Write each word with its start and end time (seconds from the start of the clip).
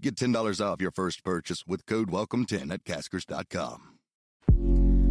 Get 0.00 0.16
$10 0.16 0.60
off 0.60 0.80
your 0.80 0.90
first 0.90 1.24
purchase 1.24 1.64
with 1.66 1.86
code 1.86 2.10
WELCOME10 2.10 2.72
at 2.72 2.84
caskers.com. 2.84 3.98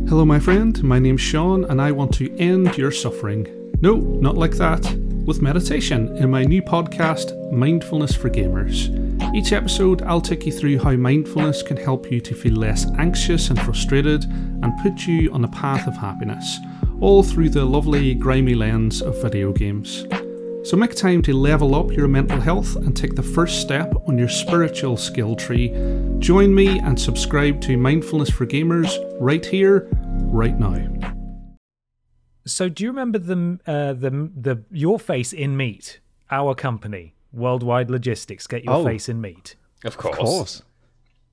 Hello, 0.07 0.25
my 0.25 0.39
friend. 0.39 0.83
My 0.83 0.99
name's 0.99 1.21
Sean, 1.21 1.63
and 1.65 1.81
I 1.81 1.91
want 1.91 2.13
to 2.15 2.35
end 2.37 2.77
your 2.77 2.91
suffering. 2.91 3.47
No, 3.81 3.95
not 3.95 4.37
like 4.37 4.51
that. 4.57 4.83
With 5.25 5.41
meditation 5.41 6.15
in 6.17 6.29
my 6.29 6.43
new 6.43 6.61
podcast, 6.61 7.51
Mindfulness 7.51 8.13
for 8.15 8.29
Gamers. 8.29 8.99
Each 9.33 9.53
episode, 9.53 10.01
I'll 10.03 10.21
take 10.21 10.45
you 10.45 10.51
through 10.51 10.79
how 10.79 10.91
mindfulness 10.91 11.63
can 11.63 11.77
help 11.77 12.11
you 12.11 12.19
to 12.21 12.35
feel 12.35 12.53
less 12.53 12.85
anxious 12.97 13.49
and 13.49 13.59
frustrated 13.61 14.25
and 14.25 14.77
put 14.83 15.07
you 15.07 15.31
on 15.33 15.45
a 15.45 15.47
path 15.47 15.87
of 15.87 15.95
happiness, 15.95 16.59
all 16.99 17.23
through 17.23 17.49
the 17.49 17.65
lovely, 17.65 18.13
grimy 18.13 18.53
lens 18.53 19.01
of 19.01 19.19
video 19.21 19.53
games. 19.53 20.05
So 20.63 20.77
make 20.77 20.95
time 20.95 21.21
to 21.23 21.33
level 21.33 21.75
up 21.75 21.91
your 21.91 22.07
mental 22.07 22.39
health 22.39 22.77
and 22.77 22.95
take 22.95 23.15
the 23.15 23.23
first 23.23 23.59
step 23.59 23.93
on 24.07 24.17
your 24.17 24.29
spiritual 24.29 24.95
skill 24.95 25.35
tree. 25.35 25.69
Join 26.19 26.55
me 26.55 26.79
and 26.79 26.99
subscribe 26.99 27.59
to 27.61 27.75
Mindfulness 27.77 28.29
for 28.29 28.45
Gamers 28.45 28.89
right 29.19 29.45
here, 29.45 29.89
right 30.31 30.57
now. 30.57 30.87
So, 32.45 32.69
do 32.69 32.83
you 32.85 32.91
remember 32.91 33.19
the 33.19 33.59
uh, 33.67 33.93
the 33.93 34.29
the 34.35 34.63
your 34.71 34.99
face 34.99 35.33
in 35.33 35.57
meat? 35.57 35.99
Our 36.31 36.55
company, 36.55 37.13
Worldwide 37.33 37.89
Logistics, 37.89 38.47
get 38.47 38.63
your 38.63 38.75
Oh. 38.75 38.83
face 38.85 39.09
in 39.09 39.19
meat. 39.21 39.55
Of 39.83 39.97
course. 39.97 40.17
Of 40.17 40.25
course. 40.25 40.61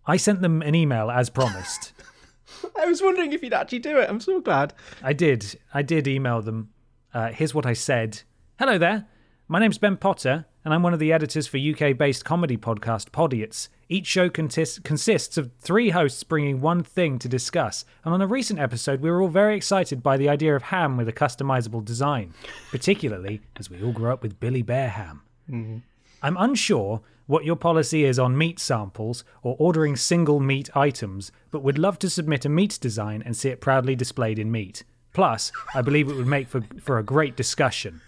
I 0.06 0.16
sent 0.16 0.40
them 0.42 0.60
an 0.62 0.74
email 0.74 1.08
as 1.10 1.30
promised. 1.30 1.92
I 2.80 2.86
was 2.86 3.00
wondering 3.00 3.32
if 3.32 3.42
you'd 3.44 3.52
actually 3.54 3.78
do 3.78 3.98
it. 3.98 4.10
I'm 4.10 4.20
so 4.20 4.40
glad. 4.40 4.74
I 5.04 5.12
did. 5.12 5.58
I 5.72 5.82
did 5.82 6.08
email 6.08 6.42
them. 6.42 6.70
Uh, 7.14 7.28
here's 7.28 7.54
what 7.54 7.64
I 7.66 7.72
said. 7.74 8.22
Hello 8.58 8.76
there. 8.76 9.06
My 9.52 9.58
name's 9.58 9.78
Ben 9.78 9.96
Potter, 9.96 10.46
and 10.64 10.72
I'm 10.72 10.84
one 10.84 10.92
of 10.94 11.00
the 11.00 11.12
editors 11.12 11.48
for 11.48 11.58
UK-based 11.58 12.24
comedy 12.24 12.56
podcast 12.56 13.10
Podiots. 13.10 13.66
Each 13.88 14.06
show 14.06 14.30
contis- 14.30 14.80
consists 14.84 15.36
of 15.36 15.50
three 15.58 15.90
hosts 15.90 16.22
bringing 16.22 16.60
one 16.60 16.84
thing 16.84 17.18
to 17.18 17.28
discuss. 17.28 17.84
And 18.04 18.14
on 18.14 18.22
a 18.22 18.28
recent 18.28 18.60
episode, 18.60 19.00
we 19.00 19.10
were 19.10 19.20
all 19.20 19.26
very 19.26 19.56
excited 19.56 20.04
by 20.04 20.16
the 20.16 20.28
idea 20.28 20.54
of 20.54 20.62
ham 20.62 20.96
with 20.96 21.08
a 21.08 21.12
customizable 21.12 21.84
design, 21.84 22.32
particularly 22.70 23.40
as 23.56 23.68
we 23.68 23.82
all 23.82 23.90
grew 23.90 24.12
up 24.12 24.22
with 24.22 24.38
Billy 24.38 24.62
Bear 24.62 24.90
ham. 24.90 25.22
Mm-hmm. 25.50 25.78
I'm 26.22 26.36
unsure 26.36 27.00
what 27.26 27.44
your 27.44 27.56
policy 27.56 28.04
is 28.04 28.20
on 28.20 28.38
meat 28.38 28.60
samples 28.60 29.24
or 29.42 29.56
ordering 29.58 29.96
single 29.96 30.38
meat 30.38 30.70
items, 30.76 31.32
but 31.50 31.64
would 31.64 31.76
love 31.76 31.98
to 31.98 32.08
submit 32.08 32.44
a 32.44 32.48
meat 32.48 32.78
design 32.80 33.20
and 33.26 33.36
see 33.36 33.48
it 33.48 33.60
proudly 33.60 33.96
displayed 33.96 34.38
in 34.38 34.52
meat. 34.52 34.84
Plus, 35.12 35.50
I 35.74 35.82
believe 35.82 36.08
it 36.08 36.14
would 36.14 36.28
make 36.28 36.46
for, 36.46 36.62
for 36.80 36.98
a 36.98 37.02
great 37.02 37.34
discussion. 37.34 38.00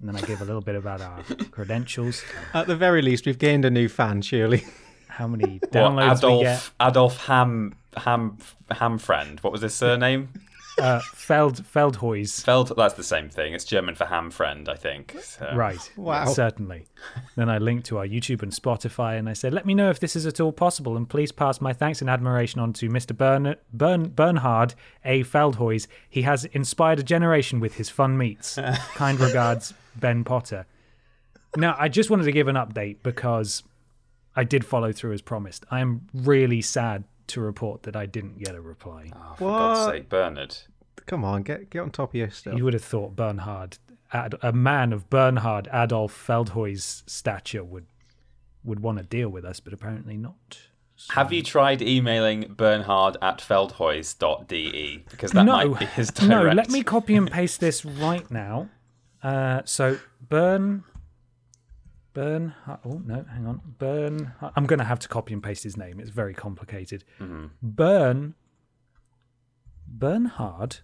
And 0.00 0.08
then 0.08 0.16
I 0.16 0.20
give 0.26 0.40
a 0.40 0.44
little 0.44 0.62
bit 0.62 0.74
about 0.76 1.00
our 1.02 1.22
credentials, 1.50 2.22
At 2.54 2.66
the 2.66 2.76
very 2.76 3.02
least, 3.02 3.26
we've 3.26 3.38
gained 3.38 3.64
a 3.64 3.70
new 3.70 3.88
fan, 3.88 4.22
surely. 4.22 4.64
how 5.08 5.26
many 5.28 5.58
What, 5.60 5.72
downloads 5.72 6.22
we 6.38 6.42
get. 6.44 6.56
Adolf 6.56 6.74
Adolf 6.80 7.26
Ham 7.26 7.74
Ham 7.96 8.38
Ham 8.70 8.98
friend. 8.98 9.38
What 9.40 9.52
was 9.52 9.62
his 9.62 9.74
surname? 9.74 10.28
Uh, 10.78 11.00
Feld 11.12 11.62
Feldhuis. 11.64 12.42
Feld. 12.42 12.72
That's 12.74 12.94
the 12.94 13.02
same 13.02 13.28
thing. 13.28 13.52
It's 13.52 13.64
German 13.66 13.94
for 13.96 14.06
ham 14.06 14.30
friend, 14.30 14.66
I 14.66 14.76
think. 14.76 15.14
So- 15.20 15.52
Right. 15.54 15.90
Wow. 15.94 16.24
Certainly. 16.26 16.86
then 17.36 17.50
I 17.50 17.58
linked 17.58 17.84
to 17.86 17.98
our 17.98 18.06
YouTube 18.06 18.42
and 18.42 18.50
Spotify 18.50 19.18
and 19.18 19.28
I 19.28 19.34
said, 19.34 19.52
let 19.52 19.66
me 19.66 19.74
know 19.74 19.90
if 19.90 20.00
this 20.00 20.16
is 20.16 20.24
at 20.26 20.40
all 20.40 20.52
possible 20.52 20.96
and 20.96 21.06
please 21.06 21.32
pass 21.32 21.60
my 21.60 21.74
thanks 21.74 22.00
and 22.00 22.08
admiration 22.08 22.62
on 22.62 22.72
to 22.74 22.88
Mr. 22.88 23.14
Bern, 23.14 23.56
Bern, 23.74 24.08
Bernhard 24.08 24.74
A. 25.04 25.22
Feldhuis. 25.22 25.86
He 26.08 26.22
has 26.22 26.46
inspired 26.46 26.98
a 27.00 27.02
generation 27.02 27.60
with 27.60 27.74
his 27.74 27.90
fun 27.90 28.16
meets. 28.16 28.54
kind 28.94 29.20
regards, 29.20 29.74
Ben 30.00 30.24
Potter. 30.24 30.66
Now, 31.56 31.76
I 31.78 31.88
just 31.88 32.10
wanted 32.10 32.24
to 32.24 32.32
give 32.32 32.48
an 32.48 32.56
update 32.56 32.98
because 33.02 33.62
I 34.36 34.44
did 34.44 34.64
follow 34.64 34.92
through 34.92 35.12
as 35.12 35.22
promised. 35.22 35.64
I 35.70 35.80
am 35.80 36.06
really 36.14 36.62
sad 36.62 37.04
to 37.28 37.40
report 37.40 37.84
that 37.84 37.96
I 37.96 38.06
didn't 38.06 38.38
get 38.38 38.54
a 38.54 38.60
reply. 38.60 39.10
Oh, 39.14 39.34
for 39.36 39.44
God's 39.44 39.92
sake, 39.92 40.08
Bernard. 40.08 40.56
Come 41.06 41.24
on, 41.24 41.42
get 41.42 41.70
get 41.70 41.80
on 41.80 41.90
top 41.90 42.10
of 42.10 42.14
your 42.14 42.30
stuff. 42.30 42.56
You 42.56 42.64
would 42.64 42.74
have 42.74 42.84
thought 42.84 43.16
Bernhard, 43.16 43.78
Ad, 44.12 44.34
a 44.42 44.52
man 44.52 44.92
of 44.92 45.10
Bernhard 45.10 45.68
Adolf 45.72 46.12
Feldhuis' 46.12 47.02
stature, 47.08 47.64
would 47.64 47.86
would 48.62 48.80
want 48.80 48.98
to 48.98 49.04
deal 49.04 49.28
with 49.28 49.44
us, 49.44 49.60
but 49.60 49.72
apparently 49.72 50.16
not. 50.16 50.58
Have 51.10 51.32
you 51.32 51.42
tried 51.42 51.80
emailing 51.80 52.52
Bernhard 52.56 53.16
at 53.22 53.38
feldhuis.de? 53.38 55.04
Because 55.10 55.32
that 55.32 55.44
no, 55.44 55.52
might 55.52 55.78
be 55.78 55.86
his 55.86 56.10
direct. 56.10 56.28
no. 56.28 56.52
Let 56.52 56.68
me 56.68 56.82
copy 56.82 57.14
and 57.14 57.30
paste 57.30 57.60
this 57.60 57.84
right 57.84 58.30
now. 58.30 58.68
Uh, 59.22 59.62
so 59.64 59.98
Bern, 60.28 60.84
Bern. 62.12 62.54
Oh 62.84 63.02
no, 63.04 63.24
hang 63.30 63.46
on. 63.46 63.60
Bern. 63.78 64.32
I'm 64.40 64.66
going 64.66 64.78
to 64.78 64.84
have 64.84 64.98
to 65.00 65.08
copy 65.08 65.32
and 65.32 65.42
paste 65.42 65.62
his 65.62 65.76
name. 65.76 66.00
It's 66.00 66.10
very 66.10 66.34
complicated. 66.34 67.04
Mm-hmm. 67.20 67.46
Bern. 67.62 68.34
Bernhard. 69.86 70.78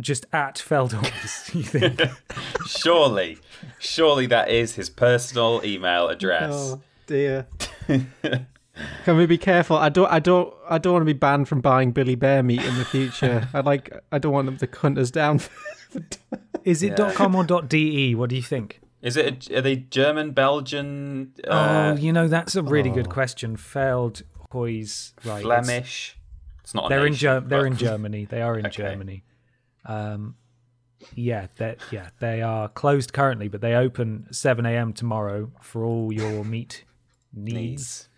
Just 0.00 0.26
at 0.32 0.56
Feldhuis. 0.56 1.54
You 1.54 1.62
think? 1.62 2.00
Surely, 2.66 3.38
surely 3.78 4.26
that 4.26 4.50
is 4.50 4.74
his 4.74 4.90
personal 4.90 5.60
email 5.64 6.08
address. 6.08 6.52
Oh 6.52 6.80
dear. 7.06 7.46
Can 9.04 9.16
we 9.16 9.24
be 9.24 9.38
careful? 9.38 9.76
I 9.76 9.88
don't. 9.88 10.10
I 10.10 10.18
don't. 10.18 10.52
I 10.68 10.78
don't 10.78 10.92
want 10.92 11.02
to 11.02 11.06
be 11.06 11.18
banned 11.18 11.48
from 11.48 11.60
buying 11.60 11.92
Billy 11.92 12.14
Bear 12.14 12.42
meat 12.42 12.62
in 12.62 12.76
the 12.76 12.84
future. 12.84 13.48
I 13.54 13.60
like. 13.60 13.90
I 14.12 14.18
don't 14.18 14.32
want 14.32 14.46
them 14.46 14.58
to 14.58 14.78
hunt 14.78 14.98
us 14.98 15.10
down. 15.10 15.40
Is 16.66 16.82
it 16.82 16.96
.com 17.14 17.34
or 17.36 17.44
.de? 17.44 18.14
What 18.16 18.28
do 18.28 18.36
you 18.36 18.42
think? 18.42 18.80
Is 19.00 19.16
it? 19.16 19.48
A, 19.48 19.58
are 19.58 19.60
they 19.60 19.76
German, 19.76 20.32
Belgian, 20.32 21.32
oh, 21.46 21.52
uh, 21.52 21.96
you 21.96 22.12
know 22.12 22.26
that's 22.26 22.56
a 22.56 22.62
really 22.62 22.90
good 22.90 23.08
question. 23.08 23.56
Feld 23.56 24.22
Hoys, 24.50 25.14
right? 25.24 25.42
Flemish? 25.42 26.18
It's 26.62 26.74
not. 26.74 26.88
They're 26.88 27.06
in 27.06 27.12
nation, 27.12 27.42
Ger- 27.42 27.48
They're 27.48 27.66
in 27.66 27.76
Germany. 27.76 28.24
They 28.24 28.42
are 28.42 28.58
in 28.58 28.66
Okay. 28.66 28.82
Germany. 28.82 29.22
Um, 29.84 30.34
yeah, 31.14 31.46
they 31.56 31.76
yeah 31.92 32.08
they 32.18 32.42
are 32.42 32.68
closed 32.68 33.12
currently, 33.12 33.46
but 33.46 33.60
they 33.60 33.74
open 33.74 34.26
7 34.32 34.66
a.m. 34.66 34.92
tomorrow 34.92 35.52
for 35.60 35.84
all 35.84 36.12
your 36.12 36.44
meat 36.44 36.84
needs. 37.32 38.08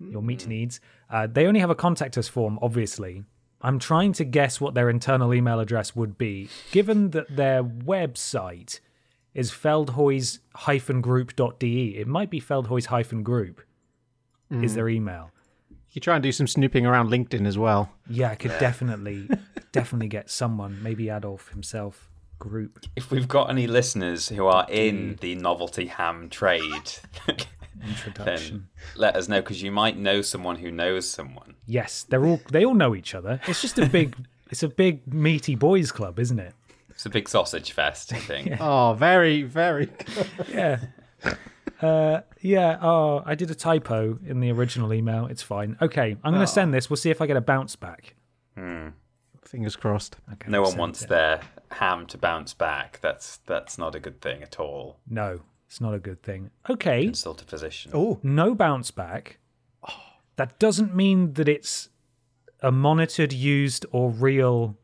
Your 0.00 0.22
meat 0.22 0.48
needs. 0.48 0.80
Uh, 1.08 1.28
they 1.30 1.46
only 1.46 1.60
have 1.60 1.70
a 1.70 1.76
contact 1.76 2.18
us 2.18 2.26
form, 2.26 2.58
obviously. 2.60 3.22
I'm 3.62 3.78
trying 3.78 4.12
to 4.14 4.24
guess 4.24 4.60
what 4.60 4.74
their 4.74 4.90
internal 4.90 5.32
email 5.32 5.60
address 5.60 5.96
would 5.96 6.18
be, 6.18 6.50
given 6.70 7.10
that 7.10 7.34
their 7.34 7.62
website 7.62 8.80
is 9.34 9.50
feldhoys-group.de. 9.50 11.96
It 11.96 12.06
might 12.06 12.30
be 12.30 12.40
feldhoys-group. 12.40 13.60
Is 14.50 14.72
hmm. 14.72 14.76
their 14.76 14.88
email? 14.88 15.30
You 15.92 16.00
try 16.00 16.16
and 16.16 16.22
do 16.22 16.32
some 16.32 16.46
snooping 16.46 16.86
around 16.86 17.10
LinkedIn 17.10 17.46
as 17.46 17.56
well. 17.56 17.90
Yeah, 18.08 18.30
I 18.30 18.34
could 18.34 18.58
definitely, 18.58 19.28
definitely 19.72 20.08
get 20.08 20.30
someone, 20.30 20.82
maybe 20.82 21.08
Adolf 21.08 21.48
himself, 21.48 22.10
group 22.38 22.84
If 22.96 23.10
we've 23.10 23.28
got 23.28 23.50
any 23.50 23.66
listeners 23.66 24.28
who 24.28 24.46
are 24.46 24.66
in 24.68 25.14
mm. 25.14 25.20
the 25.20 25.34
novelty 25.36 25.86
ham 25.86 26.28
trade, 26.28 26.92
then 27.26 27.36
introduction. 27.86 28.68
let 28.96 29.16
us 29.16 29.28
know 29.28 29.40
because 29.40 29.62
you 29.62 29.70
might 29.72 29.96
know 29.98 30.22
someone 30.22 30.56
who 30.56 30.70
knows 30.70 31.08
someone. 31.08 31.54
Yes, 31.66 32.04
they're 32.08 32.24
all 32.24 32.40
they 32.50 32.64
all 32.64 32.74
know 32.74 32.94
each 32.94 33.14
other. 33.14 33.40
It's 33.46 33.60
just 33.62 33.78
a 33.78 33.86
big, 33.86 34.16
it's 34.50 34.62
a 34.62 34.68
big 34.68 35.12
meaty 35.12 35.54
boys 35.54 35.92
club, 35.92 36.18
isn't 36.18 36.38
it? 36.38 36.54
It's 36.90 37.06
a 37.06 37.10
big 37.10 37.28
sausage 37.28 37.72
fest, 37.72 38.12
I 38.12 38.18
think. 38.18 38.52
Oh, 38.60 38.94
very, 38.98 39.42
very. 39.42 39.86
Good. 39.86 40.28
Yeah. 40.52 40.78
Uh, 41.80 42.20
yeah. 42.40 42.78
Oh, 42.80 43.22
I 43.26 43.34
did 43.34 43.50
a 43.50 43.54
typo 43.54 44.18
in 44.24 44.40
the 44.40 44.50
original 44.52 44.92
email. 44.92 45.26
It's 45.26 45.42
fine. 45.42 45.76
Okay, 45.82 46.16
I'm 46.22 46.32
going 46.32 46.44
to 46.46 46.52
send 46.52 46.72
this. 46.72 46.88
We'll 46.90 46.96
see 46.96 47.10
if 47.10 47.20
I 47.20 47.26
get 47.26 47.36
a 47.36 47.40
bounce 47.40 47.74
back. 47.76 48.14
Hmm. 48.56 48.88
Fingers 49.44 49.74
crossed. 49.76 50.16
Okay, 50.34 50.50
No 50.50 50.62
I've 50.62 50.68
one 50.70 50.78
wants 50.78 51.02
it. 51.02 51.08
their 51.08 51.40
ham 51.72 52.06
to 52.06 52.18
bounce 52.18 52.54
back. 52.54 53.00
That's 53.02 53.38
that's 53.46 53.78
not 53.78 53.94
a 53.94 54.00
good 54.00 54.20
thing 54.20 54.42
at 54.42 54.60
all. 54.60 54.98
No, 55.08 55.40
it's 55.72 55.80
not 55.80 55.94
a 55.94 55.98
good 55.98 56.22
thing. 56.22 56.50
Okay, 56.68 57.06
Consult 57.06 57.40
a 57.40 57.46
physician. 57.46 57.92
Oh, 57.94 58.20
no 58.22 58.54
bounce 58.54 58.90
back. 58.90 59.38
That 60.36 60.58
doesn't 60.58 60.94
mean 60.94 61.32
that 61.32 61.48
it's 61.48 61.88
a 62.60 62.70
monitored, 62.70 63.32
used, 63.32 63.86
or 63.90 64.10
real 64.10 64.76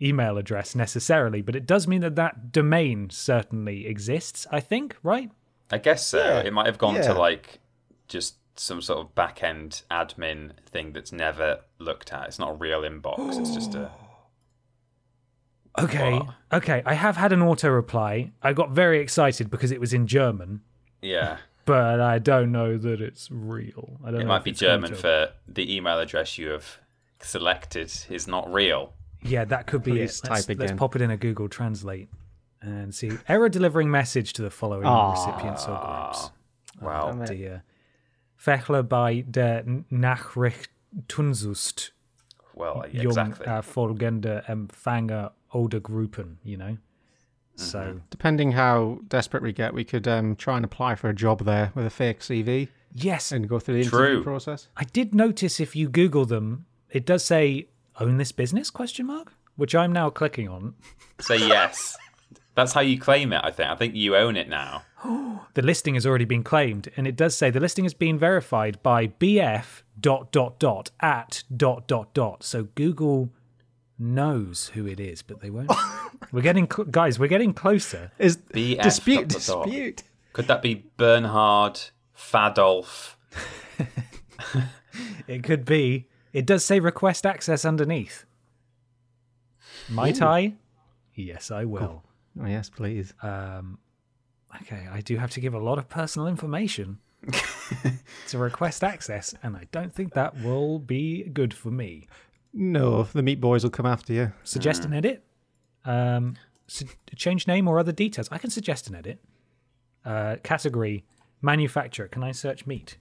email 0.00 0.38
address 0.38 0.74
necessarily, 0.74 1.42
but 1.42 1.54
it 1.54 1.64
does 1.64 1.86
mean 1.86 2.00
that 2.00 2.16
that 2.16 2.50
domain 2.50 3.08
certainly 3.10 3.86
exists. 3.86 4.44
I 4.50 4.58
think, 4.58 4.96
right? 5.04 5.30
I 5.70 5.78
guess 5.78 6.04
so. 6.04 6.18
Yeah, 6.18 6.40
It 6.40 6.52
might 6.52 6.66
have 6.66 6.78
gone 6.78 6.96
yeah. 6.96 7.02
to 7.02 7.14
like 7.14 7.60
just 8.08 8.34
some 8.56 8.82
sort 8.82 8.98
of 8.98 9.14
back 9.14 9.44
end 9.44 9.82
admin 9.92 10.54
thing 10.68 10.92
that's 10.92 11.12
never 11.12 11.60
looked 11.78 12.12
at. 12.12 12.26
It's 12.26 12.40
not 12.40 12.50
a 12.50 12.54
real 12.54 12.82
inbox. 12.82 13.38
It's 13.38 13.54
just 13.54 13.76
a. 13.76 13.92
Okay, 15.78 16.14
What? 16.18 16.34
okay. 16.52 16.82
I 16.84 16.94
have 16.94 17.16
had 17.16 17.32
an 17.32 17.40
auto 17.42 17.70
reply. 17.70 18.32
I 18.42 18.52
got 18.52 18.70
very 18.70 19.00
excited 19.00 19.50
because 19.50 19.70
it 19.72 19.80
was 19.80 19.92
in 19.94 20.06
German, 20.06 20.60
Yeah. 21.00 21.38
but 21.64 21.98
I 22.00 22.18
don't 22.18 22.52
know 22.52 22.76
that 22.76 23.00
it's 23.00 23.30
real. 23.30 23.98
I 24.04 24.10
don't 24.10 24.20
It 24.20 24.24
know 24.24 24.28
might 24.28 24.44
be 24.44 24.50
it's 24.50 24.60
German 24.60 24.90
to- 24.90 24.96
for 24.96 25.28
the 25.48 25.74
email 25.74 25.98
address 25.98 26.36
you 26.36 26.48
have 26.50 26.78
selected 27.20 27.90
is 28.10 28.26
not 28.28 28.52
real. 28.52 28.92
Yeah, 29.22 29.44
that 29.46 29.66
could 29.66 29.82
be 29.82 29.92
Please 29.92 30.18
it. 30.20 30.28
Let's, 30.30 30.46
type 30.46 30.58
let's 30.58 30.70
again. 30.72 30.76
pop 30.76 30.96
it 30.96 31.00
in 31.02 31.10
a 31.10 31.16
Google 31.16 31.48
Translate 31.48 32.08
and 32.60 32.94
see. 32.94 33.12
Error 33.28 33.48
delivering 33.48 33.90
message 33.90 34.32
to 34.34 34.42
the 34.42 34.50
following 34.50 34.84
Ah. 34.86 35.12
recipients 35.12 35.66
or 35.66 35.78
groups. 35.78 36.30
Wow. 36.80 37.18
Oh 37.18 37.24
dear. 37.26 37.62
Fechler 38.36 38.82
bei 38.82 39.22
der 39.22 39.62
Nachricht 39.90 40.70
tunzust. 41.08 41.92
Well, 42.54 42.84
yeah, 42.92 43.02
jung 43.04 43.12
exactly. 43.12 43.46
äh, 43.46 43.62
folgende 43.62 44.42
Empfänger 44.48 45.32
oder 45.52 45.80
Gruppen, 45.80 46.36
you 46.42 46.56
know? 46.56 46.76
Mm-hmm. 47.56 47.64
So, 47.64 48.00
Depending 48.10 48.52
how 48.52 49.00
desperate 49.08 49.42
we 49.42 49.52
get, 49.52 49.74
we 49.74 49.84
could 49.84 50.08
um, 50.08 50.36
try 50.36 50.56
and 50.56 50.64
apply 50.64 50.94
for 50.94 51.08
a 51.08 51.14
job 51.14 51.44
there 51.44 51.72
with 51.74 51.86
a 51.86 51.90
fake 51.90 52.20
CV 52.20 52.68
yes, 52.94 53.32
and 53.32 53.48
go 53.48 53.58
through 53.58 53.82
the 53.82 53.88
True. 53.88 54.06
interview 54.06 54.22
process. 54.22 54.68
I 54.76 54.84
did 54.84 55.14
notice 55.14 55.60
if 55.60 55.76
you 55.76 55.88
Google 55.88 56.24
them, 56.24 56.66
it 56.90 57.04
does 57.04 57.24
say 57.24 57.68
own 58.00 58.16
this 58.16 58.32
business 58.32 58.70
question 58.70 59.06
mark, 59.06 59.32
which 59.56 59.74
I'm 59.74 59.92
now 59.92 60.10
clicking 60.10 60.48
on. 60.48 60.74
Say 61.20 61.38
yes. 61.38 61.96
That's 62.54 62.72
how 62.72 62.80
you 62.80 62.98
claim 62.98 63.32
it, 63.32 63.40
I 63.42 63.50
think. 63.50 63.70
I 63.70 63.76
think 63.76 63.94
you 63.94 64.14
own 64.14 64.36
it 64.36 64.48
now. 64.48 64.82
the 65.54 65.62
listing 65.62 65.94
has 65.94 66.06
already 66.06 66.26
been 66.26 66.42
claimed, 66.42 66.90
and 66.96 67.06
it 67.06 67.16
does 67.16 67.36
say 67.36 67.50
the 67.50 67.60
listing 67.60 67.84
has 67.84 67.94
been 67.94 68.18
verified 68.18 68.82
by 68.82 69.06
BF 69.06 69.82
dot 69.98 70.32
dot 70.32 70.58
dot 70.58 70.90
at 71.00 71.44
dot 71.54 71.86
dot 71.86 72.12
dot. 72.12 72.42
So 72.42 72.64
Google 72.74 73.30
knows 74.02 74.68
who 74.74 74.86
it 74.86 75.00
is, 75.00 75.22
but 75.22 75.40
they 75.40 75.50
won't. 75.50 75.70
we're 76.32 76.42
getting 76.42 76.68
cl- 76.70 76.88
guys, 76.88 77.18
we're 77.18 77.28
getting 77.28 77.54
closer. 77.54 78.12
Is 78.18 78.36
BF 78.36 78.82
dispute 78.82 79.28
dot 79.28 79.42
dot 79.42 79.46
dot. 79.46 79.64
dispute? 79.64 80.02
Could 80.32 80.46
that 80.48 80.62
be 80.62 80.86
Bernhard 80.96 81.80
Fadolf? 82.16 83.14
It 85.26 85.42
could 85.42 85.64
be. 85.64 86.08
It 86.32 86.46
does 86.46 86.64
say 86.64 86.80
request 86.80 87.26
access 87.26 87.64
underneath. 87.64 88.24
Might 89.88 90.22
I? 90.22 90.54
Yes, 91.14 91.50
I 91.50 91.64
will. 91.64 92.02
Oh 92.40 92.46
yes, 92.46 92.70
please. 92.70 93.12
Um, 93.22 93.78
okay, 94.62 94.86
I 94.90 95.00
do 95.00 95.16
have 95.16 95.30
to 95.32 95.40
give 95.40 95.54
a 95.54 95.58
lot 95.58 95.78
of 95.78 95.88
personal 95.88 96.28
information 96.28 96.98
to 98.28 98.38
request 98.38 98.82
access, 98.82 99.34
and 99.42 99.56
I 99.56 99.66
don't 99.72 99.94
think 99.94 100.14
that 100.14 100.40
will 100.42 100.78
be 100.78 101.24
good 101.24 101.52
for 101.52 101.70
me. 101.70 102.08
No, 102.52 103.04
the 103.04 103.22
meat 103.22 103.40
boys 103.40 103.62
will 103.64 103.70
come 103.70 103.86
after 103.86 104.12
you. 104.12 104.32
Suggest 104.44 104.84
an 104.84 104.92
edit. 104.92 105.24
Um, 105.84 106.36
su- 106.66 106.86
change 107.16 107.46
name 107.46 107.66
or 107.68 107.78
other 107.78 107.92
details. 107.92 108.28
I 108.30 108.38
can 108.38 108.50
suggest 108.50 108.88
an 108.88 108.94
edit. 108.94 109.18
Uh, 110.04 110.36
category 110.42 111.04
manufacturer. 111.40 112.08
Can 112.08 112.22
I 112.22 112.32
search 112.32 112.66
meat? 112.66 112.98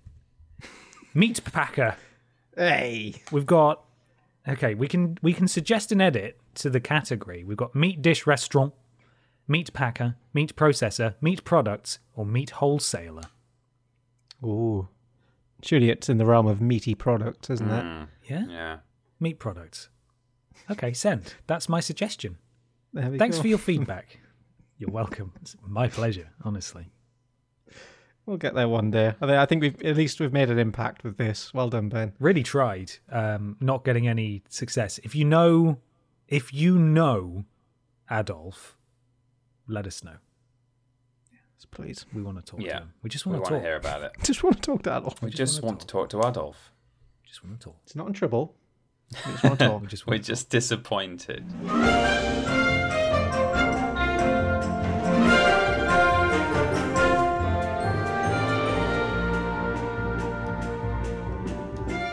meat 1.14 1.44
packer. 1.44 1.96
Hey, 2.56 3.22
We've 3.32 3.46
got. 3.46 3.84
Okay, 4.48 4.74
we 4.74 4.88
can 4.88 5.18
we 5.22 5.34
can 5.34 5.48
suggest 5.48 5.92
an 5.92 6.02
edit 6.02 6.40
to 6.56 6.70
the 6.70 6.80
category. 6.80 7.44
We've 7.44 7.58
got 7.58 7.76
meat 7.76 8.02
dish 8.02 8.26
restaurant, 8.26 8.74
meat 9.48 9.72
packer, 9.74 10.16
meat 10.34 10.56
processor, 10.56 11.14
meat 11.22 11.44
products, 11.44 12.00
or 12.16 12.26
meat 12.26 12.50
wholesaler. 12.52 13.24
ooh, 14.44 14.88
surely 15.62 15.92
it's 15.92 16.10
in 16.10 16.18
the 16.18 16.26
realm 16.26 16.48
of 16.48 16.60
meaty 16.60 16.96
products, 16.96 17.50
isn't 17.52 17.70
it? 17.70 18.08
Yeah, 18.28 18.46
Yeah. 18.50 18.78
Meat 19.22 19.40
products. 19.40 19.90
Okay, 20.70 20.94
send. 20.94 21.36
That's 21.48 21.70
my 21.70 21.80
suggestion. 21.80 22.38
There 22.94 23.10
we 23.10 23.18
Thanks 23.18 23.38
go. 23.38 23.44
for 23.44 23.48
your 23.48 23.58
feedback. 23.70 24.20
You're 24.78 24.90
welcome. 24.92 25.32
It's 25.42 25.56
my 25.66 25.88
pleasure, 25.88 26.30
honestly. 26.44 26.92
We'll 28.26 28.38
get 28.38 28.54
there 28.54 28.68
one 28.68 28.92
day. 28.92 29.14
I 29.22 29.28
thi- 29.28 29.38
I 29.38 29.46
think 29.46 29.62
we've 29.62 29.82
at 29.84 29.96
least 29.96 30.20
we've 30.20 30.34
made 30.34 30.50
an 30.50 30.60
impact 30.60 31.04
with 31.04 31.18
this. 31.18 31.54
Well 31.54 31.70
done, 31.70 31.90
Ben. 31.90 32.14
Really 32.20 32.44
tried, 32.44 32.92
um, 33.12 33.58
not 33.60 33.84
getting 33.84 34.08
any 34.08 34.44
success. 34.50 35.00
If 35.04 35.16
you 35.16 35.26
know, 35.26 35.80
if 36.28 36.54
you 36.54 36.78
know 36.78 37.46
Adolf, 38.10 38.78
let 39.68 39.88
us 39.88 40.04
know. 40.04 40.18
Yes, 41.32 41.66
please. 41.72 42.06
We 42.14 42.22
want 42.22 42.38
to 42.38 42.44
talk 42.44 42.62
Yeah. 42.62 42.74
to 42.80 42.84
him. 42.84 42.94
We 43.02 43.10
just 43.10 43.26
We 43.26 43.32
want 43.32 43.44
want 43.44 43.50
to 43.50 43.54
to 43.56 43.60
talk. 43.60 43.66
hear 43.68 43.76
about 43.76 44.04
it. 44.04 44.12
Just 44.24 44.44
want 44.44 44.56
to 44.58 44.62
talk 44.62 44.84
to 44.84 44.98
Adolf. 44.98 45.22
We 45.22 45.30
just 45.32 45.64
want 45.64 45.80
to 45.80 45.88
talk 45.88 46.10
to 46.10 46.20
Adolf. 46.20 46.72
Just 47.26 47.44
want 47.44 47.60
to 47.60 47.64
talk. 47.66 47.78
It's 47.86 47.96
not 47.96 48.08
in 48.08 48.14
trouble. 48.14 48.56
We 49.12 49.32
just 49.32 49.44
want 49.44 49.60
to 49.60 49.68
talk. 49.68 49.82
We 49.82 49.88
just 49.88 50.08
We're 50.08 50.12
want 50.14 50.24
to 50.24 50.32
just 50.32 50.50
disappointed. 50.50 51.44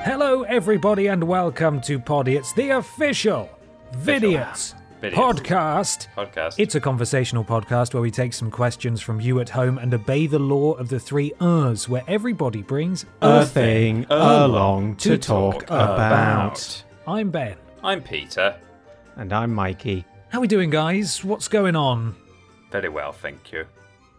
Hello, 0.03 0.43
everybody, 0.43 1.06
and 1.06 1.23
welcome 1.25 1.81
to 1.83 2.00
Poddy. 2.00 2.37
It's 2.37 2.53
the 2.55 2.71
official 2.71 3.49
Vidiots 3.93 4.75
Vidiots. 5.00 5.12
podcast. 5.12 6.09
Podcast. 6.17 6.55
It's 6.59 6.75
a 6.75 6.81
conversational 6.81 7.45
podcast 7.45 7.95
where 7.95 8.03
we 8.03 8.11
take 8.11 8.33
some 8.33 8.50
questions 8.50 9.00
from 9.00 9.21
you 9.21 9.39
at 9.39 9.49
home 9.50 9.79
and 9.79 9.95
obey 9.95 10.27
the 10.27 10.39
law 10.41 10.73
of 10.73 10.89
the 10.89 10.99
three 10.99 11.33
Urs, 11.41 11.89
where 11.89 12.03
everybody 12.09 12.62
brings 12.62 13.06
a 13.21 13.47
thing 13.47 14.06
along 14.11 14.97
to 14.97 15.17
talk 15.17 15.62
about. 15.65 16.85
I'm 17.09 17.31
Ben. 17.31 17.57
I'm 17.83 18.03
Peter. 18.03 18.55
And 19.17 19.33
I'm 19.33 19.55
Mikey. 19.55 20.05
How 20.29 20.39
are 20.39 20.41
we 20.43 20.47
doing, 20.47 20.69
guys? 20.69 21.25
What's 21.25 21.49
going 21.49 21.75
on? 21.75 22.15
Very 22.71 22.91
well, 22.91 23.13
thank 23.13 23.51
you. 23.51 23.65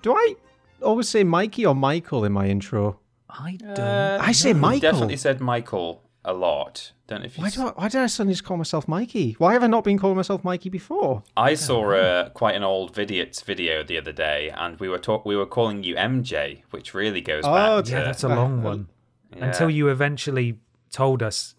Do 0.01 0.13
I 0.15 0.33
always 0.81 1.07
say 1.07 1.23
Mikey 1.23 1.67
or 1.67 1.75
Michael 1.75 2.25
in 2.25 2.31
my 2.31 2.47
intro? 2.47 2.99
I 3.29 3.57
don't. 3.59 3.79
I 3.79 4.31
say 4.31 4.49
You 4.49 4.55
Michael. 4.55 4.75
You 4.75 4.81
definitely 4.81 5.17
said 5.17 5.39
Michael 5.39 6.01
a 6.25 6.33
lot. 6.33 6.93
Don't 7.05 7.19
know 7.19 7.25
if 7.27 7.37
you. 7.37 7.43
Why 7.43 7.51
do 7.51 7.67
I, 7.67 7.69
why 7.73 7.89
did 7.89 8.01
I 8.01 8.07
suddenly 8.07 8.33
just 8.33 8.43
call 8.43 8.57
myself 8.57 8.87
Mikey? 8.87 9.35
Why 9.37 9.53
have 9.53 9.61
I 9.63 9.67
not 9.67 9.83
been 9.83 9.99
calling 9.99 10.15
myself 10.17 10.43
Mikey 10.43 10.69
before? 10.69 11.21
I 11.37 11.53
saw 11.53 11.91
uh, 11.93 12.29
quite 12.29 12.55
an 12.55 12.63
old 12.63 12.95
Vidiots 12.95 13.43
video 13.43 13.83
the 13.83 13.99
other 13.99 14.11
day, 14.11 14.49
and 14.49 14.79
we 14.79 14.89
were 14.89 14.97
talk- 14.97 15.27
we 15.27 15.35
were 15.35 15.45
calling 15.45 15.83
you 15.83 15.93
MJ, 15.93 16.63
which 16.71 16.95
really 16.95 17.21
goes 17.21 17.43
Oh, 17.45 17.53
back 17.53 17.85
to 17.85 17.91
yeah, 17.91 18.03
that's 18.03 18.23
a 18.23 18.29
long 18.29 18.63
one. 18.63 18.87
Until 19.33 19.69
you 19.69 19.89
eventually 19.89 20.57
told 20.91 21.21
us, 21.21 21.53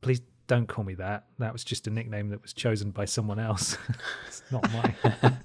please 0.00 0.22
don't 0.52 0.66
call 0.66 0.84
me 0.84 0.92
that. 0.96 1.24
That 1.38 1.54
was 1.54 1.64
just 1.64 1.86
a 1.86 1.90
nickname 1.90 2.28
that 2.28 2.42
was 2.42 2.52
chosen 2.52 2.90
by 2.90 3.06
someone 3.06 3.38
else. 3.38 3.78
it's 4.26 4.42
not 4.50 4.70
mine. 4.70 4.94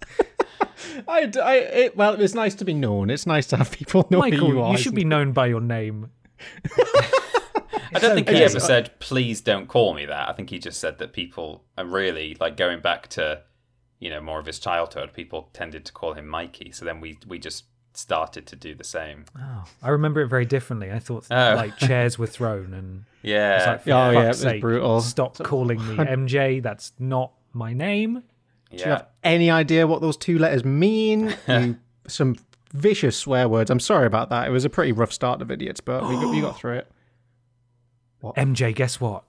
I, 1.08 1.32
I 1.42 1.56
it, 1.56 1.96
well, 1.96 2.12
it 2.12 2.20
was 2.20 2.36
nice 2.36 2.56
to 2.56 2.66
be 2.66 2.74
known. 2.74 3.10
It's 3.10 3.26
nice 3.26 3.48
to 3.48 3.58
have 3.58 3.72
people 3.72 4.06
know 4.10 4.20
Michael, 4.20 4.52
who 4.52 4.66
you 4.66 4.72
you, 4.72 4.78
should 4.78 4.96
be 4.96 5.06
known 5.06 5.32
by 5.32 5.46
your 5.46 5.62
name. 5.62 6.12
I 7.94 8.00
don't 8.00 8.16
think 8.16 8.28
he 8.28 8.44
ever 8.44 8.60
said, 8.60 9.00
"Please 9.00 9.40
don't 9.40 9.68
call 9.68 9.94
me 9.94 10.06
that." 10.08 10.28
I 10.28 10.34
think 10.34 10.50
he 10.50 10.60
just 10.60 10.82
said 10.82 10.98
that 10.98 11.14
people 11.14 11.64
are 11.78 11.86
really 11.86 12.36
like 12.38 12.58
going 12.58 12.82
back 12.82 13.08
to, 13.12 13.44
you 14.00 14.10
know, 14.10 14.20
more 14.20 14.42
of 14.42 14.46
his 14.46 14.60
childhood. 14.60 15.14
People 15.14 15.50
tended 15.54 15.86
to 15.86 15.94
call 15.94 16.16
him 16.16 16.28
Mikey, 16.28 16.74
so 16.74 16.84
then 16.84 17.00
we 17.00 17.18
we 17.26 17.40
just 17.40 17.64
started 17.98 18.46
to 18.48 18.56
do 18.56 18.76
the 18.76 18.84
same. 18.84 19.26
Oh, 19.40 19.64
I 19.82 19.90
remember 19.90 20.22
it 20.22 20.28
very 20.28 20.46
differently. 20.46 20.92
I 20.92 21.00
thought 21.00 21.26
Oh. 21.32 21.56
like 21.56 21.78
chairs 21.78 22.18
were 22.20 22.28
thrown 22.28 22.74
and 22.74 23.06
Yeah, 23.24 23.58
it's 23.58 23.68
like, 23.68 23.84
for 23.84 23.92
Oh, 23.92 24.10
yeah, 24.12 24.24
it 24.26 24.28
was 24.30 24.40
sake, 24.42 24.62
brutal. 24.62 25.02
Stop 25.02 25.38
calling 25.44 25.80
me 25.80 25.96
MJ. 25.96 26.62
That's 26.62 26.92
not 27.00 27.32
my 27.54 27.74
name. 27.74 28.24
Do 28.72 28.78
you 28.78 28.84
have 28.84 29.08
any 29.24 29.50
idea 29.50 29.88
what 29.88 30.02
those 30.02 30.18
two 30.18 30.38
letters 30.38 30.64
mean? 30.66 31.36
you, 31.48 31.78
some 32.08 32.36
vicious 32.74 33.16
swear 33.18 33.48
words. 33.50 33.70
I'm 33.72 33.80
sorry 33.80 34.06
about 34.08 34.30
that. 34.30 34.48
It 34.48 34.52
was 34.52 34.66
a 34.66 34.70
pretty 34.70 34.92
rough 34.92 35.12
start 35.14 35.42
of 35.42 35.50
idiots, 35.50 35.80
but 35.80 36.08
we 36.08 36.16
got, 36.16 36.30
we 36.32 36.42
got 36.42 36.58
through 36.60 36.78
it. 36.80 36.92
What? 38.20 38.36
MJ, 38.36 38.74
guess 38.76 39.00
what? 39.02 39.24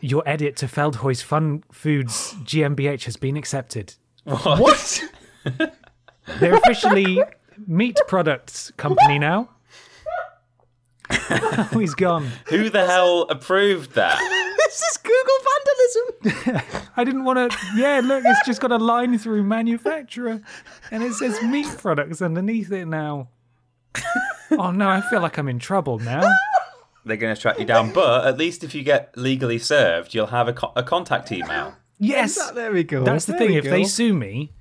Your 0.00 0.22
edit 0.26 0.56
to 0.56 0.66
Feldhoy's 0.66 1.20
Fun 1.22 1.62
Foods 1.72 2.34
GmbH 2.44 3.04
has 3.04 3.16
been 3.16 3.36
accepted. 3.36 3.94
what? 4.24 5.02
They're 6.40 6.54
officially 6.54 7.22
meat 7.66 7.98
products 8.08 8.72
company 8.76 9.18
now. 9.18 9.50
oh, 11.10 11.68
he's 11.78 11.94
gone. 11.94 12.28
Who 12.46 12.70
the 12.70 12.86
hell 12.86 13.22
approved 13.22 13.92
that? 13.94 14.18
this 14.66 14.80
is 14.82 14.96
Google 14.98 16.40
vandalism. 16.54 16.90
I 16.96 17.04
didn't 17.04 17.24
want 17.24 17.50
to. 17.50 17.58
Yeah, 17.76 18.00
look, 18.02 18.24
it's 18.26 18.44
just 18.46 18.60
got 18.60 18.72
a 18.72 18.78
line 18.78 19.18
through 19.18 19.42
manufacturer, 19.44 20.40
and 20.90 21.02
it 21.02 21.12
says 21.14 21.42
meat 21.42 21.68
products 21.78 22.22
underneath 22.22 22.72
it 22.72 22.86
now. 22.86 23.28
Oh 24.52 24.70
no, 24.70 24.88
I 24.88 25.00
feel 25.02 25.20
like 25.20 25.38
I'm 25.38 25.48
in 25.48 25.58
trouble 25.58 25.98
now. 25.98 26.22
They're 27.04 27.16
going 27.18 27.34
to 27.34 27.40
track 27.40 27.58
you 27.58 27.66
down, 27.66 27.92
but 27.92 28.26
at 28.26 28.38
least 28.38 28.64
if 28.64 28.74
you 28.74 28.82
get 28.82 29.14
legally 29.16 29.58
served, 29.58 30.14
you'll 30.14 30.28
have 30.28 30.48
a, 30.48 30.54
co- 30.54 30.72
a 30.74 30.82
contact 30.82 31.30
email. 31.30 31.74
Yes, 31.98 32.50
there 32.52 32.72
we 32.72 32.82
go. 32.82 33.04
that's 33.04 33.26
the 33.26 33.32
There 33.32 33.40
thing. 33.40 33.50
we 33.50 33.56
If 33.58 33.64
they 33.64 33.84
sue 33.84 34.14
me, 34.14 34.52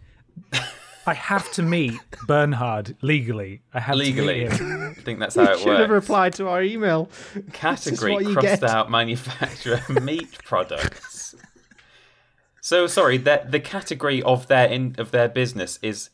I 1.05 1.13
have 1.13 1.51
to 1.53 1.63
meet 1.63 1.99
Bernhard 2.27 2.95
legally. 3.01 3.61
I 3.73 3.79
have 3.81 3.95
Legally, 3.97 4.45
to 4.45 4.49
meet 4.49 4.59
him. 4.59 4.95
I 4.97 5.01
think 5.01 5.19
that's 5.19 5.35
how 5.35 5.43
it 5.43 5.49
works. 5.49 5.61
Should 5.63 5.79
have 5.79 5.89
replied 5.89 6.33
to 6.33 6.47
our 6.47 6.63
email. 6.63 7.09
Category 7.51 8.13
what 8.13 8.23
crossed 8.25 8.61
get. 8.61 8.63
out 8.63 8.89
manufacturer 8.89 9.81
meat 10.01 10.37
products. 10.45 11.35
So 12.61 12.87
sorry, 12.87 13.17
the 13.17 13.45
the 13.49 13.59
category 13.59 14.21
of 14.23 14.47
their 14.47 14.67
in 14.67 14.95
of 14.97 15.11
their 15.11 15.27
business 15.27 15.77
is 15.81 16.09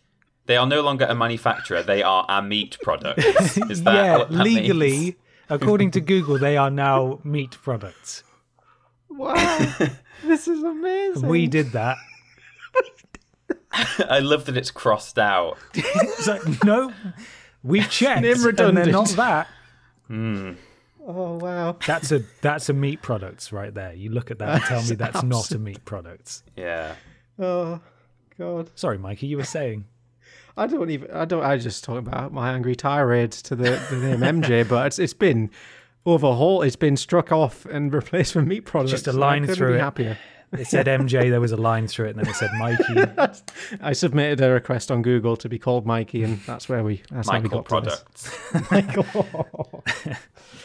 they 0.48 0.58
are 0.58 0.66
no 0.66 0.82
longer 0.82 1.06
a 1.06 1.14
manufacturer; 1.14 1.84
they 1.84 2.02
are 2.02 2.26
a 2.28 2.42
meat 2.42 2.78
product. 2.82 3.20
Is 3.70 3.84
that 3.84 3.94
yeah, 3.94 4.18
what 4.18 4.32
that 4.32 4.44
legally, 4.44 5.00
means? 5.00 5.16
according 5.50 5.92
to 5.92 6.02
Google, 6.02 6.40
they 6.40 6.58
are 6.58 6.72
now 6.72 7.20
meat 7.24 7.52
products. 7.62 8.24
Wow, 9.12 9.46
this 10.24 10.48
is 10.48 10.64
amazing. 10.64 11.28
We 11.28 11.46
did 11.46 11.74
that. 11.74 11.98
I 14.10 14.20
love 14.20 14.46
that 14.46 14.58
it's 14.58 14.72
crossed 14.72 15.20
out. 15.20 15.58
It's 15.74 16.28
like, 16.28 16.64
no, 16.64 16.92
we've 17.64 17.90
checked, 17.90 18.22
Name 18.22 18.32
and 18.34 18.40
they're 18.42 18.48
redundant. 18.48 18.92
not 18.92 19.10
that. 19.10 19.48
Hmm. 20.08 20.52
Oh 21.06 21.38
wow. 21.38 21.78
That's 21.86 22.12
a 22.12 22.24
that's 22.42 22.70
a 22.70 22.74
meat 22.74 23.02
products 23.02 23.52
right 23.52 23.74
there. 23.74 23.94
You 23.94 24.12
look 24.12 24.32
at 24.32 24.40
that 24.40 24.50
and 24.56 24.64
tell 24.64 24.84
me 24.84 24.96
that's 24.96 25.24
not 25.24 25.52
a 25.52 25.60
meat 25.60 25.84
products. 25.86 26.44
Yeah. 26.56 26.96
Oh 27.40 27.80
god. 28.38 28.70
Sorry, 28.76 28.98
Mikey, 28.98 29.28
you 29.28 29.38
were 29.38 29.44
saying. 29.44 29.86
I 30.58 30.68
don't 30.68 30.90
even. 30.90 31.10
I 31.12 31.26
don't. 31.26 31.44
I 31.44 31.58
just 31.58 31.84
talk 31.84 32.00
about 32.00 32.34
my 32.34 32.52
angry 32.52 32.76
tirade 32.76 33.32
to 33.32 33.56
the, 33.56 33.82
the 33.90 33.96
name 33.96 34.42
MJ, 34.42 34.68
but 34.70 34.88
it's 34.88 35.00
it's 35.00 35.14
been 35.14 35.50
overhauled. 36.06 36.66
It's 36.66 36.76
been 36.76 36.98
struck 36.98 37.32
off 37.32 37.66
and 37.66 37.94
replaced 37.94 38.36
with 38.36 38.46
meat 38.46 38.66
products. 38.66 38.92
Just 38.92 39.08
a 39.08 39.12
and 39.12 39.20
line 39.20 39.50
I 39.50 39.54
through 39.54 39.74
be 39.74 39.78
it. 39.78 39.82
Happier. 39.82 40.18
It 40.54 40.66
said 40.68 40.88
MJ, 40.88 41.30
there 41.30 41.42
was 41.42 41.52
a 41.52 41.58
line 41.58 41.88
through 41.88 42.08
it, 42.08 42.10
and 42.16 42.20
then 42.20 42.28
it 42.28 42.36
said 42.36 42.50
Mikey. 42.58 43.42
I 43.82 43.94
submitted 43.94 44.42
a 44.42 44.50
request 44.52 44.90
on 44.92 45.02
Google 45.02 45.38
to 45.38 45.50
be 45.50 45.60
called 45.60 45.86
Mikey, 45.86 46.24
and 46.24 46.40
that's 46.42 46.68
where 46.68 46.84
we. 46.84 47.04
That's 47.12 47.30
how 47.30 47.38
we 47.38 47.44
Michael 47.44 47.62
got 47.62 47.84
to 47.84 47.90
this. 47.90 48.04
products. 48.52 48.72
Michael. 48.72 49.84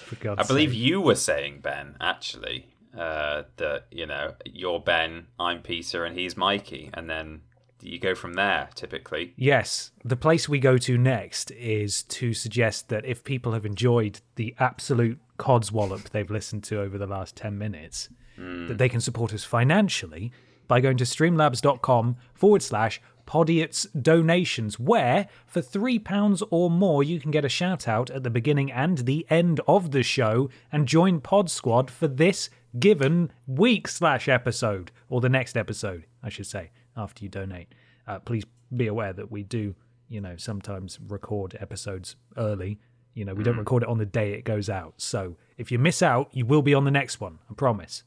For 0.06 0.16
God's 0.16 0.40
I 0.40 0.44
believe 0.46 0.70
sake. 0.70 0.78
you 0.78 1.00
were 1.00 1.14
saying 1.14 1.60
Ben 1.60 1.96
actually 2.00 2.66
uh, 2.96 3.42
that 3.56 3.86
you 3.90 4.06
know 4.06 4.34
you're 4.44 4.80
Ben, 4.80 5.26
I'm 5.38 5.60
Peter, 5.62 6.04
and 6.04 6.18
he's 6.18 6.36
Mikey, 6.36 6.90
and 6.94 7.08
then 7.08 7.42
you 7.82 7.98
go 7.98 8.14
from 8.14 8.34
there. 8.34 8.70
Typically, 8.74 9.34
Yes, 9.36 9.90
the 10.04 10.16
place 10.16 10.48
we 10.48 10.58
go 10.58 10.78
to 10.78 10.96
next 10.96 11.50
is 11.50 12.02
to 12.04 12.32
suggest 12.32 12.88
that 12.88 13.04
if 13.04 13.22
people 13.24 13.52
have 13.52 13.66
enjoyed 13.66 14.20
the 14.36 14.54
absolute 14.58 15.18
codswallop 15.38 16.08
they've 16.10 16.30
listened 16.30 16.62
to 16.64 16.80
over 16.80 16.96
the 16.96 17.06
last 17.06 17.36
10 17.36 17.58
minutes, 17.58 18.08
that 18.36 18.78
they 18.78 18.88
can 18.88 19.00
support 19.00 19.32
us 19.32 19.44
financially 19.44 20.32
by 20.66 20.80
going 20.80 20.96
to 20.96 21.04
streamlabs.com 21.04 22.16
forward 22.34 22.62
slash 22.62 23.00
Podiots 23.26 23.86
donations, 24.00 24.78
where 24.78 25.28
for 25.46 25.62
£3 25.62 26.42
or 26.50 26.70
more 26.70 27.02
you 27.02 27.18
can 27.18 27.30
get 27.30 27.44
a 27.44 27.48
shout 27.48 27.88
out 27.88 28.10
at 28.10 28.22
the 28.22 28.30
beginning 28.30 28.70
and 28.70 28.98
the 28.98 29.26
end 29.30 29.60
of 29.66 29.92
the 29.92 30.02
show 30.02 30.50
and 30.70 30.86
join 30.86 31.20
Pod 31.20 31.50
Squad 31.50 31.90
for 31.90 32.06
this 32.06 32.50
given 32.78 33.30
week 33.46 33.88
slash 33.88 34.28
episode, 34.28 34.90
or 35.08 35.20
the 35.20 35.28
next 35.28 35.56
episode, 35.56 36.04
I 36.22 36.28
should 36.28 36.46
say, 36.46 36.70
after 36.96 37.24
you 37.24 37.30
donate. 37.30 37.74
Uh, 38.06 38.18
please 38.18 38.44
be 38.76 38.86
aware 38.86 39.12
that 39.12 39.30
we 39.30 39.42
do, 39.42 39.74
you 40.08 40.20
know, 40.20 40.36
sometimes 40.36 40.98
record 41.06 41.56
episodes 41.60 42.16
early. 42.36 42.78
You 43.14 43.24
know, 43.24 43.34
we 43.34 43.44
don't 43.44 43.56
record 43.56 43.84
it 43.84 43.88
on 43.88 43.98
the 43.98 44.06
day 44.06 44.32
it 44.32 44.44
goes 44.44 44.68
out. 44.68 44.94
So 44.96 45.36
if 45.56 45.70
you 45.70 45.78
miss 45.78 46.02
out, 46.02 46.28
you 46.32 46.44
will 46.44 46.62
be 46.62 46.74
on 46.74 46.84
the 46.84 46.90
next 46.90 47.20
one. 47.20 47.38
I 47.48 47.54
promise. 47.54 48.02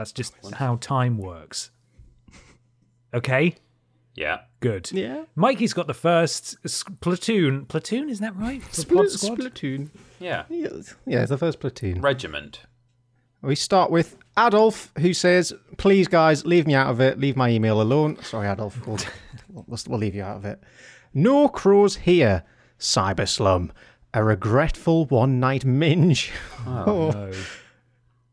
That's 0.00 0.12
just 0.12 0.32
how 0.54 0.76
time 0.76 1.18
works. 1.18 1.72
Okay? 3.12 3.56
yeah. 4.14 4.38
Good. 4.60 4.90
yeah. 4.92 5.24
Mikey's 5.36 5.74
got 5.74 5.88
the 5.88 5.92
first 5.92 6.56
platoon. 7.02 7.66
Platoon, 7.66 8.08
isn't 8.08 8.24
that 8.24 8.34
right? 8.34 8.62
For 8.62 8.80
Split, 8.80 9.10
Squad? 9.10 9.38
Splatoon. 9.40 9.90
Yeah. 10.18 10.44
Yeah, 10.48 10.68
it's 11.20 11.28
the 11.28 11.36
first 11.36 11.60
platoon. 11.60 12.00
Regiment. 12.00 12.60
We 13.42 13.54
start 13.54 13.90
with 13.90 14.16
Adolf, 14.38 14.90
who 14.98 15.12
says, 15.12 15.52
"Please, 15.76 16.08
guys, 16.08 16.46
leave 16.46 16.66
me 16.66 16.72
out 16.72 16.88
of 16.88 16.98
it. 17.02 17.20
Leave 17.20 17.36
my 17.36 17.50
email 17.50 17.82
alone." 17.82 18.16
Sorry, 18.22 18.48
Adolf. 18.48 18.86
We'll, 18.86 18.98
we'll, 19.50 19.78
we'll 19.86 19.98
leave 19.98 20.14
you 20.14 20.22
out 20.22 20.38
of 20.38 20.46
it. 20.46 20.62
No 21.12 21.46
crows 21.46 21.96
here. 21.96 22.44
Cyber 22.78 23.28
slum. 23.28 23.70
A 24.14 24.24
regretful 24.24 25.04
one-night 25.04 25.66
minge. 25.66 26.32
Oh, 26.66 27.10
No. 27.12 27.32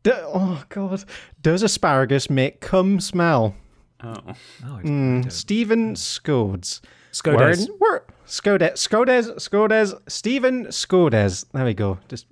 D- 0.02 0.12
oh 0.14 0.62
God. 0.68 1.04
Does 1.42 1.62
asparagus 1.62 2.30
make 2.30 2.60
cum 2.60 3.00
smell? 3.00 3.54
Oh. 4.02 4.14
Oh, 4.26 4.34
I 4.64 4.82
Mm, 4.82 5.30
Stephen 5.32 5.94
Scodes. 5.94 6.80
Scodes. 7.12 7.68
We're, 7.80 7.92
we're, 7.92 8.00
Scodes, 8.26 8.72
Scodes, 8.74 9.34
Scodes, 9.36 9.98
Stephen 10.08 10.66
Scodes. 10.66 11.44
There 11.52 11.64
we 11.64 11.74
go. 11.74 11.98
Just, 12.08 12.26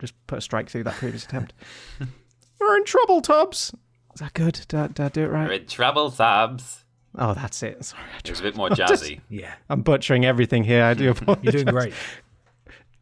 just 0.00 0.14
put 0.26 0.38
a 0.38 0.40
strike 0.40 0.68
through 0.70 0.84
that 0.84 0.94
previous 0.94 1.24
attempt. 1.24 1.52
We're 2.60 2.76
in 2.78 2.84
trouble, 2.84 3.20
Tubbs. 3.20 3.74
Is 4.14 4.20
that 4.20 4.32
good? 4.32 4.54
Did 4.68 4.74
I, 4.80 4.86
did 4.86 5.00
I 5.00 5.08
do 5.10 5.24
it 5.24 5.26
right? 5.28 5.46
We're 5.48 5.54
in 5.54 5.66
trouble, 5.66 6.10
Sabs. 6.10 6.78
Oh, 7.16 7.34
that's 7.34 7.62
it. 7.62 7.84
Sorry, 7.84 8.02
I 8.02 8.18
It 8.24 8.30
was 8.30 8.40
a 8.40 8.42
bit 8.42 8.56
more 8.56 8.68
jazzy. 8.70 9.20
Yeah. 9.28 9.52
I'm 9.68 9.82
butchering 9.82 10.24
everything 10.24 10.64
here. 10.64 10.82
I 10.82 10.94
do 10.94 11.10
apologize. 11.10 11.44
You're 11.54 11.64
doing 11.64 11.74
great. 11.74 11.92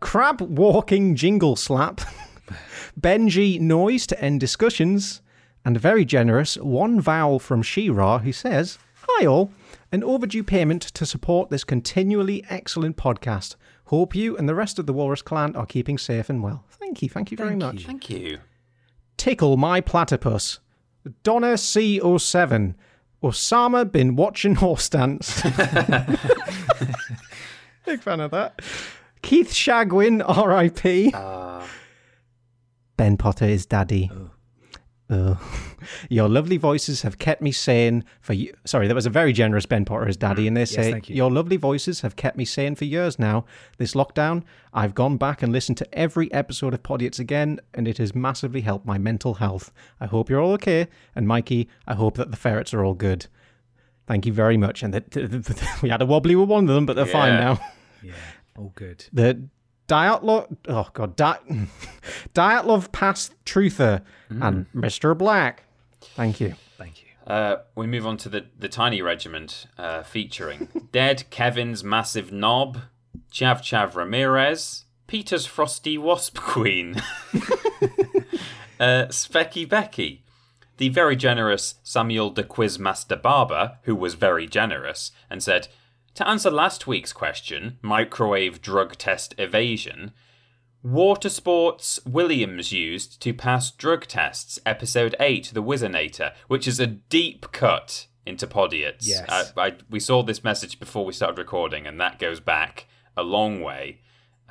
Crab 0.01 0.41
walking 0.41 1.15
jingle 1.15 1.55
slap. 1.55 2.01
Benji 3.01 3.61
noise 3.61 4.07
to 4.09 4.21
end 4.21 4.41
discussions. 4.41 5.23
And 5.65 5.77
a 5.77 5.81
very 5.81 6.05
generous 6.05 6.57
one 6.57 7.01
vowel 7.01 7.39
from 7.39 7.63
Shira 7.63 8.19
who 8.19 8.33
says, 8.33 8.79
Hi 9.09 9.27
all, 9.27 9.53
an 9.93 10.03
overdue 10.03 10.43
payment 10.43 10.83
to 10.83 11.07
support 11.07 11.51
this 11.51 11.65
continually 11.65 12.45
excellent 12.49 12.97
podcast. 12.97 13.57
Hope 13.87 14.15
you 14.15 14.37
and 14.37 14.49
the 14.49 14.55
rest 14.55 14.79
of 14.79 14.87
the 14.87 14.93
Walrus 14.93 15.23
clan 15.23 15.55
are 15.55 15.67
keeping 15.67 15.99
safe 15.99 16.29
and 16.31 16.43
well. 16.43 16.65
Thank 16.71 17.03
you, 17.03 17.09
thank 17.09 17.31
you 17.31 17.37
very 17.37 17.57
much. 17.57 17.85
Thank 17.85 18.11
you. 18.11 18.39
Tickle 19.17 19.57
my 19.57 19.81
platypus. 19.81 20.61
Donna 21.23 21.55
C07. 21.55 22.75
Osama 23.23 23.91
been 23.91 24.17
watching 24.17 24.57
horse 24.57 24.89
dance. 24.89 25.43
Big 27.85 28.01
fan 28.03 28.21
of 28.21 28.31
that. 28.33 28.61
Keith 29.23 29.53
Shagwin, 29.53 30.25
R.I.P. 30.27 31.13
Ah. 31.15 31.65
Ben 33.03 33.17
Potter 33.17 33.47
is 33.47 33.67
daddy. 33.67 34.13
Oh. 34.15 34.31
oh. 35.11 35.67
Your 36.09 36.29
lovely 36.29 36.57
voices 36.57 37.03
have 37.03 37.19
kept 37.19 37.43
me 37.43 37.51
sane 37.51 38.05
for 38.21 38.33
you. 38.33 38.55
Sorry, 38.65 38.87
that 38.87 38.95
was 38.95 39.07
a 39.07 39.11
very 39.11 39.33
generous 39.33 39.67
Ben 39.67 39.85
Potter 39.85 40.07
as 40.07 40.17
daddy, 40.17 40.47
and 40.47 40.57
they 40.57 40.65
say, 40.65 40.93
thank 40.93 41.09
you. 41.09 41.17
Your 41.17 41.29
lovely 41.29 41.57
voices 41.57 42.03
have 42.03 42.15
kept 42.15 42.37
me 42.37 42.45
sane 42.45 42.77
for 42.77 42.85
years 42.85 43.19
now. 43.19 43.45
This 43.77 43.95
lockdown, 43.95 44.45
I've 44.73 44.95
gone 44.95 45.17
back 45.17 45.43
and 45.43 45.53
listened 45.53 45.79
to 45.79 45.99
every 45.99 46.33
episode 46.33 46.75
of 46.75 46.85
Podiots 46.85 47.19
again, 47.19 47.59
and 47.75 47.89
it 47.89 47.99
has 47.99 48.15
massively 48.15 48.61
helped 48.61 48.87
my 48.87 48.99
mental 48.99 49.35
health. 49.35 49.73
I 50.01 50.07
hope 50.07 50.31
you're 50.31 50.41
all 50.41 50.53
okay. 50.53 50.87
And 51.17 51.27
Mikey, 51.27 51.69
I 51.89 51.95
hope 51.95 52.17
that 52.19 52.31
the 52.31 52.37
ferrets 52.37 52.73
are 52.73 52.85
all 52.85 52.95
good. 52.95 53.27
Thank 54.07 54.27
you 54.27 54.33
very 54.33 54.57
much. 54.57 54.85
And 54.85 54.95
that 54.95 55.79
we 55.83 55.89
had 55.89 56.03
a 56.03 56.07
wobbly 56.07 56.37
with 56.37 56.49
one 56.49 56.69
of 56.69 56.75
them, 56.77 56.87
but 56.87 56.95
they're 56.95 57.07
fine 57.07 57.35
now. 57.35 57.59
Yeah. 58.01 58.13
All 58.57 58.71
good. 58.77 59.07
The 59.13 59.49
Dyatlov, 59.89 60.57
oh 60.69 60.89
god, 60.93 61.17
Di- 61.17 61.39
Dyatlov 62.35 62.93
Pass 62.93 63.31
Truther 63.45 64.03
and 64.31 64.67
Mr. 64.75 65.17
Black. 65.17 65.65
Thank 66.01 66.41
you. 66.41 66.55
Thank 66.79 67.03
you. 67.03 67.09
Uh, 67.27 67.59
we 67.75 67.87
move 67.87 68.07
on 68.07 68.17
to 68.19 68.29
the, 68.29 68.47
the 68.59 68.69
tiny 68.69 69.01
regiment 69.03 69.67
uh, 69.79 70.03
featuring 70.03 70.69
Dead 70.93 71.25
Kevin's 71.31 71.85
massive 71.85 72.33
knob, 72.33 72.81
Chav 73.31 73.61
Chav 73.61 73.95
Ramirez, 73.95 74.85
Peter's 75.07 75.47
frosty 75.47 75.99
wasp 75.99 76.39
queen, 76.39 76.97
uh, 78.81 79.07
Specky 79.09 79.69
Becky, 79.69 80.25
the 80.79 80.89
very 80.89 81.15
generous 81.17 81.77
Samuel 81.83 82.31
de 82.31 82.43
Quizmaster 82.43 83.21
Barber, 83.21 83.79
who 83.83 83.95
was 83.95 84.15
very 84.15 84.47
generous 84.47 85.13
and 85.31 85.43
said, 85.43 85.69
To 86.15 86.29
answer 86.29 86.51
last 86.51 86.87
week's 86.87 87.13
question, 87.13 87.79
microwave 87.81 88.61
drug 88.61 88.97
test 88.99 89.35
evasion, 89.39 90.13
Water 90.83 91.29
Sports 91.29 92.01
Williams 92.05 92.73
used 92.73 93.21
to 93.23 93.33
pass 93.33 93.71
drug 93.71 94.07
tests, 94.07 94.59
episode 94.67 95.15
8, 95.21 95.53
The 95.55 95.63
Whizzinator, 95.63 96.35
which 96.49 96.69
is 96.69 96.79
a 96.81 96.87
deep 96.87 97.51
cut 97.53 98.09
into 98.27 98.47
Podiots. 98.47 99.07
Yes. 99.09 99.53
I, 99.57 99.69
I, 99.69 99.73
we 99.89 100.01
saw 100.01 100.23
this 100.23 100.45
message 100.45 100.79
before 100.79 101.05
we 101.05 101.13
started 101.13 101.39
recording, 101.39 101.87
and 101.87 102.01
that 102.01 102.19
goes 102.19 102.41
back 102.41 102.87
a 103.17 103.23
long 103.23 103.61
way. 103.61 104.01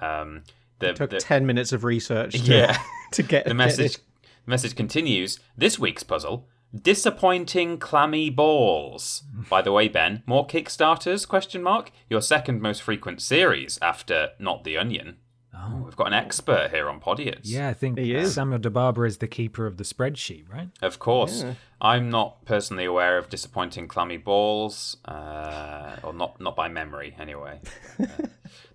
Um, 0.02 0.44
the, 0.80 0.94
Took 0.94 1.12
the, 1.12 1.20
10 1.20 1.46
minutes 1.46 1.74
of 1.74 1.84
research 1.84 2.34
to, 2.34 2.40
Yeah. 2.40 2.78
to 3.12 3.22
get 3.24 3.44
the 3.44 3.52
get 3.52 3.56
message 3.58 3.96
it. 3.96 4.02
the 4.46 4.50
message 4.50 4.76
continues. 4.76 5.40
This 5.56 5.78
week's 5.78 6.04
puzzle: 6.04 6.48
disappointing 6.80 7.78
clammy 7.78 8.30
balls. 8.30 9.24
By 9.50 9.62
the 9.62 9.72
way, 9.72 9.88
Ben, 9.88 10.24
more 10.26 10.48
Kickstarters? 10.48 11.28
Question 11.28 11.62
mark. 11.64 11.92
Your 12.10 12.22
second 12.22 12.62
most 12.62 12.82
frequent 12.82 13.22
series 13.22 13.78
after 13.82 14.30
Not 14.40 14.64
the 14.64 14.78
Onion. 14.78 15.18
Oh, 15.54 15.82
we've 15.84 15.96
got 15.96 16.08
an 16.08 16.14
expert 16.14 16.72
here 16.72 16.90
on 16.90 17.00
Podiots. 17.00 17.42
Yeah, 17.44 17.68
I 17.70 17.74
think 17.74 18.00
He 18.00 18.16
is. 18.16 18.34
Samuel 18.34 18.60
DeBarber 18.60 19.06
is 19.06 19.18
the 19.18 19.28
keeper 19.28 19.68
of 19.68 19.78
the 19.78 19.84
spreadsheet, 19.84 20.50
right? 20.52 20.70
Of 20.82 20.98
course. 20.98 21.46
I'm 21.80 22.10
not 22.10 22.46
personally 22.46 22.86
aware 22.86 23.18
of 23.18 23.30
disappointing 23.30 23.88
clammy 23.88 24.18
balls, 24.18 24.98
uh, 25.06 25.98
or 26.04 26.14
not 26.14 26.40
not 26.40 26.56
by 26.56 26.70
memory, 26.70 27.16
anyway. 27.20 27.60
Uh, 28.02 28.08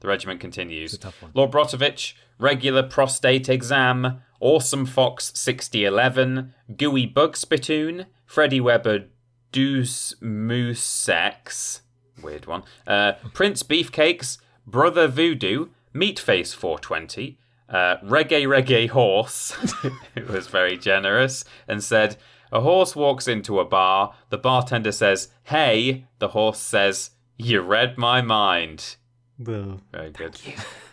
the 0.01 0.09
regiment 0.09 0.41
continues. 0.41 0.99
Lord 1.35 1.51
Brotovich, 1.51 2.15
regular 2.39 2.83
prostate 2.83 3.49
exam, 3.49 4.23
Awesome 4.41 4.87
Fox 4.87 5.33
6011, 5.35 6.55
Gooey 6.77 7.07
Bug 7.07 7.37
Spittoon, 7.37 8.07
Freddie 8.27 8.61
Weber 8.61 9.05
Deuce 9.53 10.15
Moose 10.21 10.83
Sex, 10.83 11.83
weird 12.23 12.47
one, 12.47 12.63
uh, 12.87 13.13
Prince 13.33 13.63
Beefcakes, 13.63 14.39
Brother 14.67 15.09
Voodoo, 15.09 15.69
Meatface 15.95 16.55
420, 16.55 17.39
uh, 17.69 17.97
Reggae 18.05 18.47
Reggae 18.47 18.89
Horse, 18.91 19.53
who 20.15 20.25
was 20.33 20.47
very 20.49 20.77
generous, 20.77 21.45
and 21.67 21.83
said, 21.83 22.17
A 22.53 22.61
horse 22.61 22.95
walks 22.95 23.27
into 23.27 23.59
a 23.61 23.65
bar, 23.65 24.15
the 24.31 24.39
bartender 24.39 24.93
says, 24.93 25.29
Hey, 25.45 26.05
the 26.19 26.29
horse 26.29 26.61
says, 26.61 27.11
You 27.39 27.63
read 27.63 27.97
my 27.97 28.21
mind. 28.21 28.97
The- 29.39 29.79
Very 29.93 30.11
good. 30.11 30.39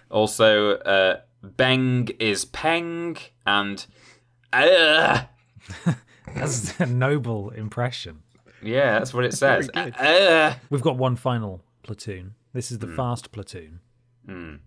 Also, 0.09 0.77
uh, 0.77 1.21
Beng 1.43 2.15
is 2.19 2.45
Peng, 2.45 3.17
and 3.45 3.85
uh, 4.53 5.23
That's 6.35 6.79
a 6.79 6.85
noble 6.85 7.49
impression. 7.51 8.23
yeah, 8.61 8.97
that's 8.99 9.13
what 9.13 9.25
it 9.25 9.33
says. 9.33 9.69
Uh, 9.75 10.53
We've 10.69 10.81
got 10.81 10.97
one 10.97 11.15
final 11.15 11.61
platoon. 11.83 12.35
This 12.53 12.71
is 12.71 12.79
the 12.79 12.87
Hmm. 12.87 12.95
fast 12.95 13.31
platoon. 13.31 13.79
And 14.25 14.61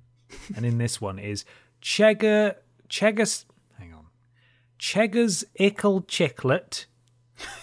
in 0.66 0.78
this 0.78 1.00
one 1.00 1.18
is 1.18 1.44
Chegger 1.80 2.56
Cheggers 2.88 3.46
hang 3.78 3.94
on. 3.94 4.06
Cheggers 4.78 5.44
Ickle 5.58 6.02
Chicklet. 6.06 6.86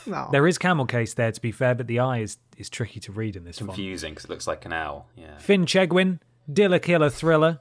No. 0.06 0.30
There 0.32 0.48
is 0.48 0.58
camel 0.58 0.86
case 0.86 1.14
there 1.14 1.32
to 1.32 1.42
be 1.42 1.52
fair, 1.52 1.76
but 1.76 1.88
the 1.88 2.00
I 2.00 2.20
is, 2.20 2.38
is 2.58 2.70
tricky 2.70 3.00
to 3.02 3.12
read 3.12 3.36
in 3.36 3.44
this 3.44 3.60
font. 3.60 3.70
confusing 3.72 4.14
because 4.14 4.26
it 4.26 4.30
looks 4.30 4.48
like 4.48 4.66
an 4.66 4.74
owl. 4.74 5.08
Yeah. 5.16 5.38
Finn 5.38 5.66
Chegwin, 5.66 6.20
Dilla 6.52 6.82
Killer 6.82 7.10
Thriller. 7.10 7.60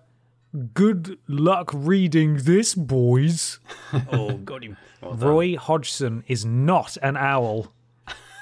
Good 0.75 1.19
luck 1.29 1.71
reading 1.73 2.37
this, 2.43 2.75
boys. 2.75 3.59
oh, 4.13 4.37
got 4.37 4.63
him. 4.63 4.77
Roy 5.01 5.57
Hodgson 5.57 6.25
is 6.29 6.45
not 6.45 6.99
an 7.03 7.17
owl. 7.17 7.73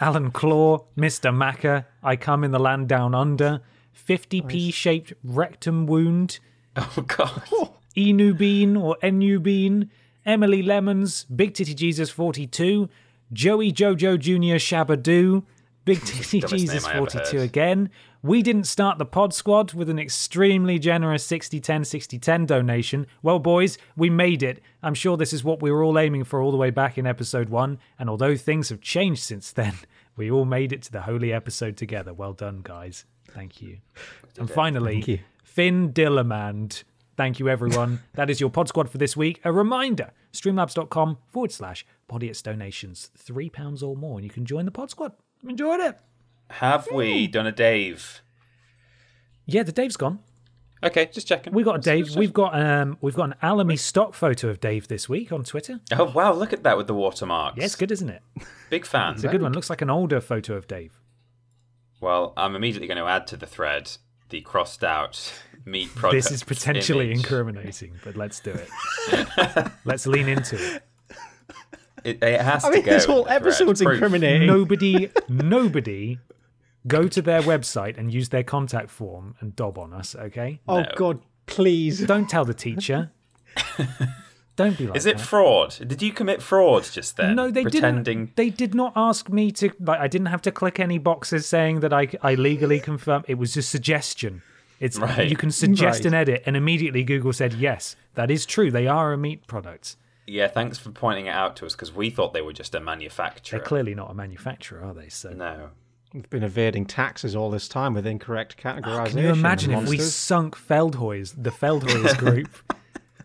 Alan 0.01 0.33
Claw, 0.33 0.87
Mr. 0.97 1.35
Macker, 1.35 1.87
I 2.03 2.17
come 2.17 2.43
in 2.43 2.51
the 2.51 2.59
land 2.59 2.89
down 2.89 3.15
under. 3.15 3.61
50p 3.95 4.75
shaped 4.75 5.13
rectum 5.23 5.87
wound. 5.87 6.41
Oh 6.75 7.05
God. 7.07 7.43
Enu 7.97 8.35
Bean 8.35 8.77
or 8.77 8.97
Enu 9.03 9.39
Bean, 9.39 9.91
Emily 10.27 10.63
Lemons, 10.63 11.25
Big 11.25 11.55
Titty 11.55 11.75
Jesus 11.75 12.11
42, 12.11 12.89
Joey 13.33 13.73
Jojo 13.73 14.19
Jr. 14.19 14.59
Shabadoo, 14.59 15.45
Big 15.85 16.01
Titty 16.05 16.41
Jesus 16.41 16.85
name 16.85 16.93
I 16.93 16.97
ever 16.97 17.11
42 17.11 17.41
again. 17.41 17.91
We 18.23 18.43
didn't 18.43 18.65
start 18.65 18.99
the 18.99 19.07
pod 19.07 19.33
squad 19.33 19.73
with 19.73 19.89
an 19.89 19.99
extremely 19.99 20.79
generous 20.79 21.25
60 21.25 21.59
10 21.59 21.85
60 21.85 22.19
10 22.19 22.47
donation. 22.47 23.07
Well, 23.23 23.39
boys, 23.39 23.79
we 23.97 24.11
made 24.11 24.43
it. 24.43 24.61
I'm 24.83 24.95
sure 24.95 25.17
this 25.17 25.33
is 25.33 25.43
what 25.43 25.63
we 25.63 25.71
were 25.71 25.83
all 25.83 25.99
aiming 25.99 26.25
for 26.25 26.43
all 26.43 26.51
the 26.51 26.57
way 26.59 26.71
back 26.71 26.99
in 26.99 27.07
episode 27.07 27.49
one. 27.49 27.79
And 27.99 28.11
although 28.11 28.37
things 28.37 28.69
have 28.69 28.81
changed 28.81 29.23
since 29.23 29.53
then, 29.53 29.75
we 30.17 30.31
all 30.31 30.45
made 30.45 30.73
it 30.73 30.83
to 30.83 30.93
the 30.93 31.03
holy 31.03 31.33
episode 31.33 31.77
together. 31.77 32.13
Well 32.13 32.35
done, 32.35 32.61
guys. 32.63 33.07
Thank 33.31 33.63
you. 33.63 33.79
And 34.39 34.51
finally, 34.51 34.95
Thank 34.95 35.09
you. 35.09 35.19
Finn 35.43 35.93
Dillamand. 35.93 36.85
Thank 37.17 37.39
you, 37.39 37.49
everyone. 37.49 38.01
that 38.15 38.29
is 38.29 38.41
your 38.41 38.51
Pod 38.51 38.69
Squad 38.69 38.91
for 38.91 38.99
this 38.99 39.17
week. 39.17 39.41
A 39.45 39.53
reminder 39.53 40.11
streamlabs.com 40.33 41.19
forward 41.29 41.53
slash 41.53 41.87
Podiots 42.11 42.43
donations. 42.43 43.11
£3 43.19 43.83
or 43.83 43.97
more, 43.97 44.19
and 44.19 44.25
you 44.25 44.31
can 44.31 44.45
join 44.45 44.65
the 44.65 44.71
Pod 44.71 44.91
Squad. 44.91 45.13
Enjoyed 45.47 45.81
it. 45.81 45.99
Have 46.51 46.89
we 46.93 47.27
done 47.27 47.47
a 47.47 47.53
Dave? 47.53 48.23
Yeah, 49.47 49.63
the 49.63 49.73
Dave's 49.73 49.97
gone. 49.97 50.21
Okay, 50.83 51.11
just 51.13 51.27
checking. 51.27 51.53
We 51.53 51.63
got 51.63 51.77
a 51.77 51.79
Dave. 51.79 52.07
Just 52.07 52.19
we've 52.19 52.33
got 52.33 52.59
um, 52.59 52.97
we've 53.01 53.15
got 53.15 53.25
an 53.25 53.35
Alamy 53.43 53.79
stock 53.79 54.15
photo 54.15 54.49
of 54.49 54.61
Dave 54.61 54.89
this 54.89 55.09
week 55.09 55.31
on 55.31 55.45
Twitter. 55.45 55.81
Oh 55.93 56.11
wow! 56.11 56.33
Look 56.33 56.53
at 56.53 56.63
that 56.63 56.77
with 56.77 56.87
the 56.87 56.95
watermarks. 56.95 57.59
Yeah, 57.59 57.65
it's 57.65 57.77
good, 57.77 57.91
isn't 57.91 58.09
it? 58.09 58.23
Big 58.71 58.87
fan. 58.87 59.15
It's 59.15 59.25
a 59.25 59.29
good 59.29 59.43
one. 59.43 59.53
Looks 59.53 59.69
like 59.69 59.83
an 59.83 59.91
older 59.91 60.21
photo 60.21 60.55
of 60.55 60.67
Dave. 60.67 60.99
Well, 62.01 62.33
I'm 62.37 62.57
immediately 62.57 62.89
going 62.89 62.99
to 62.99 63.05
add 63.05 63.27
to 63.29 63.37
the 63.37 63.47
thread 63.47 63.91
the 64.31 64.41
crossed 64.41 64.83
out 64.83 65.33
meat 65.67 65.95
product. 65.95 66.15
This 66.15 66.31
is 66.33 66.43
potentially 66.43 67.07
image. 67.07 67.19
incriminating, 67.19 67.95
but 68.03 68.17
let's 68.17 68.41
do 68.41 68.53
it. 68.53 69.69
let's 69.85 70.07
lean 70.07 70.29
into 70.29 70.57
it. 70.57 70.83
It, 72.05 72.23
it 72.23 72.41
has 72.41 72.65
I 72.65 72.71
to 72.71 72.77
mean, 72.77 72.85
go. 72.85 72.91
this 72.93 73.05
whole 73.05 73.27
episode's 73.29 73.83
Proof. 73.83 73.95
incriminating. 73.95 74.47
nobody 74.47 75.11
nobody 75.29 76.19
go 76.87 77.09
to 77.09 77.21
their 77.23 77.43
website 77.43 77.99
and 77.99 78.13
use 78.13 78.31
their 78.31 78.43
contact 78.45 78.91
form 78.91 79.35
and 79.41 79.55
dob 79.57 79.79
on 79.79 79.93
us 79.93 80.15
okay 80.17 80.61
Oh, 80.67 80.85
God, 80.97 81.21
please. 81.47 82.01
don't 82.07 82.29
tell 82.29 82.45
the 82.45 82.55
teacher 82.55 83.11
don't 84.57 84.77
be 84.77 84.87
like 84.87 84.97
Is 84.97 85.07
it 85.07 85.19
that. 85.19 85.27
fraud? 85.27 85.77
Did 85.87 86.03
you 86.03 86.13
commit 86.13 86.43
fraud 86.43 86.85
just 86.85 87.17
then? 87.17 87.35
no 87.37 87.51
they 87.51 87.63
pretending. 87.63 88.03
didn't 88.27 88.37
they 88.37 88.51
did 88.51 88.75
not 88.75 88.93
ask 88.97 89.29
me 89.29 89.51
to 89.53 89.71
like 89.81 90.01
i 90.01 90.07
didn't 90.09 90.27
have 90.29 90.43
to 90.43 90.53
click 90.53 90.79
any 90.81 90.99
boxes 90.99 91.47
saying 91.47 91.81
that 91.81 91.93
i 91.93 92.09
i 92.23 92.35
legally 92.35 92.81
confirm 92.81 93.25
it 93.29 93.35
was 93.39 93.57
a 93.57 93.63
suggestion 93.63 94.43
it's 94.79 94.99
Right. 94.99 95.29
you 95.29 95.37
can 95.37 95.51
suggest 95.51 96.01
Right. 96.01 96.07
an 96.07 96.15
edit 96.15 96.43
and 96.47 96.57
immediately 96.57 97.05
google 97.05 97.33
said 97.33 97.55
yes 97.55 97.97
that 98.15 98.31
is 98.31 98.47
true 98.47 98.71
they 98.71 98.87
are 98.87 99.13
a 99.13 99.19
meat 99.19 99.47
product 99.47 99.97
Yeah, 100.31 100.49
thanks 100.49 100.79
for 100.79 100.91
pointing 100.91 101.27
it 101.27 101.31
out 101.35 101.57
to 101.57 101.67
us 101.67 101.75
because 101.75 101.93
we 101.93 102.09
thought 102.11 102.33
they 102.33 102.43
were 102.43 102.53
just 102.53 102.75
a 102.75 102.81
manufacturer. 102.81 103.59
they're 103.59 103.67
clearly 103.67 103.95
not 103.95 104.11
a 104.11 104.15
manufacturer 104.15 104.83
are 104.85 104.95
they 104.95 105.09
so 105.09 105.31
No. 105.31 105.71
We've 106.15 106.29
been 106.31 106.43
evading 106.43 106.87
taxes 106.87 107.37
all 107.37 107.51
this 107.51 107.69
time 107.69 107.95
with 107.95 108.05
incorrect 108.07 108.57
categorization. 108.57 109.01
Oh, 109.01 109.11
can 109.11 109.19
you 109.19 109.29
imagine 109.29 109.71
if 109.73 109.89
we 109.89 109.99
sunk 109.99 110.57
Feldhoys, 110.57 111.35
the 111.41 111.51
Feldhoys 111.51 112.19
group? 112.19 112.49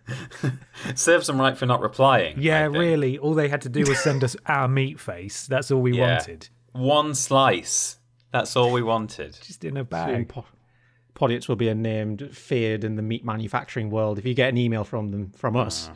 Serves 0.95 1.25
them 1.27 1.39
right 1.39 1.57
for 1.57 1.65
not 1.65 1.81
replying. 1.81 2.35
Yeah, 2.39 2.65
really. 2.65 3.17
All 3.17 3.33
they 3.33 3.49
had 3.49 3.61
to 3.63 3.69
do 3.69 3.83
was 3.87 3.99
send 3.99 4.23
us 4.23 4.35
our 4.45 4.67
meat 4.67 4.99
face. 4.99 5.47
That's 5.47 5.71
all 5.71 5.81
we 5.81 5.97
Yeah. 5.97 6.17
wanted. 6.17 6.49
One 6.73 7.15
slice. 7.15 7.97
That's 8.31 8.55
all 8.55 8.71
we 8.71 8.83
wanted. 8.83 9.37
Just 9.43 9.63
in 9.63 9.77
a 9.77 9.79
Soon 9.79 9.85
bag. 9.85 10.29
po- 10.29 10.45
Podiots 11.15 11.47
will 11.47 11.55
be 11.55 11.69
a 11.69 11.75
name 11.75 12.17
feared 12.17 12.83
in 12.83 12.95
the 12.97 13.01
meat 13.01 13.23
manufacturing 13.25 13.89
world. 13.89 14.19
If 14.19 14.25
you 14.25 14.33
get 14.33 14.49
an 14.49 14.57
email 14.57 14.83
from 14.83 15.09
them, 15.09 15.31
from 15.31 15.55
us, 15.55 15.87
you 15.87 15.93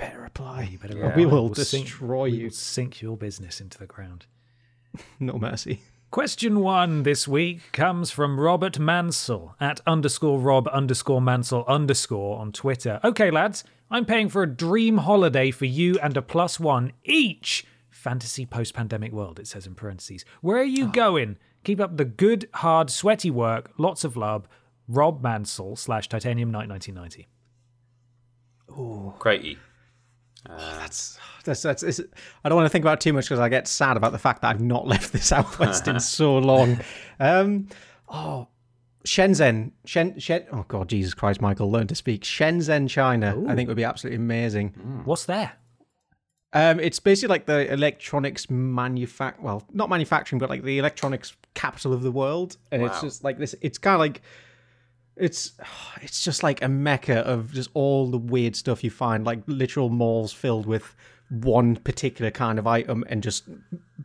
better 0.00 0.20
reply. 0.20 0.68
You 0.70 0.78
better 0.78 0.98
Or 0.98 1.02
reply. 1.08 1.16
we 1.16 1.26
will 1.26 1.44
We'll 1.46 1.54
sink- 1.54 1.86
destroy 1.86 2.22
we 2.24 2.30
you. 2.38 2.44
will 2.44 2.50
sink 2.50 3.02
your 3.02 3.16
business 3.16 3.60
into 3.60 3.78
the 3.78 3.86
ground. 3.86 4.26
No 5.20 5.38
mercy. 5.38 5.82
Question 6.10 6.58
one 6.58 7.04
this 7.04 7.28
week 7.28 7.70
comes 7.70 8.10
from 8.10 8.40
Robert 8.40 8.80
Mansell 8.80 9.54
at 9.60 9.80
underscore 9.86 10.40
Rob 10.40 10.66
underscore 10.68 11.22
Mansell 11.22 11.64
underscore 11.68 12.40
on 12.40 12.50
Twitter. 12.50 12.98
Okay, 13.04 13.30
lads, 13.30 13.62
I'm 13.92 14.04
paying 14.04 14.28
for 14.28 14.42
a 14.42 14.48
dream 14.48 14.98
holiday 14.98 15.52
for 15.52 15.66
you 15.66 15.96
and 16.02 16.16
a 16.16 16.22
plus 16.22 16.58
one 16.58 16.92
each. 17.04 17.64
Fantasy 17.90 18.44
post 18.46 18.74
pandemic 18.74 19.12
world, 19.12 19.38
it 19.38 19.46
says 19.46 19.66
in 19.66 19.76
parentheses. 19.76 20.24
Where 20.40 20.56
are 20.56 20.64
you 20.64 20.86
ah. 20.86 20.90
going? 20.90 21.36
Keep 21.62 21.78
up 21.80 21.96
the 21.96 22.04
good, 22.06 22.48
hard, 22.54 22.90
sweaty 22.90 23.30
work. 23.30 23.70
Lots 23.78 24.02
of 24.02 24.16
love. 24.16 24.48
Rob 24.88 25.22
Mansell 25.22 25.76
slash 25.76 26.08
Titanium 26.08 26.50
Night 26.50 26.68
1990. 26.68 27.28
Cratey. 29.20 29.58
That's 30.48 31.18
that's 31.44 31.62
that's. 31.62 31.82
It's, 31.82 32.00
I 32.44 32.48
don't 32.48 32.56
want 32.56 32.66
to 32.66 32.70
think 32.70 32.84
about 32.84 32.94
it 32.94 33.00
too 33.00 33.12
much 33.12 33.26
because 33.26 33.38
I 33.40 33.48
get 33.48 33.68
sad 33.68 33.96
about 33.96 34.12
the 34.12 34.18
fact 34.18 34.42
that 34.42 34.48
I've 34.48 34.60
not 34.60 34.86
left 34.88 35.12
the 35.12 35.18
southwest 35.18 35.88
in 35.88 36.00
so 36.00 36.38
long. 36.38 36.80
Um, 37.18 37.68
oh, 38.08 38.48
Shenzhen, 39.04 39.72
Shen, 39.84 40.18
Shen. 40.18 40.46
Oh 40.52 40.64
God, 40.68 40.88
Jesus 40.88 41.14
Christ, 41.14 41.40
Michael, 41.40 41.70
learn 41.70 41.86
to 41.88 41.94
speak 41.94 42.22
Shenzhen, 42.22 42.88
China. 42.88 43.42
I 43.48 43.54
think 43.54 43.68
would 43.68 43.76
be 43.76 43.84
absolutely 43.84 44.16
amazing. 44.16 45.02
What's 45.04 45.26
there? 45.26 45.52
Um, 46.52 46.80
it's 46.80 46.98
basically 46.98 47.32
like 47.32 47.46
the 47.46 47.72
electronics 47.72 48.46
manufact. 48.46 49.40
Well, 49.40 49.64
not 49.72 49.88
manufacturing, 49.88 50.40
but 50.40 50.50
like 50.50 50.64
the 50.64 50.78
electronics 50.78 51.36
capital 51.54 51.92
of 51.92 52.02
the 52.02 52.10
world, 52.10 52.56
and 52.72 52.82
it's 52.82 53.00
just 53.00 53.22
like 53.22 53.38
this. 53.38 53.54
It's 53.60 53.78
kind 53.78 53.94
of 53.94 54.00
like 54.00 54.22
it's 55.20 55.52
it's 56.02 56.24
just 56.24 56.42
like 56.42 56.62
a 56.62 56.68
mecca 56.68 57.18
of 57.20 57.52
just 57.52 57.70
all 57.74 58.10
the 58.10 58.18
weird 58.18 58.56
stuff 58.56 58.82
you 58.82 58.90
find, 58.90 59.24
like 59.24 59.40
literal 59.46 59.88
malls 59.88 60.32
filled 60.32 60.66
with 60.66 60.94
one 61.28 61.76
particular 61.76 62.28
kind 62.32 62.58
of 62.58 62.66
item, 62.66 63.04
and 63.08 63.22
just 63.22 63.44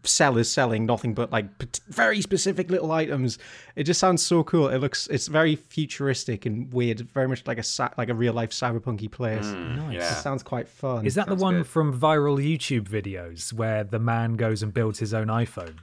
sellers 0.03 0.47
selling 0.47 0.85
nothing 0.85 1.15
but 1.15 1.31
like 1.31 1.45
very 1.87 2.21
specific 2.21 2.69
little 2.69 2.91
items. 2.91 3.39
It 3.75 3.85
just 3.85 3.99
sounds 3.99 4.23
so 4.23 4.43
cool. 4.43 4.67
It 4.67 4.77
looks 4.77 5.07
it's 5.07 5.25
very 5.25 5.55
futuristic 5.55 6.45
and 6.45 6.71
weird, 6.71 6.99
very 7.15 7.27
much 7.27 7.41
like 7.47 7.57
a 7.57 7.63
sa- 7.63 7.89
like 7.97 8.09
a 8.09 8.13
real 8.13 8.33
life 8.33 8.51
cyberpunky 8.51 9.09
place. 9.09 9.47
Hmm, 9.49 9.75
nice. 9.75 9.95
It 9.95 9.97
Yeah. 10.01 10.13
sounds 10.13 10.43
quite 10.43 10.67
fun. 10.67 11.03
Is 11.07 11.15
that 11.15 11.27
the 11.27 11.33
one 11.35 11.63
from 11.63 11.99
viral 11.99 12.37
YouTube 12.37 12.87
videos 12.87 13.51
where 13.51 13.83
the 13.83 13.97
man 13.97 14.35
goes 14.35 14.61
and 14.61 14.71
builds 14.71 14.99
his 14.99 15.11
own 15.11 15.25
iPhone? 15.27 15.77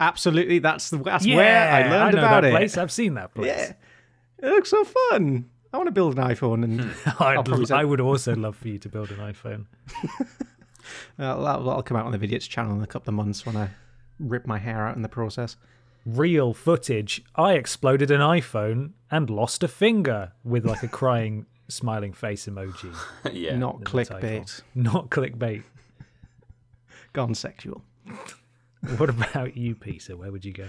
Absolutely, 0.00 0.58
that's 0.58 0.90
the 0.90 0.98
that's 0.98 1.26
where 1.26 1.72
I 1.72 1.88
learned 1.88 2.14
know 2.16 2.20
about 2.20 2.42
that 2.42 2.48
it. 2.48 2.50
place. 2.50 2.76
I've 2.76 2.92
seen 2.92 3.14
that 3.14 3.34
place. 3.34 3.48
Yeah, 3.48 3.72
it 4.42 4.46
looks 4.46 4.70
so 4.70 4.84
fun. 4.84 5.50
I 5.72 5.76
want 5.76 5.86
to 5.88 5.92
build 5.92 6.18
an 6.18 6.24
iPhone, 6.24 6.64
and 6.64 6.80
I'd, 7.20 7.44
probably 7.44 7.66
say- 7.66 7.74
I 7.76 7.84
would 7.84 8.00
also 8.00 8.34
love 8.34 8.56
for 8.56 8.68
you 8.68 8.78
to 8.78 8.88
build 8.88 9.10
an 9.10 9.18
iPhone. 9.18 9.66
uh, 10.20 10.24
that'll, 11.18 11.64
that'll 11.64 11.82
come 11.82 11.96
out 11.96 12.06
on 12.06 12.12
the 12.12 12.18
Vidiots 12.18 12.48
channel 12.48 12.74
in 12.76 12.82
a 12.82 12.86
couple 12.86 13.10
of 13.10 13.14
months 13.14 13.44
when 13.44 13.56
I 13.56 13.70
rip 14.18 14.46
my 14.46 14.58
hair 14.58 14.86
out 14.86 14.96
in 14.96 15.02
the 15.02 15.08
process. 15.08 15.56
Real 16.06 16.54
footage. 16.54 17.22
I 17.36 17.52
exploded 17.54 18.10
an 18.10 18.20
iPhone 18.20 18.92
and 19.10 19.28
lost 19.28 19.62
a 19.62 19.68
finger 19.68 20.32
with 20.42 20.64
like 20.64 20.82
a 20.82 20.88
crying, 20.88 21.44
smiling 21.68 22.14
face 22.14 22.46
emoji. 22.46 22.94
yeah. 23.32 23.56
Not 23.56 23.80
the 23.80 24.04
title. 24.04 24.20
clickbait, 24.20 24.62
Not 24.74 25.10
clickbait. 25.10 25.64
gone 27.12 27.34
sexual. 27.34 27.82
What 28.96 29.10
about 29.10 29.56
you, 29.56 29.74
Peter? 29.74 30.16
Where 30.16 30.32
would 30.32 30.44
you 30.46 30.52
go? 30.52 30.68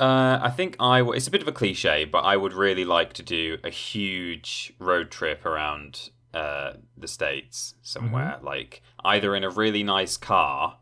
Uh, 0.00 0.40
I 0.42 0.48
think 0.50 0.76
I. 0.80 1.00
W- 1.00 1.14
it's 1.14 1.26
a 1.26 1.30
bit 1.30 1.42
of 1.42 1.48
a 1.48 1.52
cliche, 1.52 2.06
but 2.06 2.20
I 2.20 2.36
would 2.36 2.54
really 2.54 2.86
like 2.86 3.12
to 3.14 3.22
do 3.22 3.58
a 3.62 3.68
huge 3.68 4.72
road 4.78 5.10
trip 5.10 5.44
around 5.44 6.08
uh, 6.32 6.72
the 6.96 7.06
states 7.06 7.74
somewhere, 7.82 8.38
like 8.42 8.80
either 9.04 9.36
in 9.36 9.44
a 9.44 9.50
really 9.50 9.82
nice 9.82 10.16
car, 10.16 10.78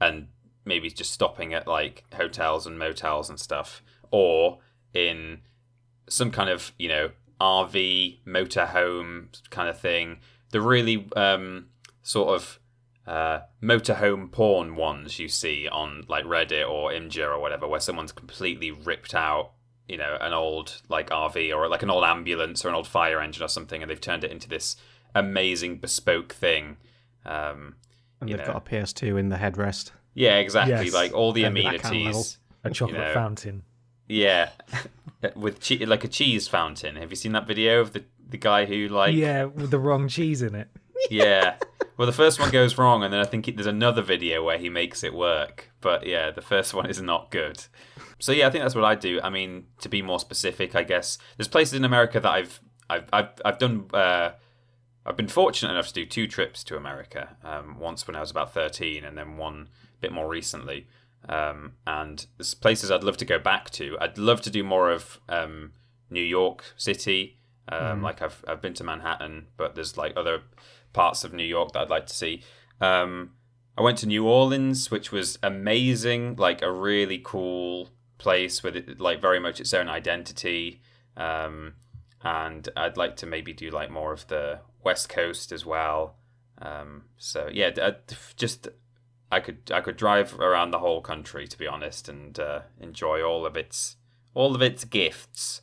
and 0.00 0.28
maybe 0.64 0.88
just 0.90 1.10
stopping 1.10 1.54
at 1.54 1.66
like 1.66 2.04
hotels 2.14 2.68
and 2.68 2.78
motels 2.78 3.28
and 3.28 3.40
stuff, 3.40 3.82
or 4.12 4.58
in 4.94 5.40
some 6.08 6.30
kind 6.30 6.48
of 6.48 6.72
you 6.78 6.88
know 6.88 7.10
RV 7.40 8.20
motorhome 8.24 9.40
kind 9.50 9.68
of 9.68 9.80
thing. 9.80 10.18
The 10.50 10.60
really 10.60 11.08
um, 11.16 11.66
sort 12.02 12.28
of 12.28 12.60
uh, 13.06 13.40
motorhome 13.62 14.30
porn 14.32 14.74
ones 14.76 15.18
you 15.18 15.28
see 15.28 15.68
on 15.68 16.04
like 16.08 16.24
Reddit 16.24 16.68
or 16.68 16.90
Imgur 16.90 17.28
or 17.28 17.40
whatever, 17.40 17.66
where 17.68 17.80
someone's 17.80 18.12
completely 18.12 18.70
ripped 18.70 19.14
out, 19.14 19.52
you 19.88 19.96
know, 19.96 20.16
an 20.20 20.32
old 20.32 20.82
like 20.88 21.10
RV 21.10 21.54
or 21.56 21.68
like 21.68 21.82
an 21.82 21.90
old 21.90 22.04
ambulance 22.04 22.64
or 22.64 22.68
an 22.68 22.74
old 22.74 22.88
fire 22.88 23.20
engine 23.20 23.42
or 23.44 23.48
something, 23.48 23.80
and 23.82 23.90
they've 23.90 24.00
turned 24.00 24.24
it 24.24 24.30
into 24.32 24.48
this 24.48 24.76
amazing 25.14 25.78
bespoke 25.78 26.32
thing. 26.34 26.76
Um, 27.24 27.76
And 28.20 28.28
You 28.30 28.36
they've 28.36 28.46
know. 28.46 28.54
got 28.54 28.66
a 28.66 28.70
PS2 28.70 29.18
in 29.18 29.28
the 29.28 29.36
headrest. 29.36 29.92
yeah, 30.14 30.36
exactly. 30.38 30.86
Yes. 30.86 30.94
Like 30.94 31.12
all 31.12 31.32
the 31.32 31.42
That 31.42 31.54
kind 31.54 31.58
of 31.76 31.82
level. 31.84 31.90
amenities. 31.98 32.38
A 32.64 32.70
chocolate 32.70 33.00
know, 33.00 33.14
fountain. 33.14 33.62
Yeah, 34.08 34.50
with 35.36 35.60
che- 35.60 35.84
like 35.86 36.02
a 36.04 36.08
cheese 36.08 36.48
fountain. 36.48 36.96
Have 36.96 37.10
you 37.10 37.16
seen 37.16 37.32
that 37.32 37.46
video 37.46 37.80
of 37.80 37.92
the 37.92 38.04
the 38.28 38.36
guy 38.38 38.64
who 38.64 38.88
like 38.88 39.14
Yeah, 39.14 39.44
with 39.44 39.70
the 39.70 39.78
wrong 39.78 40.08
cheese 40.08 40.42
in 40.42 40.54
it. 40.56 40.68
yeah. 41.10 41.56
Well, 41.96 42.06
the 42.06 42.12
first 42.12 42.38
one 42.38 42.50
goes 42.50 42.76
wrong, 42.76 43.02
and 43.02 43.12
then 43.12 43.20
I 43.20 43.24
think 43.24 43.48
it, 43.48 43.56
there's 43.56 43.66
another 43.66 44.02
video 44.02 44.44
where 44.44 44.58
he 44.58 44.68
makes 44.68 45.02
it 45.02 45.14
work. 45.14 45.70
But 45.80 46.06
yeah, 46.06 46.30
the 46.30 46.42
first 46.42 46.74
one 46.74 46.86
is 46.86 47.00
not 47.00 47.30
good. 47.30 47.64
So 48.18 48.32
yeah, 48.32 48.46
I 48.46 48.50
think 48.50 48.62
that's 48.64 48.74
what 48.74 48.84
I 48.84 48.94
do. 48.94 49.20
I 49.22 49.30
mean, 49.30 49.66
to 49.80 49.88
be 49.88 50.02
more 50.02 50.20
specific, 50.20 50.74
I 50.74 50.82
guess 50.82 51.18
there's 51.36 51.48
places 51.48 51.74
in 51.74 51.84
America 51.84 52.20
that 52.20 52.30
I've 52.30 52.60
I've 52.90 53.08
I've, 53.12 53.30
I've 53.44 53.58
done. 53.58 53.86
Uh, 53.92 54.30
I've 55.04 55.16
been 55.16 55.28
fortunate 55.28 55.70
enough 55.70 55.86
to 55.88 55.92
do 55.94 56.04
two 56.04 56.26
trips 56.26 56.64
to 56.64 56.76
America. 56.76 57.36
Um, 57.44 57.78
once 57.78 58.06
when 58.08 58.16
I 58.16 58.20
was 58.20 58.30
about 58.32 58.52
13, 58.52 59.04
and 59.04 59.16
then 59.16 59.36
one 59.36 59.68
bit 60.00 60.12
more 60.12 60.28
recently. 60.28 60.88
Um, 61.28 61.74
and 61.86 62.26
there's 62.36 62.54
places 62.54 62.90
I'd 62.90 63.04
love 63.04 63.16
to 63.18 63.24
go 63.24 63.38
back 63.38 63.70
to. 63.70 63.96
I'd 64.00 64.18
love 64.18 64.40
to 64.42 64.50
do 64.50 64.64
more 64.64 64.90
of 64.90 65.20
um, 65.28 65.72
New 66.10 66.22
York 66.22 66.64
City. 66.76 67.38
Um, 67.68 68.02
Like 68.02 68.20
I've 68.22 68.44
I've 68.46 68.60
been 68.60 68.74
to 68.74 68.84
Manhattan, 68.84 69.46
but 69.56 69.74
there's 69.74 69.96
like 69.96 70.12
other 70.16 70.42
parts 70.96 71.22
of 71.22 71.32
New 71.32 71.44
York 71.44 71.72
that 71.72 71.82
I'd 71.82 71.90
like 71.90 72.06
to 72.06 72.14
see. 72.14 72.42
Um, 72.80 73.32
I 73.78 73.82
went 73.82 73.98
to 73.98 74.06
New 74.06 74.26
Orleans, 74.26 74.90
which 74.90 75.12
was 75.12 75.38
amazing. 75.42 76.36
Like 76.36 76.62
a 76.62 76.72
really 76.72 77.20
cool 77.22 77.90
place 78.18 78.62
with 78.62 78.74
it, 78.76 78.98
like 79.00 79.20
very 79.20 79.38
much 79.38 79.60
its 79.60 79.74
own 79.74 79.88
identity. 79.88 80.80
Um, 81.16 81.74
and 82.22 82.68
I'd 82.76 82.96
like 82.96 83.16
to 83.16 83.26
maybe 83.26 83.52
do 83.52 83.70
like 83.70 83.90
more 83.90 84.12
of 84.12 84.26
the 84.28 84.60
West 84.82 85.08
Coast 85.08 85.52
as 85.52 85.64
well. 85.66 86.16
Um, 86.58 87.04
so 87.18 87.50
yeah, 87.52 87.70
d- 87.70 87.82
uh, 87.82 87.92
just 88.36 88.68
I 89.30 89.40
could 89.40 89.70
I 89.72 89.80
could 89.82 89.96
drive 89.96 90.40
around 90.40 90.70
the 90.70 90.78
whole 90.78 91.02
country 91.02 91.46
to 91.46 91.58
be 91.58 91.66
honest, 91.66 92.08
and 92.08 92.38
uh, 92.40 92.60
enjoy 92.80 93.22
all 93.22 93.44
of 93.44 93.56
its 93.56 93.96
all 94.34 94.54
of 94.54 94.62
its 94.62 94.84
gifts. 94.84 95.60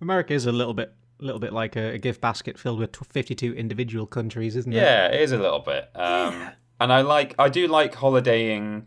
America 0.00 0.34
is 0.34 0.46
a 0.46 0.52
little 0.52 0.74
bit, 0.74 0.92
a 1.20 1.24
little 1.24 1.40
bit 1.40 1.52
like 1.52 1.76
a, 1.76 1.94
a 1.94 1.98
gift 1.98 2.20
basket 2.20 2.58
filled 2.58 2.78
with 2.78 2.96
52 2.96 3.54
individual 3.54 4.06
countries, 4.06 4.56
isn't 4.56 4.72
it? 4.72 4.76
Yeah, 4.76 5.06
it 5.06 5.20
is 5.20 5.32
a 5.32 5.38
little 5.38 5.60
bit. 5.60 5.90
Um, 5.94 6.50
And 6.80 6.92
I 6.92 7.02
like 7.02 7.34
I 7.38 7.48
do 7.50 7.66
like 7.66 7.94
holidaying 7.94 8.86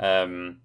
um, 0.00 0.60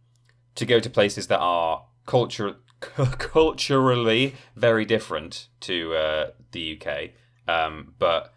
to 0.55 0.65
go 0.65 0.79
to 0.79 0.89
places 0.89 1.27
that 1.27 1.39
are 1.39 1.85
culture 2.05 2.55
culturally 2.79 4.35
very 4.55 4.85
different 4.85 5.49
to 5.61 5.93
uh, 5.93 6.31
the 6.51 6.79
UK, 6.81 7.09
um, 7.47 7.93
but 7.99 8.33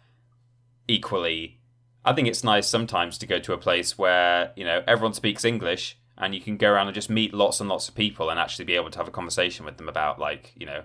equally, 0.87 1.59
I 2.03 2.13
think 2.13 2.27
it's 2.27 2.43
nice 2.43 2.67
sometimes 2.67 3.17
to 3.19 3.25
go 3.25 3.39
to 3.39 3.53
a 3.53 3.57
place 3.57 3.97
where 3.97 4.51
you 4.55 4.65
know 4.65 4.83
everyone 4.87 5.13
speaks 5.13 5.45
English 5.45 5.97
and 6.17 6.35
you 6.35 6.41
can 6.41 6.57
go 6.57 6.71
around 6.71 6.87
and 6.87 6.95
just 6.95 7.09
meet 7.09 7.33
lots 7.33 7.59
and 7.59 7.69
lots 7.69 7.87
of 7.87 7.95
people 7.95 8.29
and 8.29 8.39
actually 8.39 8.65
be 8.65 8.75
able 8.75 8.91
to 8.91 8.97
have 8.99 9.07
a 9.07 9.11
conversation 9.11 9.65
with 9.65 9.77
them 9.77 9.89
about 9.89 10.19
like 10.19 10.51
you 10.55 10.65
know 10.65 10.83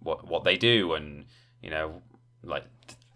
what 0.00 0.26
what 0.26 0.44
they 0.44 0.56
do 0.56 0.94
and 0.94 1.24
you 1.62 1.70
know 1.70 2.02
like 2.42 2.64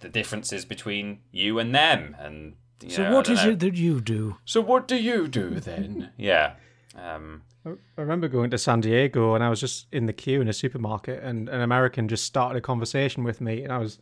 the 0.01 0.09
differences 0.09 0.65
between 0.65 1.21
you 1.33 1.59
and 1.59 1.75
them 1.75 2.15
and 2.19 2.55
you 2.83 2.91
So 2.91 3.05
know, 3.05 3.15
what 3.17 3.27
I 3.27 3.35
don't 3.35 3.39
is 3.39 3.45
know. 3.47 3.51
it 3.53 3.61
that 3.61 3.75
you 3.77 4.01
do? 4.01 4.37
So 4.45 4.61
what 4.61 4.87
do 4.87 4.97
you 4.97 5.29
do 5.29 5.59
then? 5.61 6.11
yeah. 6.19 6.55
Um, 6.97 7.43
I 7.67 7.73
remember 7.97 8.29
going 8.29 8.51
to 8.51 8.59
San 8.59 8.81
Diego 8.81 9.35
and 9.35 9.43
I 9.43 9.49
was 9.49 9.59
just 9.61 9.87
in 9.91 10.05
the 10.07 10.13
queue 10.13 10.43
in 10.43 10.49
a 10.49 10.53
supermarket 10.53 11.23
and 11.23 11.49
an 11.49 11.63
American 11.63 12.09
just 12.09 12.25
started 12.25 12.59
a 12.59 12.61
conversation 12.61 13.25
with 13.25 13.41
me 13.41 13.63
and 13.65 13.73
I 13.73 13.79
was 13.79 13.99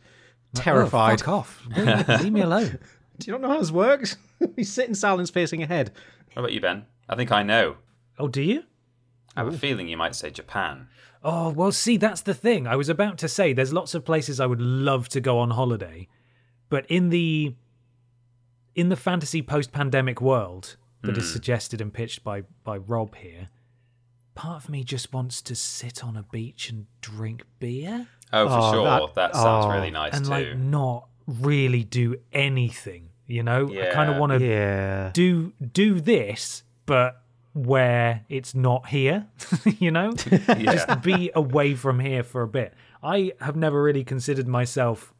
terrified. 0.53 1.13
Oh, 1.13 1.17
fuck 1.17 1.27
off. 1.29 1.67
Leave, 1.77 2.07
leave 2.23 2.33
me 2.33 2.41
alone. 2.41 2.79
Do 3.19 3.27
you 3.27 3.31
not 3.33 3.41
know 3.41 3.49
how 3.53 3.59
this 3.59 3.71
works? 3.71 4.17
we 4.57 4.63
sit 4.65 4.89
in 4.89 4.95
silence 4.95 5.29
facing 5.29 5.63
ahead. 5.63 5.91
How 6.35 6.41
about 6.41 6.51
you, 6.51 6.59
Ben? 6.59 6.85
I 7.07 7.15
think 7.15 7.31
I 7.31 7.43
know. 7.43 7.77
Oh, 8.19 8.27
do 8.27 8.41
you? 8.41 8.63
I 9.35 9.43
have 9.43 9.53
a 9.53 9.57
feeling 9.57 9.87
you 9.87 9.97
might 9.97 10.15
say 10.15 10.29
Japan. 10.29 10.87
Oh, 11.23 11.49
well, 11.49 11.71
see, 11.71 11.97
that's 11.97 12.21
the 12.21 12.33
thing. 12.33 12.67
I 12.67 12.75
was 12.75 12.89
about 12.89 13.17
to 13.19 13.27
say 13.27 13.53
there's 13.53 13.73
lots 13.73 13.95
of 13.95 14.03
places 14.05 14.39
I 14.39 14.45
would 14.45 14.61
love 14.61 15.07
to 15.09 15.21
go 15.21 15.39
on 15.39 15.51
holiday, 15.51 16.07
but 16.69 16.85
in 16.87 17.09
the 17.09 17.55
in 18.75 18.89
the 18.89 18.95
fantasy 18.95 19.41
post-pandemic 19.41 20.19
world 20.19 20.77
that 21.03 21.15
is 21.17 21.25
hmm. 21.27 21.33
suggested 21.33 21.79
and 21.81 21.93
pitched 21.93 22.23
by 22.23 22.41
by 22.63 22.77
Rob 22.77 23.15
here, 23.15 23.49
part 24.35 24.63
of 24.63 24.69
me 24.69 24.83
just 24.83 25.13
wants 25.13 25.41
to 25.43 25.55
sit 25.55 26.03
on 26.03 26.17
a 26.17 26.23
beach 26.23 26.69
and 26.69 26.87
drink 27.01 27.43
beer 27.59 28.07
Oh, 28.31 28.47
for 28.47 28.55
Oh, 28.57 28.71
sure. 28.71 28.83
That, 28.85 29.15
that- 29.15 29.35
sounds 29.35 29.65
oh. 29.67 29.71
really 29.71 29.91
nice 29.91 30.13
and 30.13 30.25
too. 30.25 30.31
like 30.31 30.57
not 30.57 31.07
really 31.27 31.83
do 31.83 32.15
anything, 32.33 33.09
you 33.27 33.43
know? 33.43 33.69
I 33.71 33.91
kind 33.93 34.09
of 34.11 34.17
want 34.17 34.31
to 34.33 34.45
Yeah. 34.45 35.11
do 35.13 35.53
do 35.71 36.01
this 36.01 36.63
but 36.85 37.22
where 37.53 38.25
it's 38.29 38.55
not 38.55 38.87
here, 38.87 39.27
you 39.79 39.91
know? 39.91 40.11
just 40.13 40.87
to 40.87 40.99
be 41.03 41.31
away 41.35 41.75
from 41.75 41.99
here 41.99 42.23
for 42.23 42.41
a 42.41 42.47
bit. 42.47 42.73
I 43.01 43.33
have 43.39 43.55
never 43.55 43.81
really 43.81 44.03
considered 44.03 44.47
myself 44.47 45.13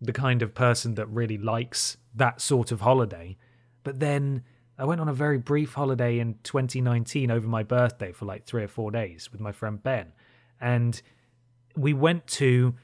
the 0.00 0.12
kind 0.12 0.42
of 0.42 0.54
person 0.54 0.94
that 0.94 1.06
really 1.06 1.38
likes 1.38 1.96
that 2.14 2.40
sort 2.40 2.70
of 2.70 2.82
holiday. 2.82 3.36
But 3.82 4.00
then 4.00 4.44
I 4.78 4.84
went 4.84 5.00
on 5.00 5.08
a 5.08 5.12
very 5.12 5.38
brief 5.38 5.74
holiday 5.74 6.18
in 6.18 6.38
2019 6.42 7.30
over 7.30 7.48
my 7.48 7.62
birthday 7.62 8.12
for 8.12 8.26
like 8.26 8.44
three 8.44 8.62
or 8.62 8.68
four 8.68 8.90
days 8.90 9.32
with 9.32 9.40
my 9.40 9.52
friend 9.52 9.82
Ben. 9.82 10.12
And 10.60 11.00
we 11.76 11.92
went 11.92 12.26
to 12.28 12.74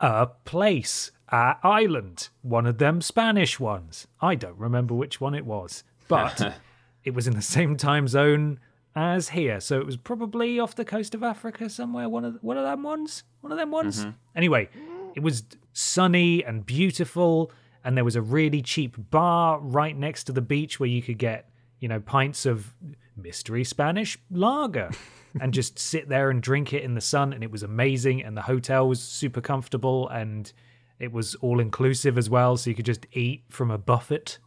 a 0.00 0.26
place, 0.44 1.10
a 1.28 1.56
island, 1.62 2.28
one 2.42 2.66
of 2.66 2.78
them 2.78 3.00
Spanish 3.00 3.58
ones. 3.58 4.06
I 4.20 4.34
don't 4.34 4.58
remember 4.58 4.94
which 4.94 5.20
one 5.20 5.34
it 5.34 5.44
was, 5.44 5.84
but 6.08 6.54
it 7.04 7.14
was 7.14 7.26
in 7.26 7.34
the 7.34 7.42
same 7.42 7.76
time 7.76 8.08
zone 8.08 8.58
as 8.96 9.30
here, 9.30 9.60
so 9.60 9.80
it 9.80 9.86
was 9.86 9.96
probably 9.96 10.58
off 10.60 10.74
the 10.74 10.84
coast 10.84 11.14
of 11.14 11.22
Africa 11.22 11.68
somewhere. 11.68 12.08
One 12.08 12.24
of 12.24 12.38
one 12.42 12.56
of 12.56 12.64
them 12.64 12.82
ones, 12.82 13.24
one 13.40 13.52
of 13.52 13.58
them 13.58 13.70
ones. 13.70 14.00
Mm-hmm. 14.00 14.10
Anyway, 14.36 14.68
it 15.14 15.20
was 15.20 15.44
sunny 15.72 16.44
and 16.44 16.64
beautiful, 16.64 17.50
and 17.82 17.96
there 17.96 18.04
was 18.04 18.16
a 18.16 18.22
really 18.22 18.62
cheap 18.62 18.96
bar 19.10 19.58
right 19.58 19.96
next 19.96 20.24
to 20.24 20.32
the 20.32 20.42
beach 20.42 20.78
where 20.78 20.88
you 20.88 21.02
could 21.02 21.18
get, 21.18 21.50
you 21.80 21.88
know, 21.88 22.00
pints 22.00 22.46
of 22.46 22.74
mystery 23.16 23.64
Spanish 23.64 24.18
lager. 24.30 24.90
and 25.40 25.52
just 25.52 25.78
sit 25.78 26.08
there 26.08 26.30
and 26.30 26.42
drink 26.42 26.72
it 26.72 26.82
in 26.82 26.94
the 26.94 27.00
sun 27.00 27.32
and 27.32 27.42
it 27.42 27.50
was 27.50 27.62
amazing 27.62 28.22
and 28.22 28.36
the 28.36 28.42
hotel 28.42 28.86
was 28.86 29.02
super 29.02 29.40
comfortable 29.40 30.08
and 30.08 30.52
it 30.98 31.12
was 31.12 31.34
all 31.36 31.58
inclusive 31.58 32.16
as 32.16 32.30
well 32.30 32.56
so 32.56 32.70
you 32.70 32.76
could 32.76 32.84
just 32.84 33.06
eat 33.12 33.42
from 33.48 33.70
a 33.70 33.78
buffet 33.78 34.38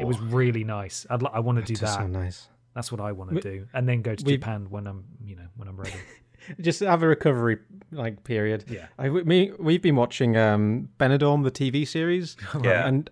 it 0.00 0.06
was 0.06 0.18
really 0.20 0.64
nice 0.64 1.06
I'd, 1.10 1.22
li- 1.22 1.30
I 1.32 1.40
want 1.40 1.58
to 1.58 1.64
do 1.64 1.76
that 1.80 1.94
so 1.98 2.06
nice. 2.06 2.48
that's 2.74 2.90
what 2.92 3.00
I 3.00 3.12
want 3.12 3.30
to 3.34 3.40
do 3.40 3.66
and 3.72 3.88
then 3.88 4.02
go 4.02 4.14
to 4.14 4.24
we- 4.24 4.32
Japan 4.36 4.66
when 4.70 4.86
I'm 4.86 5.04
you 5.24 5.36
know 5.36 5.46
when 5.56 5.68
I'm 5.68 5.76
ready 5.76 5.94
Just 6.60 6.80
have 6.80 7.02
a 7.02 7.08
recovery 7.08 7.56
like 7.90 8.22
period. 8.22 8.66
Yeah. 8.68 8.88
I, 8.98 9.08
we- 9.08 9.22
me, 9.24 9.52
we've 9.58 9.80
been 9.80 9.96
watching 9.96 10.36
um, 10.36 10.90
Benidorm, 11.00 11.42
the 11.42 11.50
TV 11.50 11.88
series. 11.88 12.36
Yeah. 12.62 12.86
And 12.86 13.08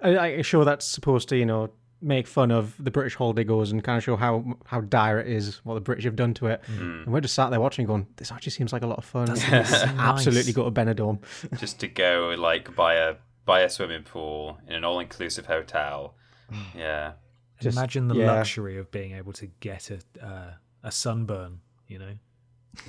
I, 0.00 0.16
I'm 0.34 0.42
sure 0.44 0.64
that's 0.64 0.86
supposed 0.86 1.28
to, 1.30 1.36
you 1.36 1.46
know, 1.46 1.70
make 2.00 2.28
fun 2.28 2.52
of 2.52 2.76
the 2.78 2.92
British 2.92 3.16
holiday 3.16 3.42
goers 3.42 3.72
and 3.72 3.82
kind 3.82 3.98
of 3.98 4.04
show 4.04 4.14
how 4.14 4.44
how 4.66 4.82
dire 4.82 5.18
it 5.18 5.26
is 5.26 5.56
what 5.64 5.74
the 5.74 5.80
British 5.80 6.04
have 6.04 6.14
done 6.14 6.32
to 6.34 6.46
it. 6.46 6.62
And 6.68 7.06
we're 7.12 7.20
just 7.22 7.34
sat 7.34 7.50
there 7.50 7.58
watching, 7.60 7.86
going, 7.86 8.06
"This 8.18 8.30
actually 8.30 8.52
seems 8.52 8.72
like 8.72 8.82
a 8.82 8.86
lot 8.86 8.98
of 8.98 9.04
fun." 9.04 9.30
Absolutely 9.50 10.52
go 10.52 10.62
to 10.64 10.70
Benidorm. 10.70 11.18
just 11.58 11.80
to 11.80 11.88
go 11.88 12.36
like 12.38 12.76
buy 12.76 12.94
a 12.94 13.16
buy 13.46 13.60
a 13.60 13.70
swimming 13.70 14.02
pool 14.02 14.58
in 14.68 14.74
an 14.74 14.84
all 14.84 15.00
inclusive 15.00 15.46
hotel. 15.46 16.14
Yeah. 16.76 17.12
Just- 17.60 17.78
Imagine 17.78 18.08
the 18.08 18.16
yeah. 18.16 18.32
luxury 18.32 18.76
of 18.76 18.90
being 18.90 19.12
able 19.12 19.32
to 19.32 19.46
get 19.60 19.90
a 19.90 19.98
uh, 20.24 20.50
a 20.82 20.92
sunburn. 20.92 21.60
You 21.88 21.98
know, 22.00 22.12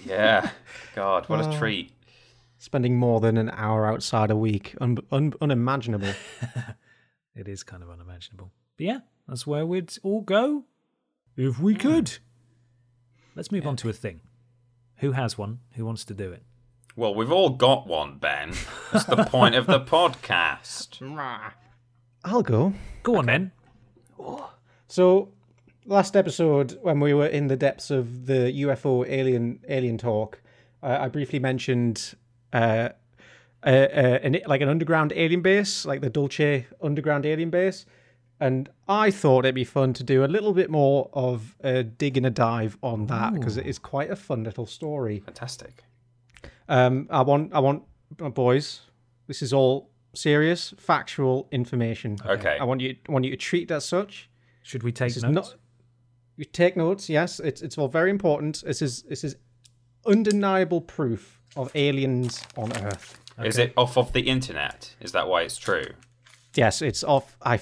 Yeah. 0.05 0.49
God, 0.95 1.29
what 1.29 1.39
a 1.39 1.57
treat. 1.57 1.93
Spending 2.59 2.97
more 2.97 3.19
than 3.21 3.37
an 3.37 3.49
hour 3.51 3.85
outside 3.87 4.29
a 4.31 4.35
week, 4.35 4.75
un- 4.81 4.97
un- 5.11 5.33
unimaginable. 5.39 6.13
it 7.35 7.47
is 7.47 7.63
kind 7.63 7.81
of 7.83 7.89
unimaginable. 7.89 8.51
But 8.77 8.85
yeah, 8.85 8.99
that's 9.27 9.45
where 9.47 9.65
we'd 9.65 9.95
all 10.03 10.21
go 10.21 10.65
if 11.37 11.59
we 11.59 11.73
could. 11.75 12.17
Let's 13.35 13.51
move 13.51 13.65
on 13.67 13.75
to 13.77 13.89
a 13.89 13.93
thing. 13.93 14.21
Who 14.97 15.11
has 15.13 15.37
one? 15.37 15.59
Who 15.75 15.85
wants 15.85 16.03
to 16.05 16.13
do 16.15 16.31
it? 16.31 16.43
Well, 16.97 17.13
we've 17.13 17.31
all 17.31 17.51
got 17.51 17.85
one, 17.85 18.17
Ben. 18.17 18.53
That's 18.91 19.05
the 19.05 19.23
point 19.23 19.53
of 19.53 19.67
the 19.67 19.79
podcast. 19.79 20.99
I'll 22.25 22.41
go. 22.41 22.73
Go 23.03 23.17
on 23.17 23.27
then. 23.27 23.51
So, 24.87 25.29
last 25.85 26.15
episode, 26.15 26.79
when 26.81 26.99
we 26.99 27.13
were 27.13 27.27
in 27.27 27.49
the 27.49 27.55
depths 27.55 27.91
of 27.91 28.25
the 28.25 28.51
UFO 28.63 29.07
alien 29.07 29.59
alien 29.69 29.99
talk, 29.99 30.41
uh, 30.81 30.97
I 31.01 31.09
briefly 31.09 31.37
mentioned 31.37 32.15
uh, 32.51 32.89
uh, 33.63 33.69
uh, 33.69 34.19
an, 34.23 34.39
like 34.47 34.61
an 34.61 34.69
underground 34.69 35.13
alien 35.15 35.43
base, 35.43 35.85
like 35.85 36.01
the 36.01 36.09
Dulce 36.09 36.65
underground 36.81 37.27
alien 37.27 37.51
base, 37.51 37.85
and 38.39 38.69
I 38.87 39.11
thought 39.11 39.45
it'd 39.45 39.53
be 39.53 39.65
fun 39.65 39.93
to 39.93 40.03
do 40.03 40.25
a 40.25 40.25
little 40.25 40.51
bit 40.51 40.71
more 40.71 41.11
of 41.13 41.55
a 41.63 41.83
dig 41.83 42.17
and 42.17 42.25
a 42.25 42.31
dive 42.31 42.75
on 42.81 43.05
that 43.05 43.35
because 43.35 43.55
it 43.55 43.67
is 43.67 43.77
quite 43.77 44.09
a 44.09 44.15
fun 44.15 44.43
little 44.43 44.65
story. 44.65 45.19
Fantastic. 45.19 45.83
Um, 46.69 47.07
I 47.09 47.21
want, 47.21 47.53
I 47.53 47.59
want, 47.59 47.83
uh, 48.21 48.29
boys. 48.29 48.81
This 49.27 49.41
is 49.41 49.53
all 49.53 49.89
serious, 50.13 50.73
factual 50.77 51.47
information. 51.51 52.17
Okay. 52.25 52.57
I 52.59 52.63
want 52.63 52.81
you, 52.81 52.95
I 53.07 53.11
want 53.11 53.25
you 53.25 53.31
to 53.31 53.37
treat 53.37 53.71
it 53.71 53.73
as 53.73 53.85
such. 53.85 54.29
Should 54.63 54.83
we 54.83 54.91
take 54.91 55.09
This 55.09 55.17
is 55.17 55.23
notes? 55.23 55.35
not. 55.51 55.55
You 56.35 56.45
take 56.45 56.77
notes. 56.77 57.09
Yes, 57.09 57.39
it's 57.39 57.61
it's 57.61 57.77
all 57.77 57.87
very 57.87 58.09
important. 58.11 58.63
This 58.65 58.81
is 58.81 59.01
this 59.03 59.23
is 59.23 59.35
undeniable 60.05 60.81
proof 60.81 61.41
of 61.55 61.71
aliens 61.75 62.41
on 62.55 62.71
Earth. 62.83 63.19
Is 63.43 63.57
it 63.57 63.73
off 63.77 63.97
of 63.97 64.13
the 64.13 64.21
internet? 64.21 64.95
Is 64.99 65.11
that 65.13 65.27
why 65.27 65.41
it's 65.43 65.57
true? 65.57 65.85
Yes, 66.55 66.81
it's 66.81 67.03
off. 67.03 67.37
I, 67.41 67.59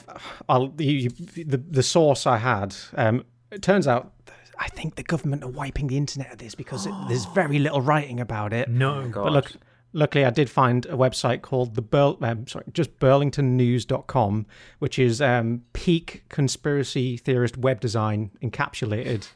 I'll 0.49 0.73
you, 0.77 1.09
you- 1.35 1.45
the 1.45 1.57
the 1.57 1.83
source 1.83 2.25
I 2.27 2.37
had. 2.37 2.75
Um, 2.95 3.23
it 3.51 3.61
turns 3.61 3.87
out, 3.87 4.11
I 4.59 4.69
think 4.69 4.95
the 4.95 5.03
government 5.03 5.43
are 5.43 5.49
wiping 5.49 5.87
the 5.87 5.97
internet 5.97 6.31
of 6.31 6.37
this 6.37 6.55
because 6.55 6.85
it, 6.85 6.93
there's 7.07 7.25
very 7.35 7.59
little 7.59 7.81
writing 7.81 8.19
about 8.19 8.53
it. 8.53 8.69
no. 8.69 9.07
God. 9.07 9.23
But 9.23 9.33
look, 9.33 9.51
luckily, 9.93 10.25
I 10.25 10.29
did 10.29 10.49
find 10.49 10.85
a 10.85 10.97
website 10.97 11.41
called 11.41 11.75
the 11.75 11.81
Burl, 11.81 12.17
um, 12.21 12.47
sorry, 12.47 12.65
just 12.73 12.99
burlingtonnews.com, 12.99 14.45
which 14.79 14.99
is 14.99 15.21
um, 15.21 15.63
peak 15.73 16.23
conspiracy 16.29 17.17
theorist 17.17 17.57
web 17.57 17.79
design 17.79 18.31
encapsulated. 18.43 19.27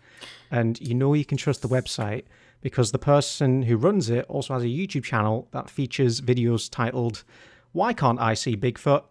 And 0.52 0.80
you 0.82 0.94
know 0.94 1.14
you 1.14 1.26
can 1.26 1.38
trust 1.38 1.62
the 1.62 1.70
website 1.70 2.24
because 2.62 2.92
the 2.92 3.00
person 3.00 3.64
who 3.64 3.78
runs 3.78 4.10
it 4.10 4.26
also 4.28 4.54
has 4.54 4.64
a 4.64 4.68
YouTube 4.68 5.04
channel 5.04 5.48
that 5.52 5.70
features 5.70 6.22
videos 6.22 6.70
titled 6.70 7.24
"Why 7.72 7.94
Can't 7.94 8.20
I 8.20 8.34
See 8.34 8.58
Bigfoot?" 8.58 9.04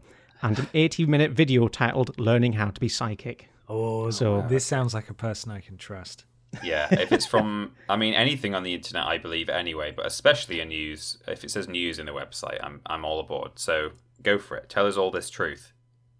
and 0.42 0.58
an 0.58 0.66
80-minute 0.66 1.32
video 1.32 1.66
titled 1.68 2.18
"Learning 2.18 2.54
How 2.54 2.70
to 2.70 2.80
Be 2.80 2.88
Psychic." 2.88 3.48
Oh, 3.68 4.10
So- 4.10 4.44
this 4.48 4.64
sounds 4.64 4.94
like 4.94 5.10
a 5.10 5.14
person 5.14 5.50
I 5.52 5.60
can 5.60 5.76
trust. 5.76 6.24
Yeah, 6.62 6.88
if 6.90 7.12
it's 7.12 7.26
from, 7.26 7.72
I 7.90 7.96
mean, 7.96 8.14
anything 8.14 8.54
on 8.54 8.62
the 8.62 8.72
internet, 8.72 9.04
I 9.06 9.18
believe 9.18 9.50
anyway, 9.50 9.92
but 9.94 10.06
especially 10.06 10.60
a 10.60 10.64
news. 10.64 11.18
If 11.28 11.44
it 11.44 11.50
says 11.50 11.68
news 11.68 11.98
in 11.98 12.06
the 12.06 12.12
website, 12.12 12.58
I'm 12.62 12.80
I'm 12.86 13.04
all 13.04 13.20
aboard. 13.20 13.58
So 13.58 13.90
go 14.22 14.38
for 14.38 14.56
it. 14.56 14.70
Tell 14.70 14.86
us 14.86 14.96
all 14.96 15.10
this 15.10 15.28
truth. 15.28 15.72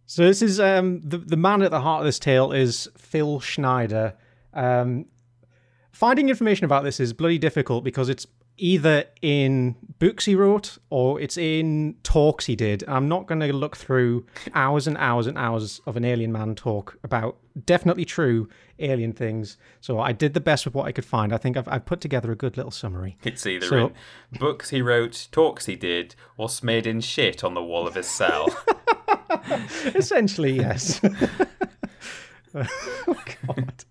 So 0.04 0.24
this 0.24 0.42
is 0.42 0.61
um 0.61 1.00
the 1.00 1.16
the 1.16 1.38
man 1.38 1.62
at 1.62 1.70
the 1.70 1.80
heart 1.80 2.00
of 2.02 2.06
this 2.06 2.18
tale 2.18 2.52
is 2.52 2.88
Phil 2.98 3.40
Schneider. 3.40 4.14
Um, 4.52 5.06
finding 5.92 6.28
information 6.28 6.66
about 6.66 6.84
this 6.84 7.00
is 7.00 7.14
bloody 7.14 7.38
difficult 7.38 7.82
because 7.82 8.11
it's 8.11 8.26
either 8.58 9.04
in 9.22 9.74
books 9.98 10.24
he 10.26 10.34
wrote 10.34 10.78
or 10.90 11.20
it's 11.20 11.36
in 11.36 11.94
talks 12.02 12.46
he 12.46 12.54
did. 12.56 12.84
I'm 12.86 13.08
not 13.08 13.26
going 13.26 13.40
to 13.40 13.52
look 13.52 13.76
through 13.76 14.26
hours 14.54 14.86
and 14.86 14.96
hours 14.98 15.26
and 15.26 15.38
hours 15.38 15.80
of 15.86 15.96
an 15.96 16.04
alien 16.04 16.30
man 16.32 16.54
talk 16.54 16.96
about 17.02 17.36
definitely 17.66 18.04
true 18.04 18.48
alien 18.78 19.12
things. 19.12 19.56
So 19.80 19.98
I 19.98 20.12
did 20.12 20.34
the 20.34 20.40
best 20.40 20.64
with 20.64 20.74
what 20.74 20.86
I 20.86 20.92
could 20.92 21.04
find. 21.04 21.32
I 21.32 21.36
think 21.38 21.56
I've, 21.56 21.66
I've 21.68 21.86
put 21.86 22.00
together 22.00 22.30
a 22.30 22.36
good 22.36 22.56
little 22.56 22.70
summary. 22.72 23.16
It's 23.24 23.46
either 23.46 23.66
So- 23.66 23.86
in 23.86 24.38
books 24.38 24.70
he 24.70 24.82
wrote, 24.82 25.28
talks 25.32 25.66
he 25.66 25.74
did, 25.76 26.14
or 26.36 26.48
smeared 26.48 26.86
in 26.86 27.00
shit 27.00 27.42
on 27.42 27.54
the 27.54 27.62
wall 27.62 27.86
of 27.88 27.94
his 27.94 28.06
cell. 28.08 28.48
Essentially, 29.94 30.52
yes. 30.56 31.00
oh, 32.54 32.66
God. 33.46 33.84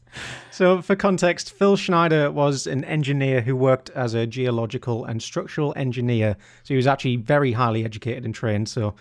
So, 0.52 0.82
for 0.82 0.96
context, 0.96 1.52
Phil 1.52 1.76
Schneider 1.76 2.32
was 2.32 2.66
an 2.66 2.84
engineer 2.86 3.42
who 3.42 3.56
worked 3.56 3.90
as 3.92 4.14
a 4.14 4.26
geological 4.26 5.06
and 5.06 5.22
structural 5.22 5.74
engineer. 5.76 6.36
So, 6.64 6.74
he 6.74 6.76
was 6.76 6.88
actually 6.88 7.18
very 7.18 7.52
highly 7.52 7.86
educated 7.86 8.26
and 8.26 8.34
trained. 8.34 8.68
So, 8.70 8.96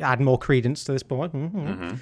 add 0.00 0.20
more 0.20 0.38
credence 0.38 0.84
to 0.84 0.92
this 0.92 1.02
boy. 1.02 1.28
Mhm. 1.28 2.00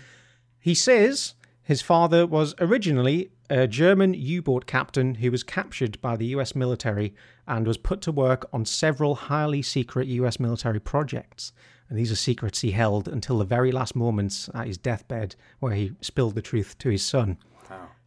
He 0.59 0.75
says 0.75 1.35
his 1.63 1.83
father 1.83 2.27
was 2.27 2.55
originally 2.59 3.31
a 3.51 3.67
German 3.67 4.15
U 4.15 4.43
boat 4.43 4.67
captain 4.67 5.17
who 5.17 5.31
was 5.31 5.43
captured 5.43 6.01
by 6.01 6.17
the 6.17 6.27
US 6.27 6.55
military 6.55 7.15
and 7.47 7.67
was 7.67 7.77
put 7.77 8.01
to 8.03 8.13
work 8.13 8.49
on 8.53 8.65
several 8.65 9.15
highly 9.15 9.63
secret 9.63 10.09
US 10.09 10.41
military 10.41 10.81
projects. 10.81 11.53
And 11.89 11.99
these 11.99 12.11
are 12.11 12.17
secrets 12.17 12.61
he 12.61 12.71
held 12.73 13.09
until 13.09 13.39
the 13.39 13.45
very 13.45 13.71
last 13.73 13.95
moments 13.95 14.49
at 14.55 14.67
his 14.67 14.79
deathbed, 14.79 15.37
where 15.61 15.75
he 15.75 15.93
spilled 16.01 16.35
the 16.35 16.43
truth 16.43 16.77
to 16.79 16.89
his 16.89 17.05
son. 17.05 17.37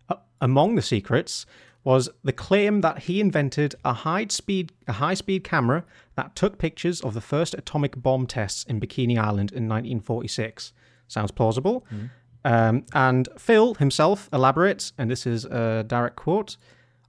A- 0.10 0.18
Among 0.42 0.76
the 0.76 0.82
secrets 0.82 1.46
was 1.84 2.10
the 2.24 2.34
claim 2.34 2.82
that 2.82 3.04
he 3.04 3.22
invented 3.22 3.76
a 3.86 3.94
high 3.94 4.26
speed 4.28 4.74
a 4.88 4.94
high 4.94 5.14
speed 5.14 5.44
camera 5.44 5.86
that 6.16 6.36
took 6.36 6.58
pictures 6.58 7.00
of 7.02 7.14
the 7.14 7.22
first 7.22 7.54
atomic 7.54 7.96
bomb 8.02 8.28
tests 8.28 8.64
in 8.66 8.80
Bikini 8.82 9.18
Island 9.18 9.52
in 9.52 9.70
1946. 9.70 10.74
Sounds 11.08 11.32
plausible. 11.32 11.86
Um, 12.44 12.86
and 12.94 13.30
Phil 13.38 13.76
himself 13.76 14.30
elaborates, 14.34 14.92
and 14.98 15.10
this 15.10 15.26
is 15.26 15.46
a 15.46 15.84
direct 15.88 16.16
quote 16.18 16.58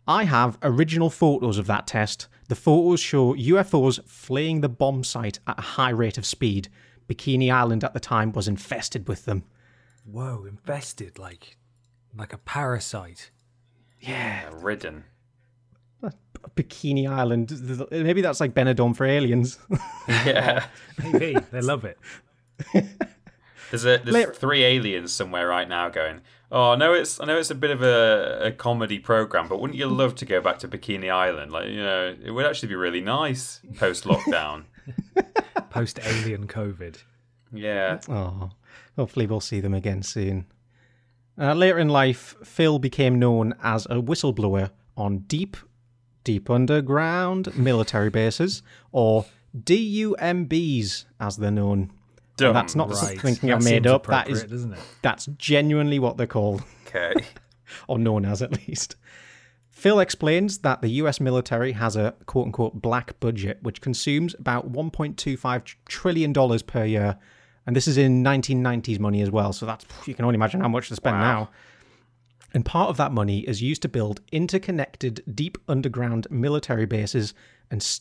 I 0.06 0.24
have 0.24 0.58
original 0.62 1.10
photos 1.10 1.58
of 1.58 1.66
that 1.66 1.86
test. 1.86 2.28
The 2.48 2.54
photos 2.54 3.00
show 3.00 3.34
UFOs 3.34 4.02
fleeing 4.08 4.60
the 4.62 4.68
bomb 4.68 5.04
site 5.04 5.38
at 5.46 5.58
a 5.58 5.62
high 5.62 5.90
rate 5.90 6.18
of 6.18 6.26
speed. 6.26 6.68
Bikini 7.08 7.50
Island 7.52 7.84
at 7.84 7.94
the 7.94 8.00
time 8.00 8.32
was 8.32 8.48
infested 8.48 9.06
with 9.08 9.24
them. 9.26 9.44
Whoa, 10.04 10.44
infested 10.48 11.18
like 11.18 11.56
like 12.16 12.32
a 12.32 12.38
parasite. 12.38 13.30
Yeah, 14.00 14.48
Ridden. 14.52 15.04
Bikini 16.56 17.08
Island. 17.10 17.48
th- 17.48 17.78
th- 17.90 18.02
Maybe 18.04 18.20
that's 18.22 18.40
like 18.40 18.54
Benidorm 18.54 18.96
for 18.96 19.04
aliens. 19.04 19.58
Yeah. 20.08 20.64
Maybe 21.02 21.36
they 21.50 21.60
love 21.60 21.84
it. 21.84 21.98
There's 23.70 23.84
a 23.84 23.98
there's 23.98 24.06
Later- 24.14 24.32
three 24.32 24.64
aliens 24.64 25.12
somewhere 25.12 25.46
right 25.48 25.68
now 25.68 25.88
going. 25.90 26.22
Oh, 26.50 26.70
I 26.72 26.76
know 26.76 26.94
it's 26.94 27.20
I 27.20 27.26
know 27.26 27.36
it's 27.38 27.50
a 27.50 27.54
bit 27.54 27.70
of 27.70 27.82
a, 27.82 28.38
a 28.44 28.52
comedy 28.52 28.98
program, 28.98 29.48
but 29.48 29.60
wouldn't 29.60 29.78
you 29.78 29.86
love 29.86 30.14
to 30.16 30.24
go 30.24 30.40
back 30.40 30.58
to 30.60 30.68
Bikini 30.68 31.10
Island? 31.10 31.52
Like 31.52 31.68
you 31.68 31.82
know, 31.82 32.14
it 32.24 32.30
would 32.30 32.46
actually 32.46 32.68
be 32.70 32.74
really 32.74 33.00
nice 33.02 33.60
post 33.76 34.04
lockdown. 34.04 34.64
Post 35.70 36.00
alien 36.02 36.46
COVID. 36.46 36.96
yeah. 37.52 38.00
Oh, 38.08 38.50
hopefully 38.96 39.26
we'll 39.26 39.40
see 39.40 39.60
them 39.60 39.74
again 39.74 40.02
soon. 40.02 40.46
Uh, 41.38 41.52
later 41.52 41.78
in 41.78 41.88
life, 41.90 42.34
Phil 42.42 42.78
became 42.78 43.18
known 43.18 43.54
as 43.62 43.84
a 43.86 43.96
whistleblower 43.96 44.70
on 44.96 45.18
deep, 45.18 45.58
deep 46.24 46.48
underground 46.48 47.54
military 47.54 48.08
bases, 48.08 48.62
or 48.90 49.26
DUMBs 49.54 51.04
as 51.20 51.36
they're 51.36 51.50
known. 51.50 51.92
Dumb. 52.38 52.54
That's 52.54 52.74
not 52.74 52.88
Right. 52.90 53.20
something 53.20 53.48
That 53.50 53.56
I've 53.56 53.64
made 53.64 53.86
up. 53.86 54.06
That 54.06 54.28
is 54.28 54.38
appropriate, 54.38 54.50
doesn't 54.56 54.72
it? 54.74 54.78
that's 55.02 55.26
genuinely 55.36 55.98
what 55.98 56.16
they're 56.16 56.26
called, 56.26 56.62
Okay. 56.86 57.14
or 57.88 57.98
known 57.98 58.24
as 58.24 58.40
at 58.42 58.52
least. 58.68 58.96
Phil 59.70 60.00
explains 60.00 60.58
that 60.58 60.82
the 60.82 60.88
US 61.02 61.20
military 61.20 61.72
has 61.72 61.94
a 61.96 62.14
quote 62.26 62.46
unquote 62.46 62.80
black 62.82 63.18
budget, 63.20 63.58
which 63.62 63.80
consumes 63.80 64.34
about 64.38 64.72
$1.25 64.72 65.74
trillion 65.86 66.32
per 66.66 66.84
year. 66.84 67.16
And 67.66 67.76
this 67.76 67.86
is 67.86 67.96
in 67.98 68.24
1990s 68.24 68.98
money 68.98 69.20
as 69.22 69.30
well. 69.30 69.52
So 69.52 69.66
that's, 69.66 69.84
you 70.06 70.14
can 70.14 70.24
only 70.24 70.34
imagine 70.36 70.60
how 70.62 70.68
much 70.68 70.88
to 70.88 70.96
spend 70.96 71.16
Wow. 71.18 71.22
now. 71.22 71.50
And 72.54 72.64
part 72.64 72.88
of 72.88 72.96
that 72.96 73.12
money 73.12 73.40
is 73.40 73.60
used 73.62 73.82
to 73.82 73.88
build 73.88 74.20
interconnected 74.32 75.22
deep 75.34 75.58
underground 75.68 76.26
military 76.30 76.86
bases 76.86 77.34
and, 77.70 77.80
s- 77.82 78.00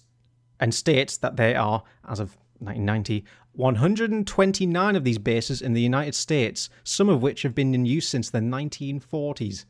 and 0.60 0.74
states 0.74 1.18
that 1.18 1.36
they 1.36 1.54
are, 1.54 1.84
as 2.08 2.20
of 2.22 2.38
1990, 2.60 3.24
129 3.54 4.96
of 4.96 5.04
these 5.04 5.18
bases 5.18 5.62
in 5.62 5.74
the 5.74 5.82
United 5.82 6.16
States, 6.16 6.70
some 6.84 7.10
of 7.10 7.22
which 7.22 7.42
have 7.44 7.56
been 7.56 7.74
in 7.74 7.86
use 7.86 8.08
since 8.08 8.30
the 8.30 8.40
1940s. 8.40 9.66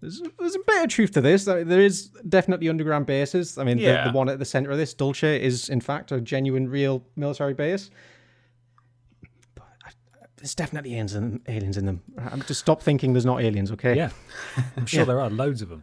There's, 0.00 0.22
there's 0.38 0.54
a 0.54 0.60
bit 0.66 0.82
of 0.84 0.88
truth 0.88 1.12
to 1.12 1.20
this. 1.20 1.44
There 1.44 1.80
is 1.80 2.08
definitely 2.28 2.68
underground 2.70 3.04
bases. 3.06 3.58
I 3.58 3.64
mean, 3.64 3.76
the, 3.76 3.82
Yeah. 3.82 4.10
the 4.10 4.16
one 4.16 4.28
at 4.30 4.38
the 4.38 4.44
center 4.46 4.70
of 4.70 4.78
this, 4.78 4.94
Dulce, 4.94 5.22
is 5.24 5.68
in 5.68 5.80
fact 5.82 6.10
a 6.10 6.20
genuine, 6.20 6.68
real 6.68 7.04
military 7.16 7.52
base. 7.52 7.90
But 9.54 9.66
I, 9.84 9.90
there's 10.36 10.54
definitely 10.54 10.92
aliens 10.92 11.14
in, 11.14 11.42
aliens 11.48 11.76
in 11.76 11.84
them. 11.84 12.02
Um, 12.16 12.42
Just 12.46 12.60
stop 12.60 12.82
thinking 12.82 13.12
there's 13.12 13.26
not 13.26 13.42
aliens, 13.42 13.70
okay? 13.72 13.94
Yeah. 13.94 14.10
I'm 14.76 14.86
sure 14.86 15.04
there 15.04 15.20
are 15.20 15.28
loads 15.28 15.60
of 15.60 15.68
them. 15.68 15.82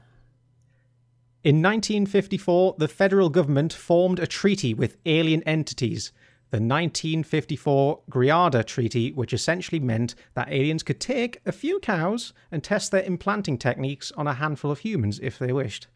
In 1.43 1.61
1954, 1.61 2.75
the 2.79 2.87
federal 2.87 3.29
government 3.29 3.71
formed 3.71 4.19
a 4.19 4.25
treaty 4.27 4.73
with 4.73 4.97
alien 5.05 5.43
entities, 5.43 6.11
the 6.49 6.57
1954 6.57 8.01
Greada 8.09 8.65
Treaty, 8.65 9.11
which 9.11 9.33
essentially 9.33 9.79
meant 9.79 10.15
that 10.33 10.51
aliens 10.51 10.83
could 10.83 10.99
take 10.99 11.41
a 11.45 11.51
few 11.51 11.79
cows 11.79 12.33
and 12.51 12.63
test 12.63 12.91
their 12.91 13.03
implanting 13.03 13.57
techniques 13.57 14.11
on 14.15 14.27
a 14.27 14.33
handful 14.33 14.71
of 14.71 14.79
humans 14.79 15.19
if 15.21 15.37
they 15.37 15.51
wished. 15.51 15.87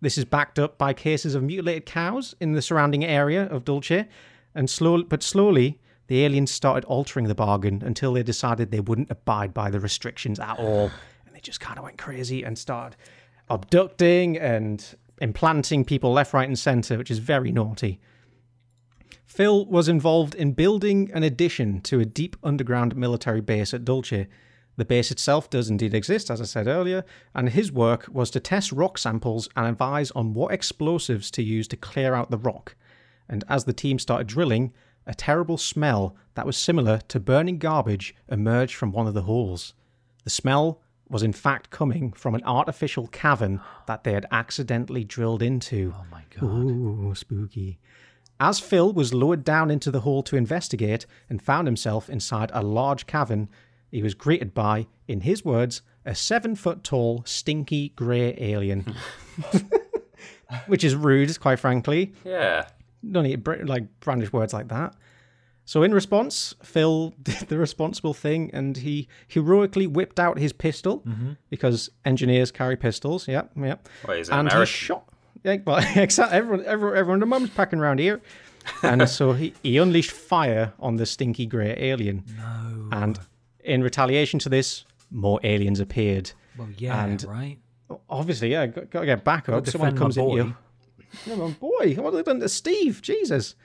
This 0.00 0.16
is 0.16 0.24
backed 0.24 0.58
up 0.58 0.78
by 0.78 0.94
cases 0.94 1.34
of 1.34 1.42
mutilated 1.42 1.84
cows 1.84 2.34
in 2.40 2.52
the 2.52 2.62
surrounding 2.62 3.04
area 3.04 3.44
of 3.44 3.64
Dulce, 3.64 4.06
and 4.54 4.68
slow, 4.68 5.02
but 5.02 5.22
slowly 5.22 5.78
the 6.06 6.24
aliens 6.24 6.50
started 6.50 6.84
altering 6.86 7.28
the 7.28 7.34
bargain 7.34 7.82
until 7.84 8.14
they 8.14 8.22
decided 8.22 8.70
they 8.70 8.80
wouldn't 8.80 9.10
abide 9.10 9.54
by 9.54 9.70
the 9.70 9.78
restrictions 9.78 10.40
at 10.40 10.58
all, 10.58 10.90
and 11.26 11.34
they 11.34 11.40
just 11.40 11.60
kind 11.60 11.78
of 11.78 11.84
went 11.84 11.98
crazy 11.98 12.42
and 12.42 12.58
started 12.58 12.96
abducting 13.48 14.38
and 14.38 14.96
implanting 15.20 15.84
people 15.84 16.12
left, 16.12 16.32
right, 16.32 16.48
and 16.48 16.58
centre, 16.58 16.96
which 16.96 17.10
is 17.10 17.18
very 17.18 17.52
naughty. 17.52 18.00
Phil 19.30 19.64
was 19.66 19.88
involved 19.88 20.34
in 20.34 20.54
building 20.54 21.08
an 21.14 21.22
addition 21.22 21.80
to 21.82 22.00
a 22.00 22.04
deep 22.04 22.36
underground 22.42 22.96
military 22.96 23.40
base 23.40 23.72
at 23.72 23.84
Dulce. 23.84 24.26
The 24.76 24.84
base 24.84 25.12
itself 25.12 25.48
does 25.48 25.70
indeed 25.70 25.94
exist, 25.94 26.32
as 26.32 26.40
I 26.40 26.44
said 26.44 26.66
earlier, 26.66 27.04
and 27.32 27.48
his 27.48 27.70
work 27.70 28.08
was 28.10 28.28
to 28.32 28.40
test 28.40 28.72
rock 28.72 28.98
samples 28.98 29.48
and 29.54 29.68
advise 29.68 30.10
on 30.10 30.34
what 30.34 30.52
explosives 30.52 31.30
to 31.30 31.44
use 31.44 31.68
to 31.68 31.76
clear 31.76 32.12
out 32.12 32.32
the 32.32 32.38
rock. 32.38 32.74
And 33.28 33.44
as 33.48 33.66
the 33.66 33.72
team 33.72 34.00
started 34.00 34.26
drilling, 34.26 34.72
a 35.06 35.14
terrible 35.14 35.58
smell 35.58 36.16
that 36.34 36.44
was 36.44 36.56
similar 36.56 36.98
to 37.06 37.20
burning 37.20 37.58
garbage 37.58 38.16
emerged 38.28 38.74
from 38.74 38.90
one 38.90 39.06
of 39.06 39.14
the 39.14 39.22
holes. 39.22 39.74
The 40.24 40.30
smell 40.30 40.80
was 41.08 41.22
in 41.22 41.32
fact 41.32 41.70
coming 41.70 42.10
from 42.12 42.34
an 42.34 42.42
artificial 42.44 43.06
cavern 43.06 43.60
that 43.86 44.02
they 44.02 44.12
had 44.12 44.26
accidentally 44.32 45.04
drilled 45.04 45.40
into. 45.40 45.94
Oh 45.96 46.04
my 46.10 46.24
god. 46.34 46.42
Ooh, 46.42 47.12
spooky. 47.14 47.78
As 48.40 48.58
Phil 48.58 48.92
was 48.94 49.12
lowered 49.12 49.44
down 49.44 49.70
into 49.70 49.90
the 49.90 50.00
hall 50.00 50.22
to 50.22 50.34
investigate 50.36 51.04
and 51.28 51.42
found 51.42 51.68
himself 51.68 52.08
inside 52.08 52.50
a 52.54 52.62
large 52.62 53.06
cavern, 53.06 53.50
he 53.90 54.02
was 54.02 54.14
greeted 54.14 54.54
by, 54.54 54.86
in 55.06 55.20
his 55.20 55.44
words, 55.44 55.82
a 56.06 56.14
seven 56.14 56.54
foot 56.54 56.82
tall, 56.82 57.22
stinky 57.26 57.90
grey 57.90 58.34
alien. 58.38 58.94
Which 60.66 60.82
is 60.84 60.96
rude, 60.96 61.38
quite 61.38 61.58
frankly. 61.58 62.14
Yeah. 62.24 62.66
No 63.02 63.20
need 63.20 63.46
like 63.64 64.00
brandish 64.00 64.32
words 64.32 64.54
like 64.54 64.68
that. 64.68 64.96
So 65.66 65.82
in 65.82 65.92
response, 65.92 66.54
Phil 66.62 67.14
did 67.22 67.48
the 67.48 67.58
responsible 67.58 68.14
thing 68.14 68.50
and 68.54 68.76
he 68.78 69.06
heroically 69.28 69.86
whipped 69.86 70.18
out 70.18 70.38
his 70.38 70.54
pistol 70.54 71.04
because 71.50 71.90
engineers 72.06 72.50
carry 72.50 72.76
pistols. 72.76 73.28
Yep, 73.28 73.52
yep. 73.56 73.88
An 74.30 74.38
and 74.38 74.48
American. 74.48 74.60
he 74.60 74.66
shot. 74.66 75.09
Yeah, 75.42 75.56
well, 75.64 75.78
exactly. 75.96 76.36
Everyone, 76.38 76.64
everyone, 76.66 76.96
everyone, 76.96 77.20
the 77.20 77.26
mum's 77.26 77.50
packing 77.50 77.78
around 77.78 77.98
here. 78.00 78.20
And 78.82 79.08
so 79.08 79.32
he, 79.32 79.54
he 79.62 79.78
unleashed 79.78 80.10
fire 80.10 80.72
on 80.78 80.96
the 80.96 81.06
stinky 81.06 81.46
grey 81.46 81.74
alien. 81.78 82.24
No. 82.36 82.88
And 82.92 83.18
in 83.64 83.82
retaliation 83.82 84.38
to 84.40 84.48
this, 84.48 84.84
more 85.10 85.40
aliens 85.42 85.80
appeared. 85.80 86.32
Well, 86.58 86.68
yeah, 86.76 87.04
And- 87.04 87.22
right. 87.24 87.58
Obviously, 88.08 88.52
yeah, 88.52 88.66
got, 88.66 88.88
got 88.90 89.00
to 89.00 89.06
get 89.06 89.24
back 89.24 89.48
up. 89.48 89.66
Someone 89.66 89.96
comes 89.96 90.16
in 90.16 90.28
you. 90.28 90.54
No, 91.26 91.34
my 91.36 91.50
boy, 91.50 91.94
what 91.96 92.04
have 92.04 92.12
they 92.14 92.22
done 92.22 92.38
to 92.38 92.48
Steve? 92.48 93.02
Jesus. 93.02 93.56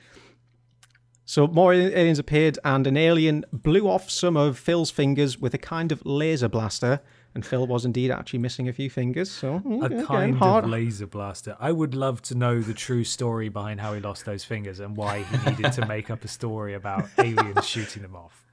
So 1.26 1.46
more 1.46 1.74
aliens 1.74 2.18
appeared, 2.18 2.58
and 2.64 2.88
an 2.88 2.98
alien 2.98 3.46
blew 3.54 3.88
off 3.88 4.10
some 4.10 4.36
of 4.36 4.58
Phil's 4.58 4.90
fingers 4.90 5.40
with 5.40 5.54
a 5.54 5.60
kind 5.60 5.92
of 5.92 6.04
laser 6.06 6.48
blaster. 6.48 7.02
And 7.36 7.46
Phil 7.46 7.68
was 7.68 7.84
indeed 7.86 8.12
actually 8.12 8.40
missing 8.40 8.70
a 8.70 8.74
few 8.74 8.90
fingers. 8.90 9.30
So 9.30 9.62
A 9.82 9.86
again, 9.86 10.06
kind 10.06 10.36
hard. 10.38 10.64
of 10.64 10.70
laser 10.70 11.06
blaster. 11.06 11.58
I 11.60 11.72
would 11.74 11.94
love 11.94 12.22
to 12.24 12.36
know 12.36 12.62
the 12.62 12.74
true 12.74 13.04
story 13.04 13.50
behind 13.50 13.82
how 13.82 13.94
he 13.94 14.00
lost 14.00 14.24
those 14.26 14.46
fingers 14.46 14.80
and 14.80 14.96
why 14.96 15.24
he 15.24 15.50
needed 15.52 15.74
to 15.74 15.86
make 15.86 16.10
up 16.10 16.24
a 16.24 16.30
story 16.30 16.74
about 16.74 17.08
aliens 17.18 17.68
shooting 17.68 18.02
them 18.04 18.16
off 18.16 18.46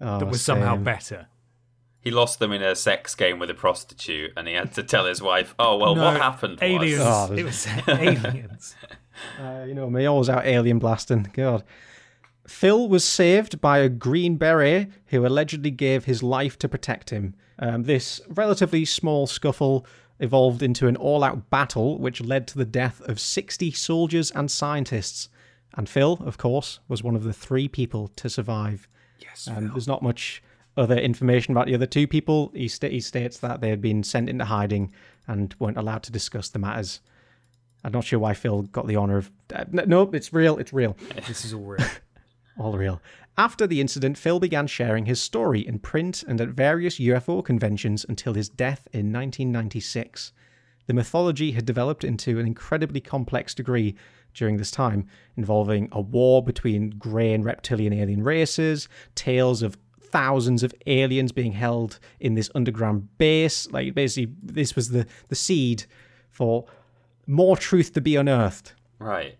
Oh, 0.00 0.18
that 0.18 0.26
was 0.26 0.42
somehow 0.42 0.76
better. 0.76 1.28
He 2.00 2.10
lost 2.10 2.38
them 2.40 2.50
in 2.52 2.60
a 2.60 2.74
sex 2.74 3.14
game 3.14 3.38
with 3.38 3.48
a 3.48 3.54
prostitute, 3.54 4.32
and 4.36 4.46
he 4.48 4.52
had 4.54 4.72
to 4.74 4.82
tell 4.82 5.06
his 5.06 5.22
wife, 5.22 5.54
"Oh 5.58 5.78
well, 5.78 5.94
No, 5.94 6.02
what 6.04 6.16
happened 6.20 6.58
Aliens. 6.60 6.98
was." 6.98 7.30
Oh, 7.30 7.32
it 7.34 7.44
was 7.44 7.66
aliens. 7.88 8.76
Uh, 9.40 9.64
you 9.66 9.72
know 9.74 9.88
me, 9.88 10.04
always 10.04 10.28
out 10.28 10.44
alien 10.44 10.78
blasting. 10.80 11.30
God. 11.32 11.62
Phil 12.46 12.88
was 12.88 13.04
saved 13.04 13.60
by 13.60 13.78
a 13.78 13.88
green 13.88 14.36
beret 14.36 14.88
who 15.06 15.26
allegedly 15.26 15.70
gave 15.70 16.04
his 16.04 16.22
life 16.22 16.58
to 16.58 16.68
protect 16.68 17.10
him. 17.10 17.34
Um, 17.58 17.84
this 17.84 18.20
relatively 18.28 18.84
small 18.84 19.26
scuffle 19.26 19.86
evolved 20.20 20.62
into 20.62 20.86
an 20.86 20.96
all 20.96 21.24
out 21.24 21.50
battle, 21.50 21.98
which 21.98 22.20
led 22.20 22.46
to 22.48 22.58
the 22.58 22.64
death 22.64 23.00
of 23.02 23.18
60 23.18 23.70
soldiers 23.72 24.30
and 24.30 24.50
scientists. 24.50 25.28
And 25.76 25.88
Phil, 25.88 26.20
of 26.24 26.38
course, 26.38 26.80
was 26.88 27.02
one 27.02 27.16
of 27.16 27.24
the 27.24 27.32
three 27.32 27.68
people 27.68 28.08
to 28.16 28.28
survive. 28.28 28.88
Yes, 29.20 29.48
Um, 29.50 29.68
there's 29.68 29.88
not 29.88 30.02
much 30.02 30.42
other 30.76 30.96
information 30.96 31.52
about 31.52 31.66
the 31.66 31.74
other 31.74 31.86
two 31.86 32.06
people. 32.06 32.52
He, 32.54 32.68
sta 32.68 32.88
he 32.88 33.00
states 33.00 33.38
that 33.38 33.60
they 33.60 33.70
had 33.70 33.80
been 33.80 34.02
sent 34.02 34.28
into 34.28 34.44
hiding 34.44 34.92
and 35.26 35.54
weren't 35.58 35.78
allowed 35.78 36.02
to 36.04 36.12
discuss 36.12 36.48
the 36.48 36.58
matters. 36.58 37.00
I'm 37.82 37.92
not 37.92 38.04
sure 38.04 38.18
why 38.18 38.34
Phil 38.34 38.62
got 38.62 38.86
the 38.86 38.96
honor 38.96 39.18
of. 39.18 39.30
Uh, 39.54 39.64
no, 39.70 40.02
it's 40.12 40.32
real. 40.32 40.58
It's 40.58 40.72
real. 40.72 40.96
this 41.26 41.44
is 41.44 41.52
all 41.54 41.64
real. 41.64 41.86
All 42.58 42.76
real. 42.76 43.02
After 43.36 43.66
the 43.66 43.80
incident, 43.80 44.16
Phil 44.16 44.38
began 44.38 44.66
sharing 44.66 45.06
his 45.06 45.20
story 45.20 45.66
in 45.66 45.80
print 45.80 46.22
and 46.26 46.40
at 46.40 46.50
various 46.50 47.00
UFO 47.00 47.44
conventions 47.44 48.06
until 48.08 48.34
his 48.34 48.48
death 48.48 48.86
in 48.92 49.12
1996. 49.12 50.32
The 50.86 50.94
mythology 50.94 51.52
had 51.52 51.66
developed 51.66 52.04
into 52.04 52.38
an 52.38 52.46
incredibly 52.46 53.00
complex 53.00 53.54
degree 53.54 53.96
during 54.34 54.56
this 54.56 54.70
time, 54.70 55.06
involving 55.36 55.88
a 55.90 56.00
war 56.00 56.42
between 56.42 56.90
grey 56.90 57.32
and 57.32 57.44
reptilian 57.44 57.92
alien 57.92 58.22
races, 58.22 58.88
tales 59.14 59.62
of 59.62 59.76
thousands 60.00 60.62
of 60.62 60.74
aliens 60.86 61.32
being 61.32 61.52
held 61.52 61.98
in 62.20 62.34
this 62.34 62.50
underground 62.54 63.08
base. 63.18 63.68
Like 63.72 63.94
basically, 63.94 64.32
this 64.42 64.76
was 64.76 64.90
the 64.90 65.06
the 65.28 65.34
seed 65.34 65.86
for 66.30 66.66
more 67.26 67.56
truth 67.56 67.92
to 67.94 68.00
be 68.00 68.16
unearthed 68.16 68.74
Right. 68.98 69.36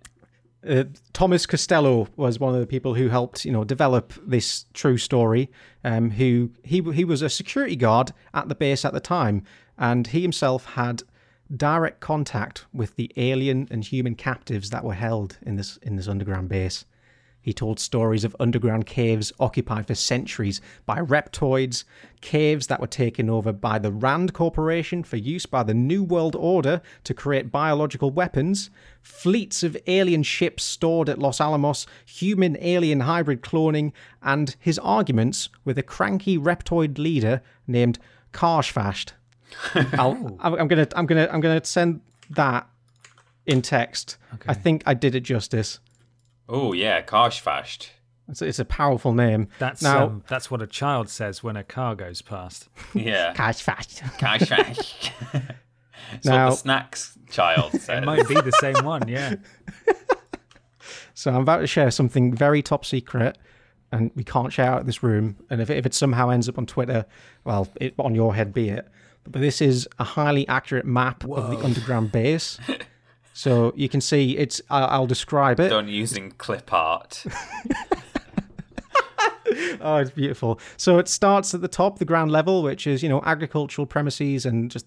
Uh, 0.67 0.85
Thomas 1.13 1.47
Castello 1.47 2.09
was 2.17 2.41
one 2.41 2.55
of 2.55 2.61
the 2.61 2.67
people 2.67 2.95
who 2.95 3.09
helped, 3.09 3.45
you 3.45 3.53
know, 3.53 3.65
develop 3.65 4.13
this 4.27 4.67
true 4.73 4.97
story. 4.97 5.51
Um, 5.85 6.11
who 6.13 6.51
he 6.63 6.81
he 6.81 7.05
was 7.05 7.23
a 7.23 7.29
security 7.29 7.77
guard 7.77 8.13
at 8.33 8.49
the 8.49 8.55
base 8.55 8.85
at 8.85 8.93
the 8.93 9.01
time, 9.01 9.43
and 9.79 10.07
he 10.07 10.23
himself 10.23 10.65
had 10.65 11.03
direct 11.55 12.01
contact 12.01 12.65
with 12.73 12.97
the 12.97 13.13
alien 13.17 13.69
and 13.71 13.85
human 13.85 14.15
captives 14.15 14.71
that 14.71 14.85
were 14.85 14.95
held 14.95 15.39
in 15.43 15.57
this 15.57 15.77
in 15.83 15.97
this 15.97 16.09
underground 16.09 16.49
base. 16.49 16.85
He 17.45 17.53
told 17.53 17.79
stories 17.79 18.25
of 18.25 18.35
underground 18.41 18.87
caves 18.87 19.31
occupied 19.39 19.87
for 19.87 19.95
centuries 19.95 20.63
by 20.87 21.01
reptoids, 21.01 21.85
caves 22.23 22.69
that 22.69 22.81
were 22.81 22.87
taken 22.87 23.29
over 23.29 23.53
by 23.53 23.79
the 23.79 23.93
Rand 23.93 24.33
Corporation 24.33 25.03
for 25.03 25.19
use 25.19 25.45
by 25.45 25.63
the 25.63 25.75
New 25.75 26.03
World 26.03 26.35
Order 26.37 26.81
to 27.05 27.13
create 27.13 27.53
biological 27.53 28.11
weapons, 28.11 28.71
fleets 29.03 29.63
of 29.63 29.77
alien 29.87 30.23
ships 30.23 30.65
stored 30.65 31.11
at 31.11 31.19
Los 31.19 31.39
Alamos, 31.39 31.87
human 32.07 32.57
alien 32.63 33.01
hybrid 33.01 33.43
cloning, 33.43 33.93
and 34.23 34.57
his 34.59 34.79
arguments 34.79 35.51
with 35.67 35.77
a 35.77 35.83
cranky 35.83 36.39
reptoid 36.39 36.97
leader 36.97 37.43
named 37.67 37.99
Karshfasht. 38.33 39.13
I'll, 39.99 40.13
oh. 40.13 40.39
I'm, 40.41 40.55
I'm 40.55 40.69
gonna, 40.69 40.89
I'm 40.97 41.05
gonna, 41.05 41.29
I'm 41.31 41.43
gonna 41.43 41.63
send 41.63 42.01
that 42.31 42.67
in 43.45 43.61
text. 43.61 44.17
I 44.49 44.55
think 44.55 44.83
I 44.87 44.95
did 44.95 45.15
it 45.15 45.21
justice. 45.21 45.79
Oh 46.49 46.73
yeah, 46.73 47.03
Karshfasht. 47.03 47.89
It's, 48.29 48.41
it's 48.41 48.59
a 48.59 48.65
powerful 48.65 49.13
name. 49.13 49.49
That's 49.59 49.83
now. 49.83 50.05
um, 50.07 50.25
that's 50.29 50.51
what 50.51 50.63
a 50.63 50.67
child 50.67 51.09
says 51.11 51.43
when 51.43 51.57
a 51.57 51.65
car 51.65 51.95
goes 51.95 52.23
past. 52.23 52.69
Yeah, 52.95 53.35
Karshfasht. 53.35 54.01
Karshfasht. 54.19 55.11
That's 56.13 56.27
Now- 56.27 56.45
what 56.47 56.51
the 56.51 56.57
snacks 56.57 57.19
child 57.31 57.73
said. 57.81 58.03
It 58.03 58.07
might 58.07 58.29
be 58.29 58.35
the 58.35 58.53
same 58.61 58.85
one, 58.85 59.09
yeah. 59.09 59.37
So 61.15 61.31
I'm 61.31 61.41
about 61.43 61.59
to 61.59 61.67
share 61.67 61.91
something 61.91 62.35
very 62.35 62.61
top 62.63 62.85
secret, 62.85 63.39
and 63.93 64.11
we 64.15 64.25
can't 64.25 64.53
share 64.53 64.67
out 64.71 64.85
this 64.87 65.03
room. 65.03 65.37
And 65.49 65.61
if 65.61 65.71
it, 65.71 65.79
if 65.79 65.87
it 65.87 65.95
somehow 65.95 66.29
ends 66.29 66.49
up 66.49 66.59
on 66.59 66.67
Twitter, 66.67 67.07
well, 67.45 67.69
it, 67.81 67.95
on 67.99 68.15
your 68.15 68.35
head 68.35 68.53
be 68.53 68.69
it. 68.69 68.87
But 69.25 69.41
this 69.41 69.63
is 69.63 69.89
a 69.99 70.05
highly 70.05 70.47
accurate 70.49 70.85
map 70.85 71.25
of 71.25 71.51
the 71.51 71.59
underground 71.65 72.13
base. 72.13 72.59
So 73.35 73.73
you 73.77 73.89
can 73.89 74.01
see 74.01 74.39
it's. 74.39 74.63
I'll, 74.71 74.87
I'll 74.87 75.07
describe 75.07 75.61
it. 75.61 75.69
Done 75.69 75.89
using 75.89 76.31
clip 76.33 76.73
art. 76.73 77.25
Oh, 79.81 79.99
it's 79.99 80.11
beautiful. 80.11 80.59
So 80.79 80.99
it 80.99 81.09
starts 81.09 81.53
at 81.55 81.61
the 81.61 81.69
top, 81.69 81.99
the 81.99 82.05
ground 82.07 82.31
level, 82.33 82.63
which 82.63 82.87
is 82.87 83.03
you 83.03 83.09
know 83.09 83.21
agricultural 83.25 83.87
premises 83.87 84.47
and 84.47 84.71
just 84.71 84.87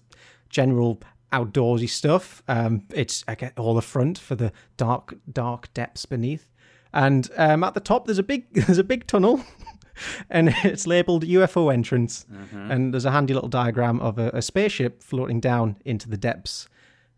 general 0.50 1.00
outdoorsy 1.32 1.88
stuff. 1.88 2.42
Um, 2.48 2.82
it's 2.92 3.24
I 3.28 3.34
get 3.36 3.56
all 3.58 3.74
the 3.74 3.82
front 3.82 4.18
for 4.18 4.34
the 4.34 4.52
dark, 4.76 5.14
dark 5.32 5.72
depths 5.74 6.04
beneath, 6.06 6.50
and 6.92 7.30
um, 7.36 7.62
at 7.62 7.74
the 7.74 7.80
top 7.80 8.06
there's 8.06 8.18
a 8.18 8.24
big 8.24 8.52
there's 8.66 8.78
a 8.78 8.84
big 8.84 9.06
tunnel. 9.06 9.44
And 10.30 10.54
it's 10.62 10.86
labeled 10.86 11.24
UFO 11.24 11.72
entrance, 11.74 12.24
and 12.52 12.94
there's 12.94 13.04
a 13.04 13.10
handy 13.10 13.34
little 13.34 13.48
diagram 13.48 13.98
of 13.98 14.16
a, 14.16 14.30
a 14.32 14.40
spaceship 14.42 15.02
floating 15.02 15.40
down 15.40 15.74
into 15.84 16.08
the 16.08 16.16
depths, 16.16 16.68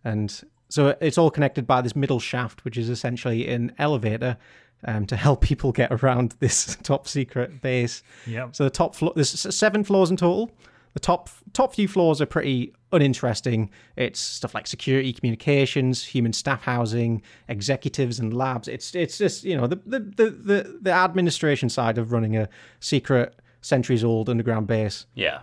and 0.02 0.42
so 0.70 0.96
it's 1.00 1.18
all 1.18 1.30
connected 1.30 1.66
by 1.66 1.82
this 1.82 1.94
middle 1.94 2.20
shaft, 2.20 2.64
which 2.64 2.78
is 2.78 2.88
essentially 2.88 3.48
an 3.48 3.72
elevator 3.78 4.38
um, 4.84 5.04
to 5.06 5.16
help 5.16 5.40
people 5.42 5.72
get 5.72 5.92
around 5.92 6.36
this 6.38 6.76
top 6.82 7.06
secret 7.06 7.60
base. 7.60 8.02
Yep. 8.26 8.56
So 8.56 8.64
the 8.64 8.70
top 8.70 8.94
floor, 8.94 9.12
there's 9.14 9.30
seven 9.54 9.84
floors 9.84 10.10
in 10.10 10.16
total. 10.16 10.50
The 10.94 11.00
top 11.00 11.28
top 11.52 11.74
few 11.74 11.86
floors 11.86 12.20
are 12.20 12.26
pretty 12.26 12.72
uninteresting. 12.90 13.70
It's 13.96 14.18
stuff 14.18 14.54
like 14.54 14.66
security, 14.66 15.12
communications, 15.12 16.04
human 16.04 16.32
staff 16.32 16.62
housing, 16.62 17.22
executives 17.48 18.18
and 18.18 18.34
labs. 18.34 18.66
It's 18.66 18.94
it's 18.96 19.16
just 19.16 19.44
you 19.44 19.56
know 19.56 19.68
the 19.68 19.76
the 19.86 20.00
the 20.00 20.30
the, 20.30 20.78
the 20.82 20.92
administration 20.92 21.68
side 21.68 21.96
of 21.96 22.10
running 22.10 22.36
a 22.36 22.48
secret 22.80 23.38
centuries 23.60 24.02
old 24.02 24.28
underground 24.28 24.66
base. 24.66 25.06
Yeah. 25.14 25.42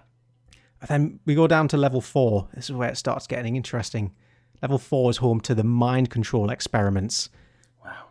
And 0.81 0.89
then 0.89 1.19
we 1.25 1.33
go 1.33 1.47
down 1.47 1.69
to 1.69 1.77
level 1.77 2.01
four. 2.01 2.49
This 2.53 2.65
is 2.65 2.75
where 2.75 2.89
it 2.89 2.97
starts 2.97 3.25
getting 3.25 3.55
interesting. 3.55 4.11
Level 4.61 4.77
four 4.77 5.09
is 5.09 5.17
home 5.17 5.39
to 5.41 5.53
the 5.55 5.63
mind 5.63 6.09
control 6.09 6.49
experiments. 6.49 7.29
Wow. 7.83 8.05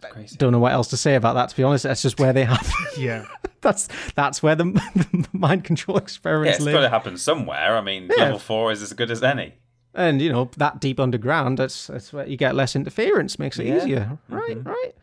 Crazy. 0.00 0.36
Don't 0.36 0.52
know 0.52 0.58
what 0.60 0.72
else 0.72 0.88
to 0.88 0.96
say 0.96 1.14
about 1.16 1.34
that. 1.34 1.48
To 1.50 1.56
be 1.56 1.62
honest, 1.62 1.84
that's 1.84 2.02
just 2.02 2.18
where 2.20 2.32
they 2.32 2.44
happen. 2.44 2.70
Yeah. 2.98 3.26
that's 3.60 3.88
that's 4.14 4.42
where 4.42 4.54
the, 4.56 4.64
the 5.12 5.28
mind 5.32 5.64
control 5.64 5.96
experiments. 5.98 6.50
Yeah, 6.50 6.56
it's 6.56 6.64
live. 6.64 6.74
got 6.74 6.80
to 6.80 6.88
happen 6.88 7.16
somewhere. 7.16 7.76
I 7.76 7.80
mean, 7.80 8.08
Yeah. 8.16 8.24
level 8.24 8.38
four 8.38 8.72
is 8.72 8.82
as 8.82 8.92
good 8.92 9.10
as 9.10 9.22
any. 9.22 9.54
And 9.94 10.20
you 10.22 10.30
know 10.32 10.50
that 10.58 10.80
deep 10.80 11.00
underground, 11.00 11.58
that's 11.58 11.86
that's 11.88 12.12
where 12.12 12.26
you 12.26 12.36
get 12.36 12.54
less 12.54 12.76
interference, 12.76 13.38
makes 13.38 13.58
it 13.58 13.66
Yeah. 13.66 13.76
easier. 13.78 14.18
Right, 14.28 14.58
right. 14.64 14.94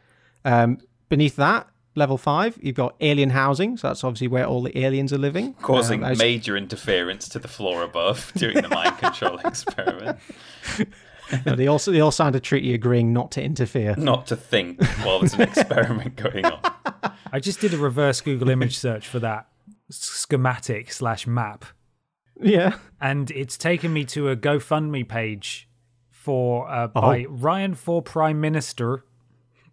Um, 0.45 0.77
beneath 1.09 1.35
that, 1.37 1.67
level 1.95 2.17
five, 2.17 2.57
you've 2.61 2.75
got 2.75 2.95
alien 3.01 3.29
housing. 3.31 3.77
So 3.77 3.87
that's 3.87 4.03
obviously 4.03 4.27
where 4.27 4.45
all 4.45 4.61
the 4.61 4.77
aliens 4.77 5.11
are 5.13 5.17
living, 5.17 5.53
Causing 5.55 6.03
Um, 6.03 6.17
major 6.17 6.55
interference 6.57 7.27
to 7.29 7.39
the 7.39 7.47
floor 7.47 7.83
above 7.83 8.31
during 8.37 8.61
the 8.61 8.69
mind 8.69 8.97
control 8.97 9.37
experiment. 9.45 10.17
no, 11.45 11.55
they 11.55 11.67
also 11.67 11.91
they 11.91 11.99
all 12.01 12.11
signed 12.11 12.35
a 12.35 12.39
treaty 12.39 12.73
agreeing 12.73 13.13
not 13.13 13.31
to 13.31 13.43
interfere. 13.43 13.95
Not 13.97 14.27
to 14.27 14.35
think 14.35 14.83
while 15.03 15.19
there's 15.19 15.33
an 15.33 15.41
experiment 15.53 16.15
going 16.15 16.45
on. 16.45 16.59
I 17.31 17.39
just 17.39 17.59
did 17.61 17.73
a 17.73 17.77
reverse 17.77 18.21
Google 18.21 18.49
image 18.49 18.77
search 18.77 19.07
for 19.07 19.19
that 19.19 19.47
schematic 19.89 20.91
slash 20.91 21.25
map, 21.27 21.65
Yeah. 22.39 22.77
and 23.01 23.29
it's 23.31 23.57
taken 23.57 23.93
me 23.93 24.05
to 24.05 24.29
a 24.29 24.35
GoFundMe 24.35 25.07
page 25.07 25.67
for 26.11 26.69
uh, 26.69 26.87
by 26.87 27.25
Ryan 27.29 27.73
for 27.75 28.01
Prime 28.01 28.39
Minister, 28.41 29.03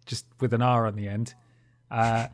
just 0.05 0.25
with 0.39 0.53
an 0.53 0.61
R 0.61 0.85
on 0.87 0.95
the 0.95 1.07
end. 1.07 1.33
Uh, 1.93 2.27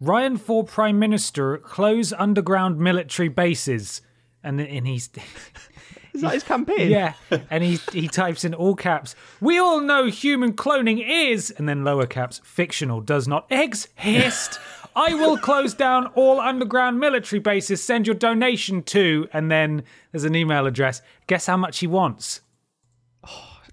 Ryan 0.00 0.36
for 0.38 0.64
Prime 0.64 0.98
Minister, 0.98 1.58
close 1.58 2.12
underground 2.12 2.78
military 2.78 3.28
bases, 3.28 4.02
and 4.42 4.60
and 4.60 4.86
he's 4.86 5.10
Is 6.14 6.20
that 6.20 6.32
his 6.32 6.42
campaign? 6.44 6.90
yeah, 6.90 7.14
and 7.50 7.62
he 7.62 7.78
he 7.92 8.08
types 8.08 8.44
in 8.44 8.54
all 8.54 8.74
caps. 8.74 9.14
We 9.40 9.58
all 9.58 9.80
know 9.80 10.06
human 10.06 10.54
cloning 10.54 11.04
is, 11.06 11.50
and 11.50 11.68
then 11.68 11.84
lower 11.84 12.06
caps, 12.06 12.40
fictional 12.44 13.00
does 13.00 13.28
not 13.28 13.46
exist. 13.50 14.58
I 14.96 15.12
will 15.14 15.36
close 15.36 15.74
down 15.74 16.06
all 16.14 16.40
underground 16.40 17.00
military 17.00 17.40
bases. 17.40 17.82
Send 17.82 18.06
your 18.06 18.14
donation 18.14 18.84
to, 18.84 19.28
and 19.32 19.50
then 19.50 19.82
there's 20.12 20.24
an 20.24 20.36
email 20.36 20.66
address. 20.66 21.02
Guess 21.26 21.46
how 21.46 21.56
much 21.56 21.80
he 21.80 21.88
wants? 21.88 22.40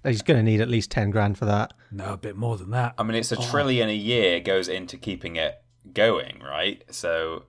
He's 0.04 0.22
going 0.22 0.38
to 0.38 0.42
need 0.42 0.60
at 0.60 0.68
least 0.68 0.90
10 0.90 1.10
grand 1.10 1.38
for 1.38 1.44
that. 1.44 1.72
No, 1.90 2.12
a 2.14 2.16
bit 2.16 2.36
more 2.36 2.56
than 2.56 2.70
that. 2.70 2.94
I 2.98 3.02
mean, 3.04 3.14
it's 3.16 3.30
a 3.32 3.36
trillion 3.36 3.88
a 3.88 3.94
year 3.94 4.40
goes 4.40 4.68
into 4.68 4.96
keeping 4.96 5.36
it 5.36 5.62
going, 5.94 6.40
right? 6.40 6.82
So, 6.90 7.44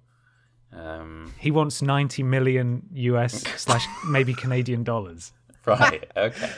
um, 0.72 1.34
He 1.40 1.50
wants 1.52 1.82
90 1.82 2.24
million 2.24 2.84
US 2.94 3.44
slash 3.58 3.86
maybe 4.08 4.34
Canadian 4.34 4.84
dollars. 4.84 5.32
right, 5.66 6.04
okay. 6.16 6.50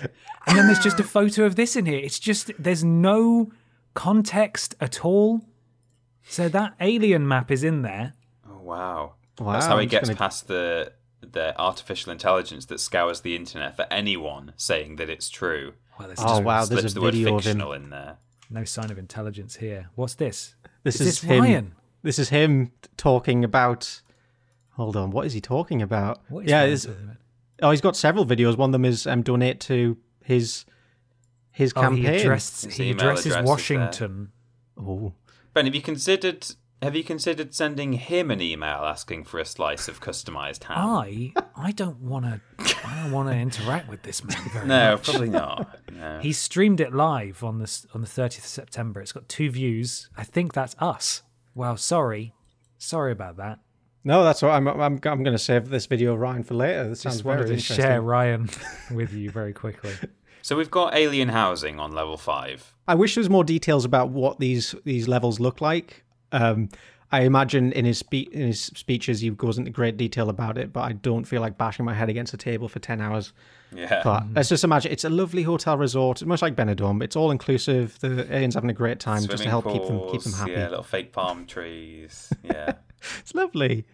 And 0.48 0.58
then 0.58 0.66
there's 0.68 0.80
just 0.80 1.00
a 1.00 1.04
photo 1.04 1.44
of 1.46 1.56
this 1.56 1.76
in 1.76 1.86
here. 1.86 2.00
It's 2.00 2.20
just 2.20 2.52
there's 2.60 2.84
no 2.84 3.52
context 3.94 4.76
at 4.82 5.06
all. 5.06 5.42
So 6.28 6.50
that 6.50 6.74
alien 6.80 7.28
map 7.28 7.52
is 7.52 7.64
in 7.64 7.84
there. 7.84 8.14
Oh, 8.50 8.60
wow. 8.62 9.14
Wow, 9.40 9.54
That's 9.54 9.66
how 9.68 9.76
I'm 9.76 9.82
he 9.82 9.86
gets 9.88 10.10
gonna- 10.10 10.18
past 10.18 10.48
the 10.48 10.92
the 11.22 11.60
artificial 11.60 12.12
intelligence 12.12 12.66
that 12.68 12.80
scours 12.80 13.22
the 13.22 13.36
internet 13.36 13.76
for 13.76 13.88
anyone 13.90 14.54
saying 14.58 14.98
that 14.98 15.10
it's 15.10 15.28
true. 15.30 15.74
Well, 15.98 16.08
there's 16.08 16.20
Oh, 16.20 16.24
just 16.28 16.44
wow. 16.44 16.64
Slips 16.66 16.82
There's 16.82 16.92
a 16.94 17.00
the 17.00 17.06
video 17.06 17.28
of 17.30 17.34
him. 17.36 17.40
fictional 17.58 17.74
in 17.74 17.90
there. 17.90 18.18
no 18.50 18.64
sign 18.64 18.92
of 18.92 18.98
intelligence 18.98 19.56
here. 19.56 19.90
What's 19.96 20.16
this? 20.16 20.56
This 20.84 20.96
Is 20.96 21.02
is, 21.02 21.22
this 21.22 21.30
him. 21.30 21.44
Ryan? 21.44 21.76
This 22.04 22.20
is 22.20 22.30
him 22.30 22.72
talking 22.98 23.44
about. 23.44 24.02
Hold 24.72 24.96
on. 24.98 25.10
What 25.12 25.26
is 25.26 25.34
he 25.34 25.42
talking 25.42 25.82
about? 25.82 26.22
What 26.30 26.46
is 26.46 26.50
yeah. 26.52 26.62
Ryan 26.64 26.78
talking? 26.78 27.18
Oh, 27.62 27.72
he's 27.72 27.82
got 27.82 27.96
several 27.96 28.26
videos. 28.26 28.58
One 28.58 28.70
of 28.70 28.74
them 28.74 28.86
is 28.86 29.08
um, 29.08 29.22
donate 29.24 29.60
to 29.62 29.98
his 30.24 30.66
his 31.52 31.72
Oh, 31.76 31.82
campaign. 31.82 32.04
he 32.04 32.08
addressed, 32.22 32.72
he 32.72 32.92
addresses 32.92 33.28
address 33.28 33.44
is 33.44 33.48
Washington. 33.50 34.32
Oh. 34.78 35.14
Ben, 35.54 35.66
have 35.66 35.74
you 35.74 35.82
considered 35.82 36.46
have 36.86 36.96
you 36.96 37.04
considered 37.04 37.54
sending 37.54 37.94
him 37.94 38.32
an 38.32 38.42
email 38.42 38.80
asking 38.86 39.26
for 39.26 39.40
a 39.40 39.46
slice 39.46 39.88
of 39.88 40.00
customized 40.00 40.64
ham? 40.64 40.78
I 40.78 41.34
I 41.56 41.72
don't 41.72 42.00
want 42.00 42.26
to 42.26 42.42
I 42.86 43.02
don't 43.02 43.12
want 43.12 43.30
to 43.30 43.36
interact 43.36 43.90
with 43.90 44.04
this 44.04 44.24
man 44.24 44.38
very 44.54 44.68
no, 44.68 44.92
much. 44.94 45.04
probably 45.04 45.30
not. 45.30 45.80
No. 45.96 46.20
He 46.20 46.34
streamed 46.34 46.82
it 46.82 46.94
live 46.94 47.42
on 47.42 47.60
this 47.60 47.88
on 47.94 48.02
the 48.02 48.08
30th 48.08 48.40
of 48.40 48.46
September. 48.46 49.00
It's 49.00 49.14
got 49.14 49.30
two 49.30 49.50
views. 49.50 50.10
I 50.18 50.26
think 50.26 50.54
that's 50.54 50.76
us. 50.78 51.24
Wow, 51.54 51.76
sorry. 51.76 52.34
Sorry 52.78 53.14
about 53.14 53.38
that. 53.38 53.60
No, 54.04 54.24
that's 54.24 54.42
what 54.44 54.52
I'm. 54.52 54.68
I'm. 54.68 54.82
I'm 54.82 55.00
going 55.00 55.24
to 55.26 55.38
save 55.40 55.70
this 55.70 55.88
video 55.88 56.14
of 56.14 56.20
Ryan 56.20 56.44
for 56.44 56.54
later. 56.54 56.90
This 56.90 57.02
sounds 57.02 57.16
Just 57.16 57.24
very 57.24 57.38
wanted 57.38 57.48
to 57.48 57.54
interesting. 57.54 57.76
share 57.78 58.02
Ryan 58.02 58.50
with 58.92 59.14
you 59.14 59.32
very 59.32 59.52
quickly. 59.54 59.94
So 60.44 60.56
we've 60.56 60.70
got 60.70 60.94
alien 60.94 61.30
housing 61.30 61.80
on 61.80 61.92
level 61.92 62.18
five. 62.18 62.76
I 62.88 62.94
wish 62.94 63.16
there 63.16 63.22
was 63.22 63.32
more 63.32 63.44
details 63.44 63.84
about 63.84 64.10
what 64.10 64.40
these 64.40 64.76
these 64.84 65.08
levels 65.08 65.40
look 65.40 65.60
like. 65.60 66.04
Um, 66.36 66.70
I 67.12 67.22
imagine 67.22 67.72
in 67.72 67.86
his 67.86 68.00
spe- 68.00 68.30
in 68.32 68.48
his 68.48 68.60
speeches 68.62 69.22
he 69.22 69.30
goes 69.30 69.58
into 69.58 69.72
great 69.72 69.96
detail 69.96 70.30
about 70.30 70.58
it, 70.58 70.74
but 70.74 70.82
I 70.82 70.94
don't 70.94 71.24
feel 71.24 71.40
like 71.40 71.58
bashing 71.58 71.86
my 71.86 71.94
head 71.94 72.10
against 72.10 72.34
a 72.34 72.38
table 72.38 72.68
for 72.68 72.80
ten 72.80 73.00
hours. 73.00 73.32
Yeah. 73.74 74.02
But 74.04 74.24
let's 74.34 74.50
just 74.50 74.64
imagine 74.64 74.92
it's 74.92 75.04
a 75.04 75.10
lovely 75.10 75.44
hotel 75.44 75.78
resort, 75.78 76.26
much 76.26 76.42
like 76.42 76.56
Benidorm. 76.56 77.02
It's 77.04 77.16
all 77.16 77.32
inclusive. 77.32 78.00
The 78.00 78.26
aliens 78.34 78.56
having 78.56 78.70
a 78.70 78.74
great 78.74 79.00
time 79.00 79.18
just 79.18 79.30
to 79.32 79.38
Swimming 79.38 79.50
help 79.50 79.66
keep 79.72 79.86
them 79.86 80.02
keep 80.12 80.22
them 80.24 80.34
happy. 80.34 80.52
Yeah, 80.52 80.70
little 80.70 80.84
fake 80.84 81.12
palm 81.14 81.46
trees. 81.46 82.34
Yeah. 82.44 82.74
It's 83.20 83.36
lovely. 83.36 83.86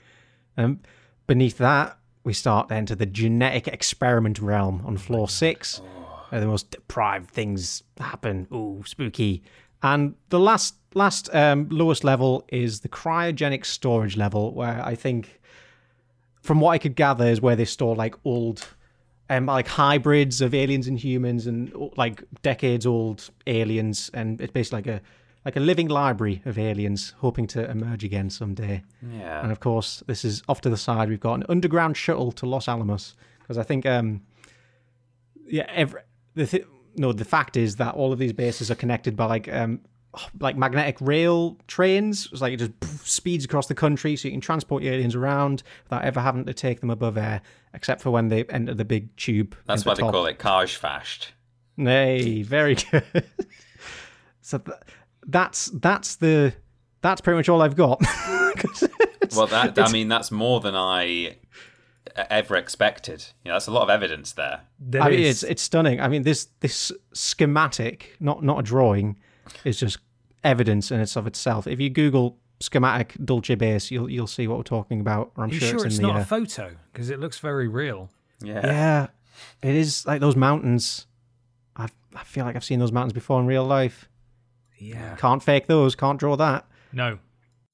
Um, 0.56 0.80
beneath 1.28 1.58
that, 1.58 1.98
we 2.24 2.32
start 2.32 2.70
then 2.70 2.86
to 2.86 2.96
the 2.96 3.06
genetic 3.06 3.68
experiment 3.68 4.39
realm 4.39 4.82
on 4.86 4.96
floor 4.96 5.28
six, 5.28 5.82
where 6.30 6.39
the 6.39 6.48
most 6.48 6.72
deprived 6.72 7.30
things 7.30 7.84
happen. 8.00 8.48
Ooh, 8.54 8.84
spooky. 8.86 9.44
And 9.84 10.15
the 10.29 10.39
last, 10.39 10.75
last 10.93 11.34
um, 11.34 11.67
lowest 11.69 12.03
level 12.03 12.45
is 12.49 12.82
the 12.82 12.89
cryogenic 12.89 13.65
storage 13.65 14.17
level, 14.17 14.53
where 14.53 14.84
I 14.86 14.95
think, 14.95 15.41
from 16.41 16.59
what 16.59 16.71
I 16.71 16.77
could 16.77 16.95
gather, 16.95 17.25
is 17.25 17.41
where 17.41 17.55
they 17.55 17.65
store 17.65 17.95
like 17.95 18.15
old, 18.23 18.67
um, 19.29 19.47
like 19.47 19.67
hybrids 19.67 20.41
of 20.41 20.53
aliens 20.53 20.88
and 20.88 20.99
humans, 20.99 21.47
and 21.47 21.73
like 21.97 22.23
decades 22.41 22.86
old 22.86 23.29
aliens, 23.47 24.11
and 24.13 24.39
it's 24.41 24.51
basically 24.51 24.77
like 24.77 24.88
a 24.88 25.01
like 25.43 25.55
a 25.55 25.59
living 25.59 25.88
library 25.88 26.41
of 26.45 26.59
aliens 26.59 27.15
hoping 27.17 27.47
to 27.47 27.69
emerge 27.69 28.03
again 28.03 28.29
someday. 28.29 28.84
Yeah. 29.01 29.41
And 29.41 29.51
of 29.51 29.59
course, 29.59 30.03
this 30.05 30.23
is 30.23 30.43
off 30.47 30.61
to 30.61 30.69
the 30.69 30.77
side. 30.77 31.09
We've 31.09 31.19
got 31.19 31.34
an 31.34 31.45
underground 31.49 31.97
shuttle 31.97 32.32
to 32.34 32.45
Los 32.45 32.67
Alamos 32.67 33.15
because 33.39 33.57
I 33.57 33.63
think, 33.63 33.86
um, 33.86 34.21
yeah, 35.47 35.65
every 35.69 36.01
the 36.36 36.45
th- 36.45 36.67
no, 36.96 37.14
the 37.14 37.26
fact 37.26 37.58
is 37.58 37.78
that 37.78 37.96
all 37.96 38.14
of 38.14 38.20
these 38.20 38.34
bases 38.34 38.70
are 38.72 38.76
connected 38.76 39.16
by 39.16 39.26
like 39.26 39.52
um, 39.52 39.82
like 40.39 40.58
magnetic 40.58 40.98
rail 41.00 41.58
trains. 41.68 42.28
It's 42.32 42.42
like 42.42 42.54
it 42.54 42.58
just 42.58 43.08
speeds 43.08 43.46
across 43.46 43.68
the 43.68 43.76
country, 43.76 44.16
so 44.16 44.28
you 44.28 44.34
can 44.34 44.42
transport 44.42 44.84
your 44.84 44.94
aliens 44.94 45.16
around 45.16 45.64
without 45.84 46.04
ever 46.04 46.20
having 46.20 46.46
to 46.46 46.54
take 46.54 46.80
them 46.82 46.89
above 46.89 47.18
air, 47.18 47.42
except 47.74 48.02
for 48.02 48.12
when 48.12 48.28
they 48.28 48.44
enter 48.46 48.74
the 48.74 48.86
big 48.86 49.16
tube. 49.16 49.56
That's 49.66 49.82
at 49.82 49.84
the 49.84 49.89
why 50.04 50.12
they 50.12 50.18
call 50.18 50.26
it 50.26 50.39
Karshfasht. 50.39 51.28
Nay, 51.78 52.44
very 52.44 52.76
good. 52.76 53.04
so 54.42 54.58
th- 54.58 54.78
that's 55.28 55.68
that's 55.68 56.16
the 56.18 56.54
that's 57.02 57.22
pretty 57.22 57.38
much 57.38 57.50
all 57.50 57.62
I've 57.62 57.76
got. 57.76 58.02
Well, 59.36 59.48
that 59.48 59.80
I 59.80 59.92
mean, 59.92 60.10
that's 60.10 60.30
more 60.30 60.60
than 60.60 60.76
I 60.76 61.38
ever 62.16 62.55
expected. 62.55 63.26
You 63.43 63.49
know, 63.49 63.55
that's 63.55 63.68
a 63.68 63.72
lot 63.72 63.84
of 63.84 63.89
evidence 63.89 64.34
there. 64.34 64.62
There 64.80 65.01
I 65.01 65.09
mean, 65.09 65.20
it's 65.22 65.43
it's 65.43 65.62
stunning. 65.62 65.99
I 66.01 66.07
mean, 66.07 66.24
this 66.24 66.47
this 66.59 66.91
schematic, 67.14 68.16
not 68.20 68.43
not 68.43 68.59
a 68.59 68.64
drawing, 68.64 69.18
is 69.64 69.80
just 69.80 69.99
evidence 70.43 70.91
in 70.91 70.99
its 70.99 71.16
of 71.16 71.28
itself. 71.28 71.68
If 71.68 71.80
you 71.80 71.89
Google 71.89 72.38
schematic 72.59 73.16
Dulce 73.24 73.55
base, 73.55 73.91
you'll 73.91 74.09
you'll 74.09 74.28
see 74.28 74.47
what 74.47 74.57
we're 74.57 74.64
talking 74.64 74.99
about. 74.99 75.32
Or 75.36 75.43
I'm 75.43 75.49
Are 75.49 75.53
you 75.53 75.59
sure, 75.59 75.70
sure 75.70 75.78
it's 75.78 75.86
it's 75.86 75.97
in 75.97 76.03
the. 76.03 76.09
not 76.09 76.18
uh, 76.18 76.22
a 76.22 76.26
photo? 76.26 76.76
Because 76.91 77.09
it 77.09 77.20
looks 77.20 77.39
very 77.39 77.68
real. 77.68 78.09
Yeah. 78.43 78.66
yeah, 78.66 79.07
it 79.62 79.76
is 79.76 80.05
like 80.05 80.20
those 80.20 80.36
mountains. 80.36 81.07
I 81.76 81.88
I 82.16 82.24
feel 82.24 82.45
like 82.45 82.55
I've 82.55 82.64
seen 82.64 82.80
those 82.80 82.91
mountains 82.91 83.14
before 83.14 83.39
in 83.39 83.45
real 83.45 83.66
life. 83.66 84.09
Yeah. 84.78 85.16
Can't 85.18 85.43
fake 85.43 85.68
those. 85.68 85.95
Can't 85.95 86.20
draw 86.20 86.36
that. 86.38 86.66
No. 86.91 87.20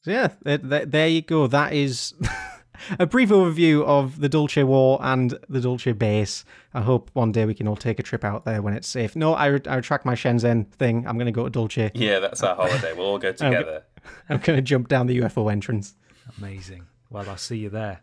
So 0.02 0.12
yeah, 0.12 0.30
there, 0.42 0.58
there, 0.58 0.86
there 0.86 1.08
you 1.08 1.22
go. 1.22 1.48
That 1.48 1.74
is 1.74 2.14
a 3.00 3.06
brief 3.06 3.30
overview 3.30 3.84
of 3.84 4.20
the 4.20 4.30
Dulce 4.30 4.58
War 4.58 5.00
and 5.02 5.38
the 5.50 5.62
Dulce 5.62 5.92
base. 5.94 6.46
I 6.74 6.82
hope 6.82 7.10
one 7.14 7.32
day 7.32 7.46
we 7.46 7.54
can 7.54 7.68
all 7.68 7.76
take 7.76 8.00
a 8.00 8.04
trip 8.04 8.24
out 8.24 8.46
there 8.46 8.62
when 8.62 8.74
it's 8.74 8.88
safe. 8.88 9.16
No, 9.16 9.34
I, 9.34 9.48
re- 9.48 9.62
I 9.68 9.76
retract 9.76 10.06
my 10.06 10.16
Shenzhen 10.16 10.72
thing. 10.74 11.08
I'm 11.08 11.18
going 11.18 11.26
to 11.28 11.32
go 11.32 11.48
to 11.48 11.50
Dulce. 11.50 11.92
Yeah, 11.94 12.20
that's 12.20 12.44
our 12.44 12.56
holiday. 12.56 12.94
We'll 12.94 13.08
all 13.08 13.20
go 13.20 13.32
together. 13.34 13.84
I'm 14.30 14.40
going 14.40 14.58
to 14.58 14.62
jump 14.62 14.88
down 14.88 15.08
the 15.08 15.20
UFO 15.20 15.52
entrance. 15.52 15.96
Amazing. 16.38 16.86
Well, 17.10 17.30
I'll 17.30 17.38
see 17.38 17.58
you 17.58 17.70
there. 17.70 18.02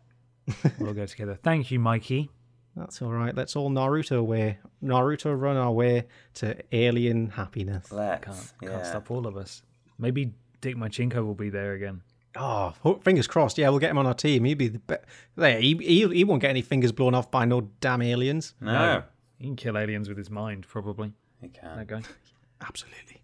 We'll 0.79 0.89
all 0.89 0.95
go 0.95 1.07
together. 1.07 1.39
Thank 1.43 1.71
you, 1.71 1.79
Mikey. 1.79 2.31
That's 2.77 3.01
all 3.01 3.13
right. 3.13 3.35
Let's 3.35 3.55
all 3.55 3.71
Naruto 3.71 4.25
way. 4.25 4.59
Naruto 4.83 5.39
run 5.39 5.57
our 5.57 5.71
way 5.71 6.07
to 6.35 6.57
alien 6.73 7.31
happiness. 7.31 7.93
Let's. 7.93 8.25
Can't, 8.25 8.53
yeah. 8.63 8.69
can't 8.71 8.87
stop 8.87 9.11
all 9.11 9.27
of 9.27 9.37
us. 9.37 9.63
Maybe 9.99 10.33
Dick 10.61 10.77
Marcinko 10.77 11.25
will 11.25 11.35
be 11.35 11.51
there 11.51 11.75
again. 11.75 12.03
Oh, 12.37 12.75
fingers 13.03 13.27
crossed. 13.27 13.59
Yeah, 13.59 13.69
we'll 13.69 13.79
get 13.79 13.91
him 13.91 13.99
on 13.99 14.07
our 14.07 14.15
team. 14.15 14.45
He'd 14.45 14.59
be 14.59 14.69
the 14.69 14.79
best. 14.81 15.05
Yeah, 15.37 15.59
he, 15.59 15.77
he, 15.77 16.09
he 16.09 16.25
won't 16.25 16.41
get 16.41 16.51
any 16.51 16.63
fingers 16.63 16.93
blown 16.93 17.15
off 17.15 17.31
by 17.31 17.45
no 17.45 17.71
damn 17.81 18.03
aliens. 18.03 18.55
No, 18.61 19.05
He 19.39 19.47
can 19.47 19.57
kill 19.57 19.79
aliens 19.79 20.09
with 20.09 20.19
his 20.19 20.31
mind, 20.31 20.67
probably. 20.67 21.13
He 21.41 21.49
can't. 21.49 21.77
That 21.77 21.87
guy. 21.87 22.03
Absolutely. 22.61 23.21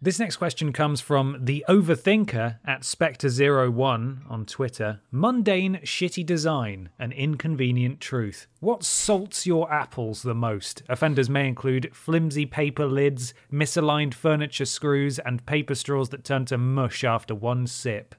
This 0.00 0.18
next 0.18 0.36
question 0.36 0.72
comes 0.74 1.00
from 1.00 1.38
the 1.40 1.64
Overthinker 1.70 2.58
at 2.66 2.82
Spectre01 2.82 4.30
on 4.30 4.44
Twitter. 4.44 5.00
Mundane, 5.10 5.80
shitty 5.84 6.24
design, 6.24 6.90
an 6.98 7.12
inconvenient 7.12 7.98
truth. 8.00 8.46
What 8.60 8.84
salts 8.84 9.46
your 9.46 9.72
apples 9.72 10.22
the 10.22 10.34
most? 10.34 10.82
Offenders 10.88 11.30
may 11.30 11.48
include 11.48 11.90
flimsy 11.94 12.44
paper 12.46 12.86
lids, 12.86 13.32
misaligned 13.50 14.14
furniture 14.14 14.66
screws, 14.66 15.18
and 15.18 15.44
paper 15.46 15.74
straws 15.74 16.10
that 16.10 16.24
turn 16.24 16.44
to 16.46 16.58
mush 16.58 17.02
after 17.02 17.34
one 17.34 17.66
sip. 17.66 18.14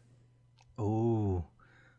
Oh, 0.78 1.44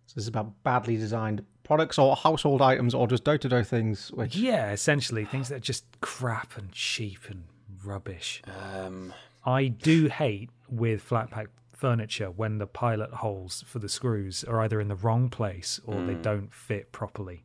so 0.07 0.14
this 0.14 0.24
is 0.24 0.29
about 0.29 0.62
badly 0.62 0.97
designed 0.97 1.45
products 1.64 1.99
or 1.99 2.16
household 2.16 2.62
items 2.62 2.95
or 2.95 3.07
just 3.07 3.24
day-to-day 3.24 3.62
things. 3.62 4.11
Which 4.12 4.37
Yeah, 4.37 4.70
essentially, 4.70 5.24
things 5.24 5.49
that 5.49 5.57
are 5.57 5.61
just 5.61 5.85
crap 6.01 6.57
and 6.57 6.72
cheap 6.72 7.20
and 7.29 7.45
rubbish. 7.85 8.43
Um, 8.47 9.12
I 9.45 9.68
do 9.68 10.07
hate 10.09 10.51
with 10.68 11.03
flat 11.03 11.31
pack 11.31 11.49
furniture 11.74 12.31
when 12.31 12.59
the 12.59 12.66
pilot 12.66 13.11
holes 13.11 13.62
for 13.66 13.79
the 13.79 13.89
screws 13.89 14.45
are 14.45 14.61
either 14.62 14.81
in 14.81 14.89
the 14.89 14.97
wrong 14.97 15.29
place 15.29 15.79
or 15.85 16.03
they 16.03 16.14
don't 16.14 16.53
fit 16.53 16.91
properly. 16.91 17.45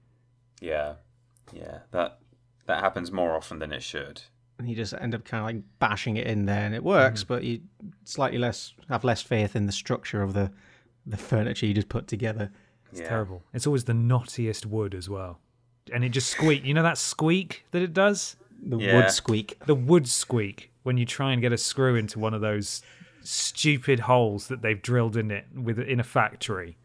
yeah, 0.61 0.95
yeah. 1.51 1.79
That 1.91 2.19
that 2.65 2.79
happens 2.79 3.11
more 3.11 3.35
often 3.35 3.59
than 3.59 3.71
it 3.73 3.83
should. 3.83 4.21
and 4.57 4.69
you 4.69 4.75
just 4.75 4.93
end 4.93 5.13
up 5.13 5.25
kind 5.25 5.41
of 5.41 5.45
like 5.47 5.63
bashing 5.79 6.15
it 6.17 6.25
in 6.27 6.45
there, 6.45 6.65
and 6.65 6.73
it 6.73 6.83
works, 6.83 7.23
but 7.23 7.43
you 7.43 7.61
slightly 8.05 8.37
less 8.39 8.73
have 8.89 9.03
less 9.03 9.21
faith 9.21 9.55
in 9.55 9.65
the 9.65 9.71
structure 9.71 10.21
of 10.23 10.33
the 10.33 10.49
the 11.05 11.17
furniture 11.17 11.65
you 11.65 11.73
just 11.73 11.89
put 11.89 12.07
together. 12.07 12.51
It's 12.91 13.01
Yeah. 13.01 13.09
terrible. 13.09 13.43
It's 13.53 13.65
always 13.67 13.85
the 13.85 13.93
knottiest 13.93 14.65
wood 14.65 14.93
as 14.93 15.09
well. 15.09 15.39
And 15.91 16.03
it 16.03 16.09
just 16.09 16.29
squeak. 16.29 16.63
You 16.63 16.73
know 16.73 16.83
that 16.83 16.97
squeak 16.97 17.65
that 17.71 17.81
it 17.81 17.93
does? 17.93 18.35
The 18.61 18.77
Yeah. 18.77 18.95
wood 18.95 19.11
squeak. 19.11 19.59
The 19.65 19.75
wood 19.75 20.07
squeak 20.07 20.71
when 20.83 20.97
you 20.97 21.05
try 21.05 21.33
and 21.33 21.41
get 21.41 21.51
a 21.51 21.57
screw 21.57 21.95
into 21.95 22.19
one 22.19 22.33
of 22.33 22.41
those 22.41 22.81
stupid 23.21 24.01
holes 24.01 24.47
that 24.47 24.61
they've 24.61 24.81
drilled 24.81 25.17
in 25.17 25.31
it 25.31 25.45
with 25.53 25.79
in 25.79 25.99
a 25.99 26.03
factory. 26.03 26.77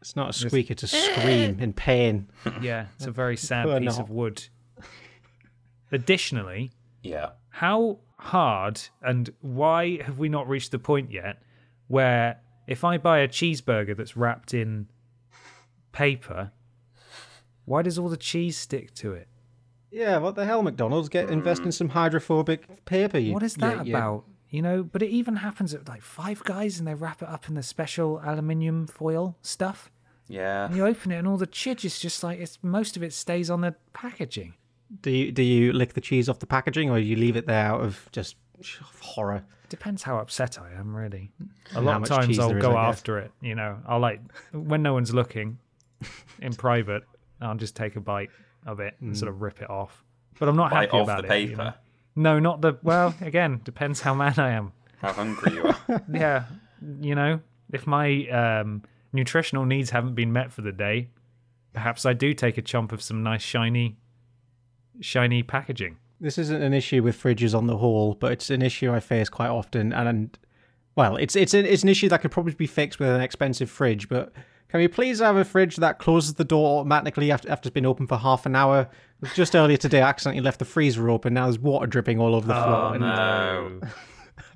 It's 0.00 0.14
not 0.16 0.30
a 0.30 0.32
squeak; 0.34 0.70
it's 0.70 0.82
a 0.82 0.86
scream 0.88 1.58
in 1.60 1.72
pain. 1.72 2.28
Yeah, 2.60 2.86
it's 2.96 3.06
a 3.06 3.10
very 3.10 3.36
sad 3.48 3.64
Poor 3.66 3.80
piece 3.80 3.96
knot. 3.96 4.00
of 4.00 4.10
wood. 4.10 4.44
Additionally, 5.92 6.72
Yeah. 7.02 7.30
how 7.50 7.98
hard 8.18 8.80
and 9.02 9.32
why 9.40 10.02
have 10.02 10.18
we 10.18 10.28
not 10.28 10.48
reached 10.48 10.70
the 10.72 10.78
point 10.78 11.10
yet 11.10 11.42
where 11.88 12.40
if 12.66 12.84
I 12.84 12.98
buy 12.98 13.18
a 13.18 13.28
cheeseburger 13.28 13.96
that's 13.96 14.16
wrapped 14.16 14.54
in 14.54 14.88
paper, 15.92 16.52
why 17.64 17.82
does 17.82 17.98
all 17.98 18.08
the 18.08 18.16
cheese 18.16 18.56
stick 18.56 18.94
to 18.94 19.12
it? 19.12 19.28
Yeah, 19.90 20.18
what 20.18 20.34
the 20.34 20.44
hell, 20.44 20.62
McDonald's? 20.62 21.08
Get 21.08 21.30
invest 21.30 21.62
in 21.62 21.68
mm. 21.68 21.74
some 21.74 21.90
hydrophobic 21.90 22.84
paper. 22.84 23.18
You, 23.18 23.32
What 23.32 23.44
is 23.44 23.54
that 23.56 23.86
you- 23.86 23.94
about? 23.94 24.24
You 24.50 24.62
know, 24.62 24.84
but 24.84 25.02
it 25.02 25.08
even 25.08 25.36
happens 25.36 25.74
at 25.74 25.88
like 25.88 26.00
Five 26.00 26.44
Guys 26.44 26.78
and 26.78 26.86
they 26.86 26.94
wrap 26.94 27.22
it 27.22 27.28
up 27.28 27.48
in 27.48 27.54
the 27.54 27.62
special 27.62 28.20
aluminium 28.24 28.86
foil 28.86 29.36
stuff. 29.42 29.90
Yeah. 30.28 30.66
And 30.66 30.76
you 30.76 30.86
open 30.86 31.10
it 31.10 31.16
and 31.16 31.26
all 31.26 31.36
the 31.36 31.46
chidge 31.46 31.84
is 31.84 31.98
just 31.98 32.22
like 32.22 32.38
it's 32.38 32.58
most 32.62 32.96
of 32.96 33.02
it 33.02 33.12
stays 33.12 33.50
on 33.50 33.62
the 33.62 33.74
packaging. 33.94 34.54
Do 35.00 35.10
you 35.10 35.32
do 35.32 35.42
you 35.42 35.72
lick 35.72 35.94
the 35.94 36.00
cheese 36.00 36.28
off 36.28 36.38
the 36.38 36.46
packaging, 36.46 36.88
or 36.88 37.00
you 37.00 37.16
leave 37.16 37.36
it 37.36 37.46
there 37.46 37.66
out 37.66 37.80
of 37.80 38.08
just 38.12 38.36
horror? 39.00 39.44
Depends 39.68 40.02
how 40.02 40.18
upset 40.18 40.58
I 40.60 40.72
am, 40.78 40.94
really. 40.94 41.30
A 41.74 41.80
lot 41.80 42.02
of 42.02 42.08
times 42.08 42.38
I'll 42.38 42.48
there 42.48 42.58
is, 42.58 42.62
go 42.62 42.76
I 42.76 42.88
after 42.88 43.18
it. 43.18 43.32
You 43.40 43.54
know, 43.54 43.78
I'll 43.88 43.98
like 44.00 44.20
when 44.52 44.82
no 44.82 44.92
one's 44.92 45.12
looking 45.14 45.58
in 46.40 46.52
private. 46.56 47.02
I'll 47.40 47.56
just 47.56 47.74
take 47.74 47.96
a 47.96 48.00
bite 48.00 48.30
of 48.66 48.80
it 48.80 48.94
and 49.00 49.16
sort 49.16 49.30
of 49.30 49.42
rip 49.42 49.60
it 49.60 49.68
off. 49.70 50.04
But 50.38 50.48
I'm 50.48 50.56
not 50.56 50.70
Bite 50.70 50.90
happy 50.90 50.98
off 50.98 51.04
about 51.08 51.26
the 51.26 51.34
it. 51.34 51.40
you 51.50 51.56
know. 51.56 51.64
paper. 51.64 51.74
No, 52.16 52.38
not 52.38 52.60
the. 52.60 52.78
Well, 52.82 53.14
again, 53.20 53.60
depends 53.64 54.00
how 54.00 54.14
mad 54.14 54.38
I 54.38 54.50
am. 54.50 54.72
How 54.98 55.12
hungry 55.12 55.54
you 55.54 55.64
are. 55.64 56.02
Yeah, 56.12 56.44
you 57.00 57.14
know, 57.14 57.40
if 57.72 57.86
my 57.86 58.26
um, 58.28 58.82
nutritional 59.12 59.64
needs 59.64 59.90
haven't 59.90 60.14
been 60.14 60.32
met 60.32 60.52
for 60.52 60.62
the 60.62 60.72
day, 60.72 61.08
perhaps 61.72 62.06
I 62.06 62.12
do 62.12 62.32
take 62.34 62.56
a 62.58 62.62
chomp 62.62 62.92
of 62.92 63.02
some 63.02 63.22
nice 63.22 63.42
shiny, 63.42 63.96
shiny 65.00 65.42
packaging. 65.42 65.96
This 66.24 66.38
isn't 66.38 66.62
an 66.62 66.72
issue 66.72 67.02
with 67.02 67.22
fridges 67.22 67.54
on 67.54 67.66
the 67.66 67.76
whole, 67.76 68.14
but 68.14 68.32
it's 68.32 68.48
an 68.48 68.62
issue 68.62 68.90
I 68.90 68.98
face 68.98 69.28
quite 69.28 69.50
often, 69.50 69.92
and, 69.92 70.08
and 70.08 70.38
well, 70.96 71.16
it's 71.16 71.36
it's 71.36 71.52
an, 71.52 71.66
it's 71.66 71.82
an 71.82 71.90
issue 71.90 72.08
that 72.08 72.22
could 72.22 72.30
probably 72.30 72.54
be 72.54 72.66
fixed 72.66 72.98
with 72.98 73.10
an 73.10 73.20
expensive 73.20 73.68
fridge. 73.68 74.08
But 74.08 74.32
can 74.70 74.80
we 74.80 74.88
please 74.88 75.18
have 75.20 75.36
a 75.36 75.44
fridge 75.44 75.76
that 75.76 75.98
closes 75.98 76.32
the 76.32 76.44
door 76.44 76.78
automatically 76.80 77.30
after, 77.30 77.50
after 77.50 77.68
it's 77.68 77.74
been 77.74 77.84
open 77.84 78.06
for 78.06 78.16
half 78.16 78.46
an 78.46 78.56
hour? 78.56 78.88
Just 79.34 79.54
earlier 79.54 79.76
today, 79.76 80.00
I 80.00 80.08
accidentally 80.08 80.42
left 80.42 80.60
the 80.60 80.64
freezer 80.64 81.10
open. 81.10 81.34
Now 81.34 81.44
there's 81.44 81.58
water 81.58 81.86
dripping 81.86 82.18
all 82.18 82.34
over 82.34 82.46
the 82.46 82.54
floor. 82.54 82.74
Oh, 82.74 82.92
and 82.92 83.00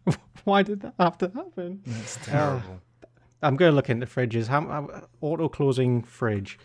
no. 0.07 0.15
Why 0.45 0.63
did 0.63 0.81
that 0.81 0.95
have 0.99 1.19
to 1.19 1.31
happen? 1.35 1.83
That's 1.85 2.17
terrible. 2.25 2.81
I'm 3.43 3.57
going 3.57 3.73
to 3.73 3.77
look 3.77 3.91
into 3.91 4.07
fridges. 4.07 4.47
How, 4.47 4.63
how 4.63 5.07
auto 5.21 5.51
closing 5.51 6.03
fridge? 6.03 6.59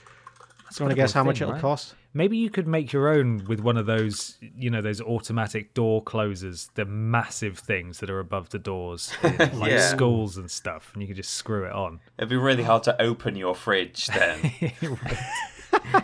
Do 0.69 0.75
you 0.79 0.85
want 0.85 0.91
to 0.91 0.95
guess 0.95 1.11
how 1.11 1.25
much 1.25 1.39
thing, 1.39 1.49
it'll 1.49 1.55
right? 1.55 1.61
cost? 1.61 1.93
Maybe 2.15 2.37
you 2.37 2.49
could 2.51 2.67
make 2.67 2.93
your 2.93 3.09
own 3.09 3.43
with 3.47 3.59
one 3.59 3.75
of 3.75 3.87
those, 3.87 4.37
you 4.55 4.69
know, 4.69 4.81
those 4.81 5.01
automatic 5.01 5.73
door 5.73 6.03
closers, 6.03 6.69
the 6.75 6.85
massive 6.85 7.57
things 7.57 7.99
that 7.99 8.09
are 8.11 8.19
above 8.19 8.49
the 8.49 8.59
doors, 8.59 9.11
in, 9.23 9.37
like 9.59 9.71
Yeah. 9.71 9.79
schools 9.89 10.37
and 10.37 10.49
stuff, 10.51 10.91
and 10.93 11.01
you 11.01 11.07
could 11.07 11.17
just 11.17 11.31
screw 11.33 11.65
it 11.65 11.71
on. 11.73 11.99
It'd 12.19 12.29
be 12.29 12.35
really 12.35 12.61
hard 12.63 12.83
to 12.83 13.01
open 13.01 13.35
your 13.35 13.55
fridge 13.55 14.05
then. 14.07 14.51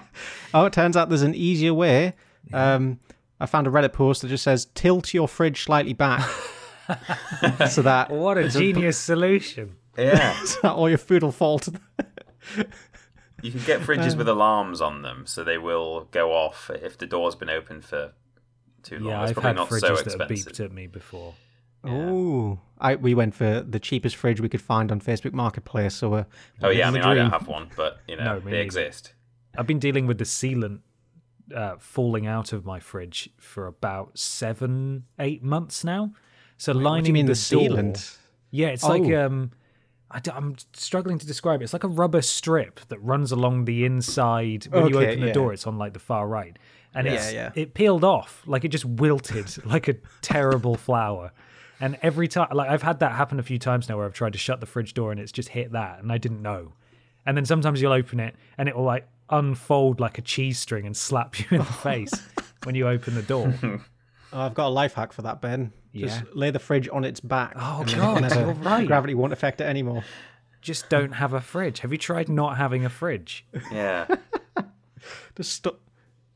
Oh, 0.52 0.66
it 0.66 0.74
turns 0.74 0.98
out 0.98 1.10
there's 1.10 1.22
an 1.22 1.36
easier 1.36 1.76
way. 1.76 2.16
Um, 2.52 3.00
I 3.40 3.46
found 3.46 3.68
a 3.68 3.70
Reddit 3.70 3.94
post 3.94 4.24
that 4.24 4.30
just 4.30 4.44
says 4.44 4.66
tilt 4.74 5.14
your 5.14 5.28
fridge 5.28 5.64
slightly 5.64 5.94
back 5.94 6.28
so 7.70 7.84
that 7.84 8.10
What 8.10 8.40
a 8.40 8.50
genius 8.50 8.98
solution! 8.98 9.76
yeah. 9.96 10.42
so 10.44 10.60
that 10.64 10.72
all 10.72 10.90
your 10.90 10.98
food 10.98 11.22
will 11.22 11.32
fall 11.32 11.60
to 11.60 11.72
the... 11.72 11.80
You 13.42 13.52
can 13.52 13.64
get 13.66 13.82
fridges 13.82 14.18
with 14.18 14.28
alarms 14.28 14.82
on 14.82 15.02
them, 15.02 15.26
so 15.26 15.44
they 15.44 15.58
will 15.58 16.08
go 16.12 16.32
off 16.34 16.70
if 16.70 16.98
the 16.98 17.06
door's 17.06 17.36
been 17.36 17.50
open 17.50 17.82
for 17.82 18.14
too 18.84 19.00
long. 19.00 19.06
Yeah, 19.10 19.22
it's 19.24 19.30
I've 19.30 19.36
probably 19.36 19.48
had 19.50 19.56
not 19.58 19.70
fridges 19.70 19.80
so 19.82 19.96
that 20.18 20.20
have 20.22 20.30
beeped 20.30 20.60
at 20.64 20.72
me 20.72 20.88
before. 20.88 21.36
Oh, 21.84 22.60
I 22.78 22.96
we 22.96 23.14
went 23.14 23.34
for 23.36 23.62
the 23.62 23.80
cheapest 23.80 24.16
fridge 24.18 24.42
we 24.42 24.50
could 24.50 24.62
find 24.62 24.92
on 24.92 25.00
Facebook 25.00 25.34
Marketplace. 25.34 25.96
So 25.96 26.10
we're 26.10 26.26
Oh 26.62 26.70
yeah, 26.70 26.88
I 26.88 26.92
mean 26.92 27.02
the 27.02 27.08
I 27.08 27.14
don't 27.14 27.32
have 27.32 27.48
one, 27.48 27.70
but 27.78 28.00
you 28.08 28.18
know 28.18 28.24
No, 28.26 28.40
they 28.40 28.52
neither. 28.52 28.62
exist. 28.64 29.14
I've 29.58 29.68
been 29.68 29.80
dealing 29.80 30.06
with 30.06 30.18
the 30.18 30.26
sealant 30.26 30.80
uh, 31.56 31.76
falling 31.80 32.28
out 32.28 32.54
of 32.54 32.66
my 32.66 32.80
fridge 32.80 33.30
for 33.40 33.66
about 33.66 34.18
seven, 34.18 35.06
eight 35.20 35.42
months 35.42 35.84
now. 35.84 36.12
So 36.58 36.74
lining 36.74 36.84
What 36.92 37.04
do 37.04 37.08
you 37.08 37.14
mean 37.14 37.26
the, 37.26 37.34
door- 37.50 37.62
sealant? 37.62 38.18
Yeah, 38.52 38.68
it's 38.68 38.84
like 38.84 39.04
Oh. 39.04 39.26
um, 39.26 39.52
I 40.12 40.22
am 40.36 40.56
struggling 40.74 41.20
to 41.20 41.28
describe 41.28 41.62
it. 41.62 41.66
It's 41.66 41.74
like 41.74 41.84
a 41.84 41.88
rubber 41.90 42.22
strip 42.22 42.80
that 42.88 42.98
runs 43.00 43.32
along 43.32 43.66
the 43.66 43.86
inside. 43.86 44.68
When 44.72 44.90
you 44.90 45.00
open 45.00 45.20
the 45.20 45.28
yeah. 45.28 45.34
door, 45.34 45.54
it's 45.54 45.68
on 45.68 45.78
like 45.78 45.94
the 45.94 46.00
far 46.00 46.28
right, 46.28 46.58
and 46.94 47.06
Yeah, 47.06 47.14
it's 47.14 47.34
yeah. 47.34 47.52
it 47.56 47.74
peeled 47.74 48.04
off 48.04 48.44
like 48.48 48.66
it 48.66 48.70
just 48.70 48.86
wilted 48.86 49.64
like 49.66 49.88
a 49.88 49.96
terrible 50.22 50.76
flower. 50.76 51.32
And 51.80 51.98
every 52.02 52.28
time, 52.28 52.50
like 52.54 52.70
I've 52.70 52.82
had 52.82 53.00
that 53.00 53.14
happen 53.14 53.40
a 53.40 53.44
few 53.44 53.60
times 53.60 53.88
now, 53.88 53.98
where 53.98 54.06
I've 54.06 54.14
tried 54.14 54.34
to 54.34 54.40
shut 54.40 54.60
the 54.60 54.66
fridge 54.66 54.94
door 54.94 55.12
and 55.12 55.20
it's 55.20 55.32
just 55.32 55.50
hit 55.50 55.72
that, 55.74 56.00
and 56.00 56.12
I 56.12 56.18
didn't 56.18 56.42
know. 56.42 56.74
And 57.26 57.38
then 57.38 57.46
sometimes 57.46 57.82
you'll 57.82 57.94
open 57.94 58.20
it 58.20 58.36
and 58.58 58.68
it 58.68 58.76
will 58.76 58.84
like 58.84 59.08
unfold 59.30 60.00
like 60.00 60.18
a 60.18 60.22
cheese 60.22 60.58
string 60.58 60.86
and 60.88 60.98
slap 60.98 61.40
you 61.40 61.46
in 61.52 61.58
the 61.60 61.64
face 61.66 62.14
when 62.64 62.74
you 62.74 62.88
open 62.88 63.14
the 63.14 63.22
door. 63.22 63.54
Oh, 63.64 64.42
I've 64.42 64.56
got 64.56 64.68
a 64.68 64.70
life 64.70 64.94
hack 64.96 65.14
for 65.14 65.22
that, 65.22 65.40
Ben. 65.42 65.72
Just 65.96 66.22
Yeah. 66.22 66.28
lay 66.34 66.52
the 66.52 66.60
fridge 66.60 66.88
on 66.92 67.04
its 67.04 67.20
back. 67.20 67.54
Oh, 67.56 67.84
God, 67.96 68.24
it'll 68.24 68.40
you're 68.46 68.54
right. 68.54 68.86
Gravity 68.88 69.14
won't 69.16 69.34
affect 69.34 69.60
it 69.62 69.66
anymore. 69.66 70.04
Just 70.62 70.90
don't 70.90 71.14
have 71.14 71.34
a 71.34 71.42
fridge. 71.42 71.80
Have 71.80 71.92
you 71.92 71.98
tried 71.98 72.30
not 72.30 72.58
having 72.58 72.86
a 72.86 72.90
fridge? 72.90 73.46
Yeah. 73.72 74.08
Just 75.36 75.54
stu- 75.54 75.78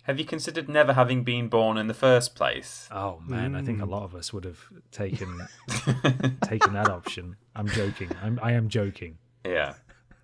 Have 0.04 0.18
you 0.20 0.26
considered 0.26 0.70
never 0.70 0.94
having 0.94 1.24
been 1.24 1.50
born 1.50 1.78
in 1.78 1.88
the 1.88 1.94
first 1.94 2.34
place? 2.36 2.88
Oh 2.92 3.22
man, 3.28 3.54
I 3.56 3.62
think 3.62 3.82
a 3.82 3.86
lot 3.86 4.04
of 4.04 4.16
us 4.16 4.32
would 4.34 4.46
have 4.46 4.60
taken 4.92 5.46
taken 6.44 6.74
that 6.74 6.90
option. 6.90 7.36
I'm 7.56 7.68
joking. 7.68 8.10
I'm, 8.22 8.40
I 8.42 8.54
am 8.54 8.70
joking. 8.70 9.18
Yeah. 9.46 9.74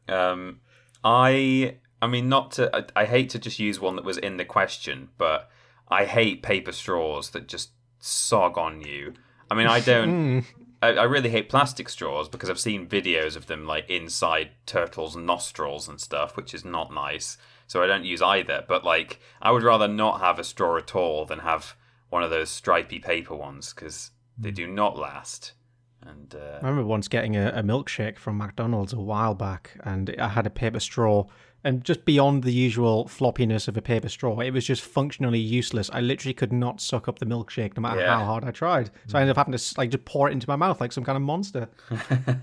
Um, 0.08 0.62
I 1.04 1.76
I 2.02 2.08
mean, 2.08 2.30
not 2.30 2.52
to. 2.52 2.74
I, 2.74 3.02
I 3.02 3.06
hate 3.06 3.30
to 3.32 3.40
just 3.40 3.60
use 3.60 3.80
one 3.82 3.96
that 3.98 4.06
was 4.06 4.18
in 4.18 4.38
the 4.38 4.46
question, 4.46 5.10
but 5.18 5.50
I 5.90 6.06
hate 6.06 6.42
paper 6.42 6.72
straws 6.72 7.32
that 7.32 7.48
just 7.48 7.72
sog 8.02 8.58
on 8.58 8.82
you. 8.82 9.14
I 9.50 9.56
mean, 9.56 9.68
I 9.68 9.80
don't. 9.80 10.46
I, 10.82 10.90
I 10.94 11.04
really 11.04 11.30
hate 11.30 11.50
plastic 11.50 11.90
straws 11.90 12.30
because 12.30 12.50
I've 12.50 12.60
seen 12.60 12.88
videos 12.88 13.36
of 13.36 13.48
them 13.48 13.66
like 13.66 13.90
inside 13.90 14.52
turtles' 14.66 15.16
nostrils 15.16 15.88
and 15.88 16.00
stuff, 16.00 16.38
which 16.38 16.54
is 16.54 16.64
not 16.64 16.94
nice. 16.94 17.38
So 17.68 17.84
I 17.84 17.88
don't 17.88 18.06
use 18.06 18.22
either. 18.22 18.64
But 18.68 18.84
like, 18.84 19.20
I 19.42 19.52
would 19.52 19.64
rather 19.64 19.88
not 19.88 20.22
have 20.22 20.40
a 20.40 20.44
straw 20.44 20.78
at 20.78 20.96
all 20.96 21.26
than 21.26 21.40
have 21.40 21.76
one 22.10 22.24
of 22.24 22.30
those 22.30 22.50
stripy 22.50 23.00
paper 23.00 23.36
ones 23.36 23.74
because 23.74 24.12
they 24.38 24.52
do 24.52 24.68
not 24.68 24.98
last. 24.98 25.54
And 26.02 26.34
I 26.34 26.56
uh, 26.56 26.60
remember 26.62 26.86
once 26.86 27.08
getting 27.08 27.36
a, 27.36 27.50
a 27.50 27.62
milkshake 27.62 28.18
from 28.18 28.38
McDonald's 28.38 28.94
a 28.94 29.00
while 29.00 29.36
back, 29.36 29.78
and 29.84 30.16
I 30.18 30.30
had 30.30 30.48
a 30.48 30.50
paper 30.50 30.80
straw. 30.80 31.26
And 31.64 31.84
just 31.84 32.06
beyond 32.06 32.44
the 32.44 32.54
usual 32.54 33.06
floppiness 33.06 33.68
of 33.68 33.76
a 33.76 33.82
paper 33.82 34.08
straw, 34.08 34.40
it 34.40 34.52
was 34.52 34.66
just 34.66 34.82
functionally 34.82 35.40
useless. 35.40 35.90
I 35.92 36.00
literally 36.00 36.34
could 36.34 36.54
not 36.54 36.80
suck 36.80 37.08
up 37.10 37.20
the 37.20 37.26
milkshake 37.26 37.76
no 37.76 37.82
matter 37.82 38.00
Yeah. 38.00 38.18
how 38.18 38.26
hard 38.26 38.46
I 38.46 38.52
tried. 38.52 38.92
So 39.08 39.18
I 39.18 39.22
ended 39.22 39.32
up 39.32 39.46
having 39.46 39.58
to 39.58 39.74
like 39.78 39.90
just 39.92 40.06
pour 40.06 40.30
it 40.30 40.32
into 40.32 40.48
my 40.50 40.56
mouth 40.56 40.80
like 40.80 40.92
some 40.94 41.04
kind 41.04 41.16
of 41.18 41.22
monster. 41.22 41.68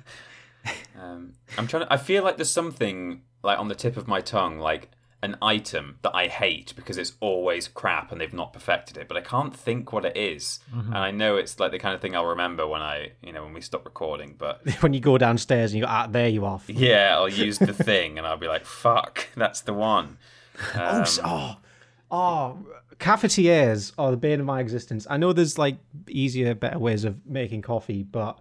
Um, 1.01 1.35
I'm 1.57 1.69
trying 1.69 1.85
to. 1.87 1.93
I 1.93 1.97
feel 1.97 2.25
like 2.25 2.37
there's 2.39 2.51
something 2.51 3.23
like 3.45 3.57
on 3.59 3.69
the 3.69 3.75
tip 3.77 3.97
of 3.97 4.09
my 4.09 4.21
tongue, 4.21 4.59
like 4.59 4.91
an 5.27 5.37
item 5.43 5.99
that 6.03 6.12
I 6.14 6.29
hate 6.29 6.72
because 6.77 6.97
it's 6.97 7.12
always 7.20 7.68
crap 7.68 8.11
and 8.12 8.20
they've 8.20 8.33
not 8.43 8.53
perfected 8.53 8.97
it, 8.97 9.09
but 9.09 9.16
I 9.16 9.20
can't 9.20 9.55
think 9.55 9.93
what 9.93 10.05
it 10.05 10.16
is. 10.16 10.61
And 10.72 10.97
I 10.97 11.11
know 11.11 11.37
it's 11.37 11.59
like 11.61 11.72
the 11.72 11.79
kind 11.79 11.95
of 11.95 12.01
thing 12.01 12.14
I'll 12.16 12.24
remember 12.37 12.66
when 12.66 12.81
I, 12.81 13.12
you 13.22 13.33
know, 13.33 13.43
when 13.45 13.53
we 13.53 13.61
stop 13.61 13.85
recording. 13.85 14.37
But 14.39 14.61
when 14.83 14.93
you 14.95 15.01
go 15.01 15.18
downstairs 15.18 15.72
and 15.72 15.79
you 15.81 15.85
go, 15.85 15.91
ah, 15.91 16.07
there 16.07 16.29
you 16.29 16.45
are. 16.47 16.61
yeah, 16.68 17.14
I'll 17.16 17.29
use 17.47 17.59
the 17.59 17.72
thing 17.74 18.18
and 18.18 18.27
I'll 18.27 18.39
be 18.39 18.49
like, 18.49 18.64
"Fuck, 18.64 19.27
that's 19.37 19.61
the 19.62 19.74
one." 19.74 20.16
Oh, 20.74 21.01
s- 21.03 21.20
oh, 21.22 21.57
oh, 22.11 22.59
cafetières 22.99 23.93
are 23.99 24.11
the 24.11 24.16
bane 24.16 24.41
of 24.41 24.47
my 24.47 24.61
existence. 24.61 25.07
I 25.11 25.16
know 25.16 25.33
there's 25.33 25.59
like 25.59 25.77
easier, 26.09 26.55
better 26.55 26.79
ways 26.79 27.05
of 27.05 27.27
making 27.27 27.62
coffee, 27.62 28.03
but 28.03 28.39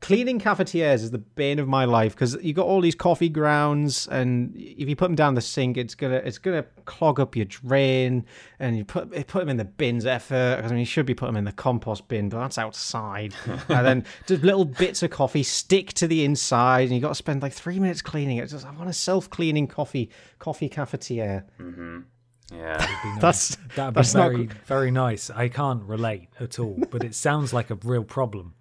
cleaning 0.00 0.40
cafetières 0.40 0.96
is 0.96 1.10
the 1.10 1.18
bane 1.18 1.58
of 1.58 1.68
my 1.68 1.84
life 1.84 2.14
because 2.14 2.36
you 2.42 2.52
got 2.52 2.66
all 2.66 2.80
these 2.80 2.94
coffee 2.94 3.28
grounds, 3.28 4.06
and 4.08 4.54
if 4.56 4.88
you 4.88 4.96
put 4.96 5.06
them 5.06 5.14
down 5.14 5.34
the 5.34 5.40
sink, 5.40 5.76
it's 5.76 5.94
gonna 5.94 6.16
it's 6.16 6.38
gonna 6.38 6.64
clog 6.84 7.20
up 7.20 7.36
your 7.36 7.44
drain, 7.44 8.24
and 8.58 8.76
you 8.76 8.84
put 8.84 9.10
put 9.26 9.40
them 9.40 9.48
in 9.48 9.56
the 9.56 9.64
bins 9.64 10.06
effort. 10.06 10.62
I 10.64 10.68
mean, 10.68 10.78
you 10.78 10.84
should 10.84 11.06
be 11.06 11.14
putting 11.14 11.34
them 11.34 11.38
in 11.38 11.44
the 11.44 11.52
compost 11.52 12.08
bin, 12.08 12.28
but 12.28 12.40
that's 12.40 12.58
outside. 12.58 13.34
and 13.68 13.86
then 13.86 14.04
just 14.26 14.42
little 14.42 14.64
bits 14.64 15.02
of 15.02 15.10
coffee 15.10 15.42
stick 15.42 15.92
to 15.94 16.06
the 16.06 16.24
inside, 16.24 16.82
and 16.88 16.92
you 16.92 17.00
got 17.00 17.08
to 17.08 17.14
spend 17.14 17.42
like 17.42 17.52
three 17.52 17.78
minutes 17.78 18.02
cleaning 18.02 18.38
it. 18.38 18.48
Just 18.48 18.66
I 18.66 18.70
want 18.70 18.88
a 18.88 18.92
self 18.94 19.28
cleaning 19.30 19.66
coffee 19.66 20.10
coffee 20.38 20.68
cafetiere. 20.68 21.44
Mm-hmm. 21.60 22.00
Yeah, 22.52 22.84
That's 23.20 23.56
That'd 23.76 23.94
be 23.94 23.98
that's 24.00 24.12
very 24.12 24.46
good. 24.46 24.58
very 24.66 24.90
nice. 24.90 25.30
I 25.30 25.46
can't 25.46 25.84
relate 25.84 26.30
at 26.40 26.58
all, 26.58 26.76
but 26.90 27.04
it 27.04 27.14
sounds 27.14 27.52
like 27.52 27.70
a 27.70 27.76
real 27.84 28.02
problem. 28.02 28.54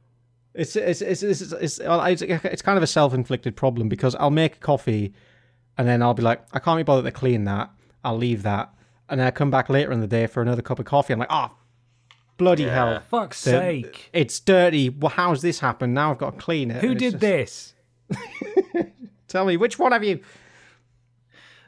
It's 0.60 0.76
it's 0.76 1.02
it's 1.02 1.24
it's, 1.24 1.42
it's, 1.54 1.80
it's 1.80 2.22
it's 2.22 2.62
kind 2.62 2.78
of 2.78 2.84
a 2.84 2.88
self-inflicted 2.88 3.56
problem 3.56 3.88
because 3.90 4.14
I'll 4.16 4.30
make 4.30 4.60
coffee, 4.60 5.14
and 5.78 5.88
then 5.88 6.02
I'll 6.02 6.14
be 6.14 6.22
like, 6.24 6.42
I 6.54 6.60
can't 6.60 6.78
be 6.78 6.84
bothered 6.84 7.06
to 7.06 7.12
clean 7.12 7.46
that. 7.46 7.70
I'll 8.04 8.18
leave 8.18 8.44
that, 8.44 8.74
and 9.10 9.20
then 9.20 9.28
I 9.28 9.32
come 9.32 9.50
back 9.52 9.70
later 9.70 9.92
in 9.92 10.02
the 10.02 10.08
day 10.08 10.28
for 10.28 10.42
another 10.42 10.62
cup 10.62 10.80
of 10.80 10.86
coffee. 10.86 11.14
I'm 11.14 11.20
like, 11.20 11.30
oh, 11.32 11.52
bloody 12.38 12.64
Yeah. 12.64 12.74
hell! 12.74 13.00
Fuck's 13.10 13.44
The- 13.44 13.52
sake! 13.52 14.10
It's 14.14 14.40
dirty. 14.40 14.90
Well, 14.90 15.12
how's 15.16 15.42
this 15.42 15.60
happened? 15.60 15.94
Now 15.94 16.12
I've 16.12 16.18
got 16.18 16.32
to 16.36 16.38
clean 16.40 16.72
it. 16.72 16.82
Who 16.82 16.94
did 16.96 17.14
just- 17.14 17.22
this? 17.22 17.74
Tell 19.28 19.46
me 19.46 19.58
which 19.58 19.78
one 19.78 19.94
of 19.94 20.04
you? 20.04 20.20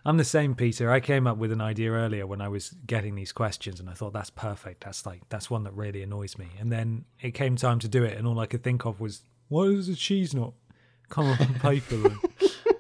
I'm 0.04 0.18
the 0.18 0.24
same, 0.24 0.56
Peter. 0.56 0.90
I 0.92 1.00
came 1.00 1.28
up 1.28 1.38
with 1.38 1.52
an 1.52 1.62
idea 1.62 1.92
earlier 1.92 2.26
when 2.26 2.42
I 2.42 2.48
was 2.48 2.74
getting 2.88 3.16
these 3.16 3.32
questions, 3.32 3.80
and 3.80 3.90
I 3.90 3.94
thought 3.94 4.14
that's 4.14 4.32
perfect. 4.32 4.84
That's 4.84 5.06
like 5.06 5.22
that's 5.30 5.50
one 5.50 5.64
that 5.64 5.74
really 5.74 6.02
annoys 6.02 6.38
me. 6.38 6.50
And 6.60 6.72
then 6.72 7.06
it 7.22 7.32
came 7.32 7.56
time 7.56 7.80
to 7.80 7.88
do 7.88 8.04
it, 8.04 8.18
and 8.18 8.28
all 8.28 8.40
I 8.40 8.48
could 8.48 8.64
think 8.64 8.86
of 8.86 9.00
was, 9.00 9.22
why 9.48 9.66
does 9.66 9.88
the 9.88 9.96
cheese 9.96 10.34
not 10.34 10.54
come 11.10 11.28
off 11.28 11.42
on 11.42 11.54
paper? 11.56 12.18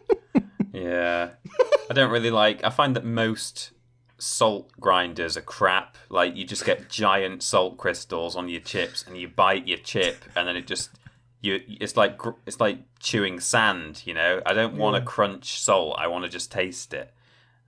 yeah. 0.73 1.29
I 1.89 1.93
don't 1.93 2.11
really 2.11 2.31
like. 2.31 2.63
I 2.63 2.69
find 2.71 2.95
that 2.95 3.05
most 3.05 3.71
salt 4.17 4.71
grinders 4.79 5.37
are 5.37 5.41
crap. 5.41 5.97
Like 6.09 6.35
you 6.35 6.45
just 6.45 6.65
get 6.65 6.89
giant 6.89 7.43
salt 7.43 7.77
crystals 7.77 8.35
on 8.35 8.49
your 8.49 8.61
chips, 8.61 9.03
and 9.05 9.15
you 9.15 9.27
bite 9.27 9.67
your 9.67 9.77
chip, 9.77 10.25
and 10.35 10.47
then 10.47 10.55
it 10.55 10.65
just 10.65 10.89
you. 11.41 11.59
It's 11.67 11.97
like 11.97 12.19
it's 12.45 12.59
like 12.59 12.79
chewing 12.99 13.39
sand. 13.39 14.03
You 14.05 14.13
know. 14.13 14.41
I 14.45 14.53
don't 14.53 14.77
want 14.77 14.95
to 14.95 15.01
crunch 15.01 15.59
salt. 15.59 15.95
I 15.99 16.07
want 16.07 16.23
to 16.25 16.29
just 16.29 16.51
taste 16.51 16.93
it. 16.93 17.13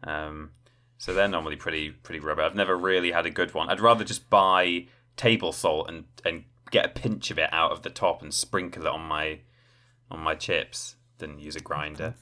Um, 0.03 0.51
so 0.97 1.13
they're 1.13 1.28
normally 1.28 1.55
pretty 1.55 1.91
pretty 1.91 2.19
rubber. 2.19 2.41
I've 2.43 2.55
never 2.55 2.78
really 2.78 3.11
had 3.11 3.26
a 3.26 3.30
good 3.32 3.53
one. 3.53 3.69
I'd 3.69 3.82
rather 3.82 4.03
just 4.03 4.30
buy 4.30 4.88
table 5.17 5.51
salt 5.51 5.89
and 5.89 6.05
and 6.26 6.43
get 6.71 6.86
a 6.86 6.89
pinch 6.89 7.30
of 7.32 7.38
it 7.38 7.49
out 7.53 7.71
of 7.71 7.84
the 7.84 7.89
top 7.89 8.21
and 8.21 8.34
sprinkle 8.34 8.86
it 8.86 8.89
on 8.89 9.01
my 9.01 9.39
on 10.09 10.19
my 10.19 10.36
chips 10.36 10.95
than 11.19 11.39
use 11.39 11.55
a 11.55 11.59
grinder. 11.59 12.15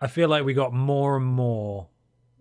I 0.00 0.06
feel 0.06 0.28
like 0.28 0.44
we 0.44 0.54
got 0.54 0.72
more 0.72 1.16
and 1.16 1.26
more 1.26 1.88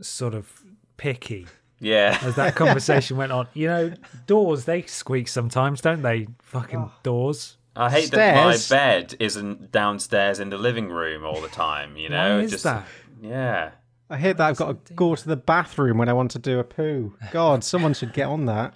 sort 0.02 0.34
of 0.34 0.52
picky 0.98 1.46
Yeah. 1.80 2.18
as 2.22 2.36
that 2.36 2.56
conversation 2.56 3.18
went 3.22 3.32
on. 3.32 3.48
You 3.54 3.68
know, 3.68 3.94
doors 4.28 4.66
they 4.66 4.82
squeak 4.84 5.28
sometimes, 5.28 5.82
don't 5.82 6.02
they? 6.02 6.28
Fucking 6.42 6.90
doors. 7.04 7.58
I 7.80 7.90
hate 7.90 8.12
that 8.12 8.36
my 8.36 8.58
bed 8.70 9.16
isn't 9.20 9.72
downstairs 9.72 10.40
in 10.40 10.50
the 10.50 10.58
living 10.58 10.90
room 10.90 11.26
all 11.26 11.40
the 11.42 11.48
time. 11.48 11.96
You 11.98 12.10
know, 12.10 12.36
Why 12.38 12.40
It 12.42 12.46
is 12.46 12.52
just 12.52 12.64
that? 12.66 12.86
yeah. 13.22 13.72
I 14.10 14.18
hate 14.18 14.38
that 14.38 14.50
I've 14.50 14.58
got 14.58 14.86
to 14.86 14.94
go 14.94 15.16
to 15.16 15.28
the 15.28 15.36
bathroom 15.36 15.98
when 15.98 16.10
I 16.10 16.14
want 16.14 16.32
to 16.32 16.40
do 16.40 16.60
a 16.60 16.64
poo. 16.64 17.16
God, 17.32 17.64
someone 17.64 17.94
should 17.94 18.12
get 18.12 18.26
on 18.28 18.46
that. 18.48 18.74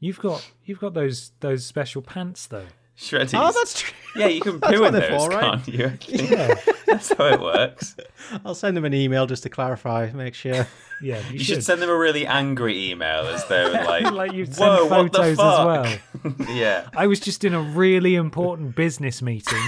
You've 0.00 0.18
got 0.18 0.46
you've 0.64 0.80
got 0.80 0.94
those 0.94 1.32
those 1.40 1.64
special 1.64 2.02
pants 2.02 2.46
though. 2.46 2.66
Shreddies. 2.98 3.34
Oh, 3.38 3.50
that's 3.52 3.80
true. 3.80 3.92
yeah. 4.16 4.26
You 4.28 4.40
can 4.40 4.60
poo 4.60 4.84
in 4.84 4.92
they're 4.92 5.10
those, 5.10 5.24
for, 5.26 5.30
right? 5.30 5.60
can't 5.64 5.68
you? 5.68 5.92
Yeah. 6.08 6.54
That's 6.86 7.12
how 7.12 7.26
it 7.26 7.40
works. 7.40 7.96
I'll 8.44 8.54
send 8.54 8.76
them 8.76 8.84
an 8.84 8.94
email 8.94 9.26
just 9.26 9.42
to 9.44 9.48
clarify, 9.50 10.10
make 10.12 10.34
sure. 10.34 10.66
Yeah, 11.02 11.18
you, 11.28 11.34
You 11.34 11.38
should 11.40 11.64
send 11.64 11.82
them 11.82 11.90
a 11.90 11.96
really 11.96 12.24
angry 12.26 12.90
email 12.90 13.26
as 13.26 13.44
though 13.46 13.70
like, 13.72 14.12
like 14.12 14.32
you'd 14.32 14.54
send 14.54 14.70
whoa, 14.70 14.86
what 14.86 15.12
the 15.12 15.18
photos 15.18 15.38
as 15.40 16.36
well. 16.46 16.54
yeah. 16.54 16.88
I 16.96 17.08
was 17.08 17.18
just 17.18 17.42
in 17.42 17.52
a 17.52 17.60
really 17.60 18.14
important 18.14 18.76
business 18.76 19.20
meeting. 19.20 19.58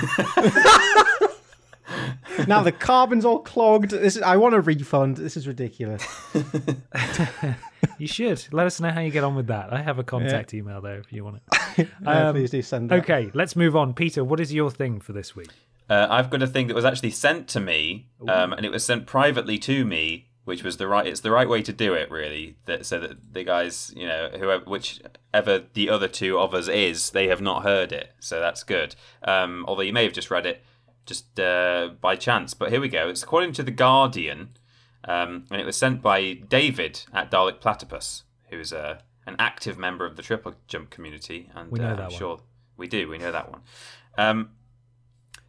Now 2.46 2.62
the 2.62 2.72
carbon's 2.72 3.24
all 3.24 3.40
clogged. 3.40 3.90
This 3.90 4.16
is, 4.16 4.22
I 4.22 4.36
want 4.36 4.54
a 4.54 4.60
refund. 4.60 5.16
This 5.16 5.36
is 5.36 5.46
ridiculous. 5.46 6.04
You 7.98 8.06
should 8.06 8.52
let 8.52 8.66
us 8.66 8.80
know 8.80 8.90
how 8.90 9.00
you 9.00 9.10
get 9.10 9.24
on 9.24 9.34
with 9.34 9.46
that. 9.46 9.72
I 9.72 9.80
have 9.80 9.98
a 9.98 10.04
contact 10.04 10.52
email 10.54 10.80
there 10.80 10.98
if 10.98 11.12
you 11.12 11.24
want 11.24 11.36
it. 11.36 11.88
Um, 12.06 12.34
please 12.34 12.50
do 12.50 12.62
send 12.62 12.90
that. 12.90 13.00
Okay, 13.00 13.30
let's 13.34 13.54
move 13.54 13.76
on. 13.76 13.92
Peter, 13.92 14.24
what 14.24 14.40
is 14.40 14.52
your 14.52 14.70
thing 14.70 14.98
for 14.98 15.12
this 15.12 15.36
week? 15.36 15.50
Uh, 15.90 16.06
I've 16.08 16.30
got 16.30 16.42
a 16.42 16.46
thing 16.46 16.68
that 16.68 16.74
was 16.74 16.86
actually 16.86 17.10
sent 17.10 17.48
to 17.48 17.60
me, 17.60 18.06
um, 18.26 18.54
and 18.54 18.64
it 18.64 18.70
was 18.70 18.82
sent 18.82 19.06
privately 19.06 19.58
to 19.58 19.84
me, 19.84 20.28
which 20.44 20.62
was 20.64 20.78
the 20.78 20.86
right. 20.86 21.06
It's 21.06 21.20
the 21.20 21.30
right 21.30 21.48
way 21.48 21.60
to 21.62 21.72
do 21.72 21.92
it, 21.92 22.10
really. 22.10 22.56
That 22.64 22.86
so 22.86 22.98
that 23.00 23.34
the 23.34 23.44
guys, 23.44 23.92
you 23.94 24.06
know, 24.06 24.30
whoever, 24.38 24.64
whichever 24.64 25.64
the 25.74 25.90
other 25.90 26.08
two 26.08 26.38
of 26.38 26.54
us 26.54 26.68
is, 26.68 27.10
they 27.10 27.28
have 27.28 27.42
not 27.42 27.62
heard 27.62 27.92
it, 27.92 28.10
so 28.20 28.40
that's 28.40 28.62
good. 28.62 28.94
Um, 29.22 29.66
although 29.68 29.82
you 29.82 29.92
may 29.92 30.04
have 30.04 30.14
just 30.14 30.30
read 30.30 30.46
it 30.46 30.64
just 31.06 31.38
uh, 31.40 31.90
by 32.00 32.16
chance, 32.16 32.52
but 32.54 32.70
here 32.70 32.80
we 32.80 32.88
go. 32.88 33.08
It's 33.08 33.22
according 33.22 33.52
to 33.54 33.62
the 33.62 33.70
Guardian, 33.70 34.50
um, 35.04 35.44
and 35.50 35.60
it 35.60 35.64
was 35.64 35.76
sent 35.76 36.02
by 36.02 36.34
David 36.34 37.04
at 37.12 37.30
Dalek 37.30 37.60
Platypus, 37.60 38.24
who's 38.50 38.72
uh, 38.72 38.98
an 39.26 39.36
active 39.38 39.78
member 39.78 40.04
of 40.04 40.16
the 40.16 40.22
triple 40.22 40.54
jump 40.68 40.90
community, 40.90 41.50
and 41.54 41.70
We 41.70 41.78
know 41.78 41.86
uh, 41.92 41.94
that 41.96 42.04
I'm 42.06 42.10
one. 42.10 42.18
sure 42.18 42.40
we 42.76 42.88
do. 42.88 43.08
We 43.08 43.18
know 43.18 43.32
that 43.32 43.50
one. 43.50 43.60
Um, 44.18 44.50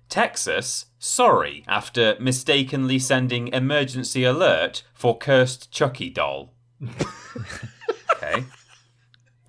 Texas, 0.10 0.86
sorry 1.00 1.66
after 1.68 2.16
mistakenly 2.20 2.98
sending 3.00 3.50
emergency 3.50 4.24
alert 4.24 4.84
for 4.94 5.18
cursed 5.18 5.72
Chucky 5.72 6.10
doll. 6.10 6.54
okay. 8.16 8.46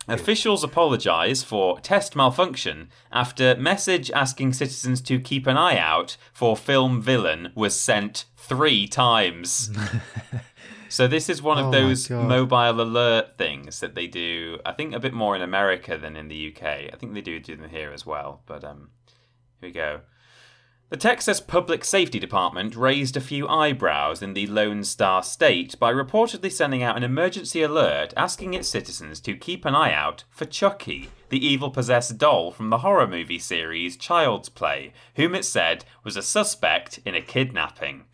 Officials 0.08 0.64
apologise 0.64 1.42
for 1.42 1.80
test 1.80 2.16
malfunction 2.16 2.88
after 3.12 3.54
message 3.56 4.10
asking 4.10 4.54
citizens 4.54 5.00
to 5.02 5.20
keep 5.20 5.46
an 5.46 5.56
eye 5.56 5.78
out 5.78 6.16
for 6.32 6.56
film 6.56 7.02
villain 7.02 7.52
was 7.54 7.78
sent 7.78 8.24
three 8.36 8.88
times. 8.88 9.70
So 10.88 11.06
this 11.06 11.28
is 11.28 11.42
one 11.42 11.58
of 11.58 11.66
my 11.66 11.70
those 11.72 12.08
mobile 12.08 12.80
alert 12.80 13.36
things 13.36 13.80
that 13.80 13.94
they 13.94 14.06
do. 14.06 14.58
I 14.64 14.72
think 14.72 14.94
a 14.94 15.00
bit 15.00 15.12
more 15.12 15.36
in 15.36 15.42
America 15.42 15.98
than 15.98 16.16
in 16.16 16.28
the 16.28 16.54
UK. 16.54 16.62
I 16.62 16.96
think 16.98 17.14
they 17.14 17.20
do 17.20 17.38
do 17.38 17.56
them 17.56 17.68
here 17.68 17.92
as 17.92 18.06
well. 18.06 18.40
But 18.46 18.64
um, 18.64 18.90
here 19.60 19.68
we 19.68 19.72
go. 19.72 20.00
The 20.90 20.96
Texas 20.96 21.38
Public 21.38 21.84
Safety 21.84 22.18
Department 22.18 22.74
raised 22.74 23.14
a 23.14 23.20
few 23.20 23.46
eyebrows 23.46 24.22
in 24.22 24.32
the 24.32 24.46
Lone 24.46 24.82
Star 24.82 25.22
State 25.22 25.78
by 25.78 25.92
reportedly 25.92 26.50
sending 26.50 26.82
out 26.82 26.96
an 26.96 27.02
emergency 27.02 27.60
alert 27.60 28.14
asking 28.16 28.54
its 28.54 28.70
citizens 28.70 29.20
to 29.20 29.36
keep 29.36 29.66
an 29.66 29.74
eye 29.74 29.92
out 29.92 30.24
for 30.30 30.46
Chucky, 30.46 31.10
the 31.28 31.46
evil 31.46 31.70
possessed 31.70 32.16
doll 32.16 32.52
from 32.52 32.70
the 32.70 32.78
horror 32.78 33.06
movie 33.06 33.38
series 33.38 33.98
Child's 33.98 34.48
Play, 34.48 34.94
whom 35.16 35.34
it 35.34 35.44
said 35.44 35.84
was 36.04 36.16
a 36.16 36.22
suspect 36.22 37.00
in 37.04 37.14
a 37.14 37.20
kidnapping. 37.20 38.04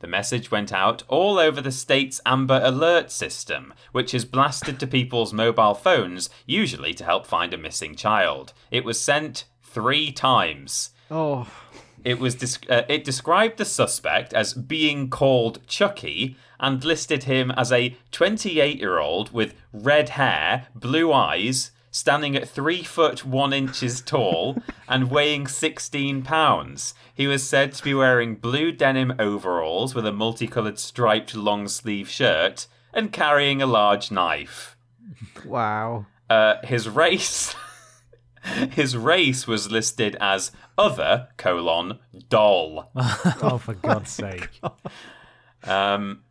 The 0.00 0.06
message 0.06 0.50
went 0.50 0.74
out 0.74 1.04
all 1.08 1.38
over 1.38 1.62
the 1.62 1.72
state's 1.72 2.20
Amber 2.26 2.60
Alert 2.62 3.10
system, 3.10 3.72
which 3.92 4.12
is 4.12 4.26
blasted 4.26 4.78
to 4.80 4.86
people's 4.86 5.32
mobile 5.32 5.72
phones, 5.72 6.28
usually 6.44 6.92
to 6.92 7.04
help 7.04 7.26
find 7.26 7.54
a 7.54 7.58
missing 7.58 7.94
child. 7.94 8.52
It 8.70 8.84
was 8.84 9.00
sent 9.00 9.46
three 9.62 10.12
times. 10.12 10.90
Oh, 11.10 11.48
It 12.04 12.18
was 12.18 12.36
desc- 12.36 12.70
uh, 12.70 12.84
it 12.88 13.02
described 13.02 13.56
the 13.56 13.64
suspect 13.64 14.34
as 14.34 14.52
being 14.52 15.08
called 15.08 15.66
Chucky 15.66 16.36
and 16.60 16.84
listed 16.84 17.24
him 17.24 17.50
as 17.52 17.72
a 17.72 17.96
28-year-old 18.12 19.32
with 19.32 19.54
red 19.72 20.10
hair, 20.10 20.68
blue 20.74 21.12
eyes, 21.12 21.70
standing 21.90 22.36
at 22.36 22.48
three 22.48 22.82
foot 22.82 23.24
one 23.24 23.52
inches 23.52 24.00
tall 24.00 24.58
and 24.88 25.10
weighing 25.10 25.46
16 25.46 26.22
pounds. 26.22 26.94
He 27.14 27.26
was 27.26 27.42
said 27.48 27.72
to 27.74 27.84
be 27.84 27.94
wearing 27.94 28.34
blue 28.34 28.72
denim 28.72 29.14
overalls 29.18 29.94
with 29.94 30.06
a 30.06 30.12
multicolored 30.12 30.78
striped 30.78 31.34
long 31.34 31.68
sleeve 31.68 32.08
shirt 32.08 32.66
and 32.92 33.12
carrying 33.12 33.62
a 33.62 33.66
large 33.66 34.10
knife. 34.10 34.76
wow. 35.44 36.06
Uh, 36.28 36.56
his 36.64 36.88
race. 36.88 37.54
His 38.70 38.96
race 38.96 39.46
was 39.46 39.70
listed 39.70 40.16
as 40.20 40.52
other 40.76 41.28
colon 41.36 41.98
doll. 42.28 42.90
oh, 42.96 43.58
for 43.62 43.74
God's 43.74 44.10
sake. 44.10 44.48
Um, 45.64 46.22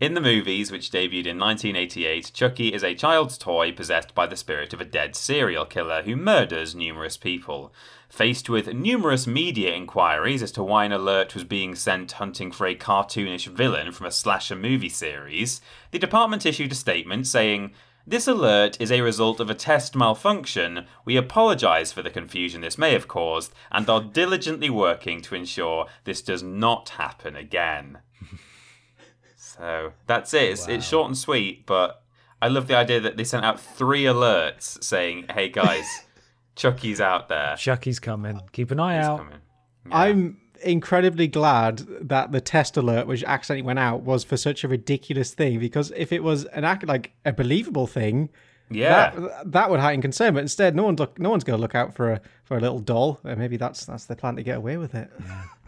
in 0.00 0.14
the 0.14 0.20
movies, 0.20 0.70
which 0.70 0.90
debuted 0.90 1.26
in 1.26 1.38
1988, 1.38 2.30
Chucky 2.32 2.72
is 2.72 2.82
a 2.82 2.94
child's 2.94 3.36
toy 3.36 3.72
possessed 3.72 4.14
by 4.14 4.26
the 4.26 4.36
spirit 4.36 4.72
of 4.72 4.80
a 4.80 4.84
dead 4.84 5.14
serial 5.14 5.66
killer 5.66 6.02
who 6.02 6.16
murders 6.16 6.74
numerous 6.74 7.16
people. 7.16 7.72
Faced 8.08 8.48
with 8.48 8.72
numerous 8.72 9.26
media 9.26 9.74
inquiries 9.74 10.42
as 10.42 10.52
to 10.52 10.62
why 10.62 10.84
an 10.84 10.92
alert 10.92 11.34
was 11.34 11.44
being 11.44 11.74
sent 11.74 12.12
hunting 12.12 12.50
for 12.50 12.66
a 12.66 12.74
cartoonish 12.74 13.46
villain 13.46 13.92
from 13.92 14.06
a 14.06 14.10
slasher 14.10 14.56
movie 14.56 14.88
series, 14.88 15.60
the 15.90 15.98
department 15.98 16.46
issued 16.46 16.72
a 16.72 16.76
statement 16.76 17.26
saying, 17.26 17.72
this 18.06 18.26
alert 18.26 18.80
is 18.80 18.90
a 18.90 19.00
result 19.02 19.40
of 19.40 19.50
a 19.50 19.54
test 19.54 19.94
malfunction. 19.94 20.86
We 21.04 21.16
apologise 21.16 21.92
for 21.92 22.02
the 22.02 22.10
confusion 22.10 22.60
this 22.60 22.78
may 22.78 22.92
have 22.92 23.08
caused 23.08 23.52
and 23.70 23.88
are 23.88 24.00
diligently 24.02 24.70
working 24.70 25.20
to 25.22 25.34
ensure 25.34 25.86
this 26.04 26.22
does 26.22 26.42
not 26.42 26.90
happen 26.90 27.36
again. 27.36 27.98
So 29.36 29.92
that's 30.06 30.32
it. 30.32 30.50
It's, 30.52 30.68
it's 30.68 30.86
short 30.86 31.08
and 31.08 31.18
sweet, 31.18 31.66
but 31.66 32.02
I 32.40 32.48
love 32.48 32.66
the 32.66 32.76
idea 32.76 33.00
that 33.00 33.16
they 33.18 33.24
sent 33.24 33.44
out 33.44 33.60
three 33.60 34.04
alerts 34.04 34.82
saying, 34.82 35.26
"Hey 35.34 35.50
guys, 35.50 35.86
Chucky's 36.56 37.00
out 37.00 37.28
there. 37.28 37.56
Chucky's 37.56 37.98
coming. 37.98 38.40
Keep 38.52 38.70
an 38.70 38.80
eye 38.80 38.96
He's 38.96 39.06
out. 39.06 39.18
coming." 39.18 39.38
I'm 39.92 40.39
incredibly 40.62 41.26
glad 41.28 41.78
that 42.08 42.32
the 42.32 42.40
test 42.40 42.76
alert, 42.76 43.06
which 43.06 43.24
accidentally 43.24 43.62
went 43.66 43.78
out, 43.78 44.02
was 44.02 44.24
for 44.24 44.36
such 44.36 44.64
a 44.64 44.68
ridiculous 44.68 45.32
thing. 45.34 45.58
Because 45.58 45.92
if 45.96 46.12
it 46.12 46.22
was 46.22 46.44
an 46.46 46.64
act 46.64 46.86
like 46.86 47.12
a 47.24 47.32
believable 47.32 47.86
thing, 47.86 48.28
Yeah, 48.70 49.10
that 49.10 49.52
that 49.52 49.70
would 49.70 49.80
heighten 49.80 50.00
concern. 50.02 50.34
But 50.34 50.40
instead, 50.40 50.76
no 50.76 50.84
one's 50.84 51.00
look, 51.00 51.18
no 51.18 51.30
one's 51.30 51.44
going 51.44 51.56
to 51.58 51.60
look 51.60 51.74
out 51.74 51.94
for 51.94 52.12
a 52.12 52.20
for 52.44 52.56
a 52.56 52.60
little 52.60 52.78
doll. 52.78 53.18
Uh, 53.24 53.34
maybe 53.34 53.56
that's 53.56 53.84
that's 53.86 54.04
the 54.04 54.14
plan 54.16 54.36
to 54.36 54.42
get 54.42 54.56
away 54.58 54.76
with 54.76 54.94
it. 54.94 55.10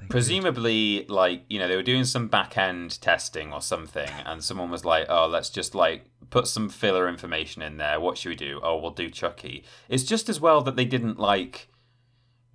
presumably, 0.09 1.05
like 1.09 1.43
you 1.49 1.59
know, 1.59 1.68
they 1.68 1.76
were 1.76 1.82
doing 1.82 2.05
some 2.05 2.28
back 2.28 2.57
end 2.57 3.01
testing 3.01 3.53
or 3.53 3.61
something, 3.61 4.11
and 4.24 4.43
someone 4.45 4.70
was 4.70 4.84
like, 4.84 5.07
"Oh, 5.09 5.26
let's 5.26 5.51
just 5.51 5.74
like 5.74 6.05
put 6.30 6.47
some 6.47 6.68
filler 6.68 7.09
information 7.09 7.61
in 7.62 7.76
there. 7.76 7.99
What 8.01 8.18
should 8.18 8.30
we 8.30 8.36
do? 8.36 8.61
Oh, 8.62 8.78
we'll 8.78 8.90
do 8.93 9.11
Chucky." 9.11 9.64
It's 9.88 10.05
just 10.05 10.28
as 10.28 10.40
well 10.40 10.61
that 10.62 10.76
they 10.76 10.84
didn't 10.84 11.18
like 11.18 11.68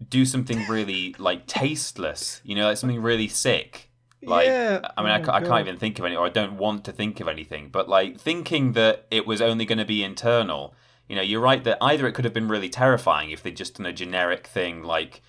do 0.10 0.26
something 0.26 0.66
really 0.68 1.16
like 1.18 1.48
tasteless. 1.48 2.42
You 2.44 2.56
know, 2.56 2.66
like 2.68 2.78
something 2.78 3.02
really 3.02 3.28
sick. 3.28 3.90
Like, 4.22 4.48
Yeah. 4.48 4.82
I 4.98 5.02
mean, 5.04 5.12
I, 5.12 5.20
Oh 5.22 5.24
ca- 5.24 5.34
I 5.34 5.42
can't 5.42 5.62
even 5.68 5.78
think 5.78 6.00
of 6.00 6.06
any, 6.06 6.16
or 6.16 6.26
I 6.26 6.30
don't 6.30 6.58
want 6.58 6.84
to 6.86 6.92
think 6.92 7.20
of 7.20 7.28
anything. 7.28 7.70
But 7.70 7.88
like 7.88 8.20
thinking 8.20 8.74
that 8.74 9.06
it 9.12 9.28
was 9.28 9.42
only 9.42 9.66
going 9.66 9.78
to 9.78 9.86
be 9.86 10.04
internal. 10.04 10.74
You 11.08 11.16
know, 11.16 11.22
you're 11.22 11.40
right 11.42 11.64
that 11.64 11.78
either 11.82 12.08
it 12.08 12.14
could 12.14 12.26
have 12.26 12.34
been 12.34 12.48
really 12.48 12.70
terrifying 12.70 13.32
if 13.32 13.42
they'd 13.42 13.56
just 13.56 13.76
done 13.78 13.86
a 13.86 13.94
generic 13.94 14.48
thing 14.48 14.84
like 14.84 15.22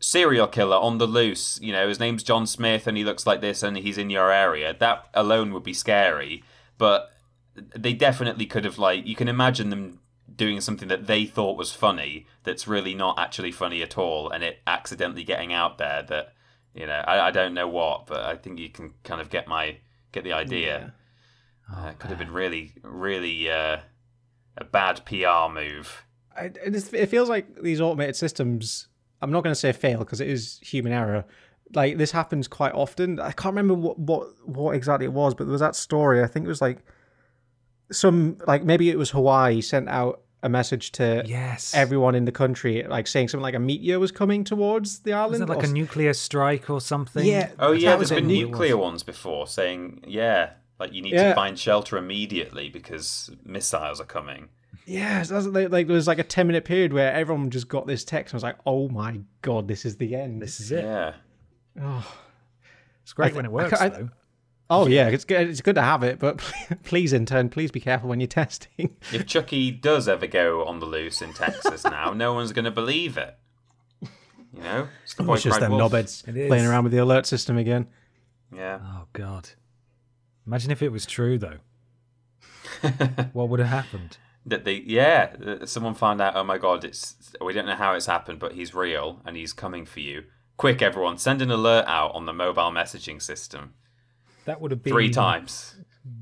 serial 0.00 0.46
killer 0.46 0.76
on 0.76 0.98
the 0.98 1.06
loose. 1.06 1.58
You 1.62 1.72
know, 1.72 1.88
his 1.88 2.00
name's 2.00 2.22
John 2.22 2.46
Smith 2.46 2.86
and 2.86 2.96
he 2.96 3.04
looks 3.04 3.26
like 3.26 3.40
this 3.40 3.62
and 3.62 3.76
he's 3.76 3.98
in 3.98 4.10
your 4.10 4.32
area. 4.32 4.74
That 4.78 5.06
alone 5.14 5.52
would 5.52 5.62
be 5.62 5.72
scary. 5.74 6.42
But 6.78 7.10
they 7.54 7.92
definitely 7.92 8.46
could 8.46 8.64
have 8.64 8.78
like 8.78 9.06
you 9.06 9.14
can 9.16 9.28
imagine 9.28 9.70
them 9.70 10.00
doing 10.36 10.60
something 10.60 10.88
that 10.88 11.06
they 11.06 11.24
thought 11.24 11.56
was 11.56 11.72
funny 11.72 12.26
that's 12.44 12.68
really 12.68 12.94
not 12.94 13.18
actually 13.18 13.52
funny 13.52 13.82
at 13.82 13.96
all 13.96 14.30
and 14.30 14.44
it 14.44 14.58
accidentally 14.66 15.24
getting 15.24 15.52
out 15.52 15.78
there 15.78 16.02
that 16.02 16.34
you 16.74 16.86
know 16.86 17.02
I, 17.06 17.28
I 17.28 17.30
don't 17.30 17.54
know 17.54 17.68
what 17.68 18.06
but 18.06 18.20
i 18.20 18.36
think 18.36 18.58
you 18.58 18.68
can 18.68 18.94
kind 19.02 19.20
of 19.20 19.30
get 19.30 19.48
my 19.48 19.78
get 20.12 20.24
the 20.24 20.32
idea 20.32 20.94
uh, 21.74 21.88
it 21.88 21.98
could 21.98 22.10
have 22.10 22.18
been 22.18 22.32
really 22.32 22.72
really 22.82 23.50
uh, 23.50 23.78
a 24.58 24.64
bad 24.64 25.04
pr 25.04 25.52
move 25.52 26.06
I, 26.36 26.44
it, 26.44 26.94
it 26.94 27.06
feels 27.06 27.28
like 27.28 27.62
these 27.62 27.80
automated 27.80 28.16
systems. 28.16 28.88
I'm 29.22 29.30
not 29.30 29.42
going 29.42 29.52
to 29.52 29.58
say 29.58 29.72
fail 29.72 30.00
because 30.00 30.20
it 30.20 30.28
is 30.28 30.60
human 30.62 30.92
error. 30.92 31.24
Like 31.74 31.96
this 31.96 32.12
happens 32.12 32.46
quite 32.46 32.74
often. 32.74 33.18
I 33.18 33.32
can't 33.32 33.54
remember 33.54 33.74
what, 33.74 33.98
what 33.98 34.28
what 34.46 34.74
exactly 34.74 35.06
it 35.06 35.12
was, 35.12 35.34
but 35.34 35.44
there 35.44 35.52
was 35.52 35.60
that 35.60 35.74
story. 35.74 36.22
I 36.22 36.26
think 36.26 36.46
it 36.46 36.48
was 36.48 36.60
like 36.60 36.78
some 37.90 38.38
like 38.46 38.64
maybe 38.64 38.90
it 38.90 38.98
was 38.98 39.10
Hawaii 39.10 39.60
sent 39.60 39.88
out 39.88 40.20
a 40.42 40.48
message 40.48 40.92
to 40.92 41.22
Yes. 41.26 41.72
everyone 41.74 42.14
in 42.14 42.24
the 42.24 42.32
country, 42.32 42.84
like 42.88 43.06
saying 43.06 43.28
something 43.28 43.42
like 43.42 43.54
a 43.54 43.58
meteor 43.58 43.98
was 43.98 44.12
coming 44.12 44.44
towards 44.44 45.00
the 45.00 45.12
Was 45.12 45.18
island. 45.18 45.42
it 45.42 45.48
like 45.48 45.58
or 45.58 45.62
a 45.62 45.66
s- 45.66 45.72
nuclear 45.72 46.12
strike 46.14 46.68
or 46.70 46.80
something? 46.80 47.24
Yeah. 47.26 47.50
oh 47.58 47.72
yeah 47.72 47.96
there's 47.96 48.10
been 48.10 48.30
It 48.30 48.46
nuclear 48.46 48.76
ones 48.76 49.02
before 49.02 49.46
saying 49.46 50.04
yeah 50.06 50.50
like 50.78 50.92
you 50.92 51.02
need 51.02 51.14
Yeah. 51.14 51.30
to 51.30 51.34
find 51.34 51.58
shelter 51.58 51.96
immediately 51.96 52.68
because 52.68 53.30
missiles 53.44 54.00
are 54.00 54.04
coming 54.04 54.50
Yeah, 54.84 55.22
so 55.22 55.38
like, 55.40 55.70
like 55.70 55.86
there 55.88 55.96
was 55.96 56.06
like 56.06 56.18
a 56.20 56.22
ten 56.22 56.46
minute 56.46 56.64
period 56.64 56.92
where 56.92 57.12
everyone 57.12 57.50
just 57.50 57.66
got 57.68 57.86
this 57.88 58.04
text 58.04 58.32
and 58.32 58.36
was 58.36 58.42
like, 58.44 58.56
"Oh 58.64 58.88
my 58.88 59.20
god, 59.42 59.66
this 59.66 59.84
is 59.84 59.96
the 59.96 60.14
end." 60.14 60.40
This 60.40 60.60
is 60.60 60.70
it. 60.70 60.84
yeah 60.84 61.14
It's 63.02 63.12
great 63.12 63.32
I 63.32 63.36
when 63.36 63.44
it 63.46 63.52
works, 63.52 63.80
I- 63.80 63.86
I- 63.86 63.88
though. 63.88 64.08
Oh 64.68 64.86
yeah, 64.88 65.08
it's 65.08 65.24
good. 65.24 65.48
It's 65.48 65.60
good 65.60 65.76
to 65.76 65.82
have 65.82 66.02
it, 66.02 66.18
but 66.18 66.38
please, 66.84 67.12
in 67.12 67.24
turn, 67.26 67.48
please 67.50 67.70
be 67.70 67.80
careful 67.80 68.08
when 68.08 68.18
you're 68.20 68.26
testing. 68.42 68.96
if 69.12 69.26
chucky 69.26 69.70
does 69.70 70.08
ever 70.08 70.26
go 70.26 70.64
on 70.64 70.80
the 70.80 70.86
loose 70.86 71.22
in 71.22 71.32
texas 71.32 71.84
now 71.98 72.12
no 72.12 72.32
one's 72.34 72.52
going 72.52 72.64
to 72.64 72.70
believe 72.70 73.16
it 73.16 73.36
you 74.02 74.62
know 74.62 74.88
it's 75.04 75.14
the 75.14 75.22
boy 75.22 75.34
it's 75.34 75.42
just 75.44 75.60
them 75.60 75.72
wolf. 75.72 75.92
knobheads 75.92 76.24
playing 76.48 76.64
around 76.66 76.82
with 76.84 76.92
the 76.92 76.98
alert 76.98 77.26
system 77.26 77.56
again. 77.56 77.86
yeah 78.54 78.78
Oh, 78.82 79.04
God. 79.12 79.50
Imagine 80.46 80.70
if 80.70 80.82
it 80.82 80.90
was 80.92 81.06
true, 81.06 81.38
though. 81.38 81.58
what 83.32 83.48
would 83.48 83.60
have 83.60 83.68
happened? 83.68 84.18
that 84.48 84.64
they 84.64 84.74
yeah 84.86 85.32
uh, 85.44 85.66
someone 85.66 85.92
found 85.94 86.20
out 86.20 86.36
oh 86.36 86.44
my 86.44 86.56
god 86.56 86.84
it's 86.84 87.16
we 87.44 87.52
don't 87.52 87.66
know 87.66 87.74
how 87.74 87.94
it's 87.94 88.06
happened 88.06 88.38
but 88.38 88.52
he's 88.52 88.72
real 88.74 89.20
and 89.24 89.36
he's 89.36 89.52
coming 89.52 89.84
for 89.84 89.98
you 89.98 90.22
quick 90.56 90.80
everyone 90.80 91.18
send 91.18 91.42
an 91.42 91.50
alert 91.50 91.84
out 91.88 92.14
on 92.14 92.26
the 92.26 92.32
mobile 92.32 92.70
messaging 92.70 93.20
system 93.20 93.74
That 94.46 94.60
would 94.60 94.70
have 94.70 94.82
been 94.82 94.92
three 94.92 95.10
times 95.10 95.76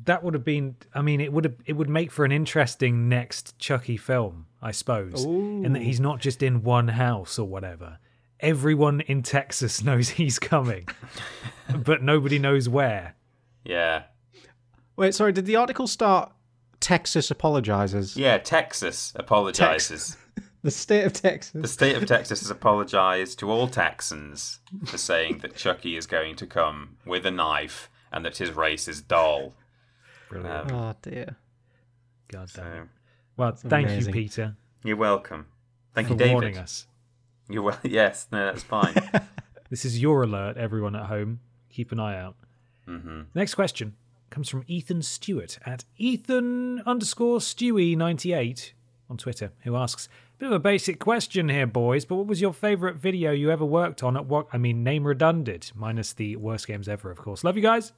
That 0.05 0.23
would 0.25 0.35
have 0.35 0.45
been. 0.45 0.77
I 0.95 1.03
mean, 1.03 1.21
it 1.21 1.33
would 1.33 1.45
have. 1.45 1.55
It 1.67 1.75
would 1.75 1.89
make 1.89 2.11
for 2.11 2.25
an 2.25 2.33
interesting 2.33 3.09
next 3.09 3.59
Chucky 3.59 3.97
film, 3.97 4.47
I 4.63 4.73
suppose. 4.73 5.25
In 5.25 5.73
that 5.75 5.83
he's 5.83 6.01
not 6.01 6.21
just 6.21 6.43
in 6.43 6.63
one 6.63 6.89
house 6.89 7.39
or 7.39 7.47
whatever. 7.47 7.99
Everyone 8.41 9.01
in 9.03 9.23
Texas 9.23 9.83
knows 9.89 10.09
he's 10.11 10.39
coming, 10.39 10.89
but 11.85 12.03
nobody 12.03 12.39
knows 12.39 12.69
where. 12.69 13.15
yeah 13.65 14.03
Wait, 14.97 15.15
sorry, 15.15 15.33
did 15.33 15.47
the 15.47 15.57
article 15.57 15.87
start? 15.87 16.31
Texas 16.81 17.31
apologizes. 17.31 18.17
yeah 18.17 18.37
texas 18.39 19.13
apologizes 19.17 20.17
The 20.63 20.71
state 20.71 21.05
of 21.05 21.13
Texas. 21.13 21.63
the 21.63 21.69
state 21.69 21.97
of 21.97 22.07
texas 22.07 22.41
has 22.41 22.51
apologized 22.51 23.39
to 23.41 23.51
all 23.51 23.69
texans 23.69 24.61
for 24.87 24.99
saying 24.99 25.39
that 25.39 25.57
chucky 25.57 25.97
is 25.97 26.07
going 26.07 26.37
to 26.37 26.47
come 26.47 26.97
with 27.07 27.25
a 27.27 27.31
knife 27.31 27.89
and 28.15 28.25
that 28.25 28.39
his 28.39 28.51
race 28.53 28.89
is 28.89 29.03
dull 29.03 29.53
Brilliant. 30.31 30.73
Um, 30.73 30.79
Oh 30.79 30.95
dear. 31.03 31.37
God 32.29 32.49
damn. 32.55 32.85
so 32.87 32.89
Well, 33.37 33.53
thank 33.55 33.91
you. 33.91 34.11
Peter, 34.13 34.57
you're 34.83 34.97
welcome 34.97 35.47
thank 35.95 36.09
for 36.09 36.15
you 36.15 36.19
david 36.19 36.33
warning 36.33 36.57
us. 36.59 36.87
you're 37.49 37.63
well 37.63 37.79
yes 37.85 38.27
no 38.33 38.47
that's 38.47 38.63
fine 38.63 38.95
This 39.71 39.85
is 39.85 40.01
your 40.01 40.23
alert, 40.23 40.57
everyone 40.57 40.95
at 40.95 41.07
home. 41.07 41.41
Keep 41.71 41.91
an 41.93 41.99
eye 41.99 42.17
out. 42.19 42.37
hmm 42.87 43.23
Next 43.35 43.55
question 43.55 43.97
comes 44.31 44.49
from 44.49 44.63
Ethan 44.69 45.03
Stewart 45.03 45.59
at 45.65 45.85
Ethan 45.97 46.81
underscore 46.87 47.39
Stewie98 47.39 48.73
on 49.11 49.17
Twitter, 49.17 49.53
who 49.63 49.75
asks, 49.77 50.09
Bit 50.39 50.47
of 50.47 50.53
a 50.53 50.59
basic 50.59 50.99
question 51.01 51.49
here, 51.49 51.67
boys, 51.67 52.05
but 52.05 52.17
what 52.17 52.27
was 52.27 52.41
your 52.41 52.53
favourite 52.53 52.97
video 52.97 53.31
you 53.33 53.51
ever 53.51 53.65
worked 53.65 54.03
on 54.03 54.17
at 54.17 54.27
what? 54.27 54.47
I 54.53 54.59
mean, 54.59 54.85
name 54.85 55.07
redundant, 55.07 55.73
minus 55.75 56.13
the 56.13 56.37
worst 56.37 56.67
games 56.67 56.89
ever, 56.89 57.11
of 57.11 57.19
course. 57.19 57.43
Love 57.43 57.57
you 57.57 57.63
guys. 57.63 57.93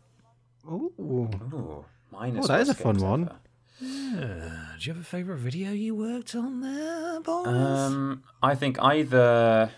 Ooh. 0.68 0.92
Ooh, 1.00 1.84
mine 2.10 2.36
is 2.36 2.44
Oh, 2.44 2.48
that 2.48 2.60
is 2.60 2.68
a 2.68 2.74
fun 2.74 2.98
one. 2.98 3.22
ever. 3.24 3.38
Uh, 3.78 4.76
do 4.78 4.86
you 4.86 4.92
have 4.94 5.00
a 5.02 5.04
favourite 5.04 5.38
video 5.40 5.70
you 5.70 5.94
worked 5.94 6.34
on 6.34 6.60
there, 6.62 7.20
boys? 7.20 7.46
Um, 7.46 8.22
I 8.42 8.54
think 8.54 8.78
either. 8.80 9.70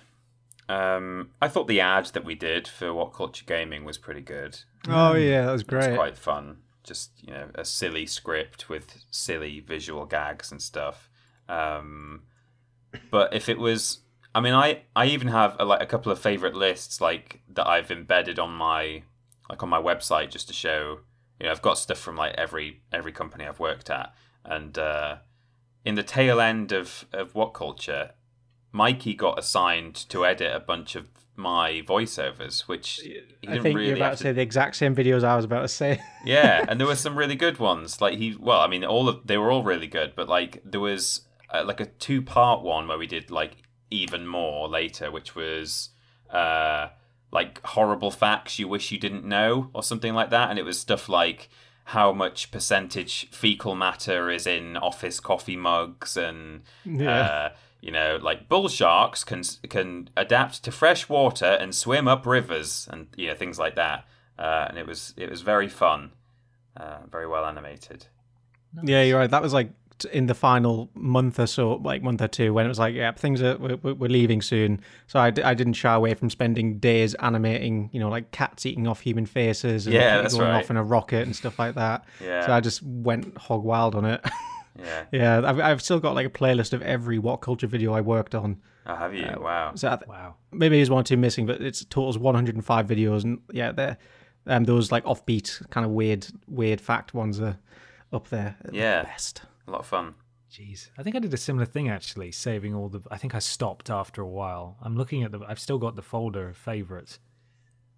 Um, 0.68 1.30
I 1.40 1.48
thought 1.48 1.66
the 1.66 1.80
ad 1.80 2.06
that 2.12 2.24
we 2.24 2.34
did 2.34 2.68
for 2.68 2.92
What 2.92 3.12
Culture 3.14 3.44
Gaming 3.46 3.84
was 3.84 3.96
pretty 3.98 4.20
good. 4.20 4.58
Oh 4.86 5.14
yeah, 5.14 5.46
that 5.46 5.52
was 5.52 5.62
It 5.62 5.72
was 5.72 5.86
great. 5.86 5.96
quite 5.96 6.16
fun. 6.18 6.58
Just 6.84 7.10
you 7.22 7.32
know, 7.32 7.48
a 7.54 7.64
silly 7.64 8.06
script 8.06 8.68
with 8.68 8.98
silly 9.10 9.60
visual 9.60 10.04
gags 10.06 10.52
and 10.52 10.60
stuff. 10.62 11.08
Um, 11.48 12.22
but 13.10 13.34
if 13.34 13.48
it 13.48 13.58
was, 13.58 14.00
I 14.34 14.40
mean, 14.40 14.54
I 14.54 14.82
I 14.94 15.06
even 15.06 15.28
have 15.28 15.56
a, 15.58 15.64
like 15.64 15.82
a 15.82 15.86
couple 15.86 16.12
of 16.12 16.18
favorite 16.18 16.54
lists 16.54 17.00
like 17.00 17.40
that 17.54 17.66
I've 17.66 17.90
embedded 17.90 18.38
on 18.38 18.50
my 18.52 19.02
like 19.48 19.62
on 19.62 19.68
my 19.68 19.80
website 19.80 20.30
just 20.30 20.48
to 20.48 20.54
show. 20.54 21.00
You 21.38 21.46
know, 21.46 21.52
I've 21.52 21.62
got 21.62 21.78
stuff 21.78 21.98
from 21.98 22.16
like 22.16 22.34
every 22.36 22.82
every 22.92 23.12
company 23.12 23.46
I've 23.46 23.60
worked 23.60 23.90
at, 23.90 24.12
and 24.44 24.76
uh, 24.76 25.16
in 25.84 25.94
the 25.94 26.02
tail 26.02 26.40
end 26.40 26.72
of 26.72 27.06
of 27.12 27.34
What 27.34 27.54
Culture, 27.54 28.12
Mikey 28.72 29.14
got 29.14 29.38
assigned 29.38 29.94
to 30.08 30.26
edit 30.26 30.54
a 30.54 30.60
bunch 30.60 30.96
of 30.96 31.06
my 31.38 31.82
voiceovers, 31.86 32.62
which 32.62 33.00
he 33.02 33.20
I 33.46 33.52
didn't 33.52 33.62
think 33.62 33.76
really 33.76 33.88
you're 33.88 33.96
about 33.96 34.10
have 34.10 34.18
to 34.18 34.24
say 34.24 34.32
the 34.32 34.42
exact 34.42 34.76
same 34.76 34.94
videos 34.94 35.22
I 35.22 35.36
was 35.36 35.44
about 35.44 35.62
to 35.62 35.68
say. 35.68 36.00
yeah, 36.24 36.64
and 36.68 36.80
there 36.80 36.86
were 36.86 36.96
some 36.96 37.16
really 37.16 37.36
good 37.36 37.58
ones. 37.58 38.00
Like 38.00 38.18
he, 38.18 38.36
well, 38.38 38.60
I 38.60 38.66
mean, 38.66 38.84
all 38.84 39.08
of 39.08 39.26
they 39.26 39.38
were 39.38 39.50
all 39.50 39.62
really 39.62 39.86
good, 39.86 40.14
but 40.16 40.28
like 40.28 40.60
there 40.64 40.80
was 40.80 41.22
uh, 41.50 41.64
like 41.64 41.80
a 41.80 41.86
two 41.86 42.20
part 42.20 42.62
one 42.62 42.88
where 42.88 42.98
we 42.98 43.06
did 43.06 43.30
like 43.30 43.52
even 43.90 44.26
more 44.26 44.68
later, 44.68 45.10
which 45.10 45.34
was 45.34 45.90
uh 46.30 46.88
like 47.30 47.64
horrible 47.64 48.10
facts 48.10 48.58
you 48.58 48.68
wish 48.68 48.90
you 48.90 48.98
didn't 48.98 49.24
know 49.24 49.70
or 49.72 49.82
something 49.82 50.14
like 50.14 50.30
that, 50.30 50.50
and 50.50 50.58
it 50.58 50.64
was 50.64 50.78
stuff 50.78 51.08
like 51.08 51.48
how 51.84 52.12
much 52.12 52.50
percentage 52.50 53.30
fecal 53.30 53.74
matter 53.74 54.30
is 54.30 54.46
in 54.46 54.76
office 54.76 55.20
coffee 55.20 55.56
mugs 55.56 56.18
and 56.18 56.60
uh, 57.08 57.48
you 57.80 57.90
know 57.90 58.18
like 58.20 58.48
bull 58.48 58.68
sharks 58.68 59.24
can 59.24 59.42
can 59.70 60.10
adapt 60.16 60.62
to 60.64 60.70
fresh 60.70 61.08
water 61.08 61.46
and 61.60 61.74
swim 61.74 62.06
up 62.06 62.26
rivers 62.26 62.86
and 62.92 63.06
you 63.16 63.28
know 63.28 63.34
things 63.34 63.58
like 63.58 63.74
that. 63.76 64.04
Uh, 64.38 64.66
and 64.68 64.78
it 64.78 64.86
was 64.86 65.14
it 65.16 65.30
was 65.30 65.40
very 65.40 65.68
fun 65.68 66.12
uh, 66.78 66.98
very 67.10 67.26
well 67.26 67.44
animated. 67.44 68.06
Yeah, 68.82 69.02
you're 69.02 69.18
right. 69.18 69.30
That 69.30 69.42
was 69.42 69.52
like 69.52 69.70
t- 69.98 70.08
in 70.12 70.26
the 70.26 70.34
final 70.34 70.90
month 70.94 71.38
or 71.38 71.46
so, 71.46 71.74
like 71.74 72.02
month 72.02 72.20
or 72.22 72.28
two, 72.28 72.52
when 72.54 72.64
it 72.64 72.68
was 72.68 72.78
like, 72.78 72.94
yeah, 72.94 73.12
things 73.12 73.42
are 73.42 73.56
we're, 73.58 73.76
we're 73.76 73.94
we're 73.94 74.08
leaving 74.10 74.40
soon. 74.42 74.80
So 75.06 75.18
I, 75.20 75.30
d- 75.30 75.42
I 75.42 75.54
didn't 75.54 75.74
shy 75.74 75.92
away 75.94 76.14
from 76.14 76.30
spending 76.30 76.78
days 76.78 77.14
animating, 77.14 77.90
you 77.92 78.00
know, 78.00 78.08
like 78.08 78.30
cats 78.30 78.66
eating 78.66 78.86
off 78.86 79.00
human 79.00 79.26
faces 79.26 79.86
and 79.86 79.94
Yeah, 79.94 80.26
going 80.28 80.40
right. 80.42 80.62
off 80.64 80.70
in 80.70 80.76
a 80.76 80.84
rocket 80.84 81.22
and 81.26 81.34
stuff 81.36 81.58
like 81.58 81.74
that. 81.76 82.04
Yeah. 82.22 82.46
So 82.46 82.52
I 82.52 82.60
just 82.60 82.82
went 82.82 83.36
hog 83.38 83.62
wild 83.64 83.94
on 83.94 84.04
it. 84.04 84.20
yeah 84.78 85.04
yeah, 85.12 85.42
I've, 85.44 85.58
I've 85.60 85.82
still 85.82 85.98
got 85.98 86.14
like 86.14 86.26
a 86.26 86.30
playlist 86.30 86.72
of 86.72 86.82
every 86.82 87.18
what 87.18 87.38
culture 87.38 87.66
video 87.66 87.92
I 87.92 88.00
worked 88.00 88.34
on. 88.36 88.60
oh, 88.86 88.94
have 88.94 89.12
you 89.12 89.26
wow 89.40 89.72
So 89.74 89.88
I 89.90 89.96
th- 89.96 90.08
wow. 90.08 90.36
maybe 90.52 90.76
there's 90.76 90.88
one 90.90 91.00
or 91.00 91.04
two 91.04 91.16
missing, 91.16 91.46
but 91.46 91.60
it's 91.60 91.84
totals 91.84 92.16
105 92.18 92.86
videos, 92.86 93.24
and 93.24 93.40
yeah, 93.52 93.72
they're 93.72 93.96
um, 94.46 94.64
those 94.64 94.90
like 94.92 95.04
offbeat 95.04 95.68
kind 95.70 95.84
of 95.84 95.90
weird 95.90 96.26
weird 96.46 96.80
fact 96.80 97.12
ones 97.12 97.40
are 97.40 97.58
up 98.12 98.28
there. 98.28 98.56
They're 98.62 98.70
the 98.72 98.78
Yeah. 98.78 99.02
best. 99.02 99.42
A 99.68 99.70
lot 99.70 99.80
of 99.80 99.86
fun 99.86 100.14
Jeez, 100.50 100.88
I 100.96 101.02
think 101.02 101.14
I 101.14 101.18
did 101.18 101.34
a 101.34 101.36
similar 101.36 101.66
thing 101.66 101.90
actually, 101.90 102.32
saving 102.32 102.74
all 102.74 102.88
the. 102.88 103.02
I 103.10 103.18
think 103.18 103.34
I 103.34 103.38
stopped 103.38 103.90
after 103.90 104.22
a 104.22 104.28
while. 104.28 104.78
I'm 104.80 104.96
looking 104.96 105.22
at 105.22 105.30
the. 105.30 105.40
I've 105.46 105.60
still 105.60 105.76
got 105.78 105.94
the 105.94 106.02
folder 106.02 106.48
of 106.48 106.56
favorites. 106.56 107.18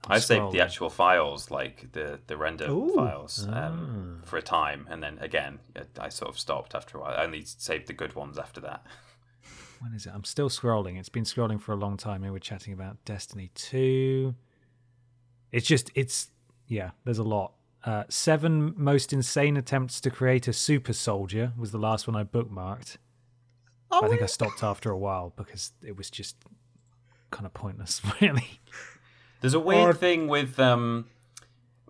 I 0.08 0.18
saved 0.18 0.52
the 0.52 0.60
actual 0.60 0.90
files, 0.90 1.50
like 1.50 1.92
the 1.92 2.18
the 2.26 2.36
render 2.36 2.68
Ooh. 2.68 2.92
files, 2.94 3.46
um, 3.48 4.22
for 4.24 4.36
a 4.36 4.42
time, 4.42 4.88
and 4.90 5.00
then 5.02 5.18
again, 5.20 5.60
I 5.98 6.08
sort 6.08 6.30
of 6.30 6.38
stopped 6.40 6.74
after 6.74 6.98
a 6.98 7.02
while. 7.02 7.14
I 7.16 7.22
only 7.22 7.44
saved 7.44 7.86
the 7.86 7.92
good 7.92 8.14
ones 8.14 8.36
after 8.36 8.60
that. 8.62 8.84
When 9.80 9.94
is 9.94 10.06
it? 10.06 10.12
I'm 10.14 10.24
still 10.24 10.48
scrolling. 10.48 10.98
It's 10.98 11.08
been 11.08 11.24
scrolling 11.24 11.60
for 11.60 11.72
a 11.72 11.76
long 11.76 11.96
time. 11.96 12.22
Here 12.22 12.32
we're 12.32 12.38
chatting 12.38 12.74
about 12.74 13.02
Destiny 13.04 13.50
2. 13.54 14.34
It's 15.52 15.66
just, 15.66 15.90
it's, 15.94 16.28
yeah, 16.66 16.90
there's 17.04 17.18
a 17.18 17.22
lot. 17.22 17.54
Uh, 17.84 18.04
seven 18.08 18.74
most 18.76 19.12
insane 19.12 19.56
attempts 19.56 20.00
to 20.02 20.10
create 20.10 20.46
a 20.46 20.52
super 20.52 20.92
soldier 20.92 21.52
was 21.56 21.72
the 21.72 21.78
last 21.78 22.06
one 22.06 22.16
I 22.16 22.24
bookmarked. 22.24 22.96
I 23.90 24.08
think 24.08 24.22
I 24.22 24.26
stopped 24.26 24.62
after 24.62 24.90
a 24.90 24.98
while 24.98 25.32
because 25.36 25.72
it 25.84 25.96
was 25.96 26.10
just 26.10 26.36
kind 27.30 27.46
of 27.46 27.54
pointless, 27.54 28.00
really. 28.20 28.60
There's 29.40 29.54
a 29.54 29.60
weird 29.60 29.98
thing 29.98 30.28
with 30.28 30.60
um, 30.60 31.06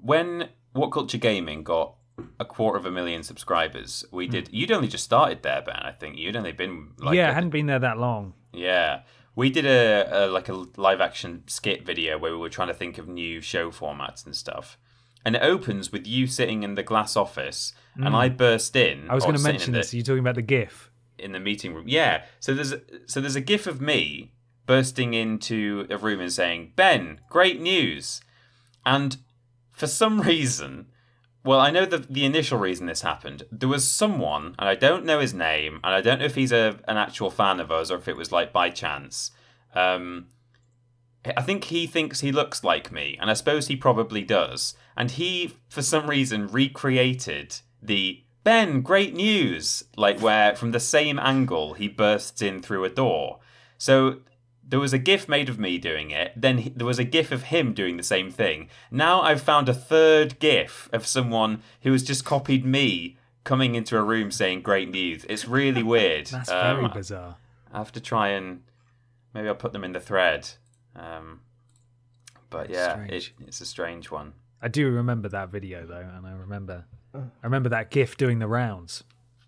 when 0.00 0.48
What 0.72 0.88
Culture 0.88 1.18
Gaming 1.18 1.62
got 1.62 1.94
a 2.38 2.44
quarter 2.44 2.78
of 2.78 2.86
a 2.86 2.90
million 2.90 3.22
subscribers. 3.22 4.04
We 4.10 4.28
did. 4.28 4.48
You'd 4.52 4.70
only 4.70 4.88
just 4.88 5.04
started 5.04 5.42
there, 5.42 5.62
Ben. 5.62 5.76
I 5.76 5.92
think 5.92 6.16
you'd 6.16 6.36
only 6.36 6.52
been 6.52 6.92
like 6.98 7.16
yeah, 7.16 7.24
at 7.24 7.30
I 7.30 7.34
hadn't 7.34 7.50
been 7.50 7.66
there 7.66 7.78
that 7.78 7.98
long. 7.98 8.34
Yeah. 8.52 9.02
We 9.34 9.50
did 9.50 9.64
a, 9.64 10.26
a 10.26 10.26
like 10.26 10.48
a 10.48 10.54
live 10.76 11.00
action 11.00 11.44
skit 11.46 11.84
video 11.84 12.18
where 12.18 12.32
we 12.32 12.38
were 12.38 12.48
trying 12.48 12.68
to 12.68 12.74
think 12.74 12.98
of 12.98 13.08
new 13.08 13.40
show 13.40 13.70
formats 13.70 14.24
and 14.24 14.34
stuff. 14.34 14.78
And 15.24 15.36
it 15.36 15.42
opens 15.42 15.92
with 15.92 16.06
you 16.06 16.26
sitting 16.26 16.62
in 16.62 16.76
the 16.76 16.82
glass 16.82 17.16
office 17.16 17.74
and 17.96 18.16
I 18.16 18.30
burst 18.30 18.74
in. 18.74 19.02
Mm. 19.02 19.10
I 19.10 19.14
was 19.14 19.24
going 19.24 19.36
to 19.36 19.42
mention 19.42 19.72
the, 19.72 19.80
this. 19.80 19.92
Are 19.92 19.96
you 19.98 20.02
talking 20.02 20.20
about 20.20 20.36
the 20.36 20.42
GIF? 20.42 20.90
in 21.20 21.32
the 21.32 21.40
meeting 21.40 21.74
room. 21.74 21.86
Yeah. 21.86 22.24
So 22.40 22.54
there's 22.54 22.72
a, 22.72 22.80
so 23.06 23.20
there's 23.20 23.36
a 23.36 23.40
gif 23.40 23.66
of 23.66 23.80
me 23.80 24.32
bursting 24.66 25.14
into 25.14 25.86
a 25.90 25.96
room 25.96 26.20
and 26.20 26.32
saying, 26.32 26.72
"Ben, 26.76 27.20
great 27.28 27.60
news." 27.60 28.20
And 28.84 29.18
for 29.70 29.86
some 29.86 30.20
reason, 30.32 30.86
well, 31.44 31.60
I 31.60 31.70
know 31.70 31.86
the 31.86 31.98
the 31.98 32.24
initial 32.24 32.58
reason 32.58 32.86
this 32.86 33.02
happened. 33.02 33.44
There 33.52 33.68
was 33.68 33.88
someone, 33.88 34.54
and 34.58 34.68
I 34.68 34.74
don't 34.74 35.04
know 35.04 35.20
his 35.20 35.34
name, 35.34 35.80
and 35.84 35.94
I 35.94 36.00
don't 36.00 36.18
know 36.18 36.24
if 36.24 36.34
he's 36.34 36.52
a 36.52 36.78
an 36.88 36.96
actual 36.96 37.30
fan 37.30 37.60
of 37.60 37.70
us 37.70 37.90
or 37.90 37.96
if 37.96 38.08
it 38.08 38.16
was 38.16 38.32
like 38.32 38.52
by 38.52 38.70
chance. 38.70 39.30
Um, 39.74 40.26
I 41.36 41.42
think 41.42 41.64
he 41.64 41.86
thinks 41.86 42.20
he 42.20 42.32
looks 42.32 42.64
like 42.64 42.90
me, 42.90 43.16
and 43.20 43.30
I 43.30 43.34
suppose 43.34 43.66
he 43.66 43.76
probably 43.76 44.22
does. 44.22 44.74
And 44.96 45.10
he, 45.10 45.54
for 45.68 45.82
some 45.82 46.08
reason, 46.08 46.46
recreated 46.46 47.56
the 47.82 48.22
Ben, 48.42 48.80
great 48.80 49.14
news! 49.14 49.84
Like 49.96 50.20
where 50.20 50.56
from 50.56 50.72
the 50.72 50.80
same 50.80 51.18
angle 51.18 51.74
he 51.74 51.88
bursts 51.88 52.40
in 52.40 52.62
through 52.62 52.84
a 52.84 52.88
door. 52.90 53.38
So 53.76 54.20
there 54.66 54.80
was 54.80 54.94
a 54.94 54.98
gif 54.98 55.28
made 55.28 55.48
of 55.50 55.58
me 55.58 55.76
doing 55.76 56.10
it. 56.10 56.32
Then 56.36 56.58
he, 56.58 56.70
there 56.70 56.86
was 56.86 56.98
a 56.98 57.04
gif 57.04 57.32
of 57.32 57.44
him 57.44 57.74
doing 57.74 57.96
the 57.98 58.02
same 58.02 58.30
thing. 58.30 58.70
Now 58.90 59.20
I've 59.20 59.42
found 59.42 59.68
a 59.68 59.74
third 59.74 60.38
gif 60.38 60.88
of 60.92 61.06
someone 61.06 61.62
who 61.82 61.92
has 61.92 62.02
just 62.02 62.24
copied 62.24 62.64
me 62.64 63.18
coming 63.44 63.74
into 63.74 63.98
a 63.98 64.02
room 64.02 64.30
saying 64.30 64.62
great 64.62 64.90
news. 64.90 65.26
It's 65.28 65.46
really 65.46 65.82
weird. 65.94 66.28
That's 66.28 66.50
Um, 66.50 66.76
very 66.76 66.88
bizarre. 66.88 67.36
I 67.72 67.78
have 67.78 67.92
to 67.92 68.00
try 68.00 68.28
and 68.28 68.62
maybe 69.34 69.48
I'll 69.48 69.54
put 69.54 69.72
them 69.74 69.84
in 69.84 69.92
the 69.92 70.00
thread. 70.00 70.48
Um, 70.96 71.40
but 72.50 72.70
yeah, 72.70 73.00
it, 73.04 73.30
it's 73.46 73.60
a 73.60 73.66
strange 73.66 74.10
one. 74.10 74.32
I 74.62 74.68
do 74.68 74.90
remember 74.90 75.28
that 75.28 75.48
video 75.50 75.86
though, 75.86 76.08
and 76.16 76.26
I 76.26 76.32
remember, 76.32 76.84
I 77.14 77.20
remember 77.42 77.68
that 77.70 77.90
GIF 77.90 78.16
doing 78.16 78.38
the 78.40 78.48
rounds. 78.48 79.04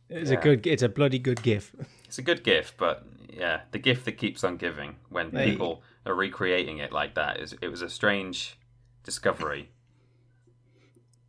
It's 0.09 0.31
Yeah. 0.31 0.39
a 0.39 0.43
good. 0.43 0.67
It's 0.67 0.83
a 0.83 0.89
bloody 0.89 1.19
good 1.19 1.43
gif. 1.43 1.75
It's 2.05 2.19
a 2.19 2.23
good 2.23 2.45
GIF, 2.45 2.75
but 2.77 3.05
yeah, 3.33 3.63
the 3.73 3.79
gift 3.79 4.05
that 4.05 4.13
keeps 4.19 4.45
on 4.45 4.57
giving 4.57 4.97
when 5.09 5.31
Hey. 5.31 5.51
people 5.51 5.83
are 6.07 6.15
recreating 6.15 6.79
it 6.79 6.93
like 6.93 7.15
that 7.15 7.41
is 7.41 7.55
it 7.63 7.69
was 7.69 7.83
a 7.83 7.89
strange 7.89 8.59
discovery. 9.05 9.71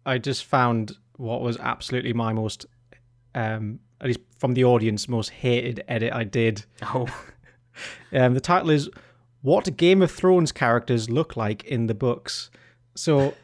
I 0.05 0.17
just 0.17 0.45
found 0.45 0.97
what 1.15 1.41
was 1.41 1.57
absolutely 1.57 2.11
my 2.13 2.33
most, 2.33 2.65
um, 3.35 3.79
at 4.01 4.07
least 4.07 4.19
from 4.37 4.53
the 4.53 4.65
audience, 4.65 5.07
most 5.07 5.29
hated 5.29 5.83
edit 5.87 6.11
I 6.13 6.23
did. 6.25 6.65
Oh, 6.81 7.07
Um, 8.11 8.33
the 8.35 8.41
title 8.41 8.69
is 8.69 8.87
"What 9.43 9.77
Game 9.77 10.01
of 10.01 10.09
Thrones 10.11 10.51
characters 10.51 11.11
look 11.11 11.37
like 11.37 11.63
in 11.65 11.85
the 11.85 11.93
books." 11.93 12.49
So 12.95 13.35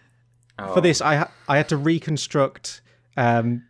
oh. 0.57 0.73
for 0.73 0.81
this, 0.81 1.01
I 1.01 1.17
ha- 1.17 1.31
I 1.47 1.57
had 1.57 1.69
to 1.69 1.77
reconstruct 1.77 2.81
um, 3.15 3.63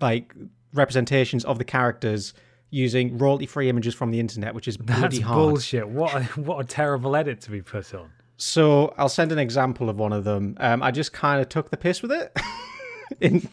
like 0.00 0.34
representations 0.72 1.44
of 1.44 1.58
the 1.58 1.64
characters 1.64 2.32
using 2.70 3.18
royalty-free 3.18 3.68
images 3.68 3.94
from 3.94 4.10
the 4.10 4.20
internet, 4.20 4.54
which 4.54 4.66
is 4.66 4.78
That's 4.78 5.00
bloody 5.00 5.20
hard. 5.20 5.36
bullshit. 5.36 5.88
What 5.88 6.14
a, 6.14 6.24
what 6.40 6.64
a 6.64 6.64
terrible 6.64 7.14
edit 7.14 7.42
to 7.42 7.50
be 7.50 7.60
put 7.60 7.94
on. 7.94 8.10
So 8.38 8.94
I'll 8.98 9.08
send 9.08 9.32
an 9.32 9.38
example 9.38 9.88
of 9.88 9.98
one 9.98 10.12
of 10.12 10.24
them. 10.24 10.56
Um, 10.60 10.82
I 10.82 10.90
just 10.90 11.12
kind 11.12 11.40
of 11.40 11.48
took 11.48 11.70
the 11.70 11.76
piss 11.76 12.02
with 12.02 12.12
it. 12.12 12.36
In, 13.20 13.48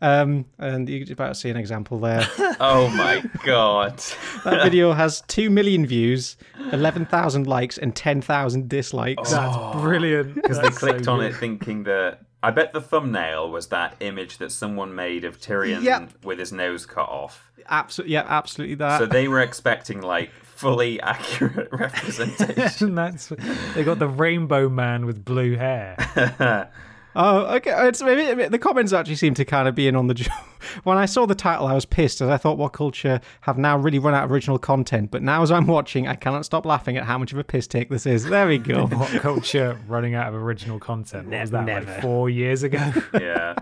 um, 0.00 0.44
and 0.58 0.88
you're 0.88 1.12
about 1.12 1.28
to 1.28 1.34
see 1.34 1.50
an 1.50 1.56
example 1.56 1.98
there. 1.98 2.26
oh 2.60 2.88
my 2.96 3.22
god! 3.44 4.02
That 4.44 4.62
video 4.62 4.92
has 4.92 5.22
two 5.28 5.50
million 5.50 5.86
views, 5.86 6.36
eleven 6.72 7.04
thousand 7.06 7.46
likes, 7.46 7.78
and 7.78 7.94
ten 7.94 8.20
thousand 8.20 8.68
dislikes. 8.68 9.30
That's 9.30 9.76
brilliant. 9.76 10.34
Because 10.36 10.60
they 10.60 10.70
clicked 10.70 11.08
on 11.08 11.20
it 11.22 11.34
thinking 11.34 11.84
that 11.84 12.20
I 12.42 12.52
bet 12.52 12.72
the 12.72 12.80
thumbnail 12.80 13.50
was 13.50 13.68
that 13.68 13.96
image 14.00 14.38
that 14.38 14.52
someone 14.52 14.94
made 14.94 15.24
of 15.24 15.40
Tyrion 15.40 15.82
Yep. 15.82 16.24
with 16.24 16.38
his 16.38 16.52
nose 16.52 16.86
cut 16.86 17.08
off. 17.08 17.50
Absolutely, 17.68 18.14
yeah, 18.14 18.24
absolutely 18.26 18.76
that. 18.76 18.98
So 18.98 19.06
they 19.06 19.26
were 19.28 19.40
expecting 19.40 20.00
like 20.00 20.30
fully 20.44 21.00
accurate 21.00 21.68
representation. 21.72 22.88
And 22.88 22.98
that's 22.98 23.32
they 23.74 23.82
got 23.84 23.98
the 23.98 24.08
rainbow 24.08 24.68
man 24.68 25.06
with 25.06 25.24
blue 25.24 25.56
hair. 25.56 26.70
Oh, 27.16 27.56
okay. 27.56 27.72
It's 27.88 28.02
maybe 28.02 28.48
the 28.48 28.58
comments 28.58 28.92
actually 28.92 29.16
seem 29.16 29.34
to 29.34 29.44
kind 29.44 29.66
of 29.66 29.74
be 29.74 29.88
in 29.88 29.96
on 29.96 30.06
the 30.06 30.14
joke. 30.14 30.32
When 30.82 30.98
I 30.98 31.06
saw 31.06 31.24
the 31.24 31.36
title, 31.36 31.66
I 31.68 31.74
was 31.74 31.86
pissed 31.86 32.20
as 32.20 32.28
I 32.28 32.36
thought 32.36 32.58
What 32.58 32.72
Culture 32.72 33.20
have 33.42 33.58
now 33.58 33.78
really 33.78 34.00
run 34.00 34.12
out 34.12 34.24
of 34.24 34.32
original 34.32 34.58
content. 34.58 35.10
But 35.10 35.22
now, 35.22 35.40
as 35.42 35.52
I'm 35.52 35.66
watching, 35.68 36.08
I 36.08 36.14
cannot 36.16 36.44
stop 36.44 36.66
laughing 36.66 36.96
at 36.96 37.04
how 37.04 37.16
much 37.16 37.32
of 37.32 37.38
a 37.38 37.44
piss 37.44 37.68
take 37.68 37.88
this 37.88 38.06
is. 38.06 38.24
There 38.24 38.46
we 38.46 38.58
go. 38.58 38.86
what 38.88 39.08
culture 39.20 39.80
running 39.86 40.14
out 40.14 40.28
of 40.28 40.34
original 40.34 40.80
content? 40.80 41.28
What 41.28 41.40
was 41.40 41.52
that 41.52 41.64
never. 41.64 41.86
like 41.86 42.02
four 42.02 42.28
years 42.28 42.64
ago? 42.64 42.78
yeah. 43.14 43.54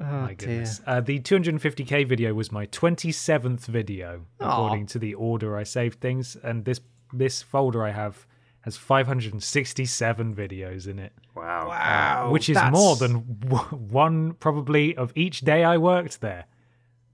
oh, 0.00 0.04
my 0.04 0.34
goodness. 0.34 0.80
Uh, 0.86 1.00
the 1.00 1.20
250k 1.20 2.06
video 2.08 2.32
was 2.32 2.50
my 2.50 2.66
27th 2.66 3.66
video, 3.66 4.22
according 4.40 4.86
to 4.86 4.98
the 4.98 5.14
order 5.14 5.56
I 5.58 5.64
saved 5.64 6.00
things, 6.00 6.36
and 6.42 6.64
this 6.64 6.80
this 7.12 7.42
folder 7.42 7.84
I 7.84 7.90
have 7.90 8.26
has 8.62 8.76
567 8.76 10.34
videos 10.34 10.86
in 10.86 10.98
it, 10.98 11.12
Wow. 11.34 11.68
Wow. 11.68 12.30
which 12.30 12.48
is 12.48 12.54
that's- 12.54 12.72
more 12.72 12.96
than 12.96 13.24
w- 13.40 13.64
one 13.92 14.34
probably 14.34 14.96
of 14.96 15.12
each 15.14 15.40
day 15.40 15.64
I 15.64 15.76
worked 15.78 16.20
there. 16.20 16.44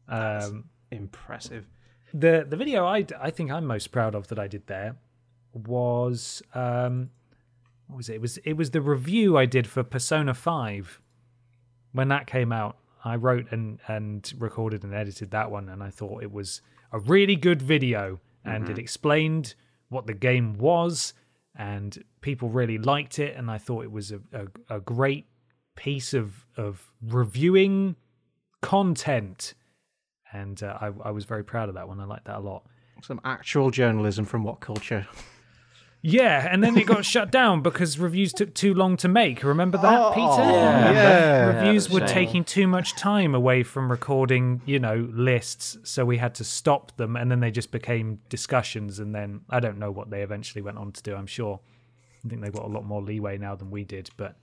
Um, 0.09 0.65
impressive. 0.91 1.67
the 2.15 2.47
the 2.49 2.57
video 2.57 2.85
I 2.87 3.05
I 3.21 3.31
think 3.31 3.51
I'm 3.51 3.67
most 3.67 3.89
proud 3.91 4.15
of 4.15 4.29
that 4.29 4.39
I 4.39 4.47
did 4.47 4.67
there 4.69 4.97
was 5.53 6.43
um 6.55 7.11
what 7.89 7.97
was 7.99 8.09
it? 8.09 8.15
It 8.15 8.21
was 8.21 8.39
it 8.39 8.53
was 8.55 8.71
the 8.71 8.81
review 8.81 9.37
I 9.37 9.47
did 9.47 9.67
for 9.67 9.83
Persona 9.83 10.33
5 10.35 11.01
when 11.93 12.09
that 12.09 12.27
came 12.27 12.53
out. 12.53 12.79
I 13.05 13.17
wrote 13.17 13.47
and 13.53 13.79
and 13.89 14.33
recorded 14.39 14.83
and 14.85 14.95
edited 14.95 15.31
that 15.33 15.51
one 15.51 15.69
and 15.69 15.83
I 15.83 15.91
thought 15.91 16.23
it 16.23 16.33
was 16.33 16.61
a 16.93 16.99
really 16.99 17.37
good 17.37 17.61
video 17.63 18.21
and 18.45 18.69
it 18.69 18.79
explained 18.79 19.55
what 19.89 20.07
the 20.07 20.15
game 20.15 20.55
was 20.57 21.13
and 21.59 22.03
people 22.21 22.49
really 22.49 22.79
liked 22.79 23.19
it 23.19 23.37
and 23.37 23.51
I 23.51 23.59
thought 23.59 23.85
it 23.85 23.93
was 23.93 24.13
a, 24.13 24.21
a, 24.33 24.77
a 24.77 24.81
great 24.81 25.27
piece 25.75 26.15
of 26.15 26.47
of 26.57 26.93
reviewing 27.03 27.97
content 28.63 29.55
and 30.33 30.63
uh, 30.63 30.79
I, 30.81 30.91
I 31.05 31.11
was 31.11 31.25
very 31.25 31.45
proud 31.45 31.69
of 31.69 31.77
that 31.77 31.89
one. 31.89 32.01
I 32.01 32.05
liked 32.05 32.27
that 32.27 32.37
a 32.37 32.41
lot. 32.41 32.65
Some 33.03 33.21
actual 33.25 33.71
journalism 33.71 34.25
from 34.25 34.43
What 34.43 34.61
Culture. 34.61 35.07
Yeah, 36.03 36.47
and 36.51 36.63
then 36.63 36.77
it 36.79 36.87
got 36.87 37.05
shut 37.15 37.33
down 37.33 37.63
because 37.63 37.99
reviews 37.99 38.33
took 38.33 38.55
too 38.55 38.75
long 38.75 38.97
to 38.99 39.09
make. 39.09 39.43
Remember 39.43 39.77
that, 39.79 40.15
Peter? 40.15 40.27
yeah. 40.51 40.93
Yeah. 40.93 41.47
Reviews 41.47 41.89
Yeah, 41.89 41.95
were 41.95 42.01
shame. 42.01 42.09
taking 42.09 42.45
too 42.45 42.69
much 42.69 42.95
time 42.95 43.35
away 43.35 43.63
from 43.65 43.91
recording, 43.91 44.61
you 44.67 44.79
know, 44.79 45.09
lists, 45.13 45.77
so 45.83 46.05
we 46.05 46.19
had 46.19 46.35
to 46.37 46.45
stop 46.45 46.97
them, 46.97 47.17
and 47.17 47.31
then 47.31 47.41
they 47.41 47.51
just 47.51 47.73
became 47.73 48.21
discussions. 48.29 48.99
And 49.01 49.15
then 49.15 49.41
I 49.51 49.59
don't 49.59 49.79
know 49.79 49.91
what 49.91 50.11
they 50.11 50.23
eventually 50.23 50.63
went 50.63 50.79
on 50.79 50.93
to 50.93 51.03
do. 51.03 51.15
I'm 51.17 51.27
sure. 51.27 51.59
I 52.25 52.29
think 52.29 52.41
they've 52.43 52.53
got 52.53 52.65
a 52.65 52.69
lot 52.73 52.85
more 52.85 53.03
leeway 53.03 53.39
now 53.39 53.55
than 53.57 53.71
we 53.71 53.85
did, 53.85 54.11
but 54.17 54.37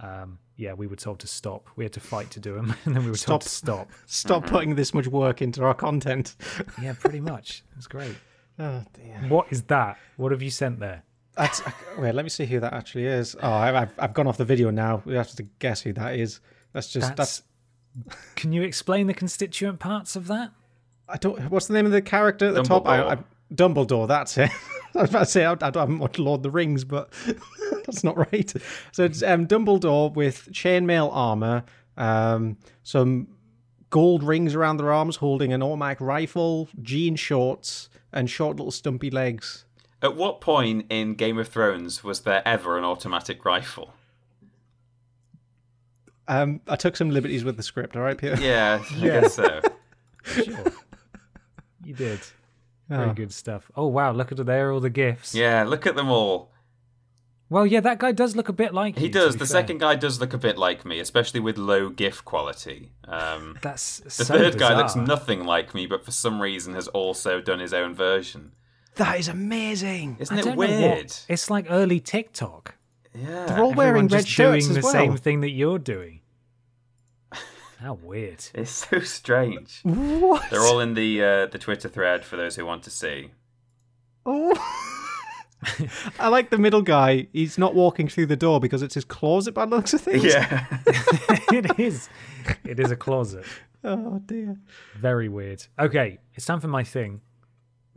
um, 0.00 0.38
yeah, 0.56 0.72
we 0.74 0.86
were 0.86 0.96
told 0.96 1.18
to 1.20 1.26
stop. 1.26 1.68
We 1.76 1.84
had 1.84 1.92
to 1.94 2.00
fight 2.00 2.30
to 2.32 2.40
do 2.40 2.54
them, 2.54 2.74
and 2.84 2.94
then 2.94 3.04
we 3.04 3.10
were 3.10 3.16
told 3.16 3.42
to 3.42 3.48
stop. 3.48 3.88
Stop 4.06 4.46
putting 4.46 4.74
this 4.74 4.92
much 4.92 5.06
work 5.06 5.40
into 5.42 5.62
our 5.64 5.74
content. 5.74 6.36
Yeah, 6.82 6.94
pretty 6.98 7.20
much. 7.20 7.64
It's 7.76 7.86
great. 7.86 8.14
Oh 8.58 8.82
dear. 8.94 9.16
What 9.28 9.46
is 9.50 9.62
that? 9.64 9.98
What 10.16 10.32
have 10.32 10.42
you 10.42 10.50
sent 10.50 10.80
there? 10.80 11.02
That's 11.36 11.62
wait. 11.96 12.14
Let 12.14 12.24
me 12.24 12.28
see 12.28 12.46
who 12.46 12.58
that 12.60 12.72
actually 12.72 13.06
is. 13.06 13.36
Oh, 13.40 13.48
I- 13.48 13.82
I've 13.82 13.92
I've 13.98 14.14
gone 14.14 14.26
off 14.26 14.36
the 14.36 14.44
video 14.44 14.70
now. 14.70 15.02
We 15.04 15.14
have 15.14 15.30
to 15.32 15.44
guess 15.60 15.82
who 15.82 15.92
that 15.94 16.16
is. 16.16 16.40
That's 16.72 16.88
just 16.92 17.16
That's. 17.16 17.40
that's. 17.40 17.42
Can 18.36 18.52
you 18.52 18.62
explain 18.62 19.06
the 19.06 19.14
constituent 19.14 19.78
parts 19.78 20.14
of 20.16 20.26
that? 20.28 20.50
I 21.08 21.16
don't. 21.16 21.50
What's 21.50 21.66
the 21.66 21.74
name 21.74 21.86
of 21.86 21.92
the 21.92 22.02
character 22.02 22.48
at 22.48 22.54
the 22.54 22.62
top? 22.62 22.86
I, 22.86 23.12
I, 23.12 23.18
Dumbledore. 23.54 24.06
That's 24.08 24.36
it. 24.36 24.50
I 24.94 25.02
was 25.02 25.10
about 25.10 25.20
to 25.20 25.26
say 25.26 25.44
I, 25.44 25.52
I 25.52 25.54
don't 25.70 25.76
have 25.76 25.88
much 25.88 26.18
Lord 26.18 26.40
of 26.40 26.42
the 26.42 26.50
Rings, 26.50 26.84
but 26.84 27.12
that's 27.86 28.02
not 28.04 28.16
right. 28.32 28.52
So 28.92 29.04
it's 29.04 29.22
um, 29.22 29.46
Dumbledore 29.46 30.12
with 30.12 30.48
chainmail 30.52 31.10
armor, 31.12 31.64
um, 31.96 32.56
some 32.82 33.28
gold 33.90 34.22
rings 34.22 34.54
around 34.54 34.78
their 34.78 34.92
arms, 34.92 35.16
holding 35.16 35.52
an 35.52 35.62
automatic 35.62 36.00
rifle, 36.00 36.68
jean 36.82 37.16
shorts, 37.16 37.88
and 38.12 38.28
short 38.30 38.56
little 38.56 38.70
stumpy 38.72 39.10
legs. 39.10 39.64
At 40.00 40.14
what 40.16 40.40
point 40.40 40.86
in 40.90 41.14
Game 41.14 41.38
of 41.38 41.48
Thrones 41.48 42.04
was 42.04 42.20
there 42.20 42.42
ever 42.46 42.78
an 42.78 42.84
automatic 42.84 43.44
rifle? 43.44 43.94
Um, 46.28 46.60
I 46.68 46.76
took 46.76 46.94
some 46.96 47.10
liberties 47.10 47.42
with 47.44 47.56
the 47.56 47.62
script. 47.62 47.96
All 47.96 48.02
right, 48.02 48.16
Peter. 48.18 48.36
Yeah, 48.40 48.82
I 48.88 48.94
guess 49.00 49.34
so. 49.34 49.60
Sure. 50.24 50.64
you 51.84 51.94
did. 51.94 52.20
Very 52.88 53.10
Oh. 53.10 53.12
good 53.14 53.32
stuff. 53.32 53.70
Oh 53.76 53.86
wow, 53.86 54.12
look 54.12 54.30
at 54.32 54.44
there 54.44 54.68
are 54.68 54.72
all 54.72 54.80
the 54.80 54.90
gifts. 54.90 55.34
Yeah, 55.34 55.64
look 55.64 55.86
at 55.86 55.96
them 55.96 56.10
all. 56.10 56.50
Well, 57.50 57.66
yeah, 57.66 57.80
that 57.80 57.98
guy 57.98 58.12
does 58.12 58.36
look 58.36 58.48
a 58.50 58.52
bit 58.52 58.74
like 58.74 58.96
He 58.98 59.06
you, 59.06 59.12
to 59.12 59.18
does. 59.20 59.32
The 59.34 59.38
fair. 59.40 59.46
second 59.46 59.78
guy 59.78 59.94
does 59.94 60.20
look 60.20 60.34
a 60.34 60.38
bit 60.38 60.58
like 60.58 60.84
me, 60.84 61.00
especially 61.00 61.40
with 61.40 61.56
low 61.56 61.88
GIF 61.88 62.22
quality. 62.24 62.92
Um, 63.04 63.56
That's 63.62 64.00
the 64.00 64.10
so 64.10 64.24
third 64.24 64.58
guy 64.58 64.76
looks 64.76 64.94
nothing 64.96 65.44
like 65.44 65.74
me, 65.74 65.86
but 65.86 66.04
for 66.04 66.10
some 66.10 66.42
reason 66.42 66.74
has 66.74 66.88
also 66.88 67.40
done 67.40 67.58
his 67.60 67.72
own 67.72 67.94
version. 67.94 68.52
That 68.96 69.18
is 69.18 69.28
amazing. 69.28 70.16
Isn't 70.20 70.46
I 70.46 70.50
it 70.50 70.56
weird? 70.56 71.04
what- 71.04 71.24
It's 71.28 71.48
like 71.50 71.66
early 71.70 72.00
TikTok. 72.00 72.74
Yeah. 73.14 73.46
They're 73.46 73.60
all 73.60 73.72
wearing 73.72 74.08
red 74.08 74.24
just 74.26 74.36
doing 74.36 74.58
as 74.58 74.68
the 74.74 74.80
well. 74.82 74.92
same 74.92 75.16
thing 75.16 75.40
that 75.40 75.50
you're 75.50 75.78
doing. 75.78 76.20
How 77.80 77.94
weird. 77.94 78.44
It's 78.54 78.70
so 78.70 78.98
strange. 79.00 79.80
What? 79.84 80.50
They're 80.50 80.60
all 80.62 80.80
in 80.80 80.94
the 80.94 81.22
uh, 81.22 81.46
the 81.46 81.58
Twitter 81.58 81.88
thread 81.88 82.24
for 82.24 82.36
those 82.36 82.56
who 82.56 82.66
want 82.66 82.82
to 82.82 82.90
see. 82.90 83.30
Oh. 84.26 84.54
I 86.20 86.28
like 86.28 86.50
the 86.50 86.58
middle 86.58 86.82
guy. 86.82 87.26
He's 87.32 87.58
not 87.58 87.74
walking 87.74 88.08
through 88.08 88.26
the 88.26 88.36
door 88.36 88.60
because 88.60 88.82
it's 88.82 88.94
his 88.94 89.04
closet 89.04 89.54
by 89.54 89.66
the 89.66 89.74
looks 89.76 89.92
of 89.94 90.00
things. 90.00 90.24
Yeah. 90.24 90.66
it 91.52 91.78
is. 91.78 92.08
It 92.64 92.78
is 92.80 92.90
a 92.90 92.96
closet. 92.96 93.44
Oh 93.84 94.20
dear. 94.26 94.56
Very 94.96 95.28
weird. 95.28 95.64
Okay, 95.78 96.18
it's 96.34 96.44
time 96.44 96.60
for 96.60 96.66
my 96.66 96.82
thing. 96.82 97.20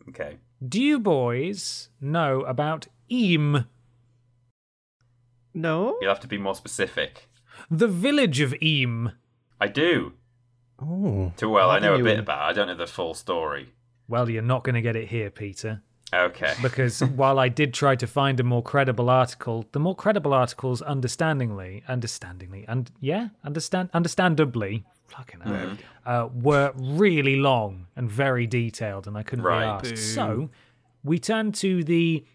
okay. 0.10 0.38
Do 0.66 0.80
you 0.80 1.00
boys 1.00 1.90
know 2.00 2.42
about 2.42 2.86
Eyam, 3.12 3.66
No. 5.56 5.98
You'll 6.00 6.12
have 6.12 6.20
to 6.22 6.28
be 6.28 6.38
more 6.38 6.54
specific. 6.54 7.30
the 7.70 7.88
village 7.88 8.40
of 8.42 8.54
Eyam? 8.62 9.14
I 9.60 9.68
do. 9.70 10.14
Oh. 10.80 11.34
Too 11.36 11.50
well. 11.50 11.72
I 11.72 11.80
know 11.80 11.96
a 11.96 12.04
bit 12.04 12.14
in. 12.14 12.20
about. 12.20 12.48
it. 12.48 12.52
I 12.52 12.54
don't 12.54 12.68
know 12.68 12.76
the 12.76 12.86
full 12.88 13.16
story. 13.16 13.74
Well, 14.08 14.30
you're 14.30 14.42
not 14.44 14.64
going 14.64 14.76
to 14.76 14.82
get 14.82 14.96
it 14.96 15.08
here, 15.10 15.32
Peter. 15.32 15.82
Okay. 16.14 16.54
because 16.62 17.00
while 17.02 17.40
I 17.40 17.48
did 17.50 17.74
try 17.74 17.96
to 17.96 18.08
find 18.08 18.40
a 18.40 18.44
more 18.44 18.62
credible 18.62 19.10
article, 19.10 19.66
the 19.72 19.80
more 19.80 19.96
credible 19.96 20.34
articles, 20.34 20.82
understandingly, 20.82 21.84
understandingly, 21.88 22.66
and 22.68 22.92
yeah, 23.00 23.30
understand, 23.44 23.90
understandably, 23.94 24.84
fucking 25.08 25.42
hell, 25.42 25.78
uh, 26.06 26.28
were 26.34 26.74
really 26.76 27.36
long 27.38 27.88
and 27.96 28.10
very 28.12 28.46
detailed, 28.48 29.08
and 29.08 29.18
I 29.18 29.24
couldn't 29.24 29.46
Right. 29.46 29.82
be 29.82 29.90
asked. 29.92 30.14
So 30.14 30.50
we 31.04 31.18
turn 31.20 31.52
to 31.54 31.84
the 31.84 32.26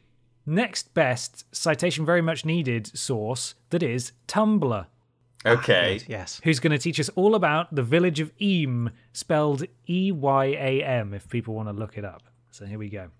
next 0.47 0.95
best 0.95 1.45
citation, 1.55 2.07
very 2.07 2.23
much 2.23 2.45
needed 2.45 2.87
source 2.97 3.55
that 3.71 3.83
is 3.83 4.13
Tumblr. 4.29 4.87
Okay. 5.45 6.01
Yes. 6.09 6.41
Who's 6.45 6.59
going 6.61 6.73
to 6.73 6.79
teach 6.79 6.99
us 6.99 7.09
all 7.11 7.35
about 7.35 7.75
the 7.75 7.83
village 7.83 8.21
of 8.21 8.33
Eyam, 8.41 8.91
spelled 9.13 9.65
E 9.89 10.11
Y 10.11 10.45
A 10.47 10.83
M, 10.83 11.15
if 11.15 11.29
people 11.29 11.55
want 11.55 11.69
to 11.69 11.73
look 11.73 11.97
it 11.97 12.05
up. 12.05 12.23
So 12.51 12.65
here 12.67 12.79
we 12.79 12.89
go. 12.89 13.11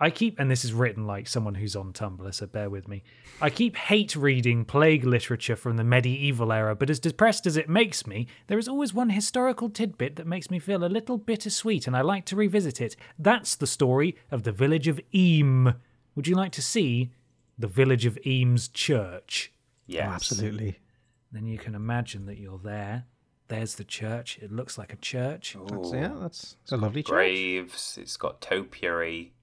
I 0.00 0.10
keep, 0.10 0.40
and 0.40 0.50
this 0.50 0.64
is 0.64 0.72
written 0.72 1.06
like 1.06 1.28
someone 1.28 1.54
who's 1.54 1.76
on 1.76 1.92
Tumblr, 1.92 2.34
so 2.34 2.46
bear 2.46 2.68
with 2.68 2.88
me. 2.88 3.04
I 3.40 3.48
keep 3.48 3.76
hate 3.76 4.16
reading 4.16 4.64
plague 4.64 5.04
literature 5.04 5.54
from 5.54 5.76
the 5.76 5.84
medieval 5.84 6.52
era, 6.52 6.74
but 6.74 6.90
as 6.90 6.98
depressed 6.98 7.46
as 7.46 7.56
it 7.56 7.68
makes 7.68 8.06
me, 8.06 8.26
there 8.48 8.58
is 8.58 8.66
always 8.66 8.92
one 8.92 9.10
historical 9.10 9.70
tidbit 9.70 10.16
that 10.16 10.26
makes 10.26 10.50
me 10.50 10.58
feel 10.58 10.84
a 10.84 10.86
little 10.86 11.16
bittersweet, 11.16 11.86
and 11.86 11.96
I 11.96 12.00
like 12.00 12.24
to 12.26 12.36
revisit 12.36 12.80
it. 12.80 12.96
That's 13.18 13.54
the 13.54 13.68
story 13.68 14.16
of 14.32 14.42
the 14.42 14.52
village 14.52 14.88
of 14.88 15.00
Eyam. 15.14 15.74
Would 16.16 16.26
you 16.26 16.34
like 16.34 16.52
to 16.52 16.62
see 16.62 17.12
the 17.56 17.68
village 17.68 18.04
of 18.04 18.18
Eyam's 18.26 18.68
church? 18.68 19.52
Yes. 19.86 20.08
Oh, 20.08 20.12
absolutely. 20.12 20.78
Then 21.30 21.46
you 21.46 21.58
can 21.58 21.74
imagine 21.74 22.26
that 22.26 22.38
you're 22.38 22.58
there. 22.58 23.04
There's 23.48 23.74
the 23.74 23.84
church. 23.84 24.38
It 24.40 24.50
looks 24.50 24.78
like 24.78 24.92
a 24.92 24.96
church. 24.96 25.56
That's, 25.68 25.92
yeah, 25.92 26.14
that's 26.18 26.56
it's 26.62 26.72
a 26.72 26.76
lovely 26.76 27.02
church. 27.02 27.12
Graves. 27.12 27.98
It's 28.00 28.16
got 28.16 28.40
topiary. 28.40 29.33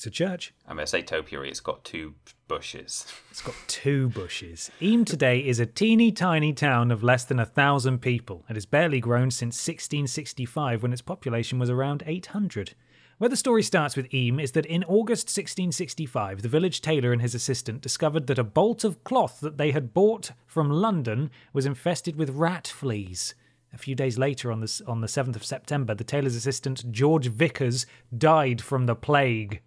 It's 0.00 0.06
a 0.06 0.10
church. 0.10 0.54
I'm 0.66 0.76
going 0.76 0.86
to 0.86 0.90
say 0.90 1.02
topiary. 1.02 1.50
It's 1.50 1.60
got 1.60 1.84
two 1.84 2.14
bushes. 2.48 3.06
It's 3.30 3.42
got 3.42 3.54
two 3.66 4.08
bushes. 4.08 4.70
Eyam 4.80 5.04
today 5.04 5.40
is 5.40 5.60
a 5.60 5.66
teeny 5.66 6.10
tiny 6.10 6.54
town 6.54 6.90
of 6.90 7.02
less 7.02 7.24
than 7.24 7.38
a 7.38 7.44
thousand 7.44 7.98
people. 7.98 8.46
It 8.48 8.56
has 8.56 8.64
barely 8.64 8.98
grown 8.98 9.30
since 9.30 9.56
1665 9.56 10.82
when 10.82 10.94
its 10.94 11.02
population 11.02 11.58
was 11.58 11.68
around 11.68 12.02
800. 12.06 12.72
Where 13.18 13.28
the 13.28 13.36
story 13.36 13.62
starts 13.62 13.94
with 13.94 14.08
Eyam 14.14 14.40
is 14.40 14.52
that 14.52 14.64
in 14.64 14.84
August 14.84 15.26
1665, 15.26 16.40
the 16.40 16.48
village 16.48 16.80
tailor 16.80 17.12
and 17.12 17.20
his 17.20 17.34
assistant 17.34 17.82
discovered 17.82 18.26
that 18.28 18.38
a 18.38 18.42
bolt 18.42 18.84
of 18.84 19.04
cloth 19.04 19.40
that 19.40 19.58
they 19.58 19.72
had 19.72 19.92
bought 19.92 20.30
from 20.46 20.70
London 20.70 21.30
was 21.52 21.66
infested 21.66 22.16
with 22.16 22.30
rat 22.30 22.66
fleas. 22.66 23.34
A 23.74 23.76
few 23.76 23.94
days 23.94 24.16
later, 24.16 24.50
on 24.50 24.60
the, 24.60 24.82
on 24.86 25.02
the 25.02 25.08
7th 25.08 25.36
of 25.36 25.44
September, 25.44 25.94
the 25.94 26.04
tailor's 26.04 26.36
assistant, 26.36 26.90
George 26.90 27.26
Vickers, 27.26 27.84
died 28.16 28.62
from 28.62 28.86
the 28.86 28.96
plague. 28.96 29.60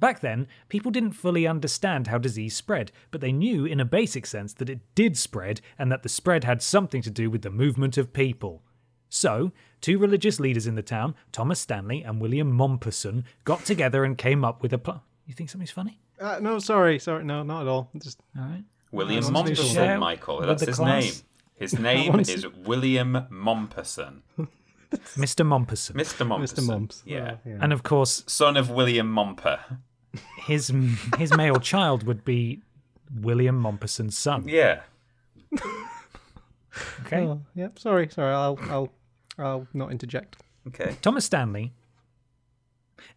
Back 0.00 0.20
then, 0.20 0.46
people 0.68 0.90
didn't 0.90 1.12
fully 1.12 1.46
understand 1.46 2.06
how 2.06 2.18
disease 2.18 2.54
spread, 2.54 2.92
but 3.10 3.20
they 3.20 3.32
knew 3.32 3.64
in 3.64 3.80
a 3.80 3.84
basic 3.84 4.26
sense 4.26 4.52
that 4.54 4.70
it 4.70 4.80
did 4.94 5.16
spread 5.16 5.60
and 5.78 5.90
that 5.90 6.02
the 6.02 6.08
spread 6.08 6.44
had 6.44 6.62
something 6.62 7.02
to 7.02 7.10
do 7.10 7.30
with 7.30 7.42
the 7.42 7.50
movement 7.50 7.98
of 7.98 8.12
people. 8.12 8.62
So, 9.08 9.52
two 9.80 9.98
religious 9.98 10.38
leaders 10.38 10.66
in 10.66 10.74
the 10.74 10.82
town, 10.82 11.14
Thomas 11.32 11.58
Stanley 11.58 12.02
and 12.02 12.20
William 12.20 12.52
Mompesson, 12.52 13.24
got 13.44 13.64
together 13.64 14.04
and 14.04 14.16
came 14.16 14.44
up 14.44 14.62
with 14.62 14.72
a 14.72 14.78
plan. 14.78 15.00
You 15.26 15.34
think 15.34 15.50
something's 15.50 15.70
funny? 15.70 15.98
Uh, 16.20 16.38
no, 16.40 16.58
sorry, 16.58 16.98
sorry, 16.98 17.24
no, 17.24 17.42
not 17.42 17.62
at 17.62 17.68
all. 17.68 17.90
Just 17.96 18.20
All 18.36 18.44
right. 18.44 18.64
William 18.90 19.24
I 19.24 19.42
Mompesson, 19.42 19.98
Michael. 19.98 20.40
That's 20.40 20.64
his 20.64 20.76
class. 20.76 21.04
name. 21.04 21.12
His 21.54 21.78
name 21.78 22.20
is 22.20 22.46
William 22.64 23.26
Mompesson. 23.30 24.22
Mr. 25.16 25.44
Mompesson. 25.46 25.92
Mr. 25.94 26.26
Mompesson. 26.26 26.62
Mr. 26.62 26.66
Mumps. 26.66 27.02
Yeah. 27.04 27.36
Yeah. 27.44 27.58
And 27.60 27.72
of 27.72 27.82
course, 27.82 28.24
Son 28.26 28.56
of 28.56 28.70
William 28.70 29.12
Momper. 29.14 29.58
His 30.38 30.72
his 31.18 31.36
male 31.36 31.60
child 31.60 32.04
would 32.06 32.24
be 32.24 32.62
William 33.14 33.62
Mompesson's 33.62 34.16
son. 34.16 34.48
Yeah. 34.48 34.80
Okay. 37.00 37.22
Oh, 37.22 37.40
yeah, 37.54 37.68
sorry, 37.76 38.08
sorry. 38.08 38.32
I'll, 38.32 38.58
I'll, 38.70 38.92
I'll 39.38 39.66
not 39.74 39.90
interject. 39.90 40.36
Okay. 40.68 40.96
Thomas 41.02 41.24
Stanley 41.24 41.72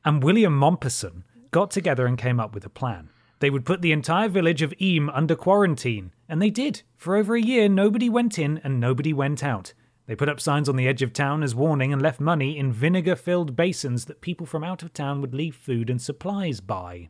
and 0.04 0.24
William 0.24 0.58
Mompesson 0.58 1.24
got 1.52 1.70
together 1.70 2.06
and 2.08 2.18
came 2.18 2.40
up 2.40 2.54
with 2.54 2.66
a 2.66 2.70
plan. 2.70 3.10
They 3.40 3.50
would 3.50 3.66
put 3.66 3.82
the 3.82 3.92
entire 3.92 4.30
village 4.30 4.62
of 4.62 4.74
Eyam 4.82 5.10
under 5.10 5.36
quarantine, 5.36 6.12
and 6.30 6.42
they 6.42 6.50
did. 6.50 6.84
For 6.96 7.16
over 7.16 7.36
a 7.36 7.42
year, 7.42 7.68
nobody 7.68 8.10
went 8.10 8.40
in 8.40 8.60
and 8.64 8.80
nobody 8.80 9.14
went 9.14 9.44
out. 9.44 9.74
They 10.12 10.16
put 10.18 10.28
up 10.28 10.42
signs 10.42 10.68
on 10.68 10.76
the 10.76 10.90
edge 10.90 11.02
of 11.02 11.14
town 11.14 11.42
as 11.42 11.56
warning 11.56 11.94
and 11.94 12.02
left 12.02 12.20
money 12.20 12.58
in 12.58 12.74
vinegar 12.74 13.16
filled 13.16 13.56
basins 13.56 14.04
that 14.08 14.20
people 14.20 14.46
from 14.46 14.62
out 14.62 14.84
of 14.84 14.92
town 14.92 15.22
would 15.22 15.34
leave 15.34 15.56
food 15.56 15.90
and 15.90 16.02
supplies 16.02 16.60
by. 16.60 17.08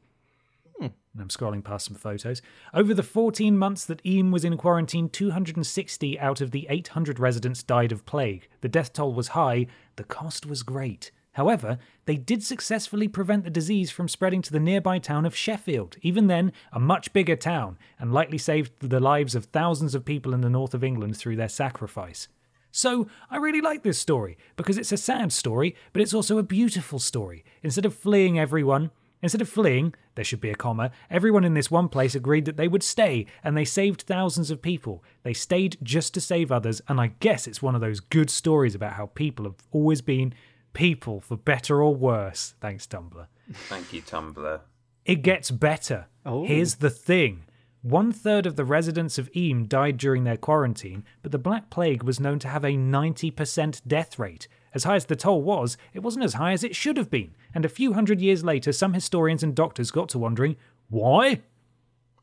And 0.79 0.93
I'm 1.19 1.29
scrolling 1.29 1.63
past 1.63 1.87
some 1.87 1.95
photos. 1.95 2.43
Over 2.75 2.93
the 2.93 3.01
14 3.01 3.57
months 3.57 3.85
that 3.85 4.05
Eyam 4.05 4.29
was 4.29 4.45
in 4.45 4.55
quarantine, 4.55 5.09
260 5.09 6.19
out 6.19 6.41
of 6.41 6.51
the 6.51 6.67
800 6.69 7.17
residents 7.17 7.63
died 7.63 7.91
of 7.91 8.05
plague. 8.05 8.47
The 8.61 8.69
death 8.69 8.93
toll 8.93 9.15
was 9.15 9.29
high, 9.29 9.65
the 9.95 10.03
cost 10.03 10.45
was 10.45 10.61
great. 10.61 11.09
However, 11.31 11.79
they 12.05 12.17
did 12.17 12.43
successfully 12.43 13.07
prevent 13.07 13.45
the 13.45 13.49
disease 13.49 13.89
from 13.89 14.09
spreading 14.09 14.43
to 14.43 14.51
the 14.51 14.59
nearby 14.59 14.99
town 14.99 15.25
of 15.25 15.35
Sheffield, 15.35 15.97
even 16.03 16.27
then 16.27 16.53
a 16.71 16.79
much 16.79 17.13
bigger 17.13 17.35
town, 17.35 17.79
and 17.97 18.13
likely 18.13 18.37
saved 18.37 18.73
the 18.79 18.99
lives 18.99 19.33
of 19.33 19.45
thousands 19.45 19.95
of 19.95 20.05
people 20.05 20.35
in 20.35 20.41
the 20.41 20.51
north 20.51 20.75
of 20.75 20.83
England 20.83 21.17
through 21.17 21.37
their 21.37 21.49
sacrifice. 21.49 22.27
So, 22.71 23.07
I 23.29 23.37
really 23.37 23.61
like 23.61 23.83
this 23.83 23.99
story 23.99 24.37
because 24.55 24.77
it's 24.77 24.91
a 24.91 24.97
sad 24.97 25.33
story, 25.33 25.75
but 25.93 26.01
it's 26.01 26.13
also 26.13 26.37
a 26.37 26.43
beautiful 26.43 26.99
story. 26.99 27.43
Instead 27.63 27.85
of 27.85 27.93
fleeing 27.93 28.39
everyone, 28.39 28.91
instead 29.21 29.41
of 29.41 29.49
fleeing, 29.49 29.93
there 30.15 30.23
should 30.23 30.41
be 30.41 30.49
a 30.49 30.55
comma, 30.55 30.91
everyone 31.09 31.43
in 31.43 31.53
this 31.53 31.69
one 31.69 31.89
place 31.89 32.15
agreed 32.15 32.45
that 32.45 32.57
they 32.57 32.67
would 32.67 32.83
stay, 32.83 33.25
and 33.43 33.55
they 33.55 33.65
saved 33.65 34.03
thousands 34.03 34.51
of 34.51 34.61
people. 34.61 35.03
They 35.23 35.33
stayed 35.33 35.77
just 35.83 36.13
to 36.13 36.21
save 36.21 36.51
others, 36.51 36.81
and 36.87 36.99
I 36.99 37.07
guess 37.19 37.47
it's 37.47 37.61
one 37.61 37.75
of 37.75 37.81
those 37.81 37.99
good 37.99 38.29
stories 38.29 38.75
about 38.75 38.93
how 38.93 39.07
people 39.07 39.45
have 39.45 39.55
always 39.71 40.01
been 40.01 40.33
people 40.73 41.19
for 41.19 41.35
better 41.35 41.81
or 41.81 41.93
worse. 41.93 42.55
Thanks, 42.61 42.87
Tumblr. 42.87 43.27
Thank 43.67 43.91
you, 43.93 44.01
Tumblr. 44.01 44.61
It 45.05 45.23
gets 45.23 45.51
better. 45.51 46.07
Oh. 46.25 46.45
Here's 46.45 46.75
the 46.75 46.89
thing. 46.89 47.43
One 47.81 48.11
third 48.11 48.45
of 48.45 48.57
the 48.57 48.65
residents 48.65 49.17
of 49.17 49.29
Eyam 49.35 49.65
died 49.65 49.97
during 49.97 50.23
their 50.23 50.37
quarantine, 50.37 51.03
but 51.23 51.31
the 51.31 51.39
Black 51.39 51.71
Plague 51.71 52.03
was 52.03 52.19
known 52.19 52.37
to 52.39 52.47
have 52.47 52.63
a 52.63 52.77
90% 52.77 53.81
death 53.87 54.19
rate. 54.19 54.47
As 54.73 54.83
high 54.83 54.95
as 54.95 55.05
the 55.05 55.15
toll 55.15 55.41
was, 55.41 55.77
it 55.93 56.03
wasn't 56.03 56.25
as 56.25 56.35
high 56.35 56.51
as 56.51 56.63
it 56.63 56.75
should 56.75 56.95
have 56.97 57.09
been, 57.09 57.31
and 57.55 57.65
a 57.65 57.69
few 57.69 57.93
hundred 57.93 58.21
years 58.21 58.43
later, 58.43 58.71
some 58.71 58.93
historians 58.93 59.41
and 59.41 59.55
doctors 59.55 59.89
got 59.89 60.09
to 60.09 60.19
wondering 60.19 60.57
why? 60.89 61.41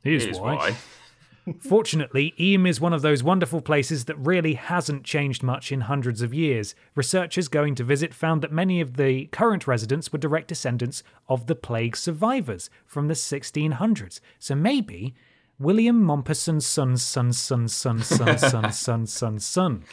Here's, 0.04 0.24
Here's 0.24 0.38
why. 0.38 0.54
why. 0.54 0.76
Fortunately, 1.58 2.34
Eyam 2.38 2.66
is 2.66 2.80
one 2.80 2.92
of 2.92 3.02
those 3.02 3.22
wonderful 3.22 3.60
places 3.60 4.04
that 4.04 4.18
really 4.18 4.54
hasn't 4.54 5.04
changed 5.04 5.42
much 5.42 5.72
in 5.72 5.82
hundreds 5.82 6.22
of 6.22 6.34
years. 6.34 6.74
Researchers 6.94 7.48
going 7.48 7.74
to 7.76 7.84
visit 7.84 8.14
found 8.14 8.42
that 8.42 8.52
many 8.52 8.80
of 8.80 8.96
the 8.96 9.26
current 9.26 9.66
residents 9.66 10.12
were 10.12 10.18
direct 10.18 10.48
descendants 10.48 11.02
of 11.28 11.46
the 11.46 11.54
plague 11.54 11.96
survivors 11.96 12.70
from 12.86 13.08
the 13.08 13.14
1600s. 13.14 14.20
So 14.38 14.54
maybe 14.54 15.14
William 15.58 16.02
Mompesson's 16.02 16.66
son's 16.66 17.02
son's 17.14 17.38
son's 17.38 17.74
son's 17.74 18.06
son's 18.06 18.46
son's 18.46 18.78
son's 18.78 19.12
son's 19.12 19.44
son 19.44 19.84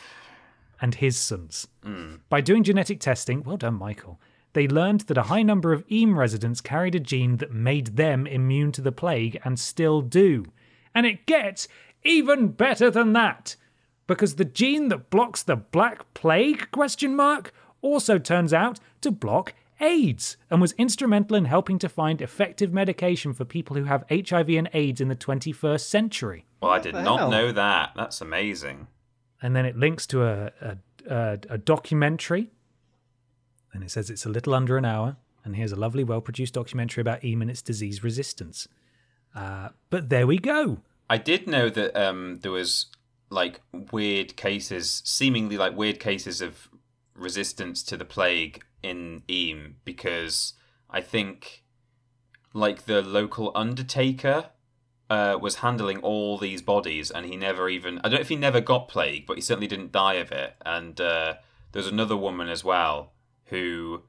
and 0.82 0.96
his 0.96 1.18
sons. 1.18 1.68
Mm. 1.84 2.20
By 2.30 2.42
doing 2.42 2.64
genetic 2.64 3.00
testing, 3.00 3.44
well 3.44 3.58
done, 3.58 3.76
Michael, 3.76 4.20
they 4.54 4.68
learned 4.68 5.02
that 5.02 5.18
a 5.18 5.24
high 5.24 5.44
number 5.44 5.74
of 5.74 5.84
Eyam 5.92 6.18
residents 6.18 6.62
carried 6.62 6.96
a 6.96 7.00
gene 7.00 7.38
that 7.38 7.52
made 7.52 7.98
them 7.98 8.28
immune 8.28 8.72
to 8.74 8.82
the 8.82 8.92
plague 8.92 9.40
and 9.44 9.60
still 9.60 10.02
do. 10.02 10.46
And 10.94 11.06
it 11.06 11.26
gets 11.26 11.68
even 12.04 12.50
better 12.50 12.92
than 12.92 13.14
that. 13.14 13.56
Because 14.08 14.36
the 14.36 14.46
gene 14.46 14.90
that 14.90 15.10
blocks 15.10 15.42
the 15.42 15.56
black 15.56 16.14
plague 16.14 16.70
question 16.72 17.16
mark 17.16 17.54
also 17.82 18.18
turns 18.20 18.54
out 18.54 18.80
to 19.02 19.12
block 19.12 19.54
AIDS 19.80 20.38
and 20.50 20.62
was 20.62 20.72
instrumental 20.74 21.36
in 21.36 21.46
helping 21.46 21.80
to 21.80 21.90
find 21.90 22.22
effective 22.22 22.72
medication 22.74 23.34
for 23.34 23.46
people 23.46 23.76
who 23.76 23.84
have 23.86 24.04
HIV 24.10 24.50
and 24.50 24.70
AIDS 24.74 25.02
in 25.02 25.08
the 25.10 25.16
21st 25.16 25.82
century. 25.82 26.46
Well, 26.62 26.72
I 26.72 26.80
did 26.80 26.94
not 26.96 27.20
hell? 27.20 27.32
know 27.32 27.52
that. 27.52 27.92
That's 27.96 28.22
amazing. 28.22 28.88
and 29.42 29.56
then 29.56 29.66
it 29.66 29.76
links 29.78 30.08
to 30.08 30.24
a, 30.24 30.52
a, 30.62 30.78
a, 31.10 31.40
a 31.52 31.58
documentary. 31.58 32.50
And 33.74 33.84
it 33.84 33.92
says 33.92 34.10
it's 34.10 34.26
a 34.26 34.30
little 34.30 34.54
under 34.54 34.78
an 34.78 34.86
hour. 34.86 35.18
And 35.44 35.56
here's 35.56 35.72
a 35.72 35.76
lovely, 35.76 36.04
well 36.04 36.22
produced 36.22 36.54
documentary 36.54 37.02
about 37.02 37.24
Eyam 37.24 37.42
and 37.42 37.52
its 37.52 37.62
disease 37.62 38.04
resistance. 38.04 38.68
Uh, 39.36 39.70
but 39.90 40.10
there 40.10 40.26
we 40.26 40.40
go. 40.40 40.80
I 41.10 41.18
did 41.18 41.46
know 41.48 41.70
that 41.70 41.96
um, 41.96 42.40
there 42.42 42.52
was 42.52 42.88
like 43.30 43.62
weird 43.92 44.36
cases, 44.38 45.02
seemingly 45.06 45.58
like 45.58 45.76
weird 45.76 46.00
cases 46.00 46.42
of 46.42 46.70
resistance 47.14 47.84
to 47.84 47.98
the 47.98 48.06
plague 48.06 48.64
in 48.86 49.24
Eyam 49.30 49.78
because 49.84 50.54
I 50.90 51.02
think 51.02 51.64
like 52.54 52.86
the 52.86 53.02
local 53.02 53.52
undertaker 53.56 54.50
uh, 55.10 55.38
was 55.40 55.56
handling 55.56 56.00
all 56.00 56.38
these 56.38 56.62
bodies 56.62 57.12
and 57.12 57.26
he 57.26 57.36
never 57.36 57.70
even 57.70 58.00
I 58.00 58.04
don't 58.04 58.14
know 58.14 58.20
if 58.20 58.30
he 58.30 58.36
never 58.36 58.62
got 58.62 58.88
plague, 58.88 59.26
but 59.26 59.38
he 59.38 59.42
certainly 59.42 59.68
didn't 59.68 59.92
die 59.92 60.16
of 60.16 60.32
it. 60.32 60.56
And 60.66 61.00
uh, 61.00 61.36
there's 61.72 61.88
another 61.88 62.18
woman 62.18 62.50
as 62.50 62.64
well 62.64 63.14
who 63.46 64.04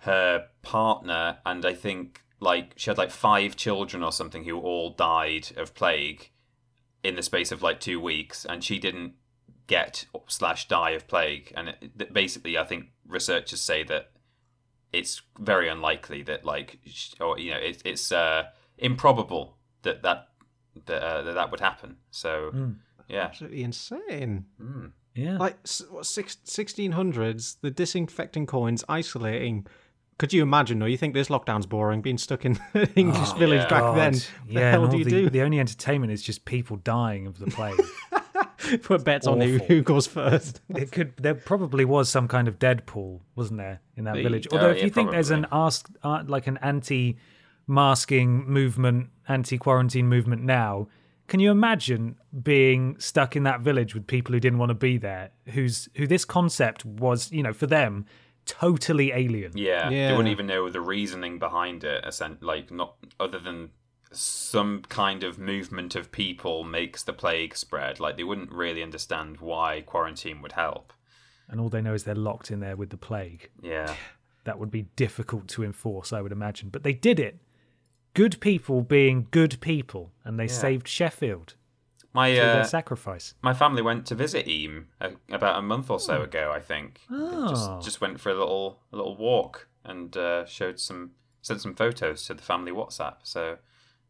her 0.00 0.46
partner 0.62 1.38
and 1.46 1.64
I 1.64 1.74
think 1.74 2.22
like 2.40 2.72
she 2.76 2.90
had 2.90 2.98
like 2.98 3.10
five 3.10 3.56
children 3.56 4.02
or 4.02 4.12
something 4.12 4.44
who 4.44 4.58
all 4.58 4.90
died 4.90 5.48
of 5.56 5.74
plague 5.74 6.30
in 7.02 7.16
the 7.16 7.22
space 7.22 7.52
of 7.52 7.62
like 7.62 7.80
two 7.80 8.00
weeks, 8.00 8.44
and 8.44 8.62
she 8.62 8.78
didn't 8.78 9.14
get 9.66 10.06
slash 10.28 10.68
die 10.68 10.90
of 10.90 11.06
plague. 11.08 11.52
And 11.56 11.70
it, 11.80 12.12
basically, 12.12 12.56
I 12.58 12.64
think 12.64 12.86
researchers 13.06 13.60
say 13.60 13.82
that 13.84 14.10
it's 14.92 15.22
very 15.38 15.68
unlikely 15.68 16.22
that 16.22 16.44
like 16.44 16.78
or 17.20 17.38
you 17.38 17.50
know 17.50 17.56
it, 17.58 17.80
it's 17.84 18.12
uh, 18.12 18.44
improbable 18.78 19.56
that 19.82 20.02
that 20.02 20.28
that, 20.86 21.02
uh, 21.02 21.22
that 21.22 21.34
that 21.34 21.50
would 21.50 21.60
happen. 21.60 21.96
So 22.10 22.72
yeah, 23.08 23.24
Absolutely 23.24 23.62
insane. 23.62 24.46
Yeah. 25.14 25.36
Like 25.36 25.58
s- 25.66 25.82
what, 25.90 26.06
six, 26.06 26.38
1600s, 26.46 27.56
the 27.60 27.70
disinfecting 27.70 28.46
coins 28.46 28.82
isolating. 28.88 29.66
Could 30.18 30.32
you 30.32 30.42
imagine? 30.42 30.82
Or 30.82 30.88
you 30.88 30.96
think 30.96 31.12
this 31.14 31.28
lockdown's 31.28 31.66
boring? 31.66 32.00
Being 32.00 32.16
stuck 32.16 32.44
in 32.46 32.58
an 32.74 32.88
English 32.96 33.28
Oh, 33.32 33.36
village 33.36 33.60
yeah. 33.62 33.68
back 33.68 33.94
then. 33.94 34.12
God. 34.12 34.22
the 34.46 34.52
yeah, 34.54 34.70
hell 34.70 34.86
do 34.86 34.96
you 34.98 35.04
the, 35.04 35.10
do? 35.10 35.30
the 35.30 35.42
only 35.42 35.58
entertainment 35.60 36.12
is 36.12 36.22
just 36.22 36.44
people 36.46 36.76
dying 36.78 37.26
of 37.26 37.38
the 37.38 37.46
plague. 37.46 37.78
Put 38.82 39.04
bets 39.04 39.26
on 39.26 39.40
who, 39.40 39.58
who 39.58 39.82
goes 39.82 40.06
first. 40.06 40.60
it 40.68 40.92
could 40.92 41.14
there 41.16 41.34
probably 41.34 41.84
was 41.84 42.08
some 42.08 42.28
kind 42.28 42.48
of 42.48 42.58
Deadpool, 42.58 43.20
wasn't 43.34 43.58
there, 43.58 43.80
in 43.96 44.04
that 44.04 44.14
The- 44.14 44.22
village? 44.22 44.46
Although 44.52 44.70
if 44.70 44.78
yeah, 44.78 44.84
you 44.84 44.90
think 44.90 45.10
there's 45.10 45.30
an 45.30 45.46
ask 45.52 45.88
uh, 46.02 46.22
like 46.26 46.46
an 46.46 46.58
anti-masking 46.62 48.48
movement, 48.48 49.10
anti-quarantine 49.28 50.08
movement 50.08 50.42
now, 50.42 50.88
can 51.28 51.40
you 51.40 51.50
imagine 51.50 52.16
being 52.42 52.98
stuck 52.98 53.36
in 53.36 53.44
that 53.44 53.60
village 53.60 53.94
with 53.94 54.06
people 54.06 54.32
who 54.32 54.40
didn't 54.40 54.58
want 54.58 54.70
to 54.70 54.74
be 54.74 54.98
there, 54.98 55.30
Who's 55.46 55.88
who 55.96 56.06
this 56.06 56.24
concept 56.24 56.84
was, 56.84 57.30
you 57.32 57.42
know, 57.42 57.52
for 57.52 57.66
them 57.66 58.06
totally 58.44 59.12
alien? 59.12 59.52
yeah, 59.56 59.88
Yeah. 59.88 60.08
they 60.08 60.12
wouldn't 60.16 60.32
even 60.32 60.46
know 60.46 60.68
the 60.68 60.80
reasoning 60.80 61.38
behind 61.38 61.84
it. 61.84 62.04
essen- 62.04 62.38
Like 62.40 62.70
not 62.70 62.96
other 63.20 63.38
than 63.38 63.70
some 64.12 64.82
kind 64.88 65.22
of 65.24 65.38
movement 65.38 65.94
of 65.96 66.12
people 66.12 66.64
makes 66.64 67.02
the 67.02 67.12
plague 67.12 67.56
spread. 67.56 67.98
Like 68.00 68.16
they 68.16 68.24
wouldn't 68.24 68.52
really 68.52 68.82
understand 68.82 69.38
why 69.40 69.80
quarantine 69.82 70.42
would 70.42 70.52
help. 70.52 70.92
And 71.48 71.60
all 71.60 71.68
they 71.68 71.82
know 71.82 71.94
is 71.94 72.04
they're 72.04 72.14
locked 72.14 72.50
in 72.50 72.60
there 72.60 72.76
with 72.76 72.90
the 72.90 72.96
plague. 72.96 73.50
Yeah. 73.62 73.94
that 74.44 74.58
would 74.58 74.70
be 74.70 74.82
difficult 74.96 75.46
to 75.48 75.62
enforce, 75.64 76.12
I 76.12 76.20
would 76.20 76.32
imagine. 76.32 76.68
But 76.70 76.82
they 76.82 76.92
did 76.94 77.20
it. 77.20 77.38
Good 78.14 78.40
people 78.40 78.82
being 78.82 79.28
good 79.30 79.60
people, 79.60 80.12
and 80.24 80.38
they 80.38 80.48
saved 80.48 80.86
Sheffield 80.88 81.54
My 82.12 82.30
uh, 82.38 82.54
their 82.56 82.64
sacrifice. 82.64 83.34
my 83.40 83.54
family 83.54 83.80
went 83.82 84.04
to 84.06 84.14
visit 84.14 84.46
Eyam 84.48 84.88
about 85.30 85.58
a 85.58 85.62
month 85.62 85.88
or 85.90 85.98
so 86.00 86.18
Hmm. 86.18 86.22
ago, 86.24 86.52
I 86.54 86.60
think. 86.60 87.00
Oh. 87.10 87.48
Just 87.48 87.70
just 87.82 88.00
went 88.00 88.20
for 88.20 88.30
a 88.30 88.34
little 88.34 88.80
a 88.92 88.96
little 88.96 89.16
walk 89.16 89.68
and 89.84 90.14
uh, 90.16 90.44
showed 90.44 90.78
some 90.80 91.12
sent 91.40 91.60
some 91.62 91.74
photos 91.74 92.26
to 92.26 92.34
the 92.34 92.42
family 92.42 92.70
WhatsApp. 92.72 93.16
So 93.22 93.58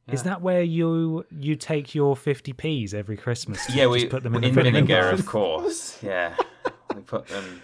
Is 0.08 0.24
that 0.24 0.42
where 0.42 0.62
you 0.62 1.24
you 1.30 1.54
take 1.56 1.94
your 1.94 2.16
50p's 2.16 2.92
every 2.92 3.16
Christmas? 3.16 3.60
yeah, 3.74 3.86
we 3.86 4.00
just 4.00 4.10
put 4.10 4.22
them 4.22 4.34
in, 4.34 4.42
in 4.44 4.54
the 4.54 4.62
bin? 4.62 4.72
vinegar, 4.74 5.08
of 5.10 5.24
course. 5.26 6.02
Yeah, 6.02 6.36
we 6.94 7.02
put 7.02 7.28
them. 7.28 7.62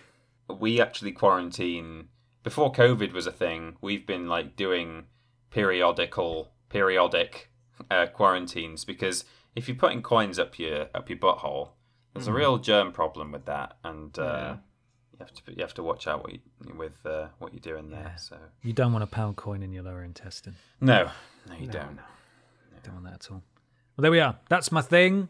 We 0.48 0.80
actually 0.80 1.12
quarantine 1.12 2.08
before 2.42 2.72
COVID 2.72 3.12
was 3.12 3.26
a 3.26 3.32
thing. 3.32 3.76
We've 3.80 4.06
been 4.06 4.28
like 4.28 4.56
doing 4.56 5.06
periodical 5.50 6.48
periodic 6.68 7.50
uh, 7.90 8.06
quarantines 8.06 8.84
because 8.84 9.24
if 9.56 9.66
you're 9.68 9.76
putting 9.76 10.02
coins 10.02 10.38
up 10.38 10.58
your 10.58 10.88
up 10.94 11.08
your 11.10 11.18
butthole, 11.18 11.70
there's 12.14 12.26
Hmm. 12.26 12.32
a 12.32 12.36
real 12.36 12.58
germ 12.58 12.92
problem 12.92 13.32
with 13.32 13.44
that, 13.46 13.76
and 13.84 14.16
uh, 14.18 14.56
you 15.12 15.18
have 15.18 15.32
to 15.32 15.42
you 15.54 15.62
have 15.62 15.74
to 15.74 15.82
watch 15.82 16.06
out 16.06 16.22
what 16.22 16.32
you, 16.34 16.38
with 16.76 17.04
uh, 17.04 17.26
what 17.38 17.52
you're 17.52 17.60
doing 17.60 17.90
there. 17.90 18.14
So 18.16 18.36
You 18.62 18.72
don't 18.72 18.92
want 18.92 19.02
a 19.04 19.08
pound 19.08 19.36
coin 19.36 19.62
in 19.62 19.72
your 19.72 19.82
lower 19.82 20.04
intestine. 20.04 20.54
no, 20.80 21.10
no, 21.48 21.54
you 21.56 21.66
don't. 21.66 21.98
Don't 22.82 22.94
want 22.94 23.06
that 23.06 23.14
at 23.14 23.30
all. 23.30 23.42
Well, 23.96 24.02
there 24.02 24.10
we 24.10 24.20
are. 24.20 24.36
That's 24.48 24.70
my 24.70 24.80
thing. 24.80 25.28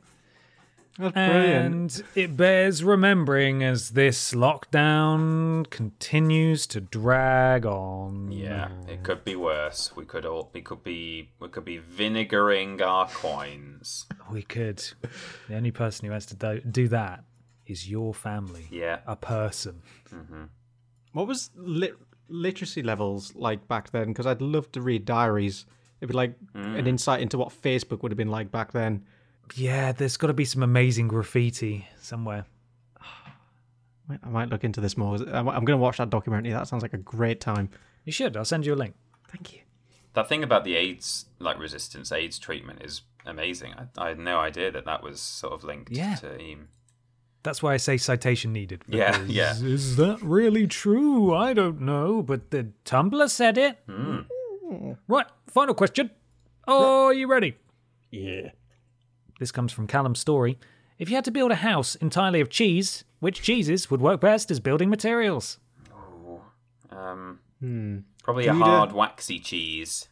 That's 0.99 1.15
brilliant. 1.15 1.99
And 1.99 2.05
it 2.17 2.37
bears 2.37 2.83
remembering 2.83 3.63
as 3.63 3.91
this 3.91 4.33
lockdown 4.35 5.71
continues 5.71 6.67
to 6.69 6.81
drag 6.81 7.65
on. 7.65 8.33
Yeah, 8.33 8.71
it 8.89 9.05
could 9.05 9.25
be 9.25 9.37
worse. 9.37 9.93
We 9.95 10.05
could 10.05 10.27
all 10.27 10.51
we 10.53 10.61
could 10.61 10.83
be 10.83 11.31
we 11.39 11.49
could 11.49 11.65
be 11.65 11.79
vinegaring 11.79 12.83
our 12.83 13.09
coins. 13.09 14.07
We 14.31 14.43
could. 14.43 14.83
The 15.49 15.55
only 15.55 15.71
person 15.71 16.07
who 16.07 16.13
has 16.13 16.27
to 16.27 16.35
do, 16.35 16.61
do 16.61 16.89
that 16.89 17.23
is 17.67 17.89
your 17.89 18.13
family. 18.13 18.67
Yeah. 18.71 18.99
A 19.07 19.15
person. 19.15 19.83
Mm-hmm. 20.13 20.45
What 21.13 21.29
was 21.29 21.51
lit- 21.55 21.97
literacy 22.29 22.83
levels 22.83 23.35
like 23.37 23.69
back 23.69 23.91
then? 23.91 24.09
Because 24.09 24.27
I'd 24.27 24.43
love 24.43 24.73
to 24.73 24.81
read 24.81 25.05
diaries. 25.05 25.65
It'd 26.01 26.11
be 26.11 26.17
like 26.17 26.35
an 26.55 26.77
hmm. 26.77 26.87
insight 26.87 27.21
into 27.21 27.39
what 27.39 27.49
Facebook 27.49 28.03
would 28.03 28.13
have 28.13 28.17
been 28.17 28.31
like 28.31 28.51
back 28.51 28.73
then. 28.73 29.05
Yeah, 29.55 29.93
there's 29.93 30.17
got 30.17 30.29
to 30.29 30.33
be 30.33 30.45
some 30.45 30.63
amazing 30.63 31.09
graffiti 31.09 31.87
somewhere. 32.01 32.45
I 33.01 34.29
might 34.29 34.49
look 34.49 34.65
into 34.65 34.81
this 34.81 34.97
more. 34.97 35.17
I'm, 35.17 35.49
I'm 35.49 35.65
going 35.65 35.79
to 35.79 35.83
watch 35.83 35.99
that 35.99 36.11
documentary. 36.11 36.53
That 36.53 36.69
sounds 36.69 36.83
like 36.83 36.93
a 36.93 36.99
great 36.99 37.41
time. 37.41 37.71
You 38.05 38.13
should. 38.13 38.37
I'll 38.37 38.45
send 38.45 38.65
you 38.67 38.75
a 38.75 38.77
link. 38.77 38.95
Thank 39.29 39.53
you. 39.53 39.61
That 40.15 40.29
thing 40.29 40.43
about 40.43 40.65
the 40.65 40.75
AIDS 40.75 41.27
like 41.39 41.59
resistance 41.59 42.11
AIDS 42.13 42.39
treatment 42.39 42.83
is 42.83 43.03
amazing. 43.27 43.75
I, 43.75 43.87
I 43.97 44.09
had 44.09 44.19
no 44.19 44.39
idea 44.39 44.71
that 44.71 44.85
that 44.85 45.03
was 45.03 45.21
sort 45.21 45.53
of 45.53 45.65
linked 45.65 45.91
Yeah. 45.93 46.15
to 46.17 46.35
Eyam. 46.35 46.69
That's 47.43 47.63
why 47.63 47.75
I 47.75 47.77
say 47.77 47.97
citation 47.97 48.53
needed. 48.53 48.83
Yeah, 48.89 49.23
yeah. 49.27 49.55
Is 49.55 49.97
that 49.97 50.19
really 50.23 50.67
true? 50.67 51.35
I 51.35 51.55
don't 51.55 51.81
know, 51.81 52.21
but 52.21 52.51
the 52.51 52.69
Tumblr 52.85 53.31
said 53.31 53.57
it. 53.57 53.79
Hmm. 53.89 54.21
Right, 55.09 55.27
final 55.47 55.75
question. 55.75 56.11
Are 56.67 57.13
you 57.13 57.27
ready? 57.27 57.57
Yeah. 58.11 58.51
This 59.41 59.53
comes 59.53 59.73
from 59.73 59.87
Callum's 59.87 60.19
Story. 60.19 60.59
If 60.99 61.09
you 61.09 61.15
had 61.17 61.25
to 61.27 61.31
build 61.31 61.51
a 61.53 61.57
house 61.57 61.95
entirely 61.97 62.41
of 62.41 62.51
cheese, 62.51 63.05
which 63.21 63.41
cheeses 63.43 63.91
would 63.91 64.01
work 64.01 64.21
best 64.21 64.51
as 64.51 64.61
building 64.61 64.91
materials? 64.91 65.59
Um, 66.91 67.41
Hmm. 67.61 67.99
probably 68.23 68.47
a 68.47 68.55
hard 68.55 68.93
waxy 68.93 69.39
cheese. 69.39 70.09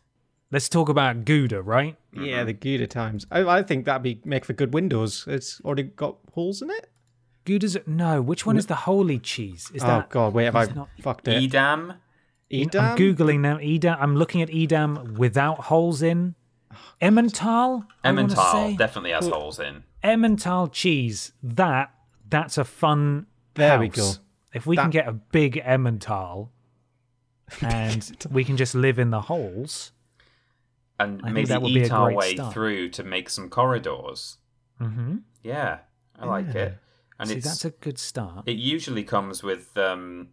Let's 0.52 0.68
talk 0.68 0.88
about 0.88 1.24
Gouda, 1.24 1.60
right? 1.62 1.96
Yeah, 2.12 2.44
the 2.44 2.52
Gouda 2.52 2.86
times. 2.86 3.26
I, 3.30 3.42
I 3.44 3.62
think 3.62 3.84
that'd 3.84 4.02
be 4.02 4.20
make 4.24 4.44
for 4.44 4.52
good 4.52 4.72
windows. 4.72 5.24
It's 5.26 5.60
already 5.64 5.84
got 5.84 6.18
holes 6.34 6.62
in 6.62 6.70
it. 6.70 6.88
Gouda's 7.44 7.76
no. 7.86 8.22
Which 8.22 8.46
one 8.46 8.56
is 8.56 8.66
the 8.66 8.74
holy 8.74 9.18
cheese? 9.18 9.70
Is 9.74 9.82
oh 9.82 9.86
that? 9.86 10.10
God, 10.10 10.34
wait, 10.34 10.44
have 10.44 10.56
I 10.56 10.66
not- 10.66 10.88
fucked 11.00 11.28
it? 11.28 11.42
Edam. 11.42 11.94
Edam? 12.52 12.84
I'm 12.84 12.96
googling 12.96 13.40
now. 13.40 13.58
Edam. 13.58 13.96
I'm 14.00 14.16
looking 14.16 14.42
at 14.42 14.50
Edam 14.50 15.14
without 15.16 15.64
holes 15.64 16.02
in. 16.02 16.34
Emmental. 17.00 17.86
Emmental 18.04 18.76
definitely 18.76 19.10
has 19.10 19.28
holes 19.28 19.58
in. 19.58 19.84
Emmental 20.04 20.70
cheese. 20.70 21.32
That 21.42 21.92
that's 22.28 22.58
a 22.58 22.64
fun. 22.64 23.26
There 23.54 23.78
we 23.78 23.88
go. 23.88 24.12
If 24.54 24.66
we 24.66 24.76
can 24.76 24.90
get 24.90 25.08
a 25.08 25.12
big 25.12 25.62
Emmental, 25.64 26.50
and 27.60 28.26
we 28.30 28.44
can 28.44 28.56
just 28.56 28.74
live 28.74 28.98
in 28.98 29.10
the 29.10 29.22
holes. 29.22 29.92
And 30.98 31.20
think 31.20 31.34
maybe 31.34 31.46
that 31.48 31.60
would 31.60 31.74
be 31.74 31.80
eat 31.80 31.90
a 31.90 31.94
our 31.94 32.06
great 32.06 32.16
way 32.16 32.34
start. 32.36 32.54
through 32.54 32.88
to 32.90 33.04
make 33.04 33.28
some 33.28 33.50
corridors. 33.50 34.38
Mm-hmm. 34.80 35.16
Yeah, 35.42 35.78
I 36.18 36.24
like 36.26 36.54
it. 36.54 36.78
And 37.18 37.28
See, 37.28 37.36
it's 37.36 37.46
that's 37.46 37.64
a 37.64 37.70
good 37.70 37.98
start. 37.98 38.44
it 38.46 38.56
usually 38.56 39.04
comes 39.04 39.42
with 39.42 39.76
um, 39.76 40.28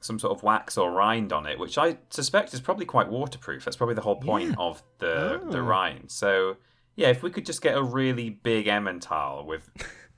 some 0.00 0.18
sort 0.18 0.36
of 0.36 0.42
wax 0.42 0.76
or 0.78 0.90
rind 0.92 1.32
on 1.32 1.46
it, 1.46 1.58
which 1.58 1.76
I 1.78 1.98
suspect 2.10 2.54
is 2.54 2.60
probably 2.60 2.86
quite 2.86 3.08
waterproof. 3.08 3.64
That's 3.64 3.76
probably 3.76 3.94
the 3.96 4.00
whole 4.02 4.16
point 4.16 4.54
of 4.58 4.82
the 4.98 5.40
the 5.50 5.58
Oh. 5.58 5.62
rind. 5.62 6.10
So 6.10 6.56
yeah, 6.96 7.08
if 7.08 7.22
we 7.22 7.30
could 7.30 7.46
just 7.46 7.62
get 7.62 7.76
a 7.76 7.82
really 7.82 8.30
big 8.30 8.66
Emmental 8.66 9.44
with 9.44 9.70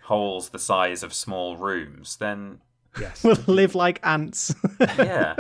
holes 0.03 0.49
the 0.51 0.59
size 0.59 1.03
of 1.03 1.13
small 1.15 1.57
rooms, 1.57 2.17
then 2.17 2.61
yes. 2.99 3.23
We'll 3.25 3.37
live 3.47 3.75
like 3.75 4.01
ants. 4.03 4.55
yeah, 4.99 5.37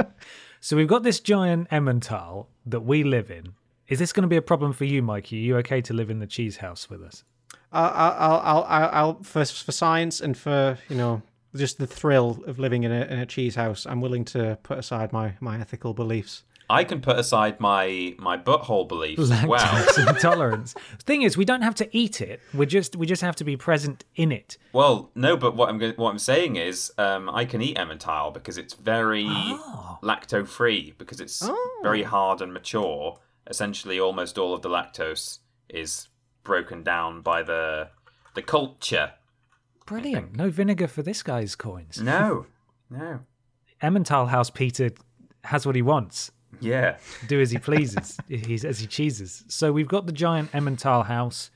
So 0.61 0.77
we've 0.77 0.89
got 0.89 1.03
this 1.03 1.21
giant 1.21 1.69
Emmental 1.71 2.47
that 2.67 2.81
we 2.81 3.03
live 3.05 3.31
in. 3.31 3.55
Is 3.89 3.99
this 3.99 4.13
going 4.13 4.23
to 4.23 4.29
be 4.29 4.37
a 4.37 4.43
problem 4.43 4.73
for 4.73 4.85
you, 4.85 5.03
Mikey? 5.03 5.37
Are 5.39 5.41
you 5.41 5.57
okay 5.59 5.81
to 5.81 5.93
live 5.95 6.11
in 6.11 6.19
the 6.21 6.27
cheese 6.27 6.59
house 6.59 6.89
with 6.89 7.03
us? 7.03 7.25
I'll, 7.73 7.91
I'll, 7.95 8.41
I'll, 8.41 8.65
I'll, 8.69 8.91
I'll 8.93 9.23
for 9.23 9.45
for 9.45 9.73
science 9.73 10.21
and 10.21 10.37
for 10.37 10.79
you 10.89 10.97
know 10.97 11.23
just 11.55 11.79
the 11.79 11.87
thrill 11.87 12.43
of 12.47 12.59
living 12.59 12.83
in 12.85 12.93
a 12.93 13.03
in 13.07 13.19
a 13.19 13.27
cheese 13.27 13.55
house, 13.57 13.87
I'm 13.87 14.01
willing 14.01 14.25
to 14.27 14.59
put 14.63 14.79
aside 14.79 15.13
my 15.13 15.35
my 15.41 15.61
ethical 15.61 15.95
beliefs. 15.95 16.45
I 16.69 16.85
can 16.85 17.01
put 17.01 17.19
aside 17.19 17.59
my 17.59 18.15
my 18.19 18.37
butthole 18.39 18.87
beliefs 18.87 19.29
as 19.31 19.45
well. 19.45 19.87
Intolerance. 20.09 20.75
thing 21.03 21.23
is, 21.23 21.37
we 21.37 21.45
don't 21.45 21.63
have 21.63 21.75
to 21.77 21.89
eat 21.97 22.21
it. 22.21 22.41
We 22.55 22.65
just 22.67 22.95
we 22.95 23.07
just 23.07 23.23
have 23.23 23.35
to 23.37 23.45
be 23.45 23.57
present 23.57 24.05
in 24.15 24.31
it. 24.31 24.57
Well, 24.73 25.11
no, 25.17 25.37
but 25.37 25.57
what 25.57 25.69
I'm 25.69 25.81
what 25.97 26.11
I'm 26.11 26.19
saying 26.21 26.55
is, 26.55 26.93
um, 26.97 27.29
I 27.29 27.45
can 27.45 27.61
eat 27.61 27.77
Emmental 27.77 28.33
because 28.33 28.57
it's 28.57 28.75
very 28.75 29.27
lacto 30.03 30.47
free 30.47 30.95
because 30.99 31.21
it's 31.21 31.43
Oh. 31.43 31.81
very 31.83 32.05
hard 32.05 32.41
and 32.41 32.53
mature. 32.53 33.19
Essentially, 33.49 33.99
almost 33.99 34.39
all 34.39 34.55
of 34.55 34.63
the 34.63 34.69
lactose 34.69 35.39
is 35.69 36.07
broken 36.45 36.83
down 36.85 37.21
by 37.21 37.43
the 37.43 37.89
the 38.35 38.43
culture. 38.43 39.13
Brilliant. 39.91 40.37
No 40.37 40.51
vinegar 40.51 40.87
for 40.87 41.03
this 41.03 41.23
guy's 41.23 41.57
coins. 41.57 42.01
No, 42.01 42.47
no, 42.91 43.21
Emmental 43.83 44.29
House 44.29 44.49
Peter 44.49 44.91
has 45.45 45.67
what 45.67 45.75
he 45.75 45.83
wants. 45.83 46.31
yeah, 46.61 46.97
do 47.27 47.41
as 47.41 47.51
he 47.51 47.59
pleases 47.59 48.19
he's 48.29 48.65
as 48.65 48.81
he 48.81 48.87
cheeses 48.87 49.45
so 49.49 49.73
we've 49.73 49.89
got 49.89 50.07
the 50.07 50.13
giant 50.13 50.51
emmental 50.53 51.07
house 51.07 51.51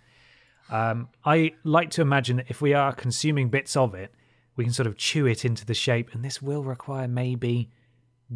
um, 0.71 1.09
i 1.25 1.53
like 1.65 1.91
to 1.91 2.01
imagine 2.01 2.37
that 2.37 2.47
if 2.49 2.63
we 2.63 2.73
are 2.73 2.93
consuming 2.93 3.51
bits 3.51 3.77
of 3.77 3.93
it 3.95 4.15
we 4.57 4.65
can 4.65 4.73
sort 4.73 4.87
of 4.87 4.97
chew 4.97 5.27
it 5.27 5.45
into 5.45 5.67
the 5.67 5.75
shape 5.75 6.15
and 6.15 6.25
this 6.25 6.41
will 6.41 6.63
require 6.63 7.09
maybe 7.09 7.71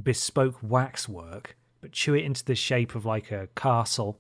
bespoke 0.03 0.57
waxwork 0.61 1.57
but 1.81 1.93
chew 1.93 2.15
it 2.15 2.25
into 2.25 2.45
the 2.45 2.57
shape 2.57 2.95
of 2.95 3.07
like 3.07 3.31
a 3.31 3.49
castle 3.55 4.19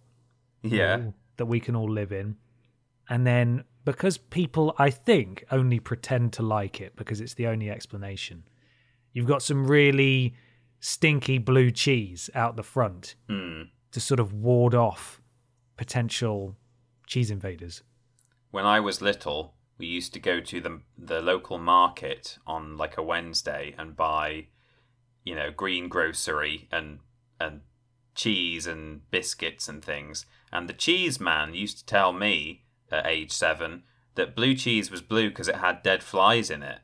yeah. 0.62 1.00
that 1.36 1.46
we 1.46 1.60
can 1.60 1.74
all 1.74 1.90
live 1.90 2.12
in 2.12 2.36
and 3.10 3.26
then 3.26 3.64
because 3.92 4.18
people 4.18 4.74
i 4.78 4.90
think 4.90 5.44
only 5.50 5.80
pretend 5.80 6.32
to 6.32 6.42
like 6.42 6.80
it 6.80 6.94
because 6.96 7.20
it's 7.22 7.34
the 7.34 7.46
only 7.46 7.70
explanation 7.70 8.42
you've 9.12 9.26
got 9.26 9.42
some 9.42 9.66
really 9.66 10.34
stinky 10.80 11.38
blue 11.38 11.70
cheese 11.70 12.28
out 12.34 12.56
the 12.56 12.62
front 12.62 13.14
Hmm. 13.28 13.62
to 13.92 14.00
sort 14.00 14.20
of 14.20 14.32
ward 14.32 14.74
off 14.74 15.20
potential 15.76 16.56
cheese 17.06 17.30
invaders 17.30 17.82
When 18.50 18.64
I 18.66 18.80
was 18.80 19.00
little, 19.02 19.40
we 19.78 19.86
used 19.86 20.12
to 20.14 20.20
go 20.30 20.40
to 20.50 20.60
the 20.60 20.80
the 21.10 21.20
local 21.20 21.58
market 21.58 22.38
on 22.46 22.76
like 22.82 22.96
a 22.98 23.02
Wednesday 23.12 23.74
and 23.78 23.94
buy, 23.96 24.46
you 25.28 25.34
know, 25.38 25.50
green 25.62 25.88
grocery 25.88 26.66
and 26.76 26.98
and 27.38 27.60
cheese 28.14 28.66
and 28.72 29.08
biscuits 29.10 29.68
and 29.68 29.84
things. 29.84 30.26
And 30.50 30.68
the 30.68 30.72
cheese 30.86 31.20
man 31.20 31.54
used 31.54 31.78
to 31.78 31.84
tell 31.96 32.12
me 32.12 32.64
at 32.92 33.06
age 33.06 33.30
seven 33.32 33.82
that 34.14 34.34
blue 34.34 34.54
cheese 34.54 34.90
was 34.90 35.00
blue 35.02 35.28
because 35.28 35.48
it 35.48 35.56
had 35.56 35.82
dead 35.82 36.02
flies 36.02 36.50
in 36.50 36.62
it. 36.62 36.78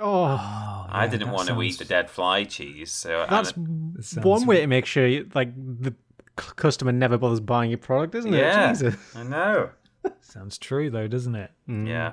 Oh, 0.00 0.86
I 0.88 1.08
didn't 1.10 1.30
want 1.32 1.48
to 1.48 1.60
eat 1.62 1.78
the 1.78 1.84
dead 1.84 2.08
fly 2.08 2.44
cheese, 2.44 2.92
so 2.92 3.26
that's 3.28 3.50
and- 3.52 3.96
sounds- 4.04 4.24
one 4.24 4.46
way 4.46 4.60
to 4.60 4.66
make 4.66 4.86
sure 4.86 5.06
you, 5.06 5.28
like 5.34 5.52
the 5.56 5.94
customer 6.36 6.92
never 6.92 7.18
bothers 7.18 7.40
buying 7.40 7.70
your 7.70 7.78
product, 7.78 8.14
isn't 8.14 8.32
it? 8.32 8.38
yeah, 8.38 8.70
Jesus. 8.72 8.94
I 9.16 9.24
know. 9.24 9.70
sounds 10.20 10.56
true 10.58 10.88
though 10.90 11.08
doesn't 11.08 11.34
it 11.34 11.50
Yeah, 11.66 12.12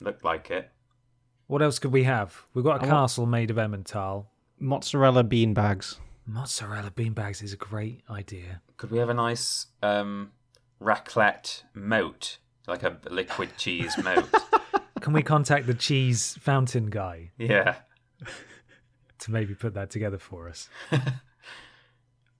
looked 0.00 0.24
like 0.24 0.50
it. 0.52 0.70
what 1.48 1.60
else 1.60 1.80
could 1.80 1.92
we 1.92 2.04
have 2.04 2.46
we've 2.54 2.64
got 2.64 2.76
a 2.80 2.84
I 2.84 2.86
want- 2.86 2.90
castle 2.90 3.26
made 3.26 3.50
of 3.50 3.56
emmental 3.56 4.26
Mozzarella 4.60 5.24
bean 5.24 5.52
bags. 5.52 5.98
Mozzarella 6.26 6.92
bean 6.92 7.12
bags 7.12 7.42
is 7.42 7.52
a 7.52 7.56
great 7.56 8.02
idea. 8.08 8.62
Could 8.76 8.92
we 8.92 8.98
have 8.98 9.08
a 9.10 9.14
nice 9.14 9.66
um, 9.82 10.30
raclette 10.80 11.64
moat, 11.74 12.38
like 12.66 12.82
a 12.82 12.98
liquid 13.10 13.50
cheese 13.56 13.96
moat? 14.02 14.28
Can 15.00 15.12
we 15.12 15.22
contact 15.22 15.66
the 15.66 15.74
cheese 15.74 16.36
fountain 16.40 16.86
guy 16.86 17.30
yeah. 17.38 17.76
to 19.18 19.30
maybe 19.30 19.54
put 19.54 19.74
that 19.74 19.90
together 19.90 20.18
for 20.18 20.48
us? 20.48 20.68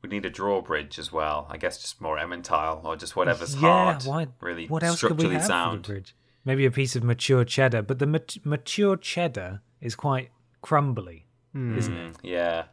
We 0.05 0.11
need 0.11 0.27
a 0.27 0.31
drawbridge 0.31 0.99
as 0.99 1.11
well. 1.11 1.47
I 1.49 1.57
guess 1.57 1.81
just 1.81 1.99
more 1.99 2.19
Emmental 2.19 2.85
or 2.85 2.95
just 2.95 3.17
whatever's 3.17 3.55
yeah, 3.55 3.61
hard. 3.61 4.03
why? 4.03 4.27
Really 4.43 4.67
what 4.67 4.83
else 4.83 5.01
could 5.01 5.13
we 5.13 5.15
structurally 5.15 5.35
have 5.37 5.47
sound. 5.47 5.87
for 5.87 5.93
the 5.93 5.95
bridge? 5.95 6.17
Maybe 6.45 6.67
a 6.67 6.71
piece 6.71 6.95
of 6.95 7.03
mature 7.03 7.43
cheddar, 7.43 7.81
but 7.81 8.01
the 8.01 8.07
mat- 8.07 8.37
mature 8.45 8.99
cheddar 8.99 9.63
is 9.81 9.95
quite 9.95 10.29
crumbly, 10.61 11.25
isn't 11.55 11.97
it? 11.97 12.13
Mm, 12.13 12.17
yeah. 12.23 12.65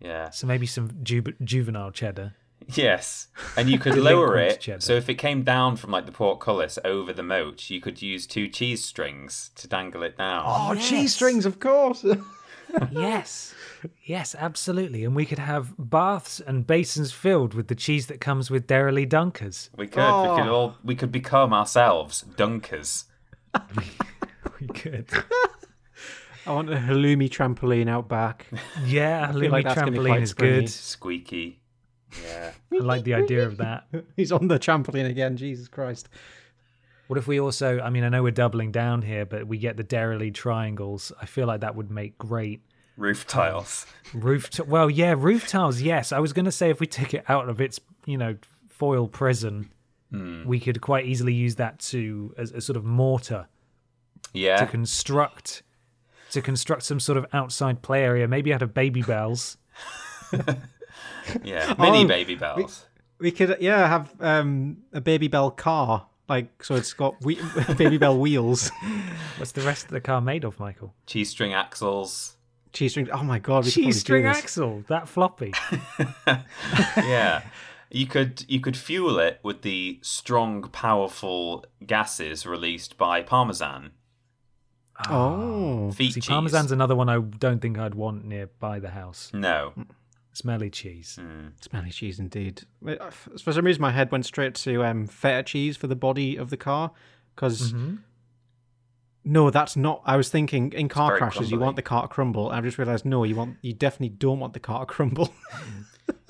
Yeah. 0.00 0.30
So 0.30 0.46
maybe 0.46 0.64
some 0.64 0.92
ju- 1.02 1.34
juvenile 1.44 1.90
cheddar. 1.90 2.34
Yes. 2.74 3.28
And 3.56 3.68
you 3.70 3.78
could 3.84 3.96
lower 3.96 4.36
it. 4.38 4.60
cheddar. 4.60 4.80
So 4.80 4.94
if 4.94 5.08
it 5.08 5.14
came 5.14 5.42
down 5.42 5.76
from 5.76 5.90
like 5.90 6.06
the 6.06 6.12
portcullis 6.12 6.78
over 6.84 7.12
the 7.12 7.22
moat, 7.22 7.70
you 7.70 7.80
could 7.80 8.02
use 8.02 8.26
two 8.26 8.48
cheese 8.48 8.84
strings 8.84 9.50
to 9.56 9.68
dangle 9.68 10.02
it 10.02 10.16
down. 10.18 10.42
Oh, 10.46 10.68
oh 10.70 10.72
Yes. 10.72 10.88
cheese 10.88 11.14
strings, 11.14 11.46
of 11.46 11.60
course. 11.60 12.04
yes, 12.90 13.54
yes, 14.04 14.34
absolutely. 14.38 15.04
And 15.04 15.14
we 15.14 15.24
could 15.26 15.38
have 15.38 15.74
baths 15.78 16.40
and 16.40 16.66
basins 16.66 17.12
filled 17.12 17.54
with 17.54 17.68
the 17.68 17.74
cheese 17.76 18.06
that 18.08 18.20
comes 18.20 18.50
with 18.50 18.66
Dairy 18.66 19.06
Dunkers. 19.06 19.70
We 19.76 19.86
could. 19.86 19.96
We 19.98 20.36
could 20.36 20.48
Oh. 20.48 20.54
all. 20.54 20.74
We 20.84 20.94
could 20.96 21.12
become 21.12 21.52
ourselves 21.52 22.24
dunkers. 22.36 23.04
We 24.60 24.68
could. 24.68 25.06
I 26.46 26.52
want 26.52 26.72
a 26.72 26.76
halloumi 26.76 27.28
trampoline 27.28 27.88
out 27.90 28.08
back. 28.08 28.46
Yeah, 28.86 29.30
feel 29.30 29.40
halloumi 29.40 29.50
like 29.50 29.64
that's 29.64 29.78
gonna 29.78 29.90
be 29.90 29.98
trampoline 29.98 30.06
quite 30.08 30.22
is 30.22 30.34
good. 30.34 30.68
Squeaky. 30.70 31.60
Yeah. 32.70 32.80
I 32.80 32.84
like 32.84 33.04
the 33.04 33.14
idea 33.14 33.46
of 33.46 33.58
that. 33.58 33.86
He's 34.16 34.32
on 34.32 34.48
the 34.48 34.58
trampoline 34.58 35.08
again. 35.08 35.36
Jesus 35.36 35.68
Christ. 35.68 36.08
What 37.06 37.18
if 37.18 37.26
we 37.26 37.38
also? 37.38 37.80
I 37.80 37.90
mean, 37.90 38.02
I 38.04 38.08
know 38.08 38.22
we're 38.22 38.32
doubling 38.32 38.72
down 38.72 39.02
here, 39.02 39.24
but 39.24 39.46
we 39.46 39.58
get 39.58 39.76
the 39.76 39.84
Dairy 39.84 40.30
triangles. 40.32 41.12
I 41.20 41.26
feel 41.26 41.46
like 41.46 41.60
that 41.60 41.76
would 41.76 41.90
make 41.90 42.18
great 42.18 42.60
Roof 42.96 43.26
tiles. 43.26 43.86
Uh, 44.14 44.18
roof. 44.20 44.50
T- 44.50 44.62
well, 44.62 44.88
yeah, 44.88 45.14
roof 45.16 45.46
tiles. 45.48 45.80
Yes, 45.82 46.12
I 46.12 46.18
was 46.18 46.32
going 46.32 46.46
to 46.46 46.52
say 46.52 46.70
if 46.70 46.80
we 46.80 46.86
took 46.86 47.12
it 47.12 47.24
out 47.28 47.48
of 47.48 47.60
its, 47.60 47.78
you 48.06 48.16
know, 48.16 48.36
foil 48.68 49.06
prison, 49.06 49.70
hmm. 50.10 50.44
we 50.46 50.58
could 50.58 50.80
quite 50.80 51.04
easily 51.04 51.34
use 51.34 51.56
that 51.56 51.78
to 51.80 52.34
as 52.38 52.52
a 52.52 52.60
sort 52.60 52.76
of 52.76 52.84
mortar 52.84 53.48
Yeah. 54.32 54.56
to 54.56 54.66
construct 54.66 55.62
to 56.30 56.42
construct 56.42 56.82
some 56.82 56.98
sort 56.98 57.16
of 57.18 57.26
outside 57.32 57.82
play 57.82 58.02
area, 58.02 58.26
maybe 58.26 58.52
out 58.52 58.62
of 58.62 58.74
Babybels. 58.74 59.56
Yeah. 61.44 61.74
Mini 61.78 62.04
Oh, 62.04 62.08
Babybels. 62.08 62.84
We 63.18 63.30
could, 63.30 63.56
yeah, 63.60 63.86
have 63.88 64.12
um, 64.20 64.78
a 64.92 65.00
Babybel 65.00 65.56
car. 65.56 66.06
Like, 66.28 66.62
so 66.62 66.74
it's 66.74 66.92
got 66.92 67.14
we- 67.24 67.36
Babybel 67.78 68.18
wheels, 68.18 68.70
What's 69.38 69.52
the 69.52 69.62
rest 69.62 69.84
of 69.86 69.90
the 69.92 70.00
car 70.00 70.20
made 70.20 70.44
of, 70.44 70.58
Michael? 70.58 70.92
Cheese 71.06 71.30
string 71.30 71.52
axles. 71.54 72.36
cheese 72.72 72.90
string. 72.92 73.08
Oh 73.12 73.22
my 73.22 73.38
god, 73.38 73.64
we 73.64 73.70
could 73.70 73.82
Cheese 73.84 74.00
string 74.00 74.24
do 74.24 74.28
this. 74.28 74.38
axle, 74.38 74.84
that 74.88 75.08
floppy. 75.08 75.52
yeah. 76.96 77.42
You 77.90 78.06
could 78.06 78.44
you 78.48 78.60
could 78.60 78.76
fuel 78.76 79.18
it 79.20 79.38
with 79.44 79.62
the 79.62 80.00
strong, 80.02 80.62
powerful 80.64 81.64
gases 81.86 82.44
released 82.44 82.98
by 82.98 83.22
parmesan. 83.22 83.92
Oh, 85.08 85.92
Feet 85.92 86.14
See, 86.14 86.20
cheese. 86.20 86.28
Parmesan's 86.28 86.72
another 86.72 86.96
one 86.96 87.08
I 87.08 87.18
don't 87.20 87.60
think 87.60 87.78
I'd 87.78 87.94
want 87.94 88.24
nearby 88.24 88.78
the 88.80 88.90
house. 88.90 89.30
No. 89.32 89.72
Smelly 90.36 90.68
cheese. 90.68 91.18
smelly 91.62 91.88
cheese 91.90 92.18
indeed. 92.18 92.64
For 93.10 93.52
some 93.54 93.64
reason, 93.64 93.80
my 93.80 93.90
head 93.90 94.12
went 94.12 94.26
straight 94.26 94.54
to 94.56 94.84
um, 94.84 95.06
feta 95.06 95.42
cheese 95.42 95.78
for 95.78 95.86
the 95.86 95.96
body 95.96 96.36
of 96.36 96.50
the 96.50 96.58
car 96.58 96.90
because. 97.34 97.72
Mm-hmm. 97.72 97.94
No, 99.24 99.48
that's 99.50 99.76
not. 99.76 100.02
I 100.04 100.16
was 100.16 100.28
thinking 100.28 100.72
in 100.74 100.88
car 100.90 101.08
very 101.12 101.18
crashes, 101.20 101.50
you 101.50 101.58
want 101.58 101.76
the 101.76 101.82
car 101.82 102.02
to 102.02 102.08
crumble. 102.08 102.50
I've 102.50 102.64
just 102.64 102.76
realised 102.76 103.06
no, 103.06 103.24
you 103.24 103.34
want 103.34 103.56
you 103.62 103.72
definitely 103.72 104.10
don't 104.10 104.38
want 104.38 104.52
the 104.52 104.60
car 104.60 104.80
to 104.80 104.86
crumble. 104.86 105.32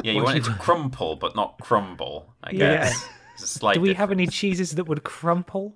Yeah, 0.03 0.13
you 0.13 0.23
want 0.25 0.39
it 0.39 0.45
to 0.45 0.55
crumple, 0.55 1.17
but 1.17 1.35
not 1.35 1.59
crumble. 1.61 2.33
I 2.45 2.53
guess. 2.53 3.07
It's 3.35 3.43
a 3.43 3.47
slight 3.49 3.75
Do 3.75 3.81
we 3.81 3.95
have 3.95 4.13
any 4.13 4.27
cheeses 4.29 4.77
that 4.77 4.85
would 4.85 5.03
crumple? 5.03 5.75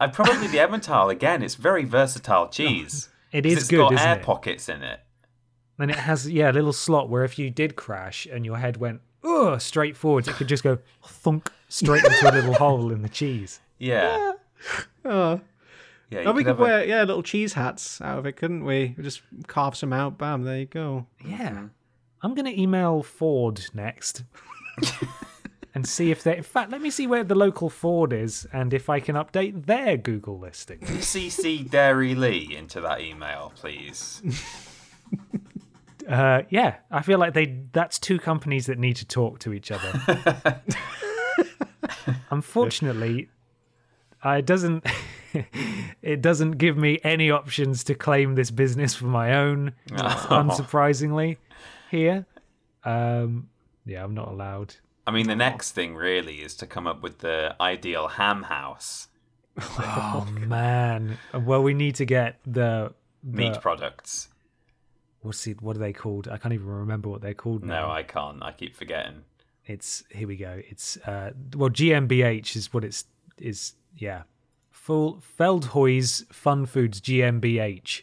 I'd 0.00 0.12
probably 0.14 0.46
the 0.48 0.58
Emmental 0.58 1.10
again. 1.12 1.42
It's 1.42 1.54
very 1.56 1.84
versatile 1.84 2.48
cheese. 2.58 3.10
It 3.32 3.42
'Cause 3.42 3.52
is 3.52 3.58
it's 3.58 3.68
good, 3.68 3.76
got 3.78 3.92
isn't 3.92 4.06
air 4.06 4.16
it? 4.18 4.22
pockets 4.24 4.68
in 4.68 4.82
it. 4.82 5.00
And 5.78 5.90
it 5.90 5.96
has, 5.96 6.30
yeah, 6.30 6.50
a 6.50 6.52
little 6.52 6.72
slot 6.72 7.08
where 7.08 7.24
if 7.24 7.38
you 7.38 7.50
did 7.50 7.74
crash 7.76 8.26
and 8.26 8.44
your 8.46 8.58
head 8.58 8.76
went, 8.76 9.00
ugh, 9.24 9.60
straight 9.60 9.96
forwards, 9.96 10.28
it 10.28 10.34
could 10.34 10.46
just 10.48 10.62
go 10.62 10.78
thunk 11.04 11.50
straight 11.68 12.04
into 12.04 12.30
a 12.30 12.32
little 12.32 12.54
hole 12.54 12.92
in 12.92 13.02
the 13.02 13.08
cheese. 13.08 13.60
Yeah. 13.78 14.32
oh. 15.04 15.40
Yeah. 16.10 16.20
you 16.20 16.26
Oh, 16.28 16.32
we 16.32 16.44
could 16.44 16.44
could 16.44 16.46
have 16.46 16.58
a- 16.60 16.62
wear 16.62 16.84
yeah 16.84 17.02
little 17.02 17.22
cheese 17.24 17.54
hats 17.54 18.00
out 18.00 18.18
of 18.18 18.26
it, 18.26 18.36
couldn't 18.36 18.64
we? 18.64 18.94
We 18.96 19.02
just 19.02 19.22
carve 19.48 19.74
some 19.76 19.92
out. 19.92 20.16
Bam, 20.16 20.44
there 20.44 20.58
you 20.58 20.66
go. 20.66 21.06
Yeah. 21.26 21.64
I'm 22.22 22.34
going 22.34 22.44
to 22.46 22.60
email 22.60 23.02
Ford 23.02 23.60
next 23.74 24.22
and 25.74 25.86
see 25.88 26.10
if 26.12 26.22
they, 26.22 26.36
in 26.36 26.42
fact, 26.44 26.70
let 26.70 26.80
me 26.80 26.88
see 26.90 27.06
where 27.06 27.24
the 27.24 27.34
local 27.34 27.68
Ford 27.68 28.12
is 28.12 28.46
and 28.52 28.72
if 28.72 28.88
I 28.88 29.00
can 29.00 29.16
update 29.16 29.66
their 29.66 29.96
Google 29.96 30.38
listing. 30.38 30.78
CC 30.78 31.68
Dairylea 31.68 32.52
into 32.56 32.80
that 32.80 33.00
email, 33.00 33.52
please. 33.56 34.22
Uh, 36.08 36.42
yeah, 36.50 36.76
I 36.90 37.02
feel 37.02 37.18
like 37.18 37.34
they 37.34 37.64
that's 37.72 37.98
two 37.98 38.18
companies 38.18 38.66
that 38.66 38.78
need 38.78 38.96
to 38.96 39.06
talk 39.06 39.38
to 39.40 39.52
each 39.52 39.70
other. 39.70 40.62
Unfortunately, 42.30 43.28
it 44.24 44.46
doesn't 44.46 44.86
it 46.02 46.20
doesn't 46.20 46.52
give 46.52 46.76
me 46.76 46.98
any 47.04 47.30
options 47.30 47.84
to 47.84 47.94
claim 47.94 48.34
this 48.34 48.50
business 48.50 48.94
for 48.94 49.06
my 49.06 49.34
own. 49.34 49.72
Unsurprisingly, 49.90 51.38
here, 51.90 52.26
um, 52.84 53.48
yeah, 53.86 54.04
I'm 54.04 54.14
not 54.14 54.28
allowed. 54.28 54.76
I 55.06 55.10
mean, 55.10 55.26
the 55.26 55.36
next 55.36 55.72
thing 55.72 55.94
really 55.94 56.36
is 56.36 56.54
to 56.56 56.66
come 56.66 56.86
up 56.86 57.02
with 57.02 57.18
the 57.18 57.54
ideal 57.60 58.08
ham 58.08 58.44
house 58.44 59.08
Oh 59.60 60.26
man, 60.46 61.18
well, 61.32 61.62
we 61.62 61.74
need 61.74 61.94
to 61.96 62.04
get 62.04 62.38
the, 62.44 62.92
the 63.22 63.36
meat 63.36 63.60
products. 63.60 64.28
What's 65.24 65.46
it? 65.46 65.60
What 65.60 65.76
are 65.76 65.80
they 65.80 65.92
called? 65.92 66.28
I 66.28 66.36
can't 66.38 66.54
even 66.54 66.66
remember 66.68 67.08
what 67.08 67.20
they're 67.22 67.34
called 67.34 67.64
now. 67.64 67.86
No, 67.88 67.90
I 67.90 68.02
can't. 68.02 68.42
I 68.42 68.52
keep 68.52 68.74
forgetting. 68.76 69.22
it's 69.66 70.04
here 70.10 70.28
we 70.28 70.36
go 70.36 70.60
it's 70.68 70.98
uh 71.06 71.30
well 71.56 71.70
gmbh 71.70 72.54
is 72.54 72.70
what 72.74 72.84
it's 72.84 73.06
is 73.38 73.72
yeah 73.96 74.22
full 74.70 75.22
feldhoy's 75.38 76.24
fun 76.30 76.66
foods 76.66 77.00
gmbh 77.00 78.02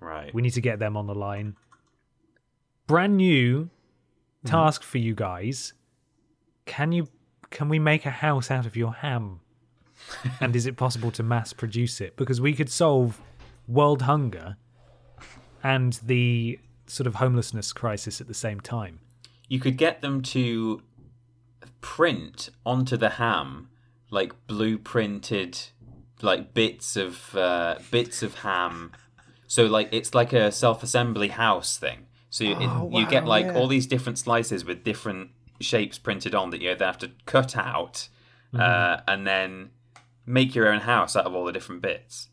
Right. 0.00 0.32
we 0.34 0.42
need 0.42 0.52
to 0.52 0.60
get 0.60 0.78
them 0.78 0.96
on 0.98 1.06
the 1.06 1.14
line 1.14 1.56
brand 2.86 3.16
new 3.16 3.70
task 4.44 4.82
for 4.82 4.98
you 4.98 5.14
guys 5.14 5.72
can 6.66 6.92
you 6.92 7.08
can 7.50 7.68
we 7.70 7.78
make 7.78 8.04
a 8.06 8.10
house 8.10 8.50
out 8.50 8.66
of 8.66 8.76
your 8.76 8.92
ham 8.94 9.40
and 10.40 10.54
is 10.54 10.66
it 10.66 10.76
possible 10.76 11.10
to 11.10 11.22
mass 11.22 11.52
produce 11.52 12.00
it 12.02 12.16
because 12.16 12.38
we 12.40 12.52
could 12.54 12.70
solve 12.70 13.20
world 13.66 14.02
hunger 14.02 14.56
and 15.62 15.94
the 16.04 16.58
sort 16.86 17.06
of 17.06 17.16
homelessness 17.16 17.72
crisis 17.72 18.20
at 18.20 18.28
the 18.28 18.34
same 18.34 18.60
time. 18.60 19.00
You 19.48 19.60
could 19.60 19.76
get 19.76 20.00
them 20.00 20.22
to 20.22 20.82
print 21.80 22.50
onto 22.66 22.96
the 22.96 23.10
ham 23.10 23.68
like 24.10 24.32
blueprinted 24.46 25.70
like 26.22 26.52
bits 26.54 26.96
of 26.96 27.36
uh, 27.36 27.76
bits 27.90 28.22
of 28.22 28.36
ham. 28.36 28.92
So 29.46 29.66
like 29.66 29.88
it's 29.92 30.14
like 30.14 30.32
a 30.32 30.50
self-assembly 30.50 31.28
house 31.28 31.76
thing. 31.76 32.06
So 32.30 32.44
you, 32.44 32.56
it, 32.58 32.92
you 32.92 33.06
get 33.06 33.24
like 33.24 33.46
yeah. 33.46 33.54
all 33.54 33.68
these 33.68 33.86
different 33.86 34.18
slices 34.18 34.64
with 34.64 34.84
different 34.84 35.30
shapes 35.60 35.98
printed 35.98 36.34
on 36.34 36.50
that 36.50 36.60
you 36.60 36.70
either 36.70 36.84
have 36.84 36.98
to 36.98 37.10
cut 37.24 37.56
out 37.56 38.08
uh, 38.54 38.98
and 39.08 39.26
then 39.26 39.70
make 40.26 40.54
your 40.54 40.68
own 40.68 40.80
house 40.80 41.16
out 41.16 41.24
of 41.24 41.34
all 41.34 41.44
the 41.44 41.52
different 41.52 41.80
bits 41.80 42.28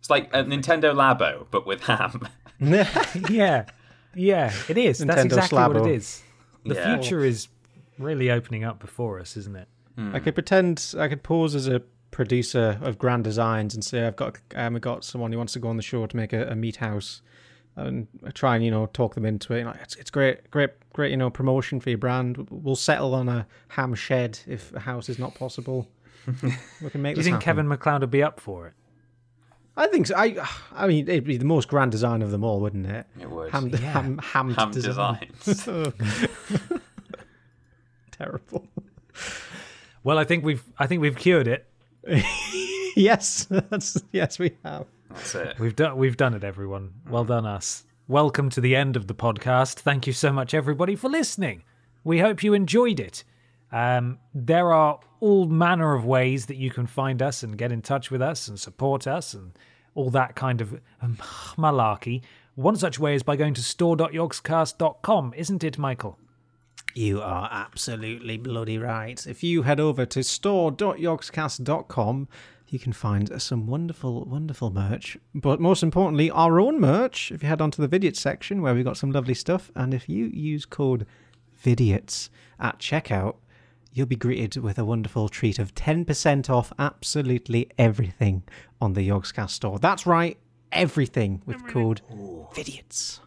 it's 0.00 0.10
like 0.10 0.28
a 0.34 0.42
nintendo 0.42 0.92
labo 0.94 1.46
but 1.52 1.64
with 1.66 1.82
ham 1.84 2.26
yeah, 3.30 3.64
yeah, 4.14 4.52
it 4.68 4.76
is. 4.76 4.98
That's 4.98 5.22
Nintendo 5.22 5.24
exactly 5.24 5.58
what 5.58 5.76
it 5.76 5.86
is. 5.86 6.22
The 6.66 6.74
Yeah. 6.74 6.96
future 6.98 7.24
is 7.24 7.48
really 7.98 8.30
opening 8.30 8.64
up 8.64 8.78
before 8.80 9.18
us, 9.18 9.34
isn't 9.36 9.56
it? 9.56 9.68
I 10.12 10.18
could 10.18 10.34
pretend 10.34 10.94
I 10.98 11.08
could 11.08 11.22
pause 11.22 11.54
as 11.54 11.68
a 11.68 11.80
producer 12.10 12.78
of 12.82 12.98
Grand 12.98 13.24
Designs 13.24 13.74
and 13.74 13.82
say 13.84 14.06
I've 14.06 14.16
got 14.16 14.36
um, 14.54 14.76
I've 14.76 14.82
got 14.82 15.04
someone 15.04 15.30
who 15.32 15.38
wants 15.38 15.52
to 15.54 15.58
go 15.58 15.68
on 15.68 15.76
the 15.78 15.82
show 15.82 16.06
to 16.06 16.16
make 16.16 16.32
a, 16.34 16.48
a 16.48 16.54
meat 16.54 16.76
house, 16.76 17.22
and 17.76 18.06
I 18.26 18.30
try 18.30 18.56
and 18.56 18.64
you 18.64 18.70
know 18.70 18.86
talk 18.86 19.14
them 19.14 19.24
into 19.24 19.54
it. 19.54 19.64
Like, 19.64 19.76
it's 19.82 19.96
it's 19.96 20.10
great, 20.10 20.50
great, 20.50 20.70
great. 20.92 21.10
You 21.12 21.16
know 21.16 21.30
promotion 21.30 21.80
for 21.80 21.88
your 21.90 21.98
brand. 21.98 22.46
We'll 22.50 22.76
settle 22.76 23.14
on 23.14 23.28
a 23.28 23.46
ham 23.68 23.94
shed 23.94 24.38
if 24.46 24.70
a 24.74 24.80
house 24.80 25.08
is 25.08 25.18
not 25.18 25.34
possible. 25.34 25.88
we 26.82 26.90
can 26.90 27.00
make 27.00 27.14
Do 27.14 27.20
you 27.20 27.22
this 27.22 27.26
think 27.26 27.42
happen. 27.42 27.66
Kevin 27.66 27.66
McCloud 27.68 28.00
would 28.00 28.10
be 28.10 28.22
up 28.22 28.38
for 28.40 28.66
it? 28.66 28.74
I 29.76 29.86
think 29.86 30.06
so. 30.08 30.16
I, 30.16 30.36
I 30.74 30.86
mean, 30.86 31.08
it'd 31.08 31.24
be 31.24 31.36
the 31.36 31.44
most 31.44 31.68
grand 31.68 31.90
design 31.92 32.22
of 32.22 32.30
them 32.30 32.44
all, 32.44 32.60
wouldn't 32.60 32.86
it? 32.86 33.06
It 33.20 33.30
would. 33.30 33.50
Ham, 33.52 33.72
ham, 33.72 34.18
ham, 34.18 34.54
Ham 34.54 34.70
design. 34.70 35.28
designs. 35.44 35.92
Terrible. 38.10 38.66
Well, 40.04 40.18
I 40.18 40.24
think 40.24 40.44
we've 40.44 40.64
I 40.78 40.86
think 40.86 41.00
we've 41.00 41.16
cured 41.16 41.48
it. 41.48 41.66
yes, 42.96 43.46
that's, 43.50 44.02
yes, 44.12 44.38
we 44.38 44.56
have. 44.64 44.86
That's 45.10 45.34
it. 45.34 45.58
We've 45.58 45.76
done 45.76 45.96
we've 45.96 46.16
done 46.16 46.34
it, 46.34 46.44
everyone. 46.44 46.92
Well 47.08 47.24
done, 47.24 47.46
us. 47.46 47.84
Welcome 48.08 48.50
to 48.50 48.60
the 48.60 48.74
end 48.74 48.96
of 48.96 49.06
the 49.06 49.14
podcast. 49.14 49.74
Thank 49.80 50.06
you 50.06 50.12
so 50.12 50.32
much, 50.32 50.52
everybody, 50.54 50.96
for 50.96 51.08
listening. 51.08 51.62
We 52.02 52.18
hope 52.18 52.42
you 52.42 52.54
enjoyed 52.54 52.98
it. 52.98 53.24
Um, 53.72 54.18
there 54.34 54.72
are 54.72 54.98
all 55.20 55.46
manner 55.46 55.94
of 55.94 56.04
ways 56.04 56.46
that 56.46 56.56
you 56.56 56.70
can 56.70 56.86
find 56.86 57.22
us 57.22 57.42
and 57.42 57.58
get 57.58 57.72
in 57.72 57.82
touch 57.82 58.10
with 58.10 58.22
us 58.22 58.48
and 58.48 58.58
support 58.58 59.06
us 59.06 59.34
and 59.34 59.52
all 59.94 60.10
that 60.10 60.34
kind 60.34 60.60
of 60.60 60.80
um, 61.00 61.16
malarkey. 61.56 62.22
One 62.54 62.76
such 62.76 62.98
way 62.98 63.14
is 63.14 63.22
by 63.22 63.36
going 63.36 63.54
to 63.54 63.62
store.yogscast.com, 63.62 65.34
isn't 65.36 65.64
it, 65.64 65.78
Michael? 65.78 66.18
You 66.94 67.22
are 67.22 67.48
absolutely 67.52 68.36
bloody 68.36 68.76
right. 68.76 69.24
If 69.26 69.44
you 69.44 69.62
head 69.62 69.78
over 69.78 70.04
to 70.06 70.24
store.yogscast.com, 70.24 72.28
you 72.68 72.78
can 72.78 72.92
find 72.92 73.40
some 73.40 73.66
wonderful, 73.66 74.24
wonderful 74.24 74.70
merch. 74.70 75.16
But 75.34 75.60
most 75.60 75.82
importantly, 75.82 76.30
our 76.30 76.60
own 76.60 76.80
merch. 76.80 77.32
If 77.32 77.42
you 77.42 77.48
head 77.48 77.60
onto 77.60 77.86
the 77.86 77.98
Vidiots 77.98 78.16
section 78.16 78.62
where 78.62 78.74
we've 78.74 78.84
got 78.84 78.96
some 78.96 79.12
lovely 79.12 79.34
stuff, 79.34 79.70
and 79.74 79.94
if 79.94 80.08
you 80.08 80.26
use 80.26 80.66
code 80.66 81.06
VIDIOTS 81.62 82.30
at 82.58 82.78
checkout, 82.78 83.36
you'll 83.92 84.06
be 84.06 84.16
greeted 84.16 84.56
with 84.56 84.78
a 84.78 84.84
wonderful 84.84 85.28
treat 85.28 85.58
of 85.58 85.74
10% 85.74 86.48
off 86.48 86.72
absolutely 86.78 87.68
everything 87.78 88.42
on 88.80 88.92
the 88.94 89.08
Yogscast 89.08 89.50
store. 89.50 89.78
That's 89.78 90.06
right, 90.06 90.38
everything 90.72 91.42
with 91.46 91.66
code 91.66 92.02
VIDIOTS. 92.54 93.20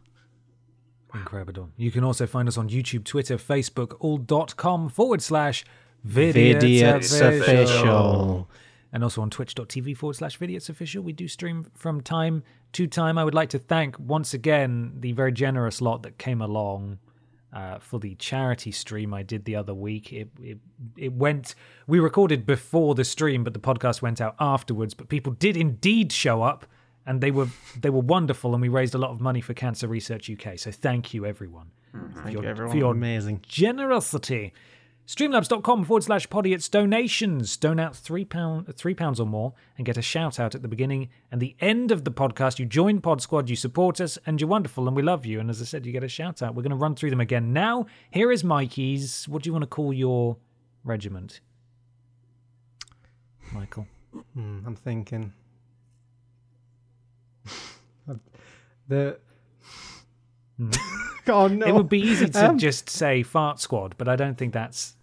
Incredible. 1.13 1.69
You 1.77 1.91
can 1.91 2.03
also 2.03 2.25
find 2.25 2.47
us 2.47 2.57
on 2.57 2.69
YouTube, 2.69 3.03
Twitter, 3.03 3.37
Facebook, 3.37 3.95
all.com 3.99 4.89
forward 4.89 5.21
slash 5.21 5.63
Vidiots 6.05 6.59
Vidiots 6.61 7.21
official. 7.21 8.49
and 8.91 9.03
also 9.03 9.21
on 9.21 9.29
twitch.tv 9.29 9.95
forward 9.95 10.15
slash 10.15 10.39
Vidiots 10.39 10.69
official. 10.69 11.03
We 11.03 11.13
do 11.13 11.27
stream 11.27 11.67
from 11.75 12.01
time 12.01 12.43
to 12.73 12.87
time. 12.87 13.17
I 13.17 13.23
would 13.23 13.35
like 13.35 13.49
to 13.49 13.59
thank 13.59 13.97
once 13.99 14.33
again 14.33 14.93
the 14.99 15.11
very 15.11 15.31
generous 15.31 15.81
lot 15.81 16.03
that 16.03 16.17
came 16.17 16.41
along 16.41 16.97
uh, 17.53 17.79
for 17.79 17.99
the 17.99 18.15
charity 18.15 18.71
stream 18.71 19.13
I 19.13 19.23
did 19.23 19.45
the 19.45 19.55
other 19.55 19.73
week. 19.73 20.11
It, 20.11 20.29
it 20.41 20.57
it 20.97 21.13
went. 21.13 21.55
We 21.87 21.99
recorded 21.99 22.45
before 22.45 22.95
the 22.95 23.03
stream, 23.05 23.43
but 23.43 23.53
the 23.53 23.59
podcast 23.59 24.01
went 24.01 24.19
out 24.19 24.35
afterwards. 24.39 24.93
But 24.93 25.09
people 25.09 25.33
did 25.33 25.55
indeed 25.55 26.11
show 26.11 26.41
up, 26.41 26.65
and 27.05 27.21
they 27.21 27.31
were 27.31 27.47
they 27.79 27.89
were 27.89 27.99
wonderful, 28.01 28.53
and 28.53 28.61
we 28.61 28.69
raised 28.69 28.95
a 28.95 28.97
lot 28.97 29.11
of 29.11 29.21
money 29.21 29.41
for 29.41 29.53
Cancer 29.53 29.87
Research 29.87 30.29
UK. 30.29 30.57
So 30.57 30.71
thank 30.71 31.13
you, 31.13 31.25
everyone, 31.25 31.67
for 31.91 32.21
Thank 32.23 32.33
your, 32.33 32.43
you, 32.43 32.49
everyone. 32.49 32.71
for 32.71 32.77
your 32.77 32.91
Amazing. 32.93 33.41
generosity. 33.47 34.53
Streamlabs.com 35.05 35.83
forward 35.83 36.03
slash 36.03 36.27
podiots 36.29 36.71
donations. 36.71 37.57
Donate 37.57 37.93
three 37.93 38.23
pound 38.23 38.73
three 38.75 38.93
pounds 38.93 39.19
or 39.19 39.25
more 39.25 39.53
and 39.77 39.85
get 39.85 39.97
a 39.97 40.01
shout 40.01 40.39
out 40.39 40.55
at 40.55 40.61
the 40.61 40.67
beginning 40.69 41.09
and 41.29 41.41
the 41.41 41.55
end 41.59 41.91
of 41.91 42.05
the 42.05 42.11
podcast. 42.11 42.57
You 42.57 42.65
join 42.65 43.01
Pod 43.01 43.21
Squad, 43.21 43.49
you 43.49 43.57
support 43.57 43.99
us, 43.99 44.17
and 44.25 44.39
you're 44.39 44.49
wonderful, 44.49 44.87
and 44.87 44.95
we 44.95 45.03
love 45.03 45.25
you. 45.25 45.41
And 45.41 45.49
as 45.49 45.61
I 45.61 45.65
said, 45.65 45.85
you 45.85 45.91
get 45.91 46.05
a 46.05 46.07
shout 46.07 46.41
out. 46.41 46.55
We're 46.55 46.63
going 46.63 46.71
to 46.71 46.77
run 46.77 46.95
through 46.95 47.09
them 47.09 47.19
again 47.19 47.51
now. 47.51 47.85
Here 48.11 48.31
is 48.31 48.45
Mikey's. 48.45 49.27
What 49.27 49.43
do 49.43 49.49
you 49.49 49.51
want 49.51 49.63
to 49.63 49.67
call 49.67 49.91
your 49.91 50.37
regiment, 50.85 51.41
Michael? 53.51 53.87
Hmm, 54.33 54.59
I'm 54.65 54.75
thinking. 54.75 55.33
the. 58.87 59.17
oh 61.27 61.47
no! 61.47 61.65
It 61.67 61.73
would 61.73 61.89
be 61.89 61.99
easy 62.01 62.29
to 62.29 62.49
Um, 62.49 62.57
just 62.57 62.89
say 62.89 63.23
Fart 63.23 63.59
Squad, 63.59 63.95
but 63.97 64.07
I 64.07 64.15
don't 64.15 64.37
think 64.37 64.53
that's. 64.53 64.95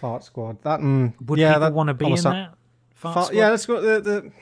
Fart 0.00 0.22
Squad. 0.24 0.62
That. 0.62 0.80
Mm, 0.80 1.14
Would 1.26 1.38
yeah, 1.38 1.54
people 1.54 1.70
want 1.72 1.88
to 1.88 1.94
be 1.94 2.04
in 2.04 2.10
almost 2.12 2.24
that? 2.24 2.54
Fart, 2.94 3.14
Fart, 3.14 3.26
Squad? 3.26 3.38
yeah, 3.38 3.48
let's 3.50 3.66
go. 3.66 3.80
The 3.80 4.00
the 4.00 4.32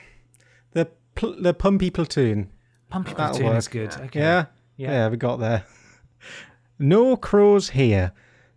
the 0.73 0.89
pl- 1.15 1.41
the 1.41 1.53
pumpy 1.53 1.89
platoon. 1.93 2.49
Pumpy 2.91 3.13
that'll 3.15 3.35
Platoon 3.37 3.55
is 3.57 3.67
good. 3.67 3.93
Okay. 3.95 4.19
Yeah, 4.19 4.45
Yeah. 4.77 4.91
yeah, 4.91 5.09
we 5.09 5.17
got 5.17 5.37
there. 5.37 5.63
No 6.79 7.15
crows 7.17 7.69
here. 7.69 8.11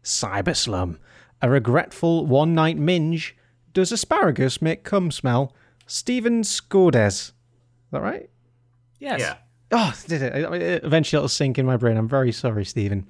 Cyber 0.04 0.54
slum. 0.54 0.98
A 1.40 1.48
regretful 1.48 2.26
one 2.26 2.54
night 2.54 2.76
minge. 2.76 3.34
Does 3.72 3.92
asparagus 3.92 4.60
make 4.60 4.84
cum 4.84 5.10
smell? 5.10 5.54
Stephen 5.86 6.42
Scodes. 6.42 7.06
Is 7.06 7.32
that 7.92 8.02
right? 8.02 8.28
Yes. 8.98 9.20
Yeah. 9.20 9.36
Oh, 9.72 9.94
did 10.06 10.22
it? 10.22 10.32
I- 10.34 10.48
I- 10.48 10.80
Eventually, 10.82 11.18
it'll 11.18 11.28
sink 11.28 11.58
in 11.58 11.66
my 11.66 11.76
brain. 11.76 11.96
I'm 11.96 12.08
very 12.08 12.32
sorry, 12.32 12.64
Stephen. 12.64 13.06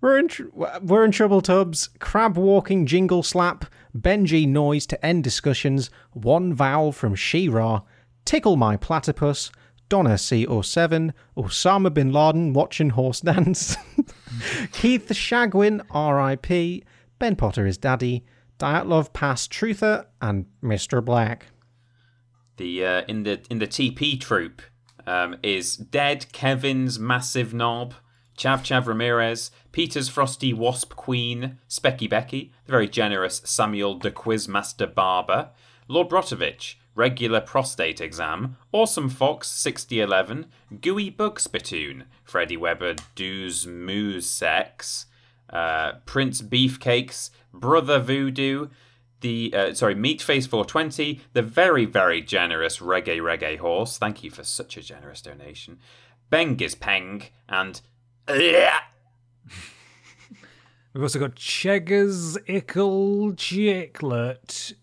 We're 0.00 0.18
in 0.18 0.28
tr- 0.28 0.42
we're 0.82 1.04
in 1.04 1.12
trouble 1.12 1.40
tubs. 1.40 1.88
Crab 1.98 2.36
walking 2.36 2.84
jingle 2.84 3.22
slap. 3.22 3.64
Benji 3.96 4.46
noise 4.46 4.84
to 4.86 5.06
end 5.06 5.24
discussions. 5.24 5.88
One 6.12 6.52
vowel 6.52 6.92
from 6.92 7.14
She-Ra. 7.14 7.82
Tickle 8.26 8.56
my 8.56 8.76
platypus. 8.76 9.50
Donna 9.88 10.14
C07. 10.14 11.12
Osama 11.38 11.92
bin 11.94 12.12
Laden 12.12 12.52
watching 12.52 12.90
horse 12.90 13.20
dance. 13.20 13.76
Keith 14.72 15.08
Shagwin 15.08 15.82
R.I.P. 15.90 16.84
Ben 17.18 17.36
Potter 17.36 17.66
is 17.66 17.78
daddy. 17.78 18.24
Dyatlov 18.58 19.12
Pass 19.12 19.48
Truther 19.48 20.06
and 20.20 20.46
Mr. 20.62 21.02
Black. 21.04 21.46
The 22.56 22.84
uh, 22.84 23.02
in 23.08 23.22
the 23.22 23.40
in 23.50 23.58
the 23.58 23.66
TP 23.66 24.20
troop 24.20 24.62
um, 25.06 25.36
is 25.42 25.76
Dead 25.76 26.32
Kevin's 26.32 26.98
massive 26.98 27.52
knob, 27.54 27.94
Chav 28.36 28.60
Chav 28.60 28.86
Ramirez, 28.86 29.50
Peter's 29.72 30.08
frosty 30.08 30.52
wasp 30.52 30.96
queen, 30.96 31.58
Specky 31.68 32.08
Becky, 32.08 32.52
the 32.66 32.72
very 32.72 32.88
generous 32.88 33.40
Samuel 33.44 33.98
the 33.98 34.10
Quizmaster 34.10 34.92
Barber, 34.92 35.50
Lord 35.88 36.08
Brotovich, 36.08 36.76
regular 36.94 37.40
prostate 37.40 38.00
exam, 38.00 38.56
Awesome 38.72 39.08
Fox 39.08 39.48
6011, 39.48 40.46
Gooey 40.80 41.10
Bug 41.10 41.38
Spittoon, 41.40 42.04
Freddie 42.22 42.56
Weber 42.56 42.96
Doos 43.14 43.66
Moose 43.66 44.26
Sex, 44.26 45.06
uh, 45.50 45.92
Prince 46.06 46.42
Beefcakes, 46.42 47.30
Brother 47.52 47.98
Voodoo, 47.98 48.68
the 49.24 49.52
uh, 49.56 49.74
sorry 49.74 49.94
Meatface 49.94 50.46
420, 50.46 51.22
the 51.32 51.42
very 51.42 51.86
very 51.86 52.20
generous 52.20 52.78
Reggae 52.78 53.20
Reggae 53.20 53.58
Horse. 53.58 53.96
Thank 53.96 54.22
you 54.22 54.30
for 54.30 54.44
such 54.44 54.76
a 54.76 54.82
generous 54.82 55.22
donation. 55.22 55.78
Bengiz 56.30 56.78
Peng 56.78 57.24
and 57.48 57.80
We've 58.28 58.68
also 61.02 61.18
got 61.18 61.36
Cheggers 61.36 62.36
Ickle 62.46 63.32
Chicklet. 63.32 64.74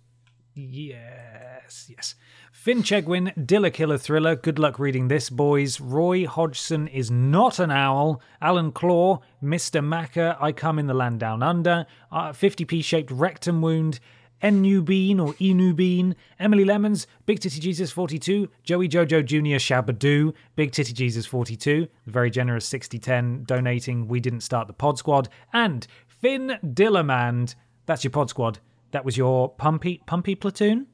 Yes, 0.56 1.86
yes. 1.88 2.16
Finn 2.52 2.84
Chegwin, 2.84 3.34
Dilla 3.46 3.72
Killer 3.72 3.98
Thriller. 3.98 4.36
Good 4.36 4.60
luck 4.60 4.80
reading 4.80 5.08
this, 5.08 5.30
boys. 5.30 5.80
Roy 5.80 6.26
Hodgson 6.26 6.88
is 6.88 7.10
not 7.10 7.60
an 7.60 7.72
owl. 7.72 8.22
Alan 8.42 8.72
Claw, 8.72 9.20
Mr. 9.42 9.84
Macker, 9.84 10.36
I 10.40 10.52
come 10.52 10.80
in 10.80 10.88
the 10.88 10.94
land 10.94 11.20
down 11.20 11.42
under. 11.42 11.86
Uh, 12.12 12.32
50p 12.32 12.84
shaped 12.84 13.12
rectum 13.12 13.62
wound. 13.62 14.00
Enu 14.42 14.82
Bean 14.82 15.20
or 15.20 15.36
Enu 15.40 15.74
Bean, 15.74 16.16
Emily 16.40 16.66
Lemons, 16.66 17.08
Big 17.26 17.40
Titty 17.40 17.60
Jesus 17.60 17.92
42, 17.92 18.50
Joey 18.64 18.90
Jojo 18.90 19.24
Jr. 19.24 19.58
Shabadoo, 19.58 20.34
Big 20.56 20.72
Titty 20.72 20.94
Jesus 20.94 21.26
42, 21.26 21.88
the 22.06 22.12
very 22.12 22.30
generous 22.30 22.66
6010 22.66 23.44
donating 23.46 24.08
We 24.08 24.20
Didn't 24.20 24.42
Start 24.42 24.68
the 24.68 24.74
Pod 24.74 24.98
Squad, 24.98 25.30
and 25.54 25.86
Finn 26.08 26.58
Dillermand. 26.64 27.56
That's 27.86 28.04
your 28.04 28.12
Pod 28.12 28.30
Squad. 28.30 28.60
That 28.92 29.06
was 29.06 29.18
your 29.18 29.54
Pumpy 29.54 30.02
Pumpy 30.06 30.40
Platoon? 30.40 30.88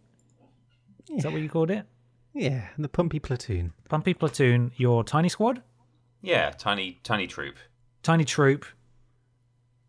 Is 1.09 1.23
that 1.23 1.31
what 1.31 1.41
you 1.41 1.49
called 1.49 1.71
it? 1.71 1.85
Yeah, 2.33 2.67
the 2.77 2.89
Pumpy 2.89 3.21
Platoon. 3.21 3.73
Pumpy 3.89 4.13
Platoon, 4.13 4.71
your 4.77 5.03
Tiny 5.03 5.29
Squad, 5.29 5.63
yeah, 6.21 6.51
tiny 6.51 6.99
tiny 7.03 7.27
troop. 7.27 7.55
Tiny 8.03 8.25
Troop, 8.25 8.65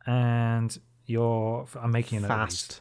and 0.06 0.76
your. 1.06 1.66
I'm 1.80 1.90
making 1.90 2.18
a 2.18 2.20
note 2.22 2.30
of. 2.30 2.38
Fast. 2.40 2.80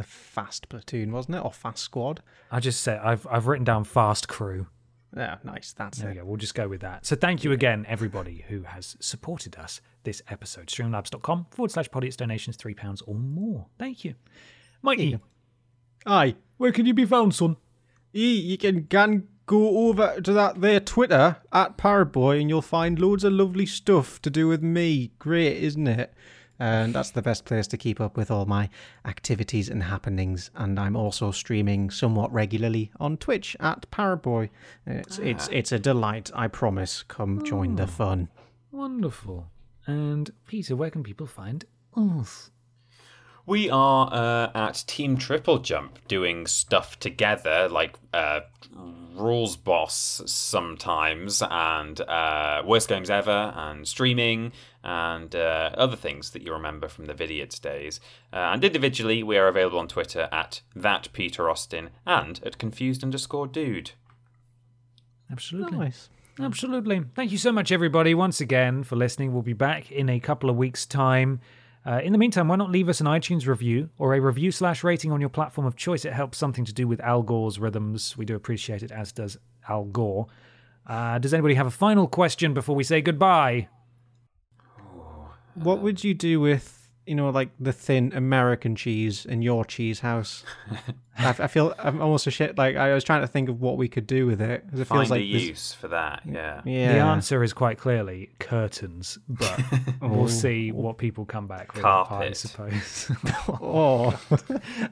The 0.00 0.06
Fast 0.06 0.68
Platoon, 0.70 1.12
wasn't 1.12 1.36
it? 1.36 1.44
Or 1.44 1.52
Fast 1.52 1.82
Squad? 1.82 2.22
I 2.50 2.58
just 2.58 2.80
said 2.82 3.00
I've 3.04 3.26
I've 3.30 3.46
written 3.46 3.64
down 3.64 3.84
Fast 3.84 4.28
Crew. 4.28 4.66
Yeah, 5.14 5.36
nice. 5.44 5.72
That's 5.74 5.98
There 5.98 6.08
it. 6.08 6.14
we 6.14 6.18
go. 6.20 6.24
We'll 6.24 6.36
just 6.38 6.54
go 6.54 6.68
with 6.68 6.80
that. 6.80 7.04
So 7.04 7.16
thank 7.16 7.44
you 7.44 7.52
again, 7.52 7.84
everybody 7.88 8.44
who 8.48 8.62
has 8.62 8.96
supported 9.00 9.56
us 9.56 9.80
this 10.04 10.22
episode. 10.28 10.68
Streamlabs.com 10.68 11.46
forward 11.50 11.70
slash 11.70 11.88
podiots 11.90 12.16
donations, 12.16 12.56
£3 12.56 13.02
or 13.06 13.14
more. 13.14 13.66
Thank 13.78 14.04
you. 14.04 14.14
Mikey, 14.82 15.18
Aye. 16.06 16.36
where 16.56 16.72
can 16.72 16.86
you 16.86 16.94
be 16.94 17.04
found, 17.04 17.34
son? 17.34 17.56
You, 18.12 18.24
you 18.26 18.56
can 18.56 18.84
can 18.84 19.28
go 19.46 19.88
over 19.88 20.20
to 20.20 20.32
that 20.32 20.60
there 20.60 20.80
Twitter 20.80 21.36
at 21.52 21.76
Paraboy 21.76 22.40
and 22.40 22.48
you'll 22.48 22.62
find 22.62 22.98
loads 22.98 23.24
of 23.24 23.32
lovely 23.32 23.66
stuff 23.66 24.22
to 24.22 24.30
do 24.30 24.46
with 24.48 24.62
me. 24.62 25.10
Great, 25.18 25.56
isn't 25.58 25.88
it? 25.88 26.14
And 26.60 26.94
that's 26.94 27.10
the 27.10 27.22
best 27.22 27.46
place 27.46 27.66
to 27.68 27.78
keep 27.78 28.00
up 28.00 28.18
with 28.18 28.30
all 28.30 28.44
my 28.44 28.68
activities 29.06 29.70
and 29.70 29.82
happenings. 29.82 30.50
And 30.54 30.78
I'm 30.78 30.94
also 30.94 31.30
streaming 31.30 31.88
somewhat 31.88 32.30
regularly 32.32 32.90
on 33.00 33.16
Twitch 33.16 33.56
at 33.60 33.90
Paraboy. 33.90 34.50
It's 34.86 35.18
ah. 35.18 35.22
it's 35.22 35.48
it's 35.48 35.72
a 35.72 35.78
delight, 35.78 36.30
I 36.34 36.48
promise. 36.48 37.02
Come 37.08 37.42
join 37.44 37.76
the 37.76 37.84
oh, 37.84 37.86
fun. 37.86 38.28
Wonderful. 38.70 39.50
And 39.86 40.30
Peter, 40.46 40.76
where 40.76 40.90
can 40.90 41.02
people 41.02 41.26
find 41.26 41.64
us? 41.96 42.50
We 43.46 43.70
are 43.70 44.08
uh, 44.12 44.50
at 44.54 44.84
Team 44.86 45.16
Triple 45.16 45.58
Jump 45.58 45.98
doing 46.06 46.46
stuff 46.46 46.98
together, 47.00 47.68
like 47.68 47.96
uh, 48.12 48.40
Rules 49.14 49.56
Boss 49.56 50.22
sometimes, 50.26 51.42
and 51.48 52.00
uh, 52.02 52.62
Worst 52.64 52.88
Games 52.88 53.10
Ever, 53.10 53.52
and 53.56 53.86
streaming, 53.88 54.52
and 54.84 55.34
uh, 55.34 55.70
other 55.74 55.96
things 55.96 56.30
that 56.30 56.42
you 56.42 56.52
remember 56.52 56.88
from 56.88 57.06
the 57.06 57.14
Vidiots 57.14 57.60
days. 57.60 58.00
Uh, 58.32 58.50
and 58.52 58.64
individually, 58.64 59.22
we 59.22 59.36
are 59.36 59.48
available 59.48 59.78
on 59.78 59.88
Twitter 59.88 60.28
at 60.30 60.60
that 60.76 61.08
Peter 61.12 61.50
Austin 61.50 61.90
and 62.06 62.40
at 62.44 62.58
confused 62.58 63.02
underscore 63.02 63.46
dude. 63.46 63.92
Absolutely. 65.30 65.78
Nice. 65.78 66.08
Absolutely. 66.38 67.02
Thank 67.14 67.32
you 67.32 67.38
so 67.38 67.52
much, 67.52 67.70
everybody, 67.70 68.14
once 68.14 68.40
again 68.40 68.82
for 68.82 68.96
listening. 68.96 69.32
We'll 69.32 69.42
be 69.42 69.52
back 69.52 69.92
in 69.92 70.08
a 70.08 70.20
couple 70.20 70.48
of 70.48 70.56
weeks' 70.56 70.86
time. 70.86 71.40
Uh, 71.86 72.00
in 72.02 72.12
the 72.12 72.18
meantime, 72.18 72.48
why 72.48 72.56
not 72.56 72.70
leave 72.70 72.88
us 72.88 73.00
an 73.00 73.06
iTunes 73.06 73.46
review 73.46 73.88
or 73.98 74.14
a 74.14 74.20
review 74.20 74.50
slash 74.50 74.84
rating 74.84 75.12
on 75.12 75.20
your 75.20 75.30
platform 75.30 75.66
of 75.66 75.76
choice? 75.76 76.04
It 76.04 76.12
helps 76.12 76.36
something 76.36 76.64
to 76.66 76.74
do 76.74 76.86
with 76.86 77.00
Al 77.00 77.22
Gore's 77.22 77.58
rhythms. 77.58 78.16
We 78.16 78.26
do 78.26 78.34
appreciate 78.34 78.82
it, 78.82 78.92
as 78.92 79.12
does 79.12 79.38
Al 79.68 79.84
Gore. 79.84 80.26
Uh, 80.86 81.18
does 81.18 81.32
anybody 81.32 81.54
have 81.54 81.66
a 81.66 81.70
final 81.70 82.06
question 82.06 82.52
before 82.52 82.74
we 82.74 82.84
say 82.84 83.00
goodbye? 83.00 83.68
What 85.54 85.82
would 85.82 86.04
you 86.04 86.14
do 86.14 86.40
with 86.40 86.79
you 87.10 87.16
know 87.16 87.28
like 87.30 87.50
the 87.58 87.72
thin 87.72 88.12
American 88.14 88.76
cheese 88.76 89.26
in 89.26 89.42
your 89.42 89.64
cheese 89.64 89.98
house? 90.00 90.44
I, 91.18 91.30
I 91.30 91.46
feel 91.48 91.74
I'm 91.78 92.00
almost 92.00 92.26
a 92.28 92.30
shit. 92.30 92.56
Like 92.56 92.76
I 92.76 92.94
was 92.94 93.02
trying 93.02 93.22
to 93.22 93.26
think 93.26 93.48
of 93.48 93.60
what 93.60 93.76
we 93.76 93.88
could 93.88 94.06
do 94.06 94.26
with 94.26 94.40
it. 94.40 94.64
'cause 94.70 94.78
It 94.78 94.84
Find 94.86 95.00
feels 95.00 95.10
like 95.10 95.22
a 95.22 95.30
there's- 95.32 95.48
use 95.48 95.72
for 95.72 95.88
that, 95.88 96.22
yeah. 96.24 96.62
Yeah. 96.64 96.92
The 96.92 97.00
answer 97.00 97.42
is 97.42 97.52
quite 97.52 97.78
clearly 97.78 98.30
curtains, 98.38 99.18
but 99.28 99.60
we'll 100.00 100.22
oh. 100.22 100.26
see 100.28 100.70
what 100.70 100.98
people 100.98 101.24
come 101.24 101.48
back 101.48 101.74
with. 101.74 101.84
I 101.84 102.30
suppose. 102.32 103.10
Oh, 103.48 104.18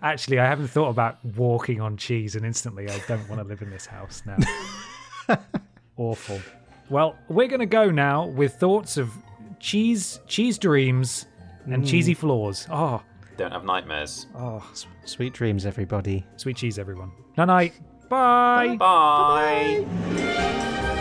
Actually, 0.02 0.40
I 0.40 0.44
haven't 0.46 0.68
thought 0.68 0.88
about 0.90 1.24
walking 1.24 1.80
on 1.80 1.96
cheese, 1.96 2.34
and 2.34 2.44
instantly 2.44 2.90
I 2.90 3.00
don't 3.06 3.28
want 3.28 3.40
to 3.40 3.46
live 3.46 3.62
in 3.62 3.70
this 3.70 3.86
house 3.86 4.22
now. 4.26 5.36
Awful. 5.96 6.40
Well, 6.90 7.16
we're 7.28 7.48
going 7.48 7.60
to 7.60 7.66
go 7.66 7.90
now 7.90 8.26
with 8.26 8.54
thoughts 8.54 8.96
of 8.96 9.12
cheese, 9.60 10.20
cheese 10.26 10.58
dreams, 10.58 11.26
and 11.72 11.84
mm. 11.84 11.88
cheesy 11.88 12.14
floors. 12.14 12.66
Oh, 12.70 13.02
Don't 13.36 13.52
have 13.52 13.64
nightmares. 13.64 14.26
oh, 14.34 14.68
sweet 15.04 15.32
dreams, 15.32 15.66
everybody. 15.66 16.24
sweet 16.36 16.56
cheese, 16.56 16.78
everyone. 16.78 17.12
Night 17.36 17.46
night. 17.46 17.74
Bye. 18.08 18.76
Bye. 18.76 20.94